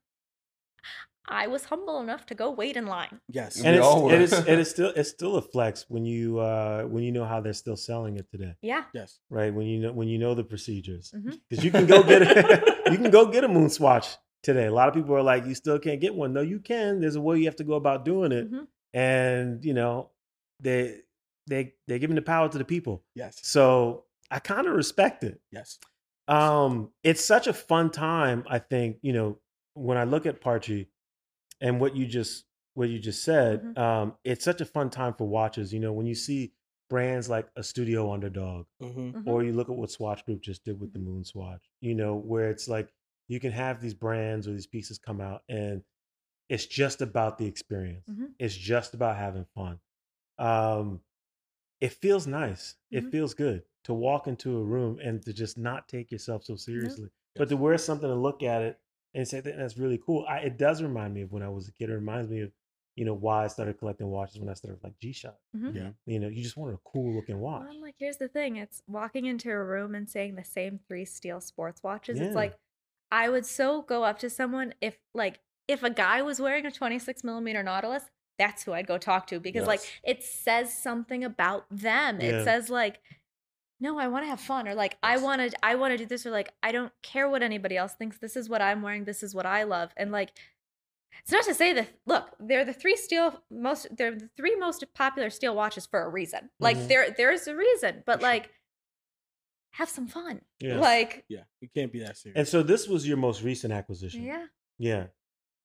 I 1.27 1.47
was 1.47 1.65
humble 1.65 1.99
enough 2.01 2.25
to 2.27 2.35
go 2.35 2.49
wait 2.51 2.75
in 2.75 2.87
line. 2.87 3.21
Yes. 3.29 3.57
and 3.57 3.67
We 3.67 3.77
it's, 3.77 3.85
all 3.87 4.05
were. 4.05 4.13
it 4.13 4.21
is 4.21 4.33
it 4.33 4.59
is 4.59 4.69
still 4.69 4.91
it's 4.95 5.09
still 5.09 5.35
a 5.37 5.41
flex 5.41 5.85
when 5.87 6.03
you 6.05 6.39
uh 6.39 6.83
when 6.83 7.03
you 7.03 7.11
know 7.11 7.25
how 7.25 7.39
they're 7.41 7.53
still 7.53 7.77
selling 7.77 8.17
it 8.17 8.29
today 8.31 8.55
Yeah. 8.61 8.83
yes. 8.93 9.19
right 9.29 9.53
when 9.53 9.67
you 9.67 9.79
know 9.79 9.91
when 9.93 10.07
you 10.07 10.17
know 10.17 10.33
the 10.33 10.43
procedures 10.43 11.13
because 11.49 11.63
you 11.63 11.71
can 11.71 11.85
go 11.85 12.01
get 12.03 12.21
it 12.23 12.91
you 12.91 12.97
can 12.97 13.11
go 13.11 13.25
get 13.27 13.43
a 13.43 13.47
moon 13.57 13.69
swatch 13.69 14.17
today 14.43 14.65
a 14.65 14.73
lot 14.73 14.87
of 14.89 14.95
people 14.95 15.15
are 15.15 15.21
like 15.21 15.45
you 15.45 15.53
still 15.55 15.77
can't 15.77 16.01
get 16.01 16.15
one 16.15 16.33
no 16.33 16.41
you 16.41 16.59
can 16.59 16.99
there's 17.01 17.15
a 17.15 17.21
way 17.21 17.37
you 17.37 17.45
have 17.45 17.55
to 17.57 17.63
go 17.63 17.73
about 17.75 18.03
doing 18.03 18.31
it 18.31 18.51
Mhm. 18.51 18.67
and 18.93 19.63
you 19.63 19.73
know 19.75 20.09
they 20.59 21.01
they 21.47 21.73
they're 21.87 21.99
giving 21.99 22.15
the 22.15 22.21
power 22.23 22.49
to 22.49 22.57
the 22.57 22.65
people 22.65 23.03
Yes. 23.15 23.39
so 23.43 24.05
i 24.31 24.39
kind 24.39 24.65
of 24.67 24.73
respect 24.73 25.23
it 25.23 25.39
Yes. 25.51 25.77
um 26.27 26.89
it's 27.03 27.23
such 27.23 27.45
a 27.47 27.53
fun 27.53 27.91
time 27.91 28.43
i 28.49 28.57
think 28.59 28.97
you 29.03 29.13
know 29.13 29.37
when 29.75 29.97
i 29.97 30.03
look 30.03 30.25
at 30.25 30.41
Parchie 30.41 30.87
and 31.61 31.79
what 31.79 31.95
you 31.95 32.05
just 32.05 32.45
what 32.73 32.89
you 32.89 32.99
just 32.99 33.23
said 33.23 33.61
Mhm. 33.63 33.77
um 33.77 34.15
it's 34.23 34.43
such 34.45 34.61
a 34.61 34.65
fun 34.65 34.89
time 34.89 35.13
for 35.13 35.27
watches 35.27 35.73
you 35.73 35.79
know 35.79 35.93
when 35.93 36.05
you 36.05 36.15
see 36.15 36.53
brands 36.89 37.29
like 37.29 37.47
a 37.55 37.63
studio 37.63 38.11
underdog 38.11 38.65
hmm 38.81 39.11
Mhm. 39.11 39.27
or 39.27 39.43
you 39.43 39.53
look 39.53 39.69
at 39.69 39.75
what 39.75 39.91
swatch 39.91 40.25
group 40.25 40.41
just 40.41 40.63
did 40.65 40.79
with 40.79 40.91
the 40.93 40.99
moon 40.99 41.23
swatch 41.23 41.69
you 41.81 41.95
know 41.95 42.15
where 42.15 42.49
it's 42.49 42.67
like 42.67 42.93
you 43.27 43.39
can 43.39 43.51
have 43.51 43.79
these 43.81 43.93
brands 43.93 44.47
or 44.47 44.51
these 44.51 44.67
pieces 44.67 44.97
come 44.97 45.21
out 45.21 45.43
and 45.49 45.83
it's 46.49 46.65
just 46.65 47.01
about 47.01 47.37
the 47.37 47.45
experience 47.45 48.05
Mhm. 48.09 48.33
it's 48.39 48.55
just 48.55 48.93
about 48.93 49.15
having 49.17 49.45
fun 49.55 49.79
um 50.39 51.01
it 51.79 51.93
feels 51.93 52.27
nice 52.27 52.75
it 52.91 53.05
Mhm. 53.05 53.11
feels 53.11 53.33
good 53.33 53.63
to 53.83 53.93
walk 53.93 54.27
into 54.27 54.57
a 54.57 54.63
room 54.63 54.99
and 54.99 55.23
to 55.23 55.33
just 55.33 55.57
not 55.57 55.87
take 55.87 56.11
yourself 56.11 56.43
so 56.43 56.55
seriously 56.55 57.09
but 57.35 57.49
to 57.49 57.57
wear 57.57 57.77
something 57.77 58.09
and 58.11 58.21
look 58.21 58.43
at 58.43 58.61
it 58.61 58.79
and 59.13 59.27
say 59.27 59.39
that 59.41 59.57
that's 59.57 59.77
really 59.77 59.99
cool 60.05 60.25
I, 60.29 60.39
it 60.39 60.57
does 60.57 60.81
remind 60.81 61.13
me 61.13 61.21
of 61.21 61.31
when 61.31 61.43
i 61.43 61.49
was 61.49 61.67
a 61.67 61.71
kid 61.71 61.89
it 61.89 61.93
reminds 61.93 62.29
me 62.29 62.41
of 62.41 62.51
you 62.95 63.05
know 63.05 63.13
why 63.13 63.45
i 63.45 63.47
started 63.47 63.77
collecting 63.79 64.07
watches 64.07 64.39
when 64.39 64.49
i 64.49 64.53
started 64.53 64.79
like 64.83 64.97
g-shock 64.99 65.37
Mhm. 65.55 65.75
Yeah. 65.75 65.89
you 66.05 66.19
know 66.19 66.27
you 66.27 66.43
just 66.43 66.57
wanted 66.57 66.75
a 66.75 66.79
cool 66.85 67.13
looking 67.13 67.39
watch 67.39 67.63
Well, 67.63 67.75
I'm 67.75 67.81
like, 67.81 67.95
here's 67.97 68.17
the 68.17 68.27
thing. 68.27 68.57
It's 68.57 68.81
walking 68.87 69.25
into 69.25 69.49
a 69.51 69.63
room 69.63 69.95
and 69.95 70.09
saying 70.09 70.35
the 70.35 70.43
same 70.43 70.79
three 70.87 71.05
steel 71.05 71.39
sports 71.41 71.81
watches. 71.83 72.19
Yeah. 72.19 72.25
It's 72.25 72.35
like 72.35 72.55
I 73.11 73.27
would 73.29 73.45
so 73.45 73.81
go 73.81 74.03
up 74.03 74.19
to 74.19 74.29
someone 74.29 74.73
if 74.81 74.97
like 75.13 75.39
if 75.67 75.83
a 75.83 75.89
guy 75.89 76.21
was 76.21 76.39
wearing 76.41 76.65
a 76.65 76.71
26 76.71 77.23
millimeter 77.23 77.63
Nautilus, 77.63 78.03
that's 78.37 78.63
who 78.63 78.73
I'd 78.73 78.87
go 78.87 78.97
talk 78.97 79.27
to 79.27 79.39
because 79.39 79.67
like 79.67 79.81
it 80.03 80.23
says 80.23 80.73
something 80.77 81.23
about 81.23 81.65
them. 81.71 82.19
Yeah. 82.19 82.27
It 82.39 82.43
says 82.45 82.69
like, 82.69 82.99
no, 83.81 83.97
I 83.99 84.07
want 84.07 84.23
to 84.23 84.29
have 84.29 84.39
fun, 84.39 84.67
or 84.67 84.75
like 84.75 84.97
I 85.03 85.15
Yes. 85.15 85.23
want 85.23 85.41
to, 85.51 85.57
I 85.65 85.75
want 85.75 85.91
to 85.91 85.97
do 85.97 86.05
this, 86.05 86.25
or 86.25 86.31
like 86.31 86.53
I 86.63 86.71
don't 86.71 86.93
care 87.01 87.27
what 87.29 87.43
anybody 87.43 87.75
else 87.75 87.93
thinks. 87.93 88.17
This 88.19 88.35
is 88.37 88.47
what 88.47 88.61
I'm 88.61 88.81
wearing. 88.81 89.03
This 89.03 89.23
is 89.23 89.35
what 89.35 89.45
I 89.45 89.63
love, 89.63 89.91
and 89.97 90.11
like. 90.11 90.31
It's 91.23 91.31
not 91.31 91.43
to 91.43 91.53
say 91.53 91.73
that 91.73 91.89
look, 92.05 92.29
they're 92.39 92.63
the 92.63 92.71
three 92.73 92.95
steel 92.95 93.43
most 93.51 93.85
they're 93.97 94.15
the 94.15 94.29
three 94.37 94.55
most 94.55 94.81
popular 94.95 95.29
steel 95.29 95.53
watches 95.53 95.85
for 95.85 96.01
a 96.03 96.09
reason. 96.09 96.49
Like 96.57 96.77
Mhm. 96.77 96.87
there 96.87 97.11
there's 97.11 97.47
a 97.47 97.55
reason, 97.55 98.01
but 98.05 98.21
sure. 98.21 98.29
like 98.29 98.49
have 99.71 99.89
some 99.89 100.07
fun. 100.07 100.41
Yeah. 100.59 100.79
Like 100.79 101.25
Yeah. 101.27 101.43
You 101.59 101.67
can't 101.75 101.91
be 101.91 101.99
that 101.99 102.15
serious. 102.17 102.37
and 102.37 102.47
so 102.47 102.63
this 102.63 102.87
was 102.87 103.05
your 103.07 103.17
most 103.17 103.43
recent 103.43 103.73
acquisition 103.73 104.23
yeah. 104.23 104.45
Yeah. 104.77 105.07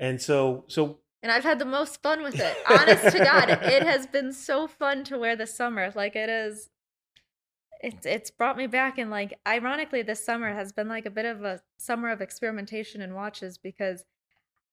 And 0.00 0.20
so 0.20 0.64
so 0.68 0.98
And 1.22 1.30
I've 1.32 1.44
had 1.44 1.58
the 1.60 1.64
most 1.64 2.02
fun 2.02 2.22
with 2.22 2.38
it. 2.38 2.56
Honest 2.68 3.16
to 3.16 3.24
God, 3.24 3.48
it 3.50 3.82
has 3.84 4.06
been 4.08 4.32
so 4.32 4.66
fun 4.66 5.04
to 5.04 5.16
wear 5.16 5.36
this 5.36 5.54
summer. 5.54 5.92
Like 5.94 6.16
it 6.16 6.28
is 6.28 6.70
it's 7.82 8.06
it's 8.06 8.30
brought 8.30 8.56
me 8.56 8.66
back 8.66 8.98
and 8.98 9.10
like 9.10 9.38
ironically 9.46 10.02
this 10.02 10.24
summer 10.24 10.52
has 10.54 10.72
been 10.72 10.88
like 10.88 11.06
a 11.06 11.10
bit 11.10 11.24
of 11.24 11.44
a 11.44 11.60
summer 11.78 12.10
of 12.10 12.20
experimentation 12.20 13.00
in 13.00 13.14
watches 13.14 13.58
because 13.58 14.04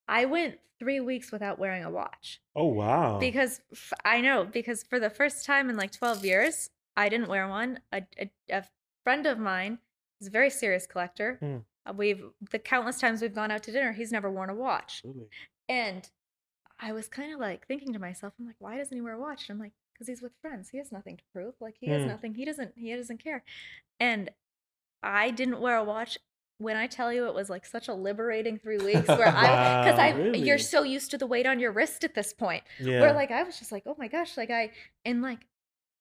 I 0.08 0.26
went 0.26 0.60
3 0.80 1.00
weeks 1.00 1.32
without 1.32 1.60
wearing 1.60 1.84
a 1.84 1.90
watch. 1.90 2.42
oh 2.56 2.68
wow. 2.68 3.20
Because 3.20 3.62
f- 3.72 3.94
I 4.06 4.22
know 4.22 4.44
because 4.46 4.84
for 4.84 5.00
the 5.00 5.10
first 5.10 5.46
time 5.46 5.70
in 5.70 5.78
like 5.78 5.92
12 5.92 6.26
years, 6.26 6.70
I 6.98 7.10
didn't 7.10 7.30
wear 7.30 7.48
one. 7.48 7.80
A, 7.94 8.02
a, 8.20 8.30
a 8.50 8.64
friend 9.04 9.26
of 9.26 9.38
mine 9.40 9.80
is 10.20 10.28
a 10.28 10.32
very 10.32 10.50
serious 10.50 10.86
collector. 10.86 11.40
Uh, 11.86 11.94
We've 11.94 12.24
the 12.52 12.60
countless 12.60 13.00
times 13.00 13.22
we've 13.22 13.34
gone 13.36 13.52
out 13.52 13.64
to 13.64 13.72
dinner, 13.72 13.92
he's 13.94 14.12
never 14.12 14.30
worn 14.32 14.50
a 14.50 14.56
watch. 14.56 15.02
Absolutely. 15.06 15.28
And 15.70 16.10
I 16.80 16.92
was 16.92 17.08
kind 17.08 17.34
of 17.34 17.40
like 17.40 17.66
thinking 17.68 17.94
to 17.94 18.00
myself, 18.00 18.34
I'm 18.40 18.46
like, 18.46 18.56
why 18.60 18.78
doesn't 18.78 18.96
he 18.96 19.02
wear 19.02 19.14
a 19.14 19.20
watch? 19.20 19.48
And 19.50 19.56
I'm 19.56 19.62
like, 19.62 19.74
because 19.94 20.08
he's 20.08 20.22
with 20.22 20.34
friends. 20.42 20.70
He 20.70 20.78
has 20.80 20.92
nothing 20.92 21.18
to 21.18 21.24
prove. 21.32 21.54
Like 21.60 21.76
he 21.80 21.88
has 21.88 22.02
Hmm. 22.04 22.10
nothing. 22.10 22.34
He 22.36 22.46
doesn't. 22.46 22.74
He 22.78 22.94
doesn't 22.96 23.24
care. 23.24 23.44
And 24.00 24.30
I 25.02 25.32
didn't 25.32 25.60
wear 25.62 25.78
a 25.78 25.84
watch. 25.84 26.18
When 26.60 26.78
I 26.78 26.88
tell 26.88 27.12
you, 27.12 27.28
it 27.28 27.34
was 27.34 27.50
like 27.50 27.66
such 27.66 27.88
a 27.88 27.94
liberating 27.94 28.58
three 28.58 28.78
weeks 28.78 29.08
where 29.08 29.28
I, 29.36 29.84
because 29.84 30.00
I, 30.00 30.12
Really? 30.12 30.40
you're 30.40 30.58
so 30.60 30.84
used 30.84 31.12
to 31.12 31.18
the 31.18 31.28
weight 31.28 31.46
on 31.46 31.60
your 31.60 31.72
wrist 31.72 32.04
at 32.04 32.16
this 32.16 32.32
point. 32.34 32.64
yeah. 32.80 33.02
Where 33.02 33.14
like 33.14 33.32
I 33.32 33.44
was 33.44 33.58
just 33.60 33.72
like, 33.72 33.84
oh 33.86 33.96
my 33.98 34.08
gosh, 34.08 34.38
like 34.38 34.50
I, 34.52 34.72
and 35.04 35.22
like 35.22 35.40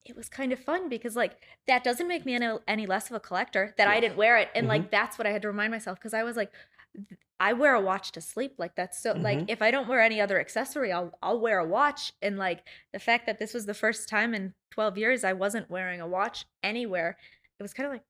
it 0.05 0.15
was 0.17 0.27
kind 0.29 0.51
of 0.53 0.59
fun 0.59 0.89
because 0.89 1.15
like 1.15 1.33
that 1.67 1.83
doesn't 1.83 2.07
make 2.07 2.25
me 2.25 2.35
any, 2.35 2.47
any 2.67 2.85
less 2.85 3.09
of 3.09 3.15
a 3.15 3.19
collector 3.21 3.73
that 3.77 3.87
I 3.87 3.99
didn't 3.99 4.17
wear 4.17 4.37
it, 4.37 4.49
and 4.53 4.65
Mhm. 4.65 4.69
like 4.69 4.91
that's 4.91 5.17
what 5.17 5.25
I 5.27 5.31
had 5.31 5.41
to 5.41 5.47
remind 5.47 5.71
myself 5.71 5.97
because 5.97 6.13
I 6.13 6.23
was 6.23 6.35
like, 6.37 6.51
I 7.39 7.53
wear 7.53 7.73
a 7.75 7.81
watch 7.81 8.11
to 8.13 8.21
sleep. 8.21 8.55
Like 8.57 8.75
that's 8.75 9.01
so 9.01 9.13
like 9.13 9.39
Mhm. 9.39 9.45
if 9.49 9.61
I 9.61 9.69
don't 9.71 9.87
wear 9.87 9.99
any 10.01 10.21
other 10.21 10.39
accessory, 10.39 10.91
I'll 10.91 11.11
I'll 11.21 11.39
wear 11.39 11.59
a 11.59 11.67
watch. 11.67 12.13
And 12.21 12.37
like 12.37 12.65
the 12.93 12.99
fact 12.99 13.25
that 13.25 13.39
this 13.39 13.53
was 13.53 13.65
the 13.65 13.73
first 13.73 14.07
time 14.07 14.33
in 14.33 14.53
12 14.71 14.97
years 14.97 15.23
I 15.23 15.33
wasn't 15.33 15.69
wearing 15.69 15.99
a 15.99 16.07
watch 16.07 16.45
anywhere, 16.61 17.17
it 17.59 17.63
was 17.63 17.73
kind 17.73 17.87
of 17.87 17.93
like 17.93 18.03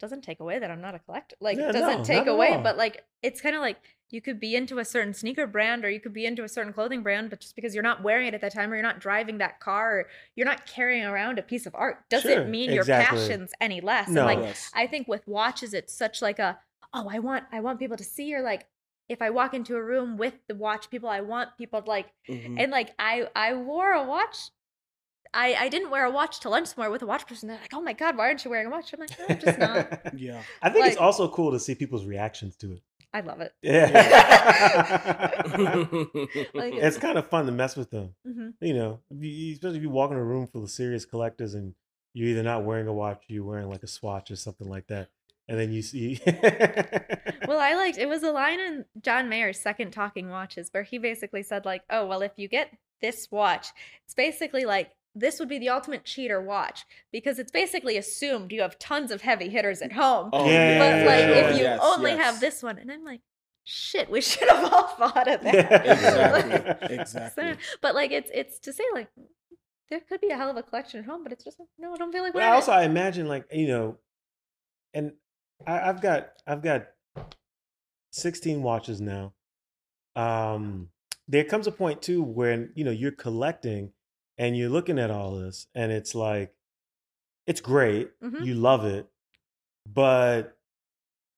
doesn't 0.00 0.22
take 0.22 0.40
away 0.40 0.58
that 0.58 0.70
I'm 0.70 0.80
not 0.82 0.94
a 0.94 0.98
collector. 0.98 1.36
Like 1.40 1.56
Yeah, 1.56 1.70
it 1.70 1.72
doesn't 1.72 1.98
no, 1.98 2.04
take 2.04 2.26
away, 2.26 2.60
but 2.62 2.76
like 2.76 3.04
it's 3.22 3.40
kind 3.40 3.54
of 3.54 3.62
like 3.62 3.78
you 4.10 4.20
could 4.20 4.38
be 4.38 4.54
into 4.54 4.78
a 4.78 4.84
certain 4.84 5.14
sneaker 5.14 5.46
brand 5.46 5.84
or 5.84 5.90
you 5.90 5.98
could 5.98 6.12
be 6.12 6.26
into 6.26 6.44
a 6.44 6.48
certain 6.48 6.72
clothing 6.72 7.02
brand, 7.02 7.30
but 7.30 7.40
just 7.40 7.56
because 7.56 7.74
you're 7.74 7.82
not 7.82 8.02
wearing 8.02 8.26
it 8.28 8.34
at 8.34 8.40
that 8.42 8.52
time 8.52 8.70
or 8.70 8.74
you're 8.76 8.82
not 8.82 9.00
driving 9.00 9.38
that 9.38 9.60
car 9.60 10.00
or 10.00 10.08
you're 10.36 10.46
not 10.46 10.66
carrying 10.66 11.04
around 11.04 11.38
a 11.38 11.42
piece 11.42 11.64
of 11.64 11.74
art 11.74 12.04
doesn't 12.10 12.30
Sure, 12.30 12.44
mean 12.44 12.70
your 12.70 12.84
passions 12.84 13.52
any 13.60 13.80
less. 13.80 14.08
No. 14.08 14.26
And 14.28 14.40
like 14.40 14.46
Yes. 14.48 14.70
I 14.74 14.86
think 14.86 15.08
with 15.08 15.26
watches 15.26 15.72
it's 15.72 15.94
such 15.94 16.20
like 16.20 16.38
a 16.38 16.58
oh 16.94 17.08
I 17.10 17.18
want 17.18 17.44
I 17.52 17.60
want 17.60 17.78
people 17.78 17.96
to 17.96 18.04
see 18.04 18.34
or 18.34 18.42
like 18.42 18.66
if 19.08 19.20
I 19.20 19.30
walk 19.30 19.52
into 19.52 19.76
a 19.76 19.82
room 19.82 20.16
with 20.16 20.34
the 20.48 20.54
watch 20.54 20.88
people 20.90 21.08
I 21.08 21.20
want 21.20 21.50
people 21.58 21.82
to 21.82 21.88
like 21.88 22.06
Mhm. 22.28 22.58
and 22.58 22.70
like 22.72 22.94
I 22.98 23.28
I 23.36 23.54
wore 23.54 23.92
a 23.92 24.02
watch 24.04 24.50
I, 25.36 25.54
I 25.54 25.68
didn't 25.68 25.90
wear 25.90 26.04
a 26.04 26.10
watch 26.12 26.38
to 26.40 26.48
lunch 26.48 26.68
somewhere 26.68 26.90
with 26.92 27.02
a 27.02 27.06
watch 27.06 27.26
person. 27.26 27.48
They're 27.48 27.58
like, 27.60 27.74
"Oh 27.74 27.80
my 27.80 27.92
god, 27.92 28.16
why 28.16 28.26
aren't 28.28 28.44
you 28.44 28.52
wearing 28.52 28.68
a 28.68 28.70
watch?" 28.70 28.92
I'm 28.92 29.00
like, 29.00 29.18
"No, 29.18 29.26
I'm 29.28 29.40
just 29.40 29.58
not." 29.58 30.00
yeah. 30.16 30.40
I 30.62 30.70
think 30.70 30.86
it's 30.86 30.96
also 30.96 31.28
cool 31.28 31.50
to 31.50 31.58
see 31.58 31.74
people's 31.74 32.06
reactions 32.06 32.54
to 32.58 32.74
it. 32.74 32.82
I 33.12 33.20
love 33.20 33.40
it. 33.40 33.52
Yeah. 33.60 33.88
Like, 36.54 36.74
it's 36.74 36.98
kind 36.98 37.18
of 37.18 37.26
fun 37.28 37.46
to 37.46 37.52
mess 37.52 37.76
with 37.76 37.90
them. 37.90 38.14
hmm 38.24 38.50
You 38.60 38.74
know, 38.74 39.00
especially 39.10 39.78
if 39.78 39.82
you 39.82 39.90
walk 39.90 40.10
in 40.12 40.16
a 40.16 40.24
room 40.24 40.46
full 40.46 40.62
of 40.64 40.70
serious 40.70 41.04
collectors 41.04 41.54
and 41.54 41.74
you're 42.12 42.28
either 42.28 42.42
not 42.42 42.64
wearing 42.64 42.86
a 42.86 42.92
watch, 42.92 43.24
you're 43.28 43.44
wearing 43.44 43.68
like 43.68 43.82
a 43.82 43.88
swatch 43.88 44.30
or 44.30 44.36
something 44.36 44.68
like 44.68 44.86
that, 44.88 45.08
and 45.48 45.58
then 45.58 45.72
you 45.72 45.82
see. 45.82 46.20
Well, 47.46 47.60
I 47.60 47.74
liked 47.74 47.98
it 47.98 48.08
was 48.08 48.22
a 48.22 48.32
line 48.32 48.58
in 48.58 48.86
John 49.02 49.28
Mayer's 49.28 49.60
second 49.60 49.90
Talking 49.90 50.30
Watches 50.30 50.70
where 50.72 50.82
he 50.82 50.96
basically 50.96 51.42
said 51.42 51.66
like, 51.66 51.82
"Oh, 51.90 52.06
well, 52.06 52.22
if 52.22 52.32
you 52.36 52.48
get 52.48 52.70
this 53.02 53.28
watch, 53.30 53.68
it's 54.06 54.14
basically 54.14 54.64
like 54.64 54.92
this 55.14 55.38
would 55.38 55.48
be 55.48 55.58
the 55.58 55.68
ultimate 55.68 56.04
cheater 56.04 56.40
watch 56.40 56.86
because 57.12 57.38
it's 57.38 57.50
basically 57.52 57.98
assumed 57.98 58.50
you 58.50 58.62
have 58.62 58.78
tons 58.78 59.10
of 59.10 59.20
heavy 59.20 59.50
hitters 59.50 59.82
at 59.82 59.92
home. 59.92 60.30
Oh, 60.32 60.46
Yeah, 60.46 60.78
but 60.78 60.98
yeah, 61.00 61.04
like 61.06 61.20
yeah, 61.36 61.50
if 61.50 61.56
you 61.58 61.62
yes, 61.64 61.80
only 61.82 62.12
yes. 62.12 62.24
have 62.24 62.40
this 62.40 62.62
one, 62.62 62.78
and 62.78 62.90
I'm 62.90 63.04
like, 63.04 63.20
shit, 63.64 64.08
we 64.10 64.20
should 64.22 64.48
have 64.48 64.72
all 64.72 64.88
thought 64.88 65.28
of 65.28 65.42
that. 65.42 65.84
Exactly. 65.84 66.50
Yeah. 66.50 67.00
Exactly. 67.00 67.52
So- 67.52 67.58
but 67.82 67.94
like 67.94 68.10
it's 68.10 68.30
it's 68.32 68.58
to 68.60 68.72
say 68.72 68.84
like 68.94 69.08
there 69.90 70.00
could 70.00 70.22
be 70.22 70.30
a 70.30 70.36
hell 70.36 70.48
of 70.48 70.56
a 70.56 70.62
collection 70.62 71.00
at 71.00 71.06
home, 71.06 71.22
but 71.22 71.32
it's 71.32 71.44
just 71.44 71.60
like, 71.60 71.68
no, 71.78 71.92
I 71.92 71.96
don't 71.96 72.10
feel 72.10 72.22
like 72.22 72.32
But 72.32 72.42
I 72.42 72.52
also 72.52 72.72
it. 72.72 72.76
I 72.76 72.84
imagine 72.84 73.28
like 73.28 73.44
you 73.52 73.68
know, 73.68 73.98
and 74.94 75.12
I, 75.66 75.88
I've 75.88 76.00
got 76.00 76.30
I've 76.46 76.62
got 76.62 76.86
sixteen 78.12 78.62
watches 78.62 79.00
now. 79.00 79.34
Um, 80.16 80.90
there 81.28 81.44
comes 81.44 81.66
a 81.66 81.72
point 81.72 82.02
too 82.02 82.22
when 82.22 82.72
you 82.74 82.84
know 82.84 82.90
you're 82.90 83.12
collecting 83.12 83.92
and 84.38 84.56
you're 84.56 84.68
looking 84.70 84.98
at 84.98 85.10
all 85.10 85.36
this, 85.38 85.66
and 85.74 85.90
it's 85.92 86.14
like 86.14 86.54
it's 87.46 87.60
great, 87.60 88.10
Mhm. 88.20 88.44
you 88.44 88.54
love 88.54 88.84
it, 88.84 89.06
but 89.86 90.56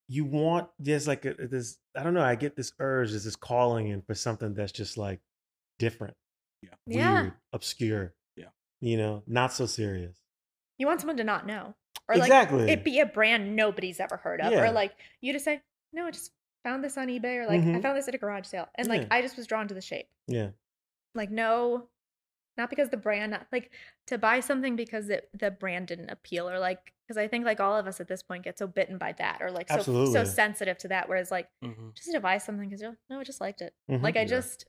you 0.09 0.23
want 0.25 0.69
there's 0.79 1.07
like 1.07 1.25
a 1.25 1.33
this 1.33 1.77
I 1.95 2.03
don't 2.03 2.13
know 2.13 2.21
I 2.23 2.35
get 2.35 2.55
this 2.55 2.71
urge, 2.79 3.09
there's 3.11 3.25
this 3.25 3.35
calling 3.35 3.87
in 3.89 4.01
for 4.01 4.15
something 4.15 4.53
that's 4.53 4.71
just 4.71 4.97
like 4.97 5.19
different, 5.79 6.15
Yeah. 6.61 6.69
Yeah. 6.85 7.21
weird, 7.21 7.33
obscure, 7.53 8.13
Yeah. 8.35 8.49
you 8.79 8.97
know, 8.97 9.23
not 9.27 9.51
so 9.53 9.65
serious. 9.65 10.17
You 10.77 10.87
want 10.87 10.99
someone 11.01 11.17
to 11.17 11.23
not 11.23 11.45
know. 11.45 11.75
Or 12.09 12.15
like 12.15 12.27
exactly. 12.27 12.69
it 12.69 12.83
be 12.83 12.99
a 12.99 13.05
brand 13.05 13.55
nobody's 13.55 13.99
ever 13.99 14.17
heard 14.17 14.39
of. 14.41 14.51
Yeah. 14.51 14.61
Or 14.63 14.71
like 14.71 14.93
you 15.21 15.33
just 15.33 15.43
say, 15.45 15.61
No, 15.93 16.05
I 16.05 16.11
just 16.11 16.31
found 16.63 16.83
this 16.83 16.97
on 16.97 17.07
eBay 17.07 17.37
or 17.37 17.45
like 17.47 17.61
I 17.61 17.65
Mhm. 17.65 17.81
found 17.81 17.97
this 17.97 18.07
at 18.07 18.15
a 18.15 18.17
garage 18.17 18.45
sale. 18.45 18.67
And 18.75 18.87
like 18.87 19.01
Yeah. 19.01 19.07
I 19.11 19.21
just 19.21 19.35
was 19.37 19.47
drawn 19.47 19.67
to 19.67 19.73
the 19.73 19.81
shape. 19.81 20.07
yeah. 20.27 20.49
Like 21.15 21.31
no 21.31 21.89
not 22.57 22.69
because 22.71 22.89
the 22.89 22.97
brand 22.97 23.31
not 23.31 23.45
like 23.51 23.71
to 24.07 24.17
buy 24.17 24.39
something 24.39 24.75
because 24.75 25.09
it, 25.09 25.29
the 25.33 25.51
brand 25.51 25.87
didn't 25.87 26.09
appeal 26.09 26.49
or 26.49 26.57
like 26.59 26.93
because 27.07 27.17
I 27.17 27.27
think 27.27 27.45
like 27.45 27.59
all 27.59 27.75
of 27.77 27.85
us 27.87 27.99
at 27.99 28.07
this 28.07 28.23
point 28.23 28.43
get 28.43 28.57
so 28.57 28.65
bitten 28.67 28.97
by 28.97 29.11
that 29.13 29.41
or 29.41 29.51
like 29.51 29.69
so 29.69 30.05
so 30.05 30.23
sensitive 30.23 30.77
to 30.79 30.87
that. 30.89 31.07
Whereas 31.09 31.29
like 31.31 31.49
Mhm. 31.63 31.93
just 31.95 32.11
to 32.11 32.19
buy 32.19 32.37
something 32.37 32.67
because 32.69 32.81
you're 32.81 32.97
no, 33.09 33.19
I 33.19 33.23
just 33.23 33.41
liked 33.41 33.61
it. 33.61 33.73
Mhm. 33.89 34.01
Like 34.01 34.15
I 34.17 34.21
Yeah. 34.21 34.25
just 34.25 34.65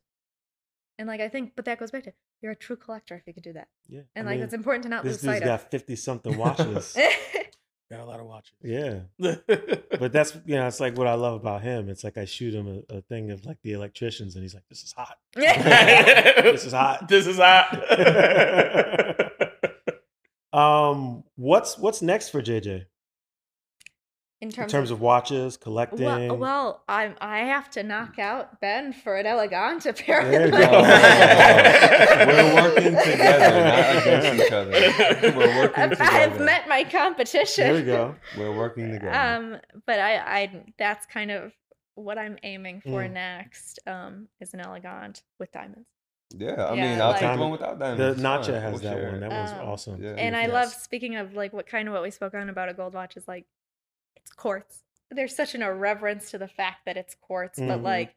and 0.98 1.06
like 1.08 1.20
I 1.20 1.28
think 1.28 1.54
but 1.56 1.64
that 1.66 1.78
goes 1.78 1.90
back 1.90 2.02
to 2.04 2.12
you're 2.40 2.52
a 2.52 2.56
true 2.56 2.76
collector 2.76 3.14
if 3.16 3.26
you 3.26 3.34
could 3.34 3.42
do 3.42 3.52
that. 3.54 3.68
Yeah. 3.88 4.02
And 4.14 4.26
I 4.28 4.32
like 4.32 4.38
mean, 4.38 4.44
it's 4.44 4.54
important 4.54 4.84
to 4.84 4.88
not 4.88 5.02
this 5.04 5.14
lose 5.14 5.20
dude's 5.22 5.38
sight 5.38 5.44
got 5.44 5.70
50 5.70 5.96
something 5.96 6.36
watches. 6.38 6.96
of. 6.96 7.02
Got 7.90 8.00
a 8.00 8.04
lot 8.04 8.20
of 8.20 8.26
watches. 8.26 8.52
yeah. 8.62 9.00
but 9.18 9.44
But 9.98 10.12
that's, 10.12 10.36
you 10.46 10.54
know, 10.56 10.66
it's 10.66 10.78
like 10.80 10.96
what 10.96 11.06
I 11.06 11.14
love 11.14 11.34
about 11.34 11.62
him. 11.62 11.88
It's 11.88 12.04
like 12.04 12.16
I 12.16 12.24
shoot 12.24 12.54
him 12.54 12.84
a, 12.90 12.96
a 12.98 13.00
thing 13.02 13.30
of 13.30 13.44
like 13.44 13.58
the 13.62 13.72
electricians 13.72 14.34
and 14.36 14.42
he's 14.42 14.54
like, 14.54 14.68
this 14.68 14.82
is 14.82 14.92
hot. 14.92 15.16
this 15.34 16.64
is 16.64 16.72
hot. 16.72 17.08
This 17.08 17.26
is 17.26 17.38
hot. 17.38 17.74
um, 20.52 21.24
what's 21.36 21.76
what's 21.78 22.02
next 22.02 22.28
for 22.30 22.40
JJ 22.42 22.86
in 24.40 24.48
in 24.48 24.52
terms, 24.52 24.70
terms 24.70 24.90
of 24.92 25.00
watches, 25.00 25.56
collecting? 25.56 26.04
Well, 26.04 26.36
well, 26.36 26.84
I'm 26.88 27.14
I 27.20 27.40
have 27.40 27.70
to 27.70 27.82
knock 27.82 28.18
out 28.18 28.60
Ben 28.60 28.92
for 28.92 29.16
an 29.16 29.26
Élégante 29.26 29.86
apparently. 29.86 30.38
There 30.38 30.46
you 30.46 30.50
go. 30.52 30.82
We're 32.26 32.54
working 32.54 32.96
together, 32.96 33.64
not 33.64 33.96
against 34.06 34.44
each 34.46 34.52
other. 34.52 35.32
We're 35.36 35.56
working 35.62 35.82
I've, 35.82 36.00
I've 36.00 36.40
met 36.40 36.68
my 36.68 36.84
competition. 36.84 37.64
there 37.64 37.74
we 37.74 37.82
go. 37.82 38.14
We're 38.36 38.56
working 38.56 38.92
together. 38.92 39.12
Um, 39.14 39.56
but 39.86 39.98
I, 39.98 40.16
I 40.18 40.64
that's 40.78 41.06
kind 41.06 41.30
of 41.30 41.52
what 41.94 42.16
I'm 42.18 42.38
aiming 42.44 42.80
for 42.82 43.02
Mm. 43.02 43.12
next. 43.12 43.80
Um, 43.86 44.28
is 44.40 44.54
an 44.54 44.60
Élégante 44.60 45.22
with 45.40 45.50
diamonds. 45.52 45.88
yeah, 46.30 46.52
I 46.62 46.74
yeah, 46.74 46.82
mean, 46.92 47.00
I'll 47.00 47.10
like- 47.10 47.20
take 47.20 47.32
the 47.34 47.38
one 47.40 47.50
without 47.50 47.78
The 47.80 47.84
diamonds. 47.96 48.18
It's 48.18 48.24
Nacha 48.24 48.60
has 48.62 48.72
We'll 48.74 48.82
that 48.82 48.96
share 48.96 49.04
one. 49.06 49.14
it. 49.16 49.20
That 49.20 49.30
one's 49.30 49.50
Um, 49.50 49.68
awesome. 49.68 50.02
Yeah. 50.02 50.10
And 50.10 50.36
I 50.36 50.42
Yes. 50.42 50.52
love 50.52 50.68
speaking 50.74 51.16
of 51.16 51.34
like 51.34 51.52
what 51.52 51.66
kind 51.66 51.88
of 51.88 51.94
what 51.94 52.02
we 52.04 52.10
spoke 52.12 52.34
on 52.34 52.48
about 52.48 52.68
a 52.68 52.74
gold 52.74 52.94
watch 52.94 53.16
is 53.16 53.26
like 53.26 53.46
it's 53.46 53.57
quartz. 54.38 54.82
There's 55.10 55.34
such 55.36 55.54
an 55.54 55.62
irreverence 55.62 56.30
to 56.30 56.38
the 56.38 56.48
fact 56.48 56.86
that 56.86 56.96
it's 56.96 57.14
quartz, 57.14 57.58
but 57.58 57.80
Mhm. 57.80 57.82
like 57.82 58.14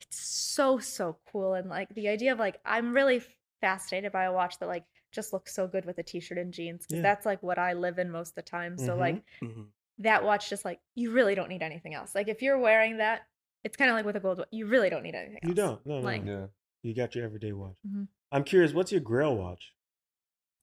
it's 0.00 0.18
so 0.18 0.78
so 0.78 1.18
cool 1.32 1.54
and 1.54 1.68
like 1.68 1.88
the 1.94 2.08
idea 2.08 2.32
of 2.32 2.38
like 2.38 2.60
I'm 2.64 2.92
really 2.94 3.22
fascinated 3.60 4.12
by 4.12 4.24
a 4.24 4.32
watch 4.32 4.58
that 4.58 4.66
like 4.66 4.84
just 5.12 5.32
looks 5.32 5.54
so 5.54 5.66
good 5.66 5.84
with 5.86 5.98
a 5.98 6.02
t-shirt 6.02 6.36
and 6.38 6.52
jeans 6.52 6.82
because 6.86 6.96
Yeah. 6.98 7.02
that's 7.02 7.24
like 7.26 7.42
what 7.42 7.58
I 7.58 7.72
live 7.72 7.98
in 7.98 8.10
most 8.10 8.30
of 8.30 8.34
the 8.36 8.42
time. 8.42 8.76
So 8.76 8.94
Mhm. 8.94 8.98
like 8.98 9.22
Mhm. 9.40 9.70
that 9.98 10.22
watch 10.24 10.50
just 10.50 10.64
like 10.64 10.80
you 10.94 11.12
really 11.12 11.34
don't 11.34 11.48
need 11.48 11.62
anything 11.62 11.94
else. 11.94 12.14
Like 12.14 12.28
if 12.28 12.42
you're 12.42 12.58
wearing 12.58 12.98
that, 12.98 13.26
it's 13.64 13.76
kind 13.76 13.90
of 13.90 13.96
like 13.96 14.04
with 14.04 14.16
a 14.16 14.20
gold 14.20 14.38
watch. 14.38 14.48
You 14.52 14.66
really 14.66 14.90
don't 14.90 15.02
need 15.02 15.14
anything 15.14 15.38
else. 15.42 15.48
You 15.48 15.54
don't. 15.54 15.84
No, 15.86 15.98
no. 16.00 16.04
Like- 16.04 16.22
no. 16.22 16.40
Yeah. 16.40 16.46
You 16.82 16.94
got 16.94 17.14
your 17.14 17.24
everyday 17.24 17.52
watch. 17.52 17.76
Mhm. 17.86 18.08
I'm 18.30 18.44
curious, 18.44 18.72
what's 18.74 18.92
your 18.92 19.00
grail 19.00 19.34
watch? 19.36 19.72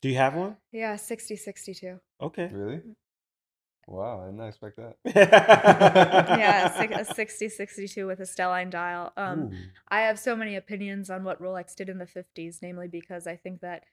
Do 0.02 0.10
you 0.10 0.16
have 0.18 0.36
one? 0.36 0.58
Yeah, 0.72 0.96
60 0.98 1.36
62. 1.36 2.00
Okay. 2.22 2.48
Really? 2.48 2.82
Wow, 3.88 4.22
I 4.24 4.26
did 4.28 4.36
not 4.36 4.48
expect 4.48 4.78
that. 4.78 4.96
Yeah, 6.40 6.74
a 6.84 7.04
six- 7.06 7.16
60 7.16 7.50
62 7.50 8.08
with 8.08 8.20
a 8.20 8.24
Stelline 8.24 8.70
dial. 8.70 9.12
Um 9.18 9.52
I 9.90 10.02
have 10.02 10.20
so 10.20 10.36
many 10.36 10.56
opinions 10.56 11.10
on 11.10 11.24
what 11.24 11.42
Rolex 11.42 11.76
did 11.76 11.90
in 11.90 11.98
the 11.98 12.06
50s, 12.06 12.60
namely 12.62 12.88
because 12.88 13.28
I 13.28 13.36
think 13.36 13.62
that 13.62 13.84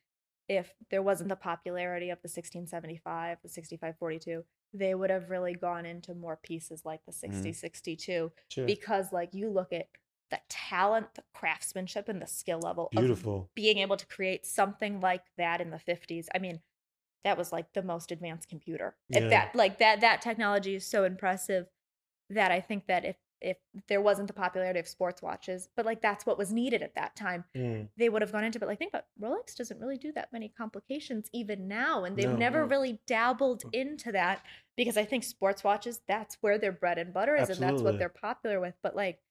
if 0.48 0.72
there 0.90 1.02
wasn't 1.02 1.28
the 1.28 1.36
popularity 1.36 2.10
of 2.10 2.18
the 2.22 2.28
1675, 2.28 3.38
the 3.42 3.48
6542, 3.48 4.44
they 4.74 4.94
would 4.94 5.10
have 5.10 5.30
really 5.30 5.54
gone 5.54 5.86
into 5.86 6.14
more 6.14 6.36
pieces 6.42 6.82
like 6.84 7.00
the 7.06 7.12
6062 7.12 8.32
Sure. 8.48 8.66
because 8.66 9.12
like 9.12 9.32
you 9.34 9.48
look 9.50 9.72
at 9.72 9.86
the 10.30 10.38
talent, 10.48 11.14
the 11.14 11.22
craftsmanship 11.34 12.08
and 12.08 12.22
the 12.22 12.26
skill 12.26 12.60
level 12.60 12.88
of 12.96 13.00
Beautiful. 13.00 13.50
being 13.56 13.78
able 13.78 13.96
to 13.96 14.06
create 14.06 14.46
something 14.46 15.00
like 15.00 15.22
that 15.36 15.60
in 15.60 15.70
the 15.70 15.76
50s. 15.78 16.26
I 16.34 16.38
mean, 16.38 16.60
that 17.24 17.36
was 17.38 17.52
like 17.52 17.72
the 17.72 17.82
most 17.82 18.10
advanced 18.12 18.48
computer. 18.48 18.96
Yeah. 19.08 19.28
that 19.28 19.54
like 19.54 19.78
that 19.78 20.00
that 20.00 20.22
technology 20.22 20.74
is 20.74 20.86
so 20.86 21.04
impressive 21.04 21.66
that 22.30 22.50
I 22.50 22.60
think 22.60 22.86
that 22.86 23.04
if 23.04 23.16
if 23.42 23.56
there 23.88 24.02
wasn't 24.02 24.26
the 24.28 24.34
popularity 24.34 24.78
of 24.78 24.86
sports 24.86 25.22
watches, 25.22 25.70
but 25.74 25.86
like 25.86 26.02
that's 26.02 26.26
what 26.26 26.36
was 26.36 26.52
needed 26.52 26.82
at 26.82 26.94
that 26.94 27.16
time, 27.16 27.44
Mm. 27.56 27.88
they 27.96 28.10
would 28.10 28.20
have 28.20 28.32
gone 28.32 28.44
into 28.44 28.58
it. 28.62 28.66
Like 28.66 28.78
think 28.78 28.90
about 28.92 29.06
Rolex 29.18 29.56
doesn't 29.56 29.80
really 29.80 29.96
do 29.96 30.12
that 30.12 30.30
many 30.30 30.48
complications 30.50 31.30
even 31.32 31.66
now, 31.66 32.04
and 32.04 32.16
they've 32.18 32.28
No. 32.28 32.36
never 32.36 32.66
Mm. 32.66 32.70
really 32.70 33.00
dabbled 33.06 33.64
into 33.72 34.12
that 34.12 34.42
because 34.76 34.98
I 34.98 35.06
think 35.06 35.24
sports 35.24 35.64
watches 35.64 36.02
that's 36.06 36.36
where 36.42 36.58
their 36.58 36.72
bread 36.72 36.98
and 36.98 37.14
butter 37.14 37.34
is, 37.34 37.48
and 37.48 37.58
that's 37.58 37.80
what 37.80 37.98
they're 37.98 38.10
popular 38.10 38.60
with. 38.60 38.74
But 38.82 38.94
like 38.94 39.22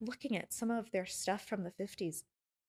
looking 0.00 0.36
at 0.36 0.52
some 0.52 0.70
of 0.70 0.92
their 0.92 1.06
stuff 1.06 1.44
from 1.44 1.64
the 1.64 1.72
50s, 1.72 2.22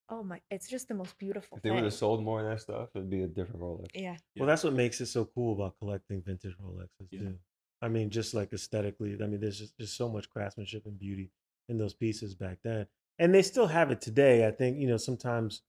oh 0.09 0.23
my, 0.23 0.41
it's 0.51 0.67
just 0.67 0.87
the 0.87 0.93
most 0.93 1.17
beautiful 1.17 1.57
If 1.57 1.63
they 1.63 1.69
thing. 1.69 1.75
would 1.77 1.83
have 1.85 1.93
sold 1.93 2.23
more 2.23 2.41
of 2.41 2.49
that 2.49 2.61
stuff, 2.61 2.89
it'd 2.95 3.09
be 3.09 3.23
a 3.23 3.27
different 3.27 3.61
Rolex. 3.61 3.87
yeah. 3.93 4.15
Well, 4.37 4.47
that's 4.47 4.63
what 4.63 4.73
makes 4.73 5.01
it 5.01 5.07
so 5.07 5.25
cool 5.25 5.53
about 5.55 5.77
collecting 5.79 6.21
vintage 6.21 6.55
Rolexes 6.57 7.07
Yeah. 7.11 7.19
too. 7.19 7.39
I 7.81 7.87
mean, 7.87 8.09
just 8.09 8.33
like 8.33 8.51
aesthetically, 8.53 9.17
I 9.21 9.27
mean, 9.27 9.39
there's 9.39 9.59
just 9.59 9.73
there's 9.77 9.93
so 9.93 10.09
much 10.09 10.29
craftsmanship 10.29 10.85
and 10.85 10.97
beauty 10.99 11.31
in 11.69 11.77
those 11.77 11.93
pieces 11.93 12.35
back 12.35 12.57
then, 12.63 12.87
and 13.19 13.33
they 13.33 13.41
still 13.41 13.67
have 13.67 13.91
it 13.91 14.01
today. 14.01 14.47
I 14.47 14.51
think 14.51 14.77
you 14.77 14.87
know 14.87 14.97
sometimes 14.97 15.61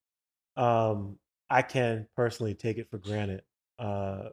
um, 0.57 1.19
I 1.49 1.63
can 1.63 2.07
personally 2.17 2.55
take 2.55 2.79
it 2.79 2.91
for 2.91 2.99
granted 2.99 3.43
uh, 3.79 4.31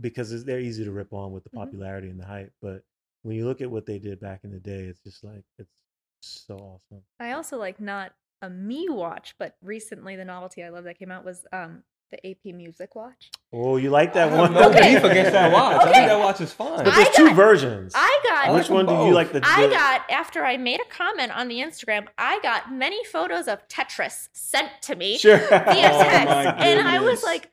because 0.00 0.44
they're 0.44 0.60
easy 0.60 0.84
to 0.84 0.92
rip 0.92 1.12
on 1.12 1.32
with 1.32 1.44
the 1.44 1.50
Mhm. 1.50 1.54
popularity 1.54 2.08
and 2.10 2.18
the 2.20 2.26
hype. 2.26 2.52
But 2.60 2.82
when 3.22 3.36
you 3.36 3.46
look 3.46 3.60
at 3.60 3.70
what 3.70 3.86
they 3.86 3.98
did 3.98 4.18
back 4.20 4.40
in 4.44 4.50
the 4.50 4.60
day, 4.60 4.84
it's 4.84 5.00
just 5.00 5.22
like 5.24 5.44
it's 5.58 5.82
so 6.20 6.56
awesome. 6.56 7.02
I 7.20 7.32
also 7.32 7.58
like 7.58 7.80
not 7.80 8.12
a 8.44 8.50
me 8.50 8.86
watch, 8.88 9.34
but 9.38 9.56
recently 9.62 10.16
the 10.16 10.24
novelty 10.24 10.62
I 10.62 10.68
love 10.70 10.84
that 10.84 10.98
came 10.98 11.10
out 11.10 11.24
was 11.24 11.44
um 11.52 11.82
the 12.10 12.30
AP 12.30 12.54
Music 12.54 12.94
watch. 12.94 13.30
Oh, 13.52 13.76
you 13.76 13.90
like 13.90 14.12
that 14.12 14.32
I 14.32 14.36
one? 14.38 14.52
no 14.52 14.68
Okay. 14.70 14.94
beef 14.94 15.02
against 15.04 15.32
that 15.32 15.52
watch. 15.58 15.80
I 15.80 15.84
think 15.92 16.06
that 16.06 16.18
watch 16.18 16.40
is 16.40 16.52
fine. 16.52 16.84
But 16.84 16.88
I 16.88 17.02
there's 17.02 17.16
two 17.16 17.34
versions. 17.34 17.92
I 17.96 18.20
got 18.28 18.48
I 18.48 18.52
Which 18.52 18.64
like 18.64 18.70
'em 18.70 18.86
one 18.86 18.86
do 18.86 19.06
you 19.06 19.12
like? 19.14 19.32
The, 19.32 19.40
I 19.42 19.66
got 19.68 20.08
after 20.10 20.44
I 20.44 20.56
made 20.56 20.80
a 20.80 20.84
comment 20.94 21.36
on 21.36 21.48
the 21.48 21.56
Instagram, 21.56 22.06
I 22.18 22.38
got 22.42 22.72
many 22.72 23.02
photos 23.04 23.48
of 23.48 23.66
Tetris 23.68 24.28
sent 24.32 24.70
to 24.82 24.94
me 24.94 25.18
sure. 25.18 25.38
via 25.38 25.48
Oh 25.92 26.02
text, 26.02 26.26
my 26.28 26.42
and 26.64 26.86
I 26.86 27.00
was 27.00 27.22
like, 27.24 27.50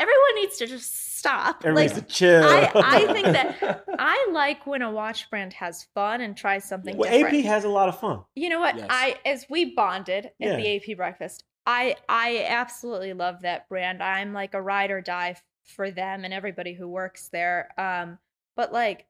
everyone 0.00 0.34
needs 0.36 0.56
to 0.58 0.66
just 0.66 1.16
stop. 1.18 1.62
Everybody 1.64 1.88
like, 1.88 1.96
needs 1.96 2.06
to 2.06 2.12
chill. 2.14 2.44
I- 2.44 2.70
I 2.74 3.06
think 3.12 3.26
that- 3.26 3.84
I 3.98 4.28
like 4.32 4.66
when 4.66 4.82
a 4.82 4.90
watch 4.90 5.28
brand 5.30 5.52
has 5.54 5.84
fun 5.94 6.20
and 6.20 6.36
tries 6.36 6.64
something 6.64 6.96
well, 6.96 7.10
different. 7.10 7.36
AP 7.38 7.44
has 7.44 7.64
a 7.64 7.68
lot 7.68 7.88
of 7.88 7.98
fun. 7.98 8.22
You 8.34 8.48
know 8.50 8.60
what? 8.60 8.76
Yes. 8.76 8.86
I 8.90 9.16
as 9.24 9.46
we 9.48 9.74
bonded 9.74 10.26
at 10.26 10.32
Yeah. 10.38 10.56
the 10.56 10.76
AP 10.76 10.96
breakfast, 10.96 11.44
I 11.66 11.96
I 12.08 12.44
absolutely 12.48 13.12
love 13.12 13.42
that 13.42 13.68
brand. 13.68 14.02
I'm 14.02 14.32
like 14.32 14.54
a 14.54 14.62
ride 14.62 14.90
or 14.90 15.00
die 15.00 15.36
for 15.64 15.90
them 15.90 16.24
and 16.24 16.32
everybody 16.32 16.74
who 16.74 16.86
works 16.88 17.28
there. 17.32 17.70
Um, 17.78 18.18
but 18.54 18.72
like 18.72 19.06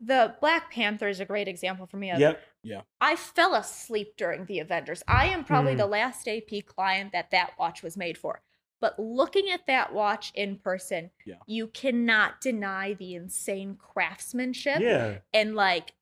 the 0.00 0.34
Black 0.40 0.72
Panther 0.72 1.08
is 1.08 1.20
a 1.20 1.24
great 1.24 1.46
example 1.48 1.86
for 1.86 1.96
me 1.98 2.10
of 2.10 2.18
Yep. 2.18 2.40
I 3.00 3.14
fell 3.16 3.54
asleep 3.54 4.14
during 4.16 4.46
the 4.46 4.58
Avengers. 4.58 5.02
I 5.06 5.26
am 5.26 5.44
probably 5.44 5.74
Mm. 5.74 5.78
the 5.78 5.86
last 5.86 6.26
AP 6.26 6.62
client 6.66 7.12
that 7.12 7.30
that 7.30 7.52
watch 7.58 7.82
was 7.82 7.96
made 7.96 8.16
for. 8.18 8.40
But 8.84 8.98
looking 8.98 9.50
at 9.50 9.66
that 9.66 9.94
watch 9.94 10.30
in 10.34 10.58
person, 10.58 11.10
Yeah. 11.24 11.36
you 11.46 11.68
cannot 11.68 12.42
deny 12.42 12.92
the 12.92 13.14
insane 13.14 13.76
craftsmanship 13.76 14.80
Yeah. 14.80 15.20
and 15.32 15.54
like 15.54 15.94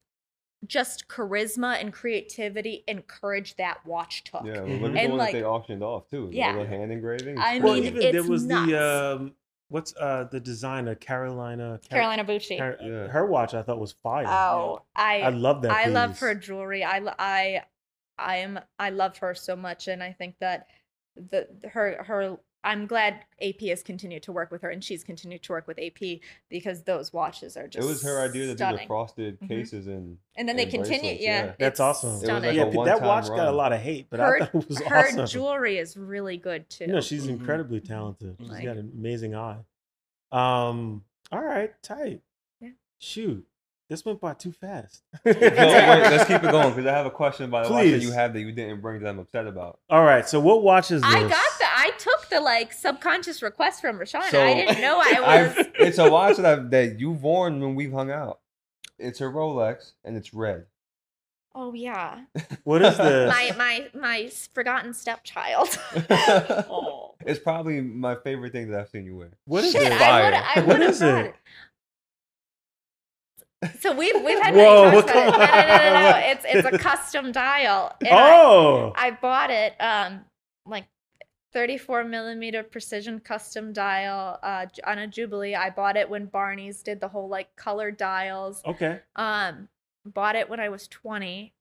just 0.66 1.06
charisma 1.06 1.80
and 1.80 1.92
creativity 1.92 2.82
and 2.88 3.06
courage 3.06 3.54
that 3.54 3.86
watch 3.86 4.24
took. 4.24 4.44
Yeah, 4.44 4.62
well, 4.62 4.78
look 4.78 4.90
at 4.90 4.94
the 4.94 5.00
And, 5.00 5.08
one 5.10 5.18
like- 5.18 5.32
that 5.32 5.38
they 5.38 5.44
auctioned 5.44 5.84
off 5.84 6.08
too. 6.10 6.26
The 6.30 6.34
Yeah. 6.38 6.48
little 6.50 6.66
hand 6.66 6.90
engraving. 6.90 7.38
I 7.38 7.60
Well, 7.60 7.74
mean, 7.74 7.84
even 7.84 8.00
there 8.00 8.16
it's 8.16 8.26
was 8.28 8.46
nuts. 8.46 8.68
the 8.72 9.14
um, 9.16 9.36
what's 9.68 9.94
uh 9.96 10.24
the 10.32 10.40
designer 10.40 10.96
Carolina 10.96 11.78
Car- 11.88 11.98
Carolina 12.00 12.24
Bucci. 12.24 12.58
Car- 12.58 12.78
Yeah. 12.80 13.06
Her 13.06 13.24
watch 13.26 13.54
I 13.54 13.62
thought 13.62 13.78
was 13.78 13.92
fire. 13.92 14.26
oh, 14.26 14.82
I 14.96 15.20
I 15.20 15.28
love 15.28 15.62
that. 15.62 15.70
I 15.70 15.84
love 15.84 16.18
her 16.18 16.34
jewelry. 16.34 16.82
I 16.82 16.98
I 17.16 17.62
I 18.18 18.36
am 18.38 18.58
I 18.76 18.90
love 18.90 19.18
her 19.18 19.36
so 19.36 19.54
much, 19.54 19.86
and 19.86 20.02
I 20.02 20.12
think 20.12 20.40
that 20.40 20.66
the 21.14 21.46
her 21.72 22.02
her. 22.02 22.38
I'm 22.64 22.86
glad 22.86 23.24
AP 23.40 23.60
has 23.68 23.82
continued 23.82 24.22
to 24.24 24.32
work 24.32 24.50
with 24.52 24.62
her, 24.62 24.70
and 24.70 24.84
she's 24.84 25.02
continued 25.02 25.42
to 25.42 25.52
work 25.52 25.66
with 25.66 25.78
AP 25.80 26.20
because 26.48 26.82
those 26.84 27.12
watches 27.12 27.56
are 27.56 27.66
just. 27.66 27.84
it 27.84 27.88
was 27.88 28.02
her 28.04 28.20
idea 28.20 28.42
to 28.46 28.52
do 28.52 28.56
stunning. 28.56 28.78
the 28.82 28.86
frosted 28.86 29.40
Mhm. 29.40 29.48
cases 29.48 29.86
and 29.88 30.18
and 30.36 30.48
then 30.48 30.56
they 30.56 30.62
and 30.62 30.72
continue. 30.72 31.10
Yeah, 31.12 31.18
yeah. 31.18 31.46
That's 31.58 31.60
it's 31.60 31.80
awesome. 31.80 32.10
It 32.10 32.20
was 32.20 32.28
like 32.28 32.54
yeah, 32.54 32.62
a 32.62 32.70
that 32.70 32.74
one-time 32.74 33.02
watch 33.06 33.26
got 33.28 33.48
a 33.48 33.52
lot 33.52 33.72
of 33.72 33.80
hate, 33.80 34.06
but 34.10 34.20
her 34.20 34.36
I 34.36 34.38
thought 34.46 34.54
it 34.62 34.68
was 34.68 34.80
her 34.82 34.96
awesome. 35.08 35.26
jewelry 35.26 35.78
is 35.78 35.96
really 35.96 36.36
good 36.36 36.70
too. 36.70 36.86
No, 36.86 37.00
she's 37.00 37.26
Mhm. 37.26 37.30
incredibly 37.30 37.80
talented. 37.80 38.36
She's 38.38 38.48
Like- 38.48 38.64
got 38.64 38.76
an 38.76 38.92
amazing 38.96 39.34
eye. 39.34 39.58
Um, 40.30 41.04
all 41.30 41.42
right, 41.42 41.72
tight. 41.82 42.22
Yeah. 42.60 42.70
Shoot, 42.98 43.44
this 43.88 44.04
went 44.04 44.20
by 44.20 44.34
too 44.34 44.52
fast. 44.52 45.02
So, 45.24 45.32
wait, 45.32 45.40
let's 45.42 46.24
keep 46.24 46.42
it 46.42 46.50
going 46.50 46.70
because 46.70 46.86
I 46.86 46.92
have 46.96 47.06
a 47.06 47.10
question 47.10 47.46
about 47.46 47.66
the 47.66 47.72
watch 47.72 47.90
that 47.90 48.00
you 48.00 48.12
have 48.12 48.32
that 48.32 48.40
you 48.40 48.52
didn't 48.52 48.80
bring 48.80 49.02
that 49.02 49.08
I'm 49.08 49.18
upset 49.18 49.46
about. 49.46 49.80
All 49.90 50.04
right, 50.04 50.26
so 50.28 50.40
what 50.40 50.62
watch 50.62 50.90
is 50.90 51.02
this? 51.02 51.10
I 51.10 51.20
got 51.20 51.30
the. 51.58 51.64
I 51.74 51.90
took 51.98 52.11
the 52.32 52.40
like 52.40 52.72
subconscious 52.72 53.42
request 53.42 53.80
from 53.80 53.98
Rashawn. 53.98 54.30
So, 54.30 54.42
I 54.42 54.54
didn't 54.54 54.80
know 54.80 54.98
I 54.98 55.22
I've- 55.24 55.56
was. 55.58 55.66
it's 55.78 55.98
a 55.98 56.10
watch 56.10 56.36
that 56.36 56.46
I've, 56.46 56.70
that 56.70 56.98
you've 57.00 57.22
worn 57.22 57.60
when 57.60 57.74
we've 57.74 57.92
hung 57.92 58.10
out. 58.10 58.40
It's 58.98 59.20
a 59.20 59.24
Rolex 59.24 59.92
and 60.04 60.16
it's 60.16 60.32
red. 60.32 60.66
oh 61.54 61.74
yeah, 61.74 62.20
What 62.64 62.82
is 62.82 62.96
this? 62.96 63.28
my 63.30 63.52
my 63.56 63.88
my 63.94 64.30
forgotten 64.54 64.94
stepchild. 64.94 65.78
Oh. 66.10 67.14
It's 67.24 67.38
probably 67.38 67.80
my 67.80 68.16
favorite 68.16 68.50
thing 68.52 68.68
that 68.70 68.80
I've 68.80 68.88
seen 68.88 69.04
you 69.04 69.16
wear. 69.16 69.30
What 69.44 69.62
is 69.62 69.72
Shit, 69.72 69.82
it? 69.82 69.92
I 69.92 70.32
I 70.32 70.58
What 70.60 70.66
would 70.66 70.80
have 70.82 70.90
is 70.90 70.98
brought 70.98 71.24
it? 71.26 71.34
it. 73.62 73.80
So 73.80 73.94
we've 73.94 74.14
we've 74.24 74.40
had 74.40 74.54
Whoa, 74.54 74.90
many 74.90 75.00
talks 75.02 75.12
about 75.12 75.34
it. 75.34 75.38
No, 75.38 75.38
no, 75.38 75.76
no, 75.76 76.00
no, 76.00 76.10
no. 76.10 76.16
It's 76.32 76.44
it's 76.48 76.66
a 76.66 76.78
custom 76.78 77.30
dial. 77.30 77.94
And 78.00 78.08
I- 78.08 78.36
oh, 78.36 78.92
I 78.96 79.10
bought 79.12 79.50
it 79.50 79.74
um 79.80 80.24
like 80.66 80.86
34 81.52 82.04
millimeter 82.04 82.62
precision 82.62 83.20
custom 83.20 83.72
dial 83.72 84.38
uh 84.42 84.66
on 84.86 84.98
a 84.98 85.06
Jubilee. 85.06 85.54
I 85.54 85.70
bought 85.70 85.96
it 85.96 86.08
when 86.08 86.26
Barney's 86.26 86.82
did 86.82 87.00
the 87.00 87.08
whole 87.08 87.28
like 87.28 87.54
color 87.56 87.90
dials. 87.90 88.62
okay. 88.66 89.00
Um 89.16 89.68
bought 90.04 90.36
it 90.36 90.48
when 90.48 90.60
I 90.60 90.68
was 90.68 90.88
20. 90.88 91.54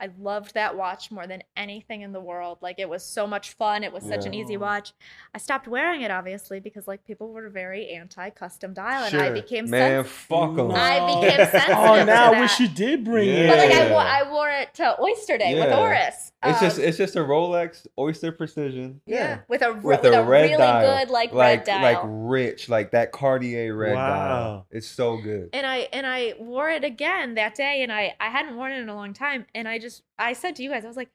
I 0.00 0.08
loved 0.18 0.54
that 0.54 0.76
watch 0.76 1.10
more 1.10 1.26
than 1.26 1.42
anything 1.56 2.00
in 2.02 2.12
the 2.12 2.20
world. 2.20 2.58
Like 2.60 2.78
it 2.78 2.88
was 2.88 3.04
so 3.04 3.26
much 3.26 3.52
fun. 3.52 3.84
It 3.84 3.92
was 3.92 4.02
such 4.04 4.24
an 4.26 4.34
easy 4.34 4.56
watch. 4.56 4.92
I 5.34 5.38
stopped 5.38 5.68
wearing 5.68 6.02
it 6.02 6.10
obviously 6.10 6.58
because 6.60 6.88
like 6.88 7.04
people 7.06 7.32
were 7.32 7.48
very 7.50 7.90
anti 7.90 8.30
custom 8.30 8.72
dial 8.72 9.02
and 9.04 9.10
Sure. 9.10 9.22
I 9.22 9.30
became 9.30 9.68
Man, 9.68 10.04
sensitive. 10.04 10.10
fuck 10.12 10.58
'em. 10.58 10.70
I 10.72 11.20
became 11.20 11.46
sensitive 11.50 11.76
Oh, 11.78 11.96
to 11.96 12.04
now 12.04 12.28
I 12.28 12.34
that. 12.34 12.40
wish 12.40 12.60
you 12.60 12.68
did 12.68 13.04
bring 13.04 13.28
Yeah. 13.28 13.34
it. 13.34 13.48
But 13.48 13.58
like 13.58 13.72
I, 13.74 13.90
wore, 13.90 14.00
I 14.00 14.32
wore 14.32 14.50
it 14.50 14.74
to 14.74 15.00
Oyster 15.00 15.36
Day 15.38 15.54
with 15.54 15.68
Yeah. 15.68 15.78
Oris. 15.78 16.32
It's 16.42 16.60
just 16.60 16.78
Um, 16.78 16.84
it's 16.84 16.96
just 16.96 17.16
a 17.16 17.20
Rolex 17.20 17.86
Oyster 17.98 18.32
Precision. 18.32 19.02
yeah, 19.04 19.40
with 19.48 19.60
a 19.60 19.74
With 19.74 19.84
with, 19.84 20.04
a 20.06 20.20
a, 20.20 20.24
red 20.24 20.42
really 20.44 20.56
dial. 20.56 20.98
good 20.98 21.10
like, 21.10 21.32
Like 21.34 21.58
red 21.58 21.64
dial. 21.66 21.82
like 21.82 21.98
rich, 22.04 22.68
like 22.70 22.92
that 22.92 23.12
Cartier 23.12 23.76
red 23.76 23.94
Wow. 23.94 24.08
dial. 24.08 24.66
It's 24.70 24.86
so 24.88 25.18
good. 25.18 25.50
and 25.52 25.66
I 25.66 25.88
and 25.92 26.06
I 26.06 26.32
wore 26.38 26.70
it 26.70 26.82
again 26.84 27.34
that 27.34 27.54
day, 27.56 27.82
and 27.82 27.92
I 27.92 28.14
I 28.18 28.30
hadn't 28.30 28.56
worn 28.56 28.72
it 28.72 28.78
in 28.80 28.88
a 28.88 28.94
long 28.94 29.12
time, 29.12 29.44
and 29.54 29.68
I 29.68 29.78
just 29.78 29.89
I 30.18 30.32
said 30.32 30.56
to 30.56 30.62
you 30.62 30.70
guys, 30.70 30.84
I 30.84 30.88
was 30.88 30.96
like, 30.96 31.10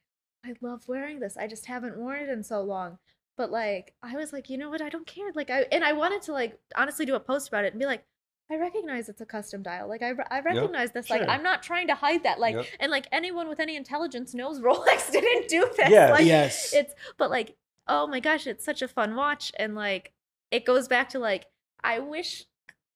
I 0.45 0.53
love 0.61 0.87
wearing 0.87 1.19
this. 1.19 1.37
I 1.37 1.47
just 1.47 1.65
haven't 1.65 1.97
worn 1.97 2.19
it 2.19 2.29
in 2.29 2.43
so 2.43 2.61
long. 2.61 2.97
But 3.37 3.51
like 3.51 3.93
I 4.01 4.15
was 4.15 4.31
like, 4.31 4.49
you 4.49 4.57
know 4.57 4.69
what? 4.69 4.81
I 4.81 4.89
don't 4.89 5.07
care. 5.07 5.31
Like 5.33 5.49
I 5.49 5.65
and 5.71 5.83
I 5.83 5.93
wanted 5.93 6.21
to 6.23 6.31
like 6.31 6.57
honestly 6.75 7.05
do 7.05 7.15
a 7.15 7.19
post 7.19 7.47
about 7.47 7.65
it 7.65 7.73
and 7.73 7.79
be 7.79 7.85
like. 7.85 8.03
I 8.47 8.57
recognize 8.57 9.09
it's 9.09 9.21
a 9.21 9.25
custom 9.25 9.63
dial. 9.63 9.89
Like 9.89 10.03
I, 10.03 10.11
I 10.29 10.39
recognize 10.41 10.91
this. 10.91 11.09
Like 11.09 11.21
Sure. 11.23 11.29
I'm 11.31 11.41
not 11.41 11.63
trying 11.63 11.87
to 11.87 11.95
hide 11.95 12.21
that. 12.25 12.39
Like 12.39 12.53
Yep. 12.53 12.65
and 12.79 12.91
like 12.91 13.07
anyone 13.11 13.49
with 13.49 13.59
any 13.59 13.75
intelligence 13.75 14.35
knows 14.35 14.59
Rolex 14.61 15.11
didn't 15.11 15.47
do 15.47 15.67
this. 15.75 15.89
Yeah. 15.89 16.11
Like, 16.11 16.25
yes. 16.25 16.71
it's 16.71 16.93
but 17.17 17.31
like 17.31 17.55
oh 17.87 18.07
my 18.07 18.19
gosh 18.19 18.47
it's 18.47 18.65
such 18.65 18.81
a 18.81 18.87
fun 18.87 19.15
watch 19.15 19.51
and 19.57 19.75
like 19.75 20.11
it 20.51 20.65
goes 20.65 20.87
back 20.87 21.09
to 21.09 21.19
like 21.19 21.45
i 21.83 21.99
wish 21.99 22.45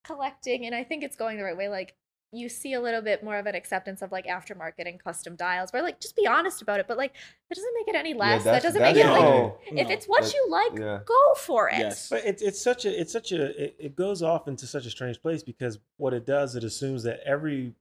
collecting 0.04 0.66
and 0.66 0.74
i 0.74 0.84
think 0.84 1.04
it's 1.04 1.16
going 1.16 1.38
the 1.38 1.44
right 1.44 1.58
way 1.58 1.70
like 1.70 1.96
you 2.32 2.48
see 2.48 2.74
a 2.74 2.80
little 2.82 3.02
bit 3.02 3.24
more 3.24 3.38
of 3.38 3.46
an 3.48 3.56
acceptance 3.56 4.02
of 4.04 4.12
like 4.12 4.28
aftermarket 4.28 4.88
and 4.88 5.04
custom 5.04 5.36
dials 5.36 5.74
where 5.74 5.82
like 5.82 6.00
just 6.00 6.16
be 6.16 6.28
honest 6.28 6.62
about 6.62 6.80
it 6.80 6.88
but 6.88 6.96
like 6.98 7.14
that 7.50 7.56
doesn't 7.56 7.74
make 7.76 7.88
it 7.88 7.98
any 7.98 8.14
less 8.14 8.44
that 8.44 8.62
doesn't 8.62 8.82
make 8.82 8.96
it 8.96 9.04
the 9.06 9.12
like 9.12 9.64
thing. 9.66 9.78
if 9.80 9.90
it's 9.90 10.06
what 10.06 10.24
That- 10.24 10.34
you 10.34 10.48
like 10.50 10.80
yeah. 10.80 11.00
go 11.06 11.34
for 11.38 11.70
it 11.70 11.80
Yes. 11.80 12.08
But 12.10 12.26
it's 12.26 12.42
it's 12.44 12.62
such 12.62 12.86
a 12.86 13.02
it's 13.02 13.12
such 13.12 13.32
a 13.32 13.64
it, 13.64 13.76
it 13.80 13.96
goes 13.96 14.22
off 14.22 14.48
into 14.48 14.68
such 14.68 14.86
a 14.86 14.92
strange 14.92 15.20
place 15.22 15.42
because 15.42 15.80
what 15.98 16.14
it 16.14 16.26
does 16.28 16.56
it 16.56 16.64
assumes 16.64 17.02
that 17.04 17.20
every 17.26 17.74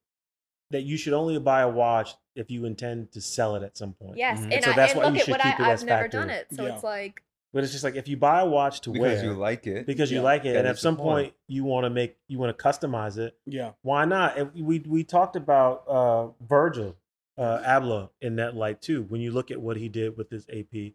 that 0.71 0.83
you 0.83 0.97
should 0.97 1.13
only 1.15 1.39
buy 1.39 1.61
a 1.63 1.69
watch 1.69 2.15
if 2.35 2.51
you 2.51 2.65
intend 2.65 3.11
to 3.13 3.21
sell 3.21 3.55
it 3.57 3.63
at 3.63 3.77
some 3.77 3.93
point. 3.93 4.17
yes 4.17 4.39
Mhm. 4.39 4.45
and, 4.45 4.53
And 4.55 4.65
so 4.65 4.71
I, 4.71 4.77
that's 4.77 4.93
and 4.93 5.01
why 5.03 5.07
you 5.09 5.13
look 5.13 5.21
at 5.21 5.25
should 5.27 5.31
what 5.33 5.45
I, 5.45 5.51
keep 5.51 5.61
it 5.61 5.63
as 5.67 5.81
i've 5.83 5.87
never 5.89 6.09
done 6.09 6.29
factory. 6.29 6.47
it 6.51 6.57
so 6.57 6.67
Yeah. 6.67 6.75
it's 6.75 6.85
like 6.85 7.23
But 7.53 7.65
it's 7.65 7.73
just 7.73 7.83
like 7.85 7.97
if 7.97 8.09
you 8.09 8.17
buy 8.17 8.41
a 8.41 8.47
watch 8.47 8.83
to 8.83 8.91
wear. 8.91 9.11
Because 9.11 9.23
wear 9.23 9.33
you 9.33 9.39
like 9.39 9.67
it. 9.67 9.87
because 9.87 10.11
you 10.11 10.19
Yeah. 10.19 10.23
like 10.25 10.45
it, 10.45 10.55
and 10.57 10.67
at 10.67 10.79
some 10.79 10.97
point. 10.97 11.07
point 11.29 11.35
you 11.47 11.65
want 11.65 11.85
to 11.85 11.91
make 11.91 12.17
you 12.29 12.39
want 12.39 12.57
to 12.57 12.63
customize 12.63 13.17
it, 13.19 13.37
yeah. 13.47 13.73
why 13.83 14.05
not? 14.05 14.37
And 14.39 14.53
we 14.55 14.81
we 14.81 15.03
talked 15.05 15.35
about 15.35 15.85
uh, 15.89 16.29
Virgil 16.47 16.97
uh, 17.39 17.61
Abloh 17.67 18.11
in 18.21 18.37
that 18.37 18.55
light 18.55 18.83
too. 18.83 19.05
When 19.09 19.21
you 19.21 19.31
look 19.31 19.51
at 19.51 19.61
what 19.61 19.77
he 19.79 19.89
did 19.89 20.17
with 20.17 20.29
his 20.29 20.47
AP, 20.53 20.93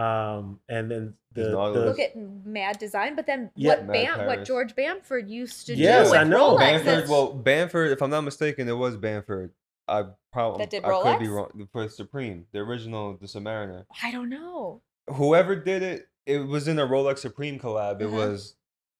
um, 0.00 0.58
and 0.68 0.90
then 0.90 1.14
the, 1.32 1.50
the 1.50 1.84
look 1.84 1.98
at 2.00 2.16
mad 2.16 2.78
design 2.78 3.14
but 3.14 3.26
then 3.26 3.50
Yeah. 3.54 3.70
what 3.70 3.86
Mad 3.86 3.92
Bam, 4.16 4.26
what 4.26 4.44
george 4.44 4.74
bamford 4.74 5.28
used 5.28 5.66
to 5.66 5.74
Yes, 5.74 6.06
do 6.06 6.10
with 6.12 6.20
I 6.20 6.24
know. 6.24 6.56
Rolex, 6.56 6.84
Bamford, 6.84 7.08
well, 7.08 7.32
Bamford, 7.32 7.90
if 7.92 8.00
I'm 8.02 8.10
not 8.10 8.22
mistaken, 8.22 8.68
it 8.68 8.72
was 8.76 8.96
Bamford. 8.96 9.52
I 9.86 10.04
probably 10.32 10.60
That 10.64 10.70
did 10.70 10.84
I 10.84 10.88
could 11.02 11.18
be 11.18 11.26
Rolex? 11.26 11.34
wrong. 11.34 11.68
For 11.72 11.88
Supreme, 11.88 12.46
the 12.52 12.60
original, 12.60 13.16
the 13.20 13.26
Submariner. 13.26 13.84
i 14.02 14.10
don't 14.10 14.28
know 14.30 14.80
Whoever 15.10 15.56
did 15.56 15.82
it, 15.82 16.08
it 16.26 16.38
was 16.40 16.68
in 16.68 16.78
a 16.78 16.86
Rolex 16.86 17.18
Supreme 17.18 17.58
collab. 17.58 18.00
It 18.00 18.06
Uh-huh. 18.06 18.16
was 18.16 18.56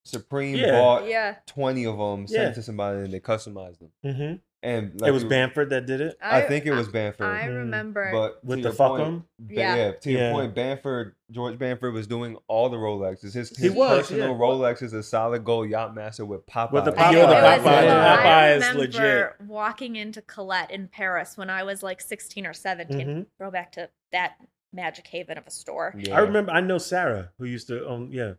Supreme 0.06 0.56
Yeah. 0.56 0.72
bought 0.72 1.06
yeah 1.09 1.36
20 1.47 1.86
of 1.86 1.97
them, 1.97 2.26
sent 2.26 2.43
Yeah. 2.43 2.48
it 2.51 2.55
to 2.56 2.62
somebody, 2.62 2.98
and 2.98 3.12
they 3.12 3.20
customized 3.20 3.78
them. 3.78 3.90
Mhm. 4.05 4.40
And 4.62 5.01
it 5.06 5.10
was 5.10 5.22
you- 5.24 5.28
Bamford 5.28 5.68
that 5.70 5.85
did 5.86 6.01
it. 6.01 6.16
I, 6.22 6.40
think 6.43 6.64
it 6.64 6.72
was 6.72 6.89
Bamford. 6.89 7.26
I 7.26 7.43
Mhm. 7.48 7.56
remember. 7.56 8.10
but 8.12 8.43
With 8.44 8.59
the 8.59 8.64
your 8.64 8.72
fuck 8.72 8.93
point, 8.93 9.02
'em? 9.02 9.24
Ba- 9.39 9.55
Yeah. 9.55 9.76
yeah. 9.76 9.90
To 9.93 10.10
your 10.10 10.20
Yeah. 10.22 10.32
point, 10.32 10.55
Bamford, 10.55 11.14
George 11.31 11.59
Bamford 11.59 11.93
was 11.93 12.06
doing 12.06 12.36
all 12.48 12.68
the 12.70 12.76
Rolexes. 12.78 13.35
His, 13.35 13.51
He 13.56 13.64
his 13.68 13.72
was, 13.72 14.06
personal 14.09 14.31
yeah. 14.31 14.35
Rolex 14.39 14.82
is 14.82 14.93
a 14.94 15.02
solid 15.02 15.44
gold 15.44 15.68
Yachtmaster 15.68 16.26
with 16.26 16.47
Popeye. 16.47 16.72
With 16.72 16.85
the 16.86 16.93
Popeye. 16.93 17.12
Yo, 17.12 17.26
the 17.26 17.36
It 17.39 17.43
was- 17.43 17.60
Popeye- 17.60 17.82
Yeah. 17.85 18.16
Popeye 18.16 18.24
I 18.26 18.52
is 18.52 18.62
remember 18.62 18.81
legit. 18.81 19.40
walking 19.43 19.97
into 19.97 20.22
Colette 20.22 20.70
in 20.70 20.89
Paris 20.89 21.36
when 21.36 21.51
I 21.51 21.62
was 21.62 21.82
like 21.82 22.01
16 22.01 22.47
or 22.47 22.55
17. 22.55 23.06
Mhm. 23.06 23.26
Throwback 23.39 23.72
to 23.72 23.90
that 24.12 24.36
magic 24.74 25.06
haven 25.06 25.38
of 25.38 25.46
a 25.46 25.51
store. 25.51 25.94
Yeah. 25.96 26.16
I 26.16 26.20
remember. 26.20 26.52
I 26.52 26.60
know 26.60 26.78
Sarah 26.78 27.30
who 27.38 27.44
used 27.46 27.68
to 27.68 27.86
own. 27.86 28.10
Yeah, 28.12 28.34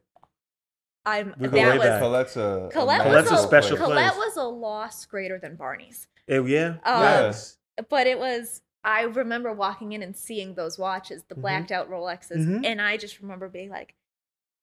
I'm 1.06 1.34
We 1.40 1.48
go 1.48 1.58
way 1.58 1.64
that 1.64 1.78
was 1.78 1.88
back. 1.88 2.02
Colette's 2.02 2.38
a, 2.38 2.70
Colette 2.72 3.02
Colette's 3.04 3.32
was 3.32 3.40
a 3.44 3.48
special 3.48 3.78
place. 3.78 3.90
Colette 3.90 4.16
was 4.18 4.38
a 4.38 4.44
loss 4.44 5.06
greater 5.06 5.40
than 5.40 5.56
Barney's. 5.56 6.08
Eh, 6.28 6.40
yeah, 6.42 6.68
Um, 6.84 7.02
yes. 7.04 7.58
But 7.90 8.08
it 8.08 8.18
was 8.20 8.62
I 8.84 9.02
remember 9.04 9.52
walking 9.52 9.94
in 9.94 10.04
and 10.04 10.16
seeing 10.16 10.54
those 10.56 10.78
watches, 10.78 11.24
the 11.28 11.36
Mhm. 11.36 11.42
blacked 11.42 11.72
out 11.72 11.90
Rolexes, 11.90 12.38
Mhm. 12.46 12.66
and 12.66 12.80
I 12.82 12.98
just 12.98 13.20
remember 13.20 13.50
being 13.50 13.70
like 13.70 13.96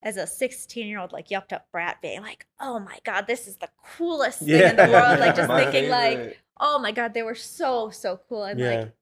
as 0.05 0.17
a 0.17 0.27
16 0.27 0.89
year 0.89 0.99
old 0.99 1.13
like 1.13 1.29
yupped 1.29 1.53
up 1.53 1.69
brat 1.71 2.03
being 2.03 2.21
like 2.23 2.45
oh 2.61 2.81
my 2.81 2.99
god 3.05 3.29
this 3.29 3.47
is 3.47 3.59
the 3.59 3.69
coolest 3.97 4.41
thing 4.41 4.61
in 4.61 4.75
the 4.75 4.89
world 4.91 5.21
like 5.21 5.37
just 5.37 5.47
My 5.49 5.63
thinking 5.63 5.91
like 5.91 6.41
oh 6.59 6.81
my 6.81 6.91
god 6.91 7.15
they 7.15 7.23
were 7.23 7.37
so 7.37 7.91
so 7.91 8.19
cool 8.29 8.43
and 8.43 8.59
yeah. 8.59 8.71
like 8.81 8.93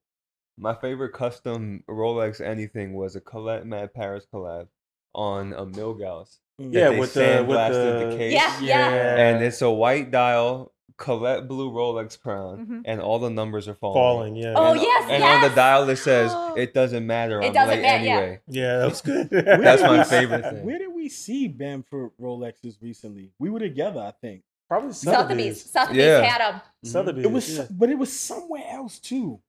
My 0.61 0.75
favorite 0.75 1.13
custom 1.15 1.83
Rolex 1.89 2.41
anything 2.41 2.93
was 2.95 3.17
a 3.17 3.21
Colette 3.21 3.67
Mad 3.67 3.95
Paris 3.95 4.27
collab 4.33 4.69
on 5.15 5.53
a 5.55 5.65
Milgauss. 5.65 6.39
Yeah, 6.59 6.91
with 6.91 7.15
the- 7.15 7.45
with 7.49 7.57
sandblasted 7.57 8.11
the- 8.11 8.17
case. 8.19 8.35
Yeah, 8.35 8.61
yeah. 8.61 9.17
And 9.17 9.43
it's 9.43 9.63
a 9.63 9.71
white 9.71 10.11
dial, 10.11 10.73
Colette 10.99 11.49
blue 11.49 11.71
Rolex 11.73 12.21
crown, 12.21 12.67
Mhm. 12.67 12.83
and 12.85 13.01
all 13.01 13.19
the 13.19 13.31
numbers 13.31 13.67
are 13.69 13.75
falling. 13.75 13.95
falling. 13.95 14.37
Yeah, 14.37 14.53
Oh, 14.55 14.73
and, 14.73 14.83
yes, 14.83 15.07
And 15.09 15.23
on 15.25 15.41
the 15.49 15.55
dial 15.57 15.89
it 15.89 15.97
says, 15.97 16.31
"It 16.59 16.75
doesn't 16.75 17.07
matter. 17.07 17.41
It 17.41 17.47
I'm 17.47 17.53
doesn't 17.55 17.77
late 17.77 17.83
matter, 17.83 18.05
anyway." 18.05 18.41
yeah, 18.49 18.77
that 18.81 18.89
was 18.91 19.01
good. 19.01 19.31
That's 19.31 19.81
my 19.81 19.89
Where- 19.97 20.05
favorite 20.05 20.43
thing. 20.45 20.67
Where 20.67 20.79
did 20.79 20.93
we 20.95 21.09
see 21.09 21.49
Bamford 21.49 22.11
Rolexes 22.21 22.83
recently? 22.83 23.33
We 23.39 23.49
were 23.49 23.61
together, 23.61 24.01
I 24.01 24.11
think. 24.21 24.43
Probably 24.69 24.93
Sotheby's. 24.93 25.63
Sotheby's. 25.65 25.71
Sotheby's 25.73 26.05
Yeah. 26.05 26.21
had 26.23 26.41
them. 26.55 26.61
Sotheby's. 26.85 27.25
It 27.25 27.33
was, 27.33 27.57
yeah. 27.59 27.65
but 27.71 27.89
it 27.89 27.99
was 27.99 28.13
somewhere 28.13 28.65
else 28.69 28.99
too. 28.99 29.41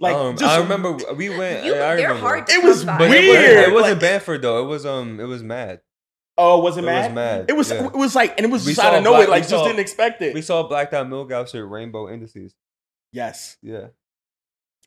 Like 0.00 0.14
Like 0.14 0.16
um, 0.16 0.36
just, 0.36 0.50
I 0.50 0.58
remember 0.60 0.92
we 1.14 1.28
went. 1.38 1.64
You, 1.64 1.74
I 1.74 1.76
they're 1.76 1.96
remember. 1.96 2.20
hard 2.20 2.46
to 2.46 2.52
It 2.54 2.64
was 2.64 2.84
come 2.84 2.98
by. 2.98 3.06
But 3.08 3.16
it 3.16 3.20
weird. 3.20 3.36
wasn't, 3.36 3.68
it 3.68 3.74
wasn't 3.74 3.92
like- 3.92 4.00
Bamford 4.00 4.42
though. 4.42 4.62
It 4.64 4.66
was 4.66 4.86
um. 4.86 5.20
It 5.20 5.24
was 5.24 5.42
Mad. 5.42 5.80
Oh, 6.38 6.60
was 6.60 6.78
it 6.78 6.84
It 6.84 6.86
mad? 6.86 7.10
was 7.10 7.14
Mad. 7.14 7.44
It 7.50 7.52
was. 7.52 7.70
yeah. 7.70 7.84
It 7.86 7.92
was 7.94 8.14
like, 8.16 8.34
and 8.38 8.46
it 8.46 8.50
was 8.50 8.64
We 8.64 8.72
just 8.72 8.80
out 8.84 8.92
saw 8.92 8.96
of 8.98 9.04
nowhere. 9.04 9.26
Black- 9.26 9.28
Like, 9.28 9.44
we 9.44 9.50
just 9.50 9.64
didn't 9.64 9.80
expect 9.80 10.22
it. 10.22 10.32
We 10.34 10.40
saw 10.42 10.66
Black 10.66 10.90
Dot 10.90 11.06
Milgauss 11.06 11.54
at 11.54 11.68
Rainbow 11.68 12.08
Indices. 12.10 12.54
yes. 13.12 13.58
Yeah. 13.62 13.88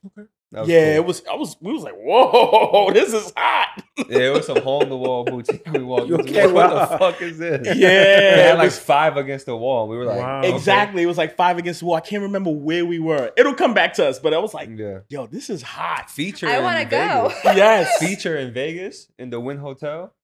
Okay. 0.06 0.28
That 0.54 0.60
was 0.60 0.68
Yeah, 0.68 0.84
cool. 0.94 0.94
it 1.02 1.06
was. 1.06 1.22
I 1.30 1.34
was. 1.34 1.56
We 1.60 1.72
was 1.72 1.82
like, 1.82 1.94
whoa, 1.96 2.90
this 2.94 3.12
is 3.12 3.32
hot. 3.36 3.82
Yeah, 4.08 4.18
it 4.18 4.32
was 4.32 4.46
some 4.46 4.58
hole 4.62 4.82
in 4.82 4.88
the 4.88 4.96
wall 4.96 5.24
boutique. 5.24 5.66
We 5.72 5.82
walked 5.82 6.02
into. 6.10 6.22
okay? 6.22 6.46
What 6.46 6.70
Wow. 6.72 6.86
the 6.86 6.98
fuck 6.98 7.20
is 7.22 7.38
this? 7.38 7.66
Yeah, 7.76 7.88
They 7.88 8.40
it 8.40 8.46
had 8.46 8.58
like 8.58 8.66
was- 8.66 8.78
five 8.78 9.16
against 9.16 9.46
the 9.46 9.56
wall. 9.56 9.88
We 9.88 9.96
were 9.96 10.04
like, 10.04 10.20
Wow. 10.20 10.38
okay. 10.38 10.54
Exactly. 10.54 11.02
It 11.02 11.06
was 11.06 11.18
like 11.18 11.34
five 11.36 11.58
against 11.58 11.80
the 11.80 11.86
wall. 11.86 11.96
I 11.96 12.00
can't 12.00 12.22
remember 12.22 12.50
where 12.50 12.86
we 12.86 13.00
were. 13.00 13.32
It'll 13.36 13.54
come 13.54 13.74
back 13.74 13.94
to 13.94 14.06
us, 14.06 14.20
but 14.20 14.32
I 14.32 14.38
was 14.38 14.54
like, 14.54 14.68
Yeah. 14.76 15.00
yo, 15.08 15.26
this 15.26 15.50
is 15.50 15.60
hot. 15.62 16.08
Feature. 16.08 16.46
I 16.46 16.58
in 16.58 16.62
want 16.62 16.78
to 16.78 16.84
go. 16.84 17.32
Vegas. 17.42 17.56
Yes. 17.56 17.98
Feature 17.98 18.36
in 18.36 18.52
Vegas 18.54 19.08
in 19.18 19.30
the 19.30 19.40
Wynn 19.40 19.58
Hotel. 19.58 20.14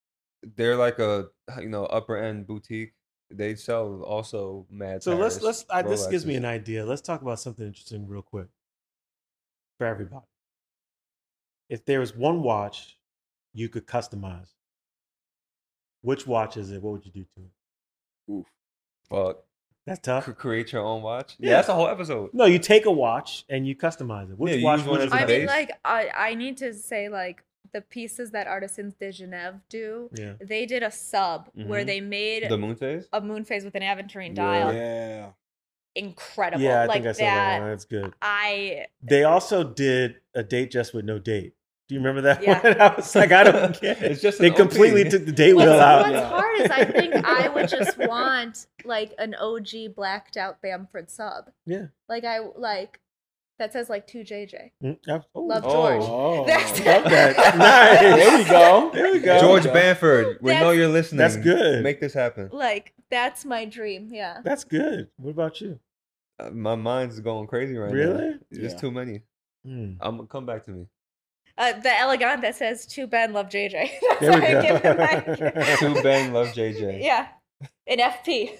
They're 0.57 0.77
like 0.77 0.98
a 1.01 1.27
you 1.61 1.69
know 1.69 1.85
upper 1.86 2.16
end 2.16 2.47
boutique. 2.47 2.93
They 3.32 3.57
sell 3.57 4.02
also 4.02 4.66
mad. 4.70 5.02
So 5.02 5.16
let's 5.16 5.43
let's. 5.43 5.65
I, 5.70 5.82
this 5.82 6.07
gives 6.07 6.24
me 6.24 6.36
an 6.36 6.44
idea. 6.44 6.85
Let's 6.86 7.02
talk 7.02 7.20
about 7.23 7.40
something 7.40 7.66
interesting 7.66 8.07
real 8.09 8.23
quick 8.23 8.47
for 9.81 9.86
everybody. 9.86 10.27
If 11.70 11.86
there 11.86 12.01
was 12.01 12.15
one 12.15 12.43
watch 12.43 12.98
you 13.55 13.70
could 13.70 13.86
customize, 13.86 14.51
which 16.02 16.27
watch 16.27 16.59
is 16.59 16.70
it? 16.70 16.82
What 16.82 16.93
would 16.93 17.07
you 17.07 17.12
do 17.12 17.24
to 17.24 17.40
it? 17.40 18.32
Oof. 18.32 18.47
Fuck. 19.09 19.39
That's 19.86 20.01
tough. 20.01 20.27
C- 20.27 20.32
create 20.32 20.70
your 20.73 20.82
own 20.85 21.01
watch. 21.01 21.36
Yeah. 21.39 21.48
Yeah, 21.51 21.57
that's 21.57 21.70
a 21.70 21.74
whole 21.74 21.89
episode. 21.89 22.35
No, 22.35 22.44
you 22.44 22.59
take 22.59 22.85
a 22.85 22.90
watch 22.90 23.47
and 23.48 23.66
you 23.66 23.74
customize 23.74 24.31
it. 24.31 24.39
Which 24.39 24.57
Yeah, 24.57 24.65
watch 24.65 24.81
use 24.81 24.89
would 24.89 25.01
as 25.01 25.07
you 25.12 25.19
a 25.19 25.23
I 25.23 25.27
mean, 25.27 25.27
base. 25.40 25.48
like, 25.48 25.70
I, 25.82 26.11
I 26.15 26.35
need 26.35 26.59
to 26.59 26.74
say, 26.74 27.09
like, 27.09 27.43
the 27.73 27.81
pieces 27.81 28.32
that 28.32 28.47
Artisans 28.48 28.93
de 28.94 29.09
Genève 29.09 29.61
do, 29.70 30.11
Yeah. 30.15 30.35
they 30.40 30.66
did 30.66 30.82
a 30.82 30.90
sub 30.90 31.48
where 31.55 31.82
Mhm. 31.85 31.86
they 31.86 32.01
made 32.02 32.51
The 32.51 32.59
moon 32.59 32.77
phase. 32.77 33.09
a 33.15 33.20
moon 33.23 33.44
phase 33.44 33.65
with 33.65 33.74
an 33.77 33.82
aventurine 33.82 34.36
Yeah. 34.36 34.44
dial. 34.44 34.74
Yeah. 34.74 35.32
Incredible. 35.95 36.62
Yeah, 36.62 36.83
I 36.83 36.87
like 36.87 37.03
think 37.03 37.07
I 37.07 37.12
saw 37.12 37.25
that. 37.25 37.35
that. 37.35 37.61
one. 37.61 37.71
That's 37.71 37.85
good. 37.85 38.15
I 38.23 38.87
They 39.03 39.25
also 39.25 39.65
did 39.65 40.17
a 40.35 40.43
Datejust 40.45 40.95
with 40.95 41.05
no 41.05 41.19
date. 41.19 41.55
Do 41.89 41.95
you 41.97 42.01
remember 42.01 42.21
that 42.23 42.43
Yeah. 42.43 42.62
one? 42.62 42.81
I 42.81 42.95
was 42.95 43.15
like, 43.17 43.33
I 43.33 43.43
don't 43.43 43.75
care. 43.81 43.97
It's 44.01 44.23
just 44.23 44.39
they 44.39 44.47
an 44.47 44.53
OP. 44.53 44.59
completely 44.59 45.09
took 45.11 45.27
the 45.27 45.33
date 45.33 45.55
What's, 45.55 45.67
wheel 45.67 45.81
out. 45.81 46.03
what's 46.03 46.12
Yeah. 46.12 46.29
hard 46.29 46.61
is 46.61 46.71
I 46.71 46.85
think 46.85 47.15
I 47.27 47.49
would 47.49 47.69
just 47.69 47.99
want 47.99 48.67
like 48.85 49.12
an 49.19 49.35
OG 49.35 49.95
blacked 49.97 50.37
out 50.37 50.62
Bamford 50.62 51.11
sub. 51.11 51.51
Yeah. 51.67 51.87
Like 52.09 52.25
I 52.25 52.39
like 52.39 53.01
that 53.61 53.73
says 53.73 53.89
like 53.89 54.07
two 54.07 54.20
JJ. 54.24 54.70
Mm, 54.82 54.99
yeah. 55.07 55.20
Oh, 55.35 55.43
Love. 55.43 55.62
George. 55.62 56.03
Oh. 56.03 56.45
That's- 56.47 56.78
love 56.85 57.05
that. 57.05 57.37
Nice. 57.57 58.01
There 58.01 58.39
we 58.39 58.45
go. 58.45 58.91
There 58.93 59.12
we 59.12 59.19
go. 59.20 59.41
George 59.41 59.66
Okay. 59.66 59.73
Bamford. 59.74 60.39
We 60.41 60.53
know 60.55 60.70
you're 60.73 60.89
listening. 60.89 61.19
That's 61.19 61.37
good. 61.37 61.82
Make 61.85 62.01
this 62.01 62.12
happen. 62.15 62.49
Like 62.53 62.93
that's 63.11 63.45
my 63.45 63.65
dream. 63.66 64.09
Yeah. 64.11 64.41
That's 64.45 64.65
good. 64.65 65.09
What 65.16 65.31
about 65.31 65.61
you? 65.61 65.78
Uh, 66.39 66.51
My 66.51 66.74
mind's 66.74 67.20
going 67.20 67.47
crazy 67.47 67.77
right 67.77 67.91
now. 67.91 67.95
Really? 67.95 68.39
There's 68.51 68.73
Yeah. 68.73 68.78
too 68.78 68.91
many. 68.91 69.20
Hmm. 69.65 69.93
I'm 70.01 70.16
gonna 70.16 70.27
come 70.28 70.47
back 70.47 70.65
to 70.65 70.70
me. 70.70 70.87
Uh, 71.59 71.73
the 71.73 71.91
Élégante 71.91 72.41
that 72.41 72.57
says 72.57 72.87
to 72.87 73.07
Ben 73.07 73.32
love 73.35 73.49
JJ. 73.51 73.73
That's 74.01 74.20
There 74.20 74.32
we 74.32 74.41
what 74.41 74.45
I 74.45 74.53
go. 74.53 74.62
give 74.62 74.82
him 74.82 74.97
my- 74.97 75.77
Two 75.77 76.03
Ben 76.03 76.32
love 76.32 76.49
JJ. 76.49 77.03
yeah. 77.03 77.27
In 77.87 77.99
FP. 77.99 78.57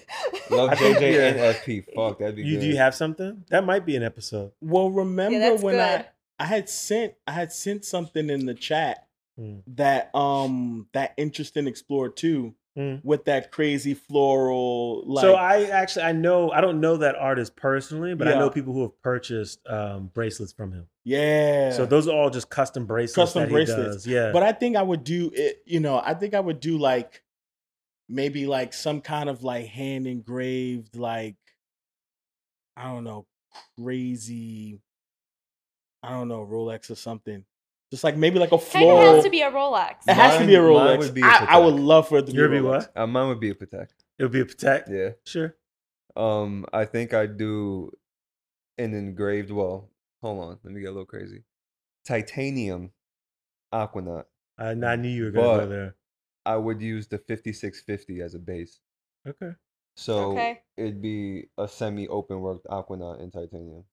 Love 0.51 0.71
I 0.71 0.75
think- 0.75 0.99
JJ 0.99 1.13
yeah. 1.15 1.19
and 1.29 1.39
FP. 1.57 1.85
Fuck, 1.95 2.19
that'd 2.19 2.37
be 2.37 2.43
You 2.43 2.57
good. 2.57 2.61
do 2.63 2.67
you 2.67 2.77
have 2.77 2.95
something? 2.95 3.45
That 3.51 3.65
might 3.65 3.87
be 3.87 3.97
an 3.97 4.03
episode. 4.03 4.53
Well, 4.61 4.91
remember 4.91 5.39
yeah, 5.39 5.53
when 5.53 5.75
good. 5.77 5.81
I 5.81 6.07
I 6.39 6.45
had 6.47 6.69
sent 6.69 7.15
I 7.27 7.33
had 7.33 7.53
sent 7.53 7.85
something 7.85 8.29
in 8.31 8.47
the 8.47 8.55
chat 8.55 9.07
Hmm. 9.39 9.59
that 9.69 10.15
um 10.15 10.89
that 10.93 11.15
interesting 11.17 11.67
Explorer 11.67 12.09
2 12.11 12.55
Hmm. 12.77 12.97
with 13.03 13.25
that 13.25 13.51
crazy 13.51 13.95
floral 13.95 15.03
like 15.07 15.23
so 15.23 15.35
I 15.35 15.65
actually 15.65 16.05
I 16.05 16.13
know 16.13 16.51
I 16.51 16.61
don't 16.61 16.81
know 16.81 16.99
that 16.99 17.15
artist 17.17 17.57
personally, 17.57 18.15
but 18.15 18.29
I 18.29 18.33
know 18.39 18.49
people 18.51 18.73
who 18.73 18.83
have 18.83 19.01
purchased 19.03 19.61
um, 19.69 20.11
bracelets 20.15 20.53
from 20.53 20.73
him. 20.73 20.87
yeah. 21.05 21.71
So 21.73 21.85
those 21.87 22.07
are 22.07 22.15
all 22.17 22.31
just 22.31 22.49
custom 22.51 22.87
bracelets. 22.87 23.15
Custom 23.33 23.43
that 23.43 23.49
he 23.49 23.53
bracelets. 23.55 23.97
does. 23.97 24.07
Yeah. 24.07 24.31
But 24.33 24.43
I 24.43 24.53
think 24.53 24.77
I 24.77 24.83
would 24.83 25.05
do 25.05 25.31
it, 25.35 25.63
you 25.67 25.81
know, 25.81 26.01
I 26.05 26.15
think 26.15 26.35
I 26.35 26.41
would 26.41 26.61
do 26.61 26.79
like 26.79 27.23
maybe 28.11 28.47
like 28.47 28.73
some 28.75 29.01
kind 29.01 29.29
of 29.29 29.43
like 29.45 29.67
hand 29.67 30.07
engraved, 30.07 30.97
like, 30.97 31.37
I 32.77 32.85
don't 32.93 33.05
know, 33.05 33.27
crazy, 33.79 34.81
I 36.03 36.11
don't 36.11 36.29
know, 36.29 36.45
Rolex 36.47 36.91
or 36.91 36.95
something. 36.97 37.45
Just 37.91 38.05
like 38.05 38.17
maybe 38.17 38.39
like 38.39 38.53
a 38.53 38.59
Kind 38.59 38.63
floral. 38.71 39.09
of 39.09 39.15
has 39.17 39.25
to 39.25 39.31
be 39.31 39.41
a 39.43 39.51
Rolex. 39.51 39.97
it 40.09 40.15
has 40.15 40.39
to 40.41 40.47
be 40.47 40.55
a 40.55 40.63
Mine- 40.63 40.73
mine 40.75 40.87
Rolex. 40.87 40.99
would 40.99 41.15
be 41.15 41.23
a 41.23 41.25
I, 41.25 41.47
I 41.51 41.59
would 41.59 41.75
love 41.75 42.09
for 42.09 42.19
it 42.19 42.27
to 42.27 42.33
be 42.33 42.39
a 42.39 42.41
Yours 42.43 42.51
be 42.51 42.57
Rolex. 42.59 42.73
what? 42.73 42.93
Uh, 42.97 43.07
mine 43.07 43.29
would 43.29 43.41
be 43.41 43.51
a 43.51 43.55
Patek. 43.55 43.89
it 44.19 44.23
would 44.23 44.33
be 44.33 44.41
a 44.41 44.45
Patek. 44.45 44.85
Yeah. 44.89 45.11
Sure. 45.25 45.55
Um, 46.17 46.67
I 46.73 46.85
think 46.85 47.15
I'd 47.15 47.37
do 47.37 47.91
an 48.79 48.95
engraved. 48.95 49.51
Well, 49.51 49.89
hold 50.23 50.45
on. 50.45 50.59
Let 50.63 50.73
me 50.73 50.81
get 50.81 50.87
a 50.89 50.91
little 50.91 51.05
crazy. 51.07 51.43
Titanium 52.05 52.91
Aquanaut. 53.75 54.25
I, 54.59 54.71
I 54.71 54.97
knew 54.97 55.09
you 55.09 55.25
were 55.25 55.31
gonna 55.33 55.59
go 55.59 55.67
there. 55.67 55.95
I 56.47 56.57
would 56.57 56.81
use 56.81 57.07
the 57.09 57.19
5650 57.19 58.21
as 58.23 58.35
a 58.35 58.39
base. 58.39 58.81
Okay. 59.29 59.53
So 59.97 60.33
Okay. 60.33 60.61
it'd 60.77 61.03
be 61.03 61.49
a 61.59 61.69
semi-open 61.69 62.41
worked 62.41 62.67
Aquanaut 62.67 63.21
in 63.21 63.31
titanium. 63.31 63.85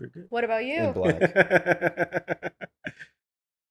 Good. 0.00 0.26
What 0.30 0.44
about 0.44 0.64
you? 0.64 0.78
In 0.80 0.92
black. 0.92 2.52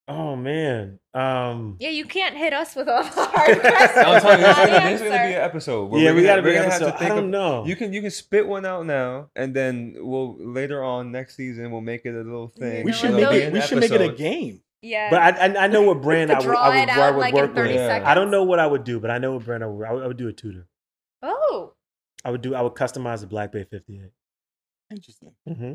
oh 0.07 0.35
man. 0.35 0.99
Um 1.13 1.75
Yeah, 1.79 1.89
you 1.89 2.05
can't 2.05 2.35
hit 2.37 2.53
us 2.53 2.75
with 2.75 2.87
all 2.87 3.03
the 3.03 3.09
hard 3.11 3.59
questions. 3.59 4.05
I'm 4.05 4.21
telling 4.21 4.39
you, 4.39 4.45
this 4.45 4.57
is 4.57 4.65
gonna, 4.67 4.79
this 4.91 5.01
is 5.01 5.07
gonna 5.09 5.27
be 5.27 5.33
an 5.33 5.41
episode. 5.41 5.85
where 5.91 6.01
Yeah, 6.01 6.11
we're 6.11 6.15
we 6.17 6.21
gonna- 6.23 6.31
gotta 6.33 6.41
be 6.41 6.47
we're 6.49 6.53
gonna 6.55 6.67
episode. 6.67 6.85
have 6.91 6.93
to 6.99 7.03
I 7.05 7.07
think 7.07 7.15
don't 7.15 7.23
of- 7.25 7.29
know. 7.29 7.65
You 7.65 7.75
can 7.75 7.93
you 7.93 8.01
can 8.01 8.11
spit 8.11 8.47
one 8.47 8.65
out 8.65 8.85
now, 8.85 9.29
and 9.35 9.53
then 9.53 9.95
we'll 9.99 10.37
later 10.39 10.83
on 10.83 11.11
next 11.11 11.35
season 11.35 11.71
we'll 11.71 11.81
make 11.81 12.05
it 12.05 12.13
a 12.15 12.23
little 12.23 12.47
thing. 12.47 12.85
We 12.85 12.93
should 12.93 13.11
make 13.13 13.31
it. 13.31 13.51
We 13.53 13.61
should 13.61 13.79
make 13.79 13.91
it 13.91 14.01
a 14.01 14.13
game. 14.13 14.61
Yeah. 14.81 15.09
But 15.09 15.21
I, 15.21 15.29
I 15.29 15.63
I 15.63 15.67
know 15.67 15.83
what 15.83 16.01
brand 16.03 16.31
I 16.31 16.39
would 16.39 16.47
I 16.55 16.79
would, 16.81 16.89
I 16.89 17.11
would 17.11 17.19
like 17.19 17.33
work 17.33 17.53
with. 17.55 17.75
Seconds. 17.75 18.07
I 18.07 18.13
don't 18.15 18.31
know 18.31 18.43
what 18.43 18.59
I 18.59 18.67
would 18.67 18.83
do, 18.83 18.99
but 18.99 19.11
I 19.11 19.17
know 19.19 19.33
what 19.33 19.45
brand 19.45 19.63
I 19.63 19.67
would. 19.67 19.85
I 19.85 19.93
would, 19.93 20.03
I 20.03 20.07
would 20.07 20.17
do 20.17 20.27
a 20.27 20.33
Tudor. 20.33 20.67
Oh. 21.21 21.73
I 22.25 22.31
would 22.31 22.41
do. 22.41 22.55
I 22.55 22.61
would 22.61 22.73
customize 22.73 23.23
a 23.23 23.27
Black 23.27 23.51
Bay 23.51 23.63
58 23.63 24.11
Interesting. 24.91 25.31
mm-hmm. 25.47 25.73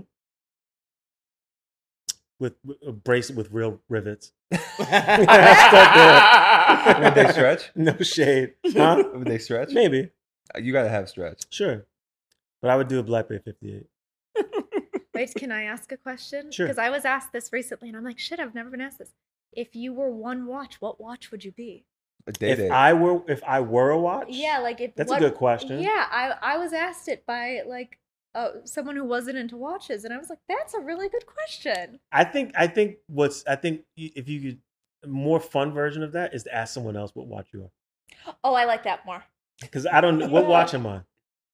with, 2.39 2.55
with 2.65 2.77
a 2.87 2.93
bracelet 2.93 3.37
with 3.37 3.51
real 3.51 3.81
rivets. 3.89 4.33
Would 4.51 4.89
Would 7.03 7.15
they 7.15 7.29
stretch? 7.33 7.71
No 7.75 7.97
shade, 7.99 8.53
huh? 8.65 9.03
Would 9.15 9.27
they 9.27 9.39
stretch? 9.39 9.71
Maybe, 9.73 10.11
You 10.57 10.73
gotta 10.73 10.89
have 10.89 11.09
stretch. 11.09 11.45
sure, 11.51 11.87
but 12.63 12.71
I 12.71 12.77
would 12.77 12.89
do 12.89 12.99
a 13.01 13.03
Black 13.03 13.29
Bay 13.29 13.39
58. 13.45 13.87
Wait, 15.17 15.35
can 15.35 15.51
I 15.53 15.65
ask 15.65 15.91
a 15.93 15.97
question? 15.97 16.51
Sure. 16.51 16.67
Because 16.67 16.79
I 16.79 16.91
was 16.91 17.05
asked 17.05 17.33
this 17.33 17.53
recently 17.53 17.89
and 17.89 17.97
I'm 17.97 18.05
like, 18.05 18.19
shit, 18.19 18.39
I've 18.39 18.55
never 18.55 18.71
been 18.71 18.81
asked 18.81 18.99
this. 18.99 19.13
If 19.53 19.75
you 19.75 19.93
were 19.93 20.11
one 20.11 20.47
watch, 20.47 20.81
what 20.81 21.01
watch 21.01 21.31
would 21.31 21.45
you 21.45 21.53
be? 21.53 21.85
A 22.27 22.33
day 22.33 22.51
If 22.51 22.59
day. 22.59 22.69
I 22.69 22.93
were 22.93 23.23
if 23.29 23.43
I 23.45 23.61
were 23.61 23.91
a 23.91 23.99
watch, 23.99 24.27
Yeah, 24.31 24.59
like 24.59 24.81
if 24.81 24.95
That's 24.95 25.13
a 25.13 25.19
good 25.19 25.35
question. 25.35 25.81
Yeah, 25.81 26.07
I 26.11 26.35
I 26.43 26.59
was 26.59 26.73
asked 26.73 27.09
it 27.09 27.25
by 27.25 27.63
like 27.67 27.99
uh, 28.35 28.51
someone 28.65 28.97
who 28.97 29.05
wasn't 29.05 29.39
into 29.39 29.57
watches, 29.57 30.05
and 30.05 30.13
I 30.13 30.19
was 30.19 30.29
like, 30.29 30.41
that's 30.49 30.75
a 30.75 30.81
really 30.81 31.09
good 31.09 31.25
question. 31.25 32.01
I 32.13 32.25
think 32.25 32.53
I 32.57 32.67
think 32.67 32.97
what's 33.07 33.47
I 33.47 33.57
think 33.57 33.83
if 33.97 34.29
you 34.29 34.41
could 34.41 34.59
more 35.11 35.39
fun 35.41 35.73
version 35.73 36.03
of 36.03 36.13
that 36.13 36.35
is 36.35 36.43
to 36.43 36.55
ask 36.55 36.75
someone 36.75 36.97
else 36.97 37.13
what 37.15 37.29
watch 37.29 37.47
you 37.53 37.63
are 37.63 38.35
Oh, 38.43 38.55
I 38.55 38.65
like 38.65 38.85
that 38.85 39.07
more. 39.07 39.25
because 39.61 39.87
I 39.87 40.01
don't 40.01 40.19
know 40.19 40.29
what 40.29 40.47
watch 40.47 40.75
am 40.75 40.87
I. 40.87 41.01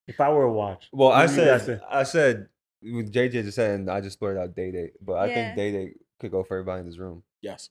If 0.09 0.21
I 0.21 0.31
were 0.31 0.45
a 0.45 0.53
watch, 0.53 0.89
well, 0.91 1.13
I 1.13 1.27
what 1.27 1.29
do 1.29 1.35
said? 1.37 1.81
I 1.89 2.03
said 2.03 2.49
with 2.83 3.13
JJ 3.13 3.33
just 3.45 3.57
saying, 3.57 3.89
I 3.89 4.01
just 4.01 4.19
blurted 4.21 4.43
out 4.43 4.55
day 4.55 4.71
date, 4.73 4.93
but 5.01 5.15
I 5.15 5.27
Yeah. 5.27 5.35
think 5.35 5.57
day 5.57 5.73
date 5.73 5.97
could 6.21 6.31
go 6.31 6.43
for 6.43 6.57
everybody 6.59 6.81
in 6.81 6.87
this 6.87 6.99
room. 6.99 7.23
Yes. 7.41 7.71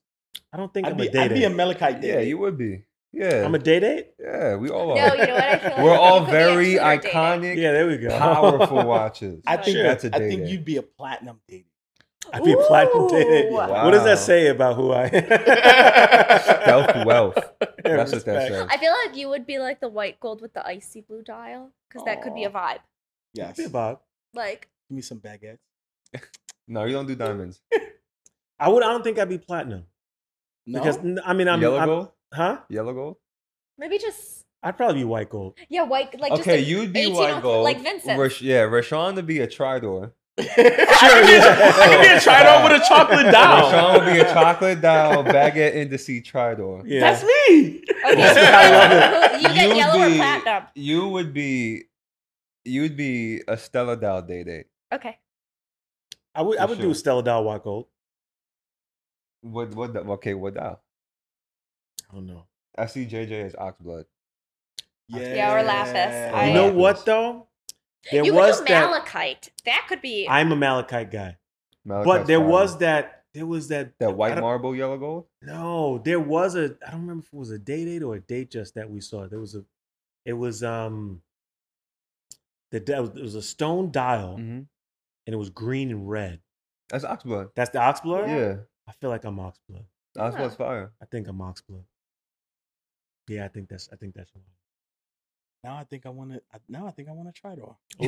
I 0.54 0.58
don't 0.58 0.74
think 0.74 0.88
I'd 0.88 0.94
I'm 0.94 0.98
be, 0.98 1.08
a 1.08 1.12
date. 1.12 1.20
I'd 1.20 1.34
be 1.34 1.44
a 1.44 1.50
Malachite 1.50 2.02
day. 2.02 2.08
Yeah, 2.16 2.20
you 2.22 2.38
would 2.38 2.58
be. 2.58 2.84
Yeah, 3.14 3.44
I'm 3.46 3.54
a 3.56 3.60
day 3.60 3.80
date. 3.82 4.12
yeah, 4.20 4.56
we 4.56 4.70
all 4.70 4.96
No, 4.96 5.02
are. 5.02 5.16
you 5.18 5.26
know 5.28 5.34
what 5.34 5.44
I 5.44 5.60
feel 5.60 5.70
like 5.72 5.78
We're 5.80 5.98
all 5.98 6.20
you 6.20 6.26
could 6.26 6.32
be 6.32 6.38
a 6.38 6.40
very 6.40 6.66
tutor 6.74 6.84
dating. 6.96 7.12
iconic, 7.12 7.56
Yeah, 7.58 7.72
there 7.74 7.88
we 7.88 7.98
go. 7.98 8.18
powerful 8.18 8.84
watches. 8.86 9.44
I 9.46 9.58
think 9.58 9.76
Sure. 9.76 9.84
that's 9.84 10.04
a 10.06 10.16
I 10.16 10.20
day 10.20 10.30
date. 10.30 10.34
I 10.34 10.38
think 10.38 10.50
you'd 10.50 10.64
be 10.66 10.78
a 10.78 10.82
platinum 10.82 11.42
dating. 11.48 11.66
I'd 12.32 12.44
be 12.44 12.54
a 12.54 12.58
platinum 12.58 13.08
day 13.08 13.24
date. 13.24 13.50
Ooh. 13.50 13.56
What 13.56 13.92
does 13.92 14.06
that 14.06 14.20
say 14.20 14.48
about 14.48 14.78
who 14.78 14.92
I 14.92 15.06
am? 15.14 16.42
Stealth 16.42 17.06
wealth. 17.06 17.38
Yeah, 17.84 17.98
That's 17.98 18.12
what 18.14 18.26
that 18.26 18.32
respect. 18.36 18.54
says. 18.54 18.68
I 18.70 18.78
feel 18.78 18.94
like 19.06 19.18
you 19.18 19.28
would 19.30 19.48
be 19.48 19.58
like 19.58 19.80
the 19.82 19.90
white 19.90 20.20
gold 20.20 20.40
with 20.40 20.54
the 20.54 20.66
icy 20.66 21.02
blue 21.02 21.24
dial, 21.24 21.72
because 21.90 22.06
that 22.06 22.22
could 22.22 22.36
be 22.36 22.44
a 22.44 22.50
Aw. 22.50 22.52
vibe. 22.54 22.80
Yes. 23.34 23.56
Yeah, 23.58 23.64
Give 23.64 23.72
Bob. 23.72 24.02
Like, 24.36 24.70
me 24.92 25.02
some 25.02 25.20
baguettes. 25.20 25.58
No, 26.68 26.86
you 26.86 26.94
don't 26.94 27.08
do 27.08 27.16
diamonds. 27.16 27.60
I 28.60 28.70
would. 28.70 28.84
I 28.84 28.88
don't 28.94 29.04
think 29.04 29.20
I'd 29.20 29.28
be 29.28 29.38
platinum 29.40 29.86
No. 30.66 30.80
because 30.80 30.98
I 31.26 31.34
mean 31.34 31.48
I'm 31.50 31.62
Yellow 31.62 31.78
I'm- 31.78 31.88
gold. 31.88 32.12
Huh? 32.34 32.60
Yellow 32.70 32.94
gold. 32.94 33.16
maybe 33.78 33.98
just 33.98 34.46
I'd 34.64 34.78
probably 34.78 35.00
be 35.00 35.04
white 35.04 35.30
gold. 35.30 35.58
Yeah, 35.70 35.84
white 35.84 36.18
like 36.20 36.32
okay, 36.34 36.60
a 36.60 36.62
you'd 36.62 36.94
be 36.94 37.02
18 37.02 37.16
white 37.16 37.42
gold. 37.42 37.64
like 37.66 37.82
Vincent. 37.82 38.18
Rash- 38.20 38.42
yeah, 38.42 38.62
Rashawn 38.68 39.16
to 39.16 39.24
be 39.24 39.40
a 39.40 39.48
Tridor. 39.48 40.12
I 40.38 40.44
could 40.44 40.56
be 40.56 41.34
a- 41.34 41.82
I 41.84 41.88
could 41.90 42.02
be 42.02 42.08
a 42.08 42.20
Tridor 42.20 42.64
with 42.64 42.82
a 42.82 42.86
chocolate 42.88 43.26
dial. 43.32 43.70
Rashawn 43.70 43.72
down. 43.72 44.06
would 44.06 44.14
be 44.14 44.20
a 44.20 44.26
chocolate 44.34 44.82
down 44.82 45.26
baguette 45.26 45.76
indice 45.76 46.24
Tridor. 46.24 46.84
Yeah. 46.86 47.00
That's 47.02 47.24
me. 47.24 47.84
Okay, 48.06 48.24
I 48.24 48.72
love 48.72 49.32
so 49.32 49.38
you 49.50 49.56
get 49.56 49.68
You'd 49.70 49.78
yellow 49.78 50.08
be- 50.08 50.14
or 50.14 50.16
platinum. 50.18 50.64
You 50.76 51.08
would 51.10 51.34
be, 51.34 51.84
you'd 52.64 52.96
be 52.96 53.42
a 53.48 53.58
Stella 53.58 53.98
Dow 53.98 54.22
Day 54.22 54.44
Day. 54.46 54.66
Okay. 54.92 55.18
I 56.36 56.42
would 56.42 56.58
I 56.58 56.66
would 56.66 56.78
sure. 56.78 56.88
do 56.88 56.94
Stella 56.94 57.24
Dow 57.24 57.42
white 57.42 57.64
gold. 57.64 57.88
What? 59.42 59.74
What? 59.76 59.94
the- 59.94 60.02
Okay, 60.02 60.34
what 60.34 60.54
Dow? 60.56 60.80
I 62.10 62.14
don't 62.16 62.28
know. 62.28 62.46
I 62.78 62.86
see 62.86 63.06
JJ 63.06 63.46
as 63.46 63.54
Oxblood. 63.54 64.06
Yeah, 65.08 65.54
or 65.56 65.64
Lapis. 65.64 65.96
I- 66.34 66.48
You 66.48 66.54
know 66.54 66.66
Lapis. 66.68 66.78
what 66.80 67.06
though? 67.06 67.48
There 68.12 68.26
you 68.26 68.34
was 68.34 68.60
could 68.60 68.68
do 68.68 68.74
malachite. 68.74 69.52
That 69.66 69.86
could 69.88 70.02
be. 70.02 70.28
I'm 70.28 70.52
a 70.52 70.56
malachite 70.56 71.12
guy, 71.12 71.38
but 71.86 72.26
there 72.26 72.40
fire. 72.40 72.48
was 72.48 72.78
that. 72.80 73.18
There 73.34 73.46
was 73.46 73.68
that. 73.70 73.98
that 74.00 74.16
white 74.18 74.38
marble 74.40 74.76
yellow 74.76 74.98
gold. 74.98 75.28
No, 75.42 76.00
there 76.00 76.20
was 76.20 76.56
a. 76.56 76.76
I 76.86 76.92
don't 76.92 77.02
remember 77.02 77.22
if 77.24 77.28
it 77.34 77.38
was 77.38 77.52
a 77.52 77.60
day 77.60 77.86
date 77.86 78.04
or 78.04 78.16
a 78.16 78.20
Datejust 78.20 78.74
that 78.74 78.90
we 78.90 79.02
saw. 79.02 79.28
There 79.28 79.40
was 79.40 79.56
a. 79.56 79.64
It 80.26 80.34
was 80.34 80.64
um. 80.64 81.22
The 82.72 82.78
it 82.78 83.00
was, 83.02 83.10
it 83.10 83.22
was 83.22 83.36
a 83.36 83.42
stone 83.42 83.92
dial 83.92 84.38
Mm-hmm. 84.40 84.62
And 85.26 85.34
it 85.34 85.38
was 85.38 85.50
green 85.50 85.92
and 85.92 86.10
red. 86.10 86.40
That's 86.90 87.06
Oxblood. 87.06 87.52
That's 87.56 87.70
the 87.70 87.80
oxblood. 87.80 88.28
Yeah, 88.28 88.56
I 88.88 88.92
feel 88.94 89.10
like 89.10 89.24
I'm 89.24 89.38
oxblood. 89.38 89.86
Oxblood's 90.18 90.56
fire. 90.56 90.92
I 91.02 91.06
think 91.06 91.28
I'm 91.28 91.38
oxblood. 91.38 91.84
Yeah, 93.28 93.46
I 93.46 93.48
think 93.48 93.70
that's. 93.70 93.90
I 93.94 93.96
think 93.96 94.14
that's. 94.14 94.32
Now 95.64 95.78
I 95.78 95.84
think 95.84 96.06
I 96.06 96.10
want 96.10 96.34
to. 96.34 96.42
Now 96.68 96.88
I 96.88 96.92
think 96.92 97.08
I 97.08 97.12
want 97.12 97.34
to 97.34 97.42
Tridor. 97.42 97.76
We, 98.00 98.08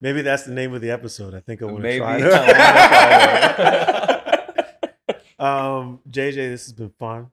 maybe 0.00 0.22
that's 0.22 0.44
the 0.44 0.52
name 0.52 0.72
of 0.72 0.80
the 0.80 0.90
episode. 0.90 1.34
I 1.34 1.40
think 1.40 1.62
I 1.62 1.66
want 1.66 1.82
to 1.82 1.98
try. 1.98 2.18
It. 2.20 2.24
um, 5.38 6.00
JJ, 6.08 6.34
this 6.34 6.66
has 6.66 6.72
been 6.72 6.92
fun. 6.98 7.30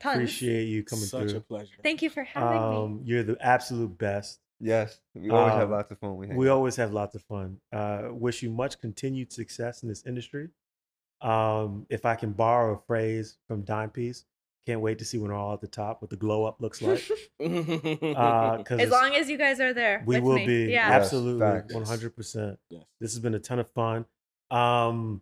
Tons. 0.00 0.16
Appreciate 0.16 0.64
you 0.64 0.84
coming 0.84 1.04
Such 1.04 1.20
through. 1.20 1.28
Such 1.28 1.38
a 1.38 1.42
pleasure. 1.42 1.76
Thank 1.82 2.02
you 2.02 2.10
for 2.10 2.24
having 2.24 2.50
me. 2.50 2.76
Um, 2.76 3.00
you're 3.04 3.22
the 3.22 3.36
absolute 3.40 3.96
best. 3.96 4.40
Yes, 4.60 5.00
we 5.14 5.28
always 5.30 5.52
have 5.54 5.64
Um, 5.64 5.70
lots 5.72 5.90
of 5.90 5.98
fun. 5.98 6.16
We, 6.16 6.26
We 6.28 6.48
always 6.48 6.76
have 6.76 6.92
lots 6.92 7.14
of 7.14 7.22
fun. 7.22 7.60
Uh, 7.72 8.08
wish 8.10 8.42
you 8.42 8.50
much 8.50 8.80
continued 8.80 9.32
success 9.32 9.82
in 9.82 9.88
this 9.88 10.04
industry. 10.06 10.48
Um, 11.20 11.86
if 11.90 12.04
I 12.06 12.14
can 12.14 12.32
borrow 12.32 12.74
a 12.74 12.78
phrase 12.86 13.36
from 13.48 13.62
Dime 13.62 13.90
Piece, 13.90 14.24
can't 14.66 14.80
wait 14.80 14.98
to 14.98 15.04
see 15.04 15.18
when 15.18 15.30
we're 15.30 15.36
all 15.36 15.52
at 15.54 15.60
the 15.60 15.66
top 15.68 16.02
what 16.02 16.10
the 16.10 16.16
glow 16.16 16.44
up 16.44 16.60
looks 16.60 16.82
like. 16.82 17.02
Uh, 17.40 18.62
'cause 18.64 18.80
as 18.80 18.90
long 18.90 19.14
as 19.14 19.28
you 19.30 19.36
guys 19.38 19.60
are 19.60 19.72
there. 19.72 20.02
we 20.06 20.16
with 20.16 20.24
will 20.24 20.34
me. 20.36 20.46
be 20.46 20.72
Yeah. 20.72 20.88
Yes, 20.88 21.04
absolutely 21.04 21.40
facts. 21.40 21.74
one 21.74 21.84
hundred 21.84 22.16
percent. 22.16 22.58
Yes. 22.70 22.82
This 23.00 23.12
has 23.12 23.20
been 23.20 23.34
a 23.34 23.38
ton 23.38 23.58
of 23.58 23.70
fun. 23.70 24.04
Um, 24.50 25.20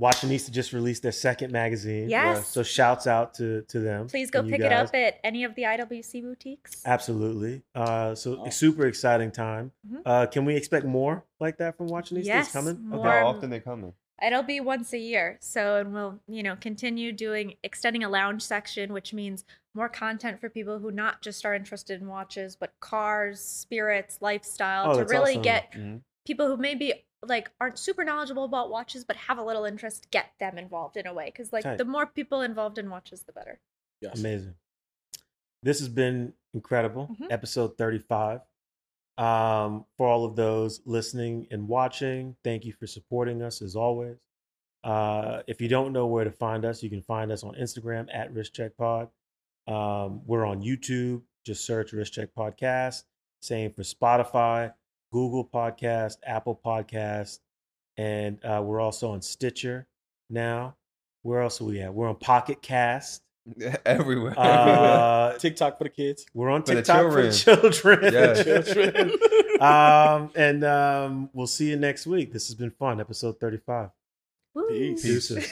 Watchonista 0.00 0.50
just 0.50 0.72
released 0.72 1.02
their 1.02 1.12
second 1.12 1.52
magazine. 1.52 2.10
Yes. 2.10 2.48
So 2.48 2.62
shouts 2.62 3.06
out 3.06 3.32
to 3.34 3.62
to 3.68 3.80
them. 3.80 4.08
Please 4.08 4.30
go 4.30 4.40
and 4.40 4.48
you 4.48 4.54
pick 4.56 4.60
it 4.64 4.72
up 4.72 4.94
at 4.94 5.18
any 5.24 5.44
of 5.44 5.54
the 5.54 5.62
IWC 5.62 6.20
boutiques. 6.22 6.82
Absolutely. 6.84 7.62
Uh, 7.74 8.14
so 8.14 8.42
Oh. 8.46 8.50
super 8.50 8.86
exciting 8.86 9.30
time. 9.30 9.72
Mhm. 9.90 10.02
Uh, 10.04 10.26
can 10.26 10.44
we 10.44 10.54
expect 10.54 10.84
more 10.84 11.24
like 11.40 11.56
that 11.58 11.76
from 11.78 11.88
Watchonista? 11.88 12.18
It's 12.18 12.26
Yes, 12.26 12.52
coming. 12.52 12.78
more. 12.86 13.00
Okay. 13.00 13.08
How 13.20 13.26
often 13.28 13.48
they 13.48 13.60
coming? 13.60 13.94
It'll 14.22 14.42
be 14.42 14.60
once 14.60 14.92
a 14.94 14.98
year. 14.98 15.36
So, 15.40 15.76
and 15.76 15.92
we'll, 15.92 16.20
you 16.26 16.42
know, 16.42 16.56
continue 16.56 17.12
doing 17.12 17.54
extending 17.62 18.02
a 18.04 18.08
lounge 18.08 18.42
section, 18.42 18.92
which 18.92 19.12
means 19.14 19.44
more 19.74 19.88
content 19.90 20.40
for 20.40 20.48
people 20.48 20.78
who 20.78 20.90
not 20.90 21.20
just 21.22 21.44
are 21.44 21.54
interested 21.54 22.00
in 22.00 22.08
watches, 22.08 22.56
but 22.56 22.72
cars, 22.80 23.40
spirits, 23.40 24.18
lifestyle 24.22 24.92
Oh, 24.92 24.98
to 24.98 25.04
really 25.04 25.32
awesome. 25.32 25.42
get 25.42 25.72
Mhm. 25.72 26.00
people 26.26 26.46
who 26.48 26.56
maybe 26.56 27.04
like 27.28 27.50
aren't 27.60 27.78
super 27.78 28.04
knowledgeable 28.04 28.44
about 28.44 28.70
watches 28.70 29.04
but 29.04 29.16
have 29.16 29.38
a 29.38 29.42
little 29.42 29.64
interest 29.64 30.10
get 30.10 30.26
them 30.40 30.58
involved 30.58 30.96
in 30.96 31.06
a 31.06 31.12
way 31.14 31.26
because 31.26 31.52
like 31.52 31.64
Tight. 31.64 31.78
the 31.78 31.84
more 31.84 32.06
people 32.06 32.40
involved 32.42 32.78
in 32.78 32.88
watches 32.90 33.22
the 33.22 33.32
better 33.32 33.60
Yes. 34.00 34.18
Amazing. 34.20 34.54
This 35.62 35.78
has 35.80 35.88
been 35.88 36.34
incredible. 36.54 37.08
Mhm. 37.20 37.32
Episode 37.32 37.76
35. 37.78 38.40
Um, 39.18 39.86
for 39.96 40.06
all 40.06 40.26
of 40.26 40.36
those 40.36 40.82
listening 40.84 41.46
and 41.50 41.66
watching, 41.66 42.36
thank 42.44 42.64
you 42.66 42.72
for 42.74 42.86
supporting 42.86 43.40
us 43.42 43.62
as 43.62 43.74
always. 43.74 44.18
Uh, 44.84 45.42
if 45.46 45.60
you 45.62 45.68
don't 45.68 45.92
know 45.92 46.06
where 46.06 46.24
to 46.24 46.30
find 46.30 46.64
us, 46.66 46.82
you 46.82 46.90
can 46.90 47.00
find 47.02 47.32
us 47.32 47.42
on 47.42 47.54
Instagram 47.54 48.06
at 48.14 48.32
Wrist 48.32 48.54
Check 48.54 48.76
Pod. 48.76 49.08
Um, 49.66 50.24
we're 50.26 50.44
on 50.44 50.62
YouTube. 50.62 51.22
Just 51.44 51.64
search 51.64 51.92
Wrist 51.92 52.12
Check 52.12 52.28
Podcast. 52.36 53.04
Same 53.40 53.72
for 53.72 53.82
Spotify, 53.82 54.74
Google 55.16 55.46
Podcast, 55.46 56.18
Apple 56.26 56.60
Podcast, 56.62 57.38
and 57.96 58.38
uh, 58.44 58.60
we're 58.62 58.80
also 58.82 59.12
on 59.12 59.22
Stitcher 59.22 59.86
now. 60.28 60.76
Where 61.22 61.40
else 61.40 61.58
are 61.62 61.64
we 61.64 61.80
at? 61.80 61.94
We're 61.94 62.10
on 62.10 62.16
Pocket 62.16 62.60
Cast. 62.60 63.22
Everywhere. 63.86 64.34
Uh, 64.38 65.32
TikTok 65.38 65.78
for 65.78 65.84
the 65.84 65.90
kids. 65.90 66.26
we're 66.34 66.50
on 66.50 66.64
For 66.64 66.74
the 66.74 66.82
TikTok 66.82 67.12
for 67.12 67.22
the 67.22 67.32
children. 67.32 68.12
Yes. 68.12 68.44
Children. 68.44 69.12
um, 69.62 70.32
and 70.36 70.62
um, 70.64 71.30
we'll 71.32 71.46
see 71.46 71.70
you 71.70 71.76
next 71.76 72.06
week. 72.06 72.30
This 72.30 72.48
has 72.48 72.54
been 72.54 72.72
fun. 72.72 73.00
Episode 73.00 73.40
35. 73.40 73.88
Woo. 74.52 74.68
Peace. 74.68 75.02
Deuces. 75.02 75.50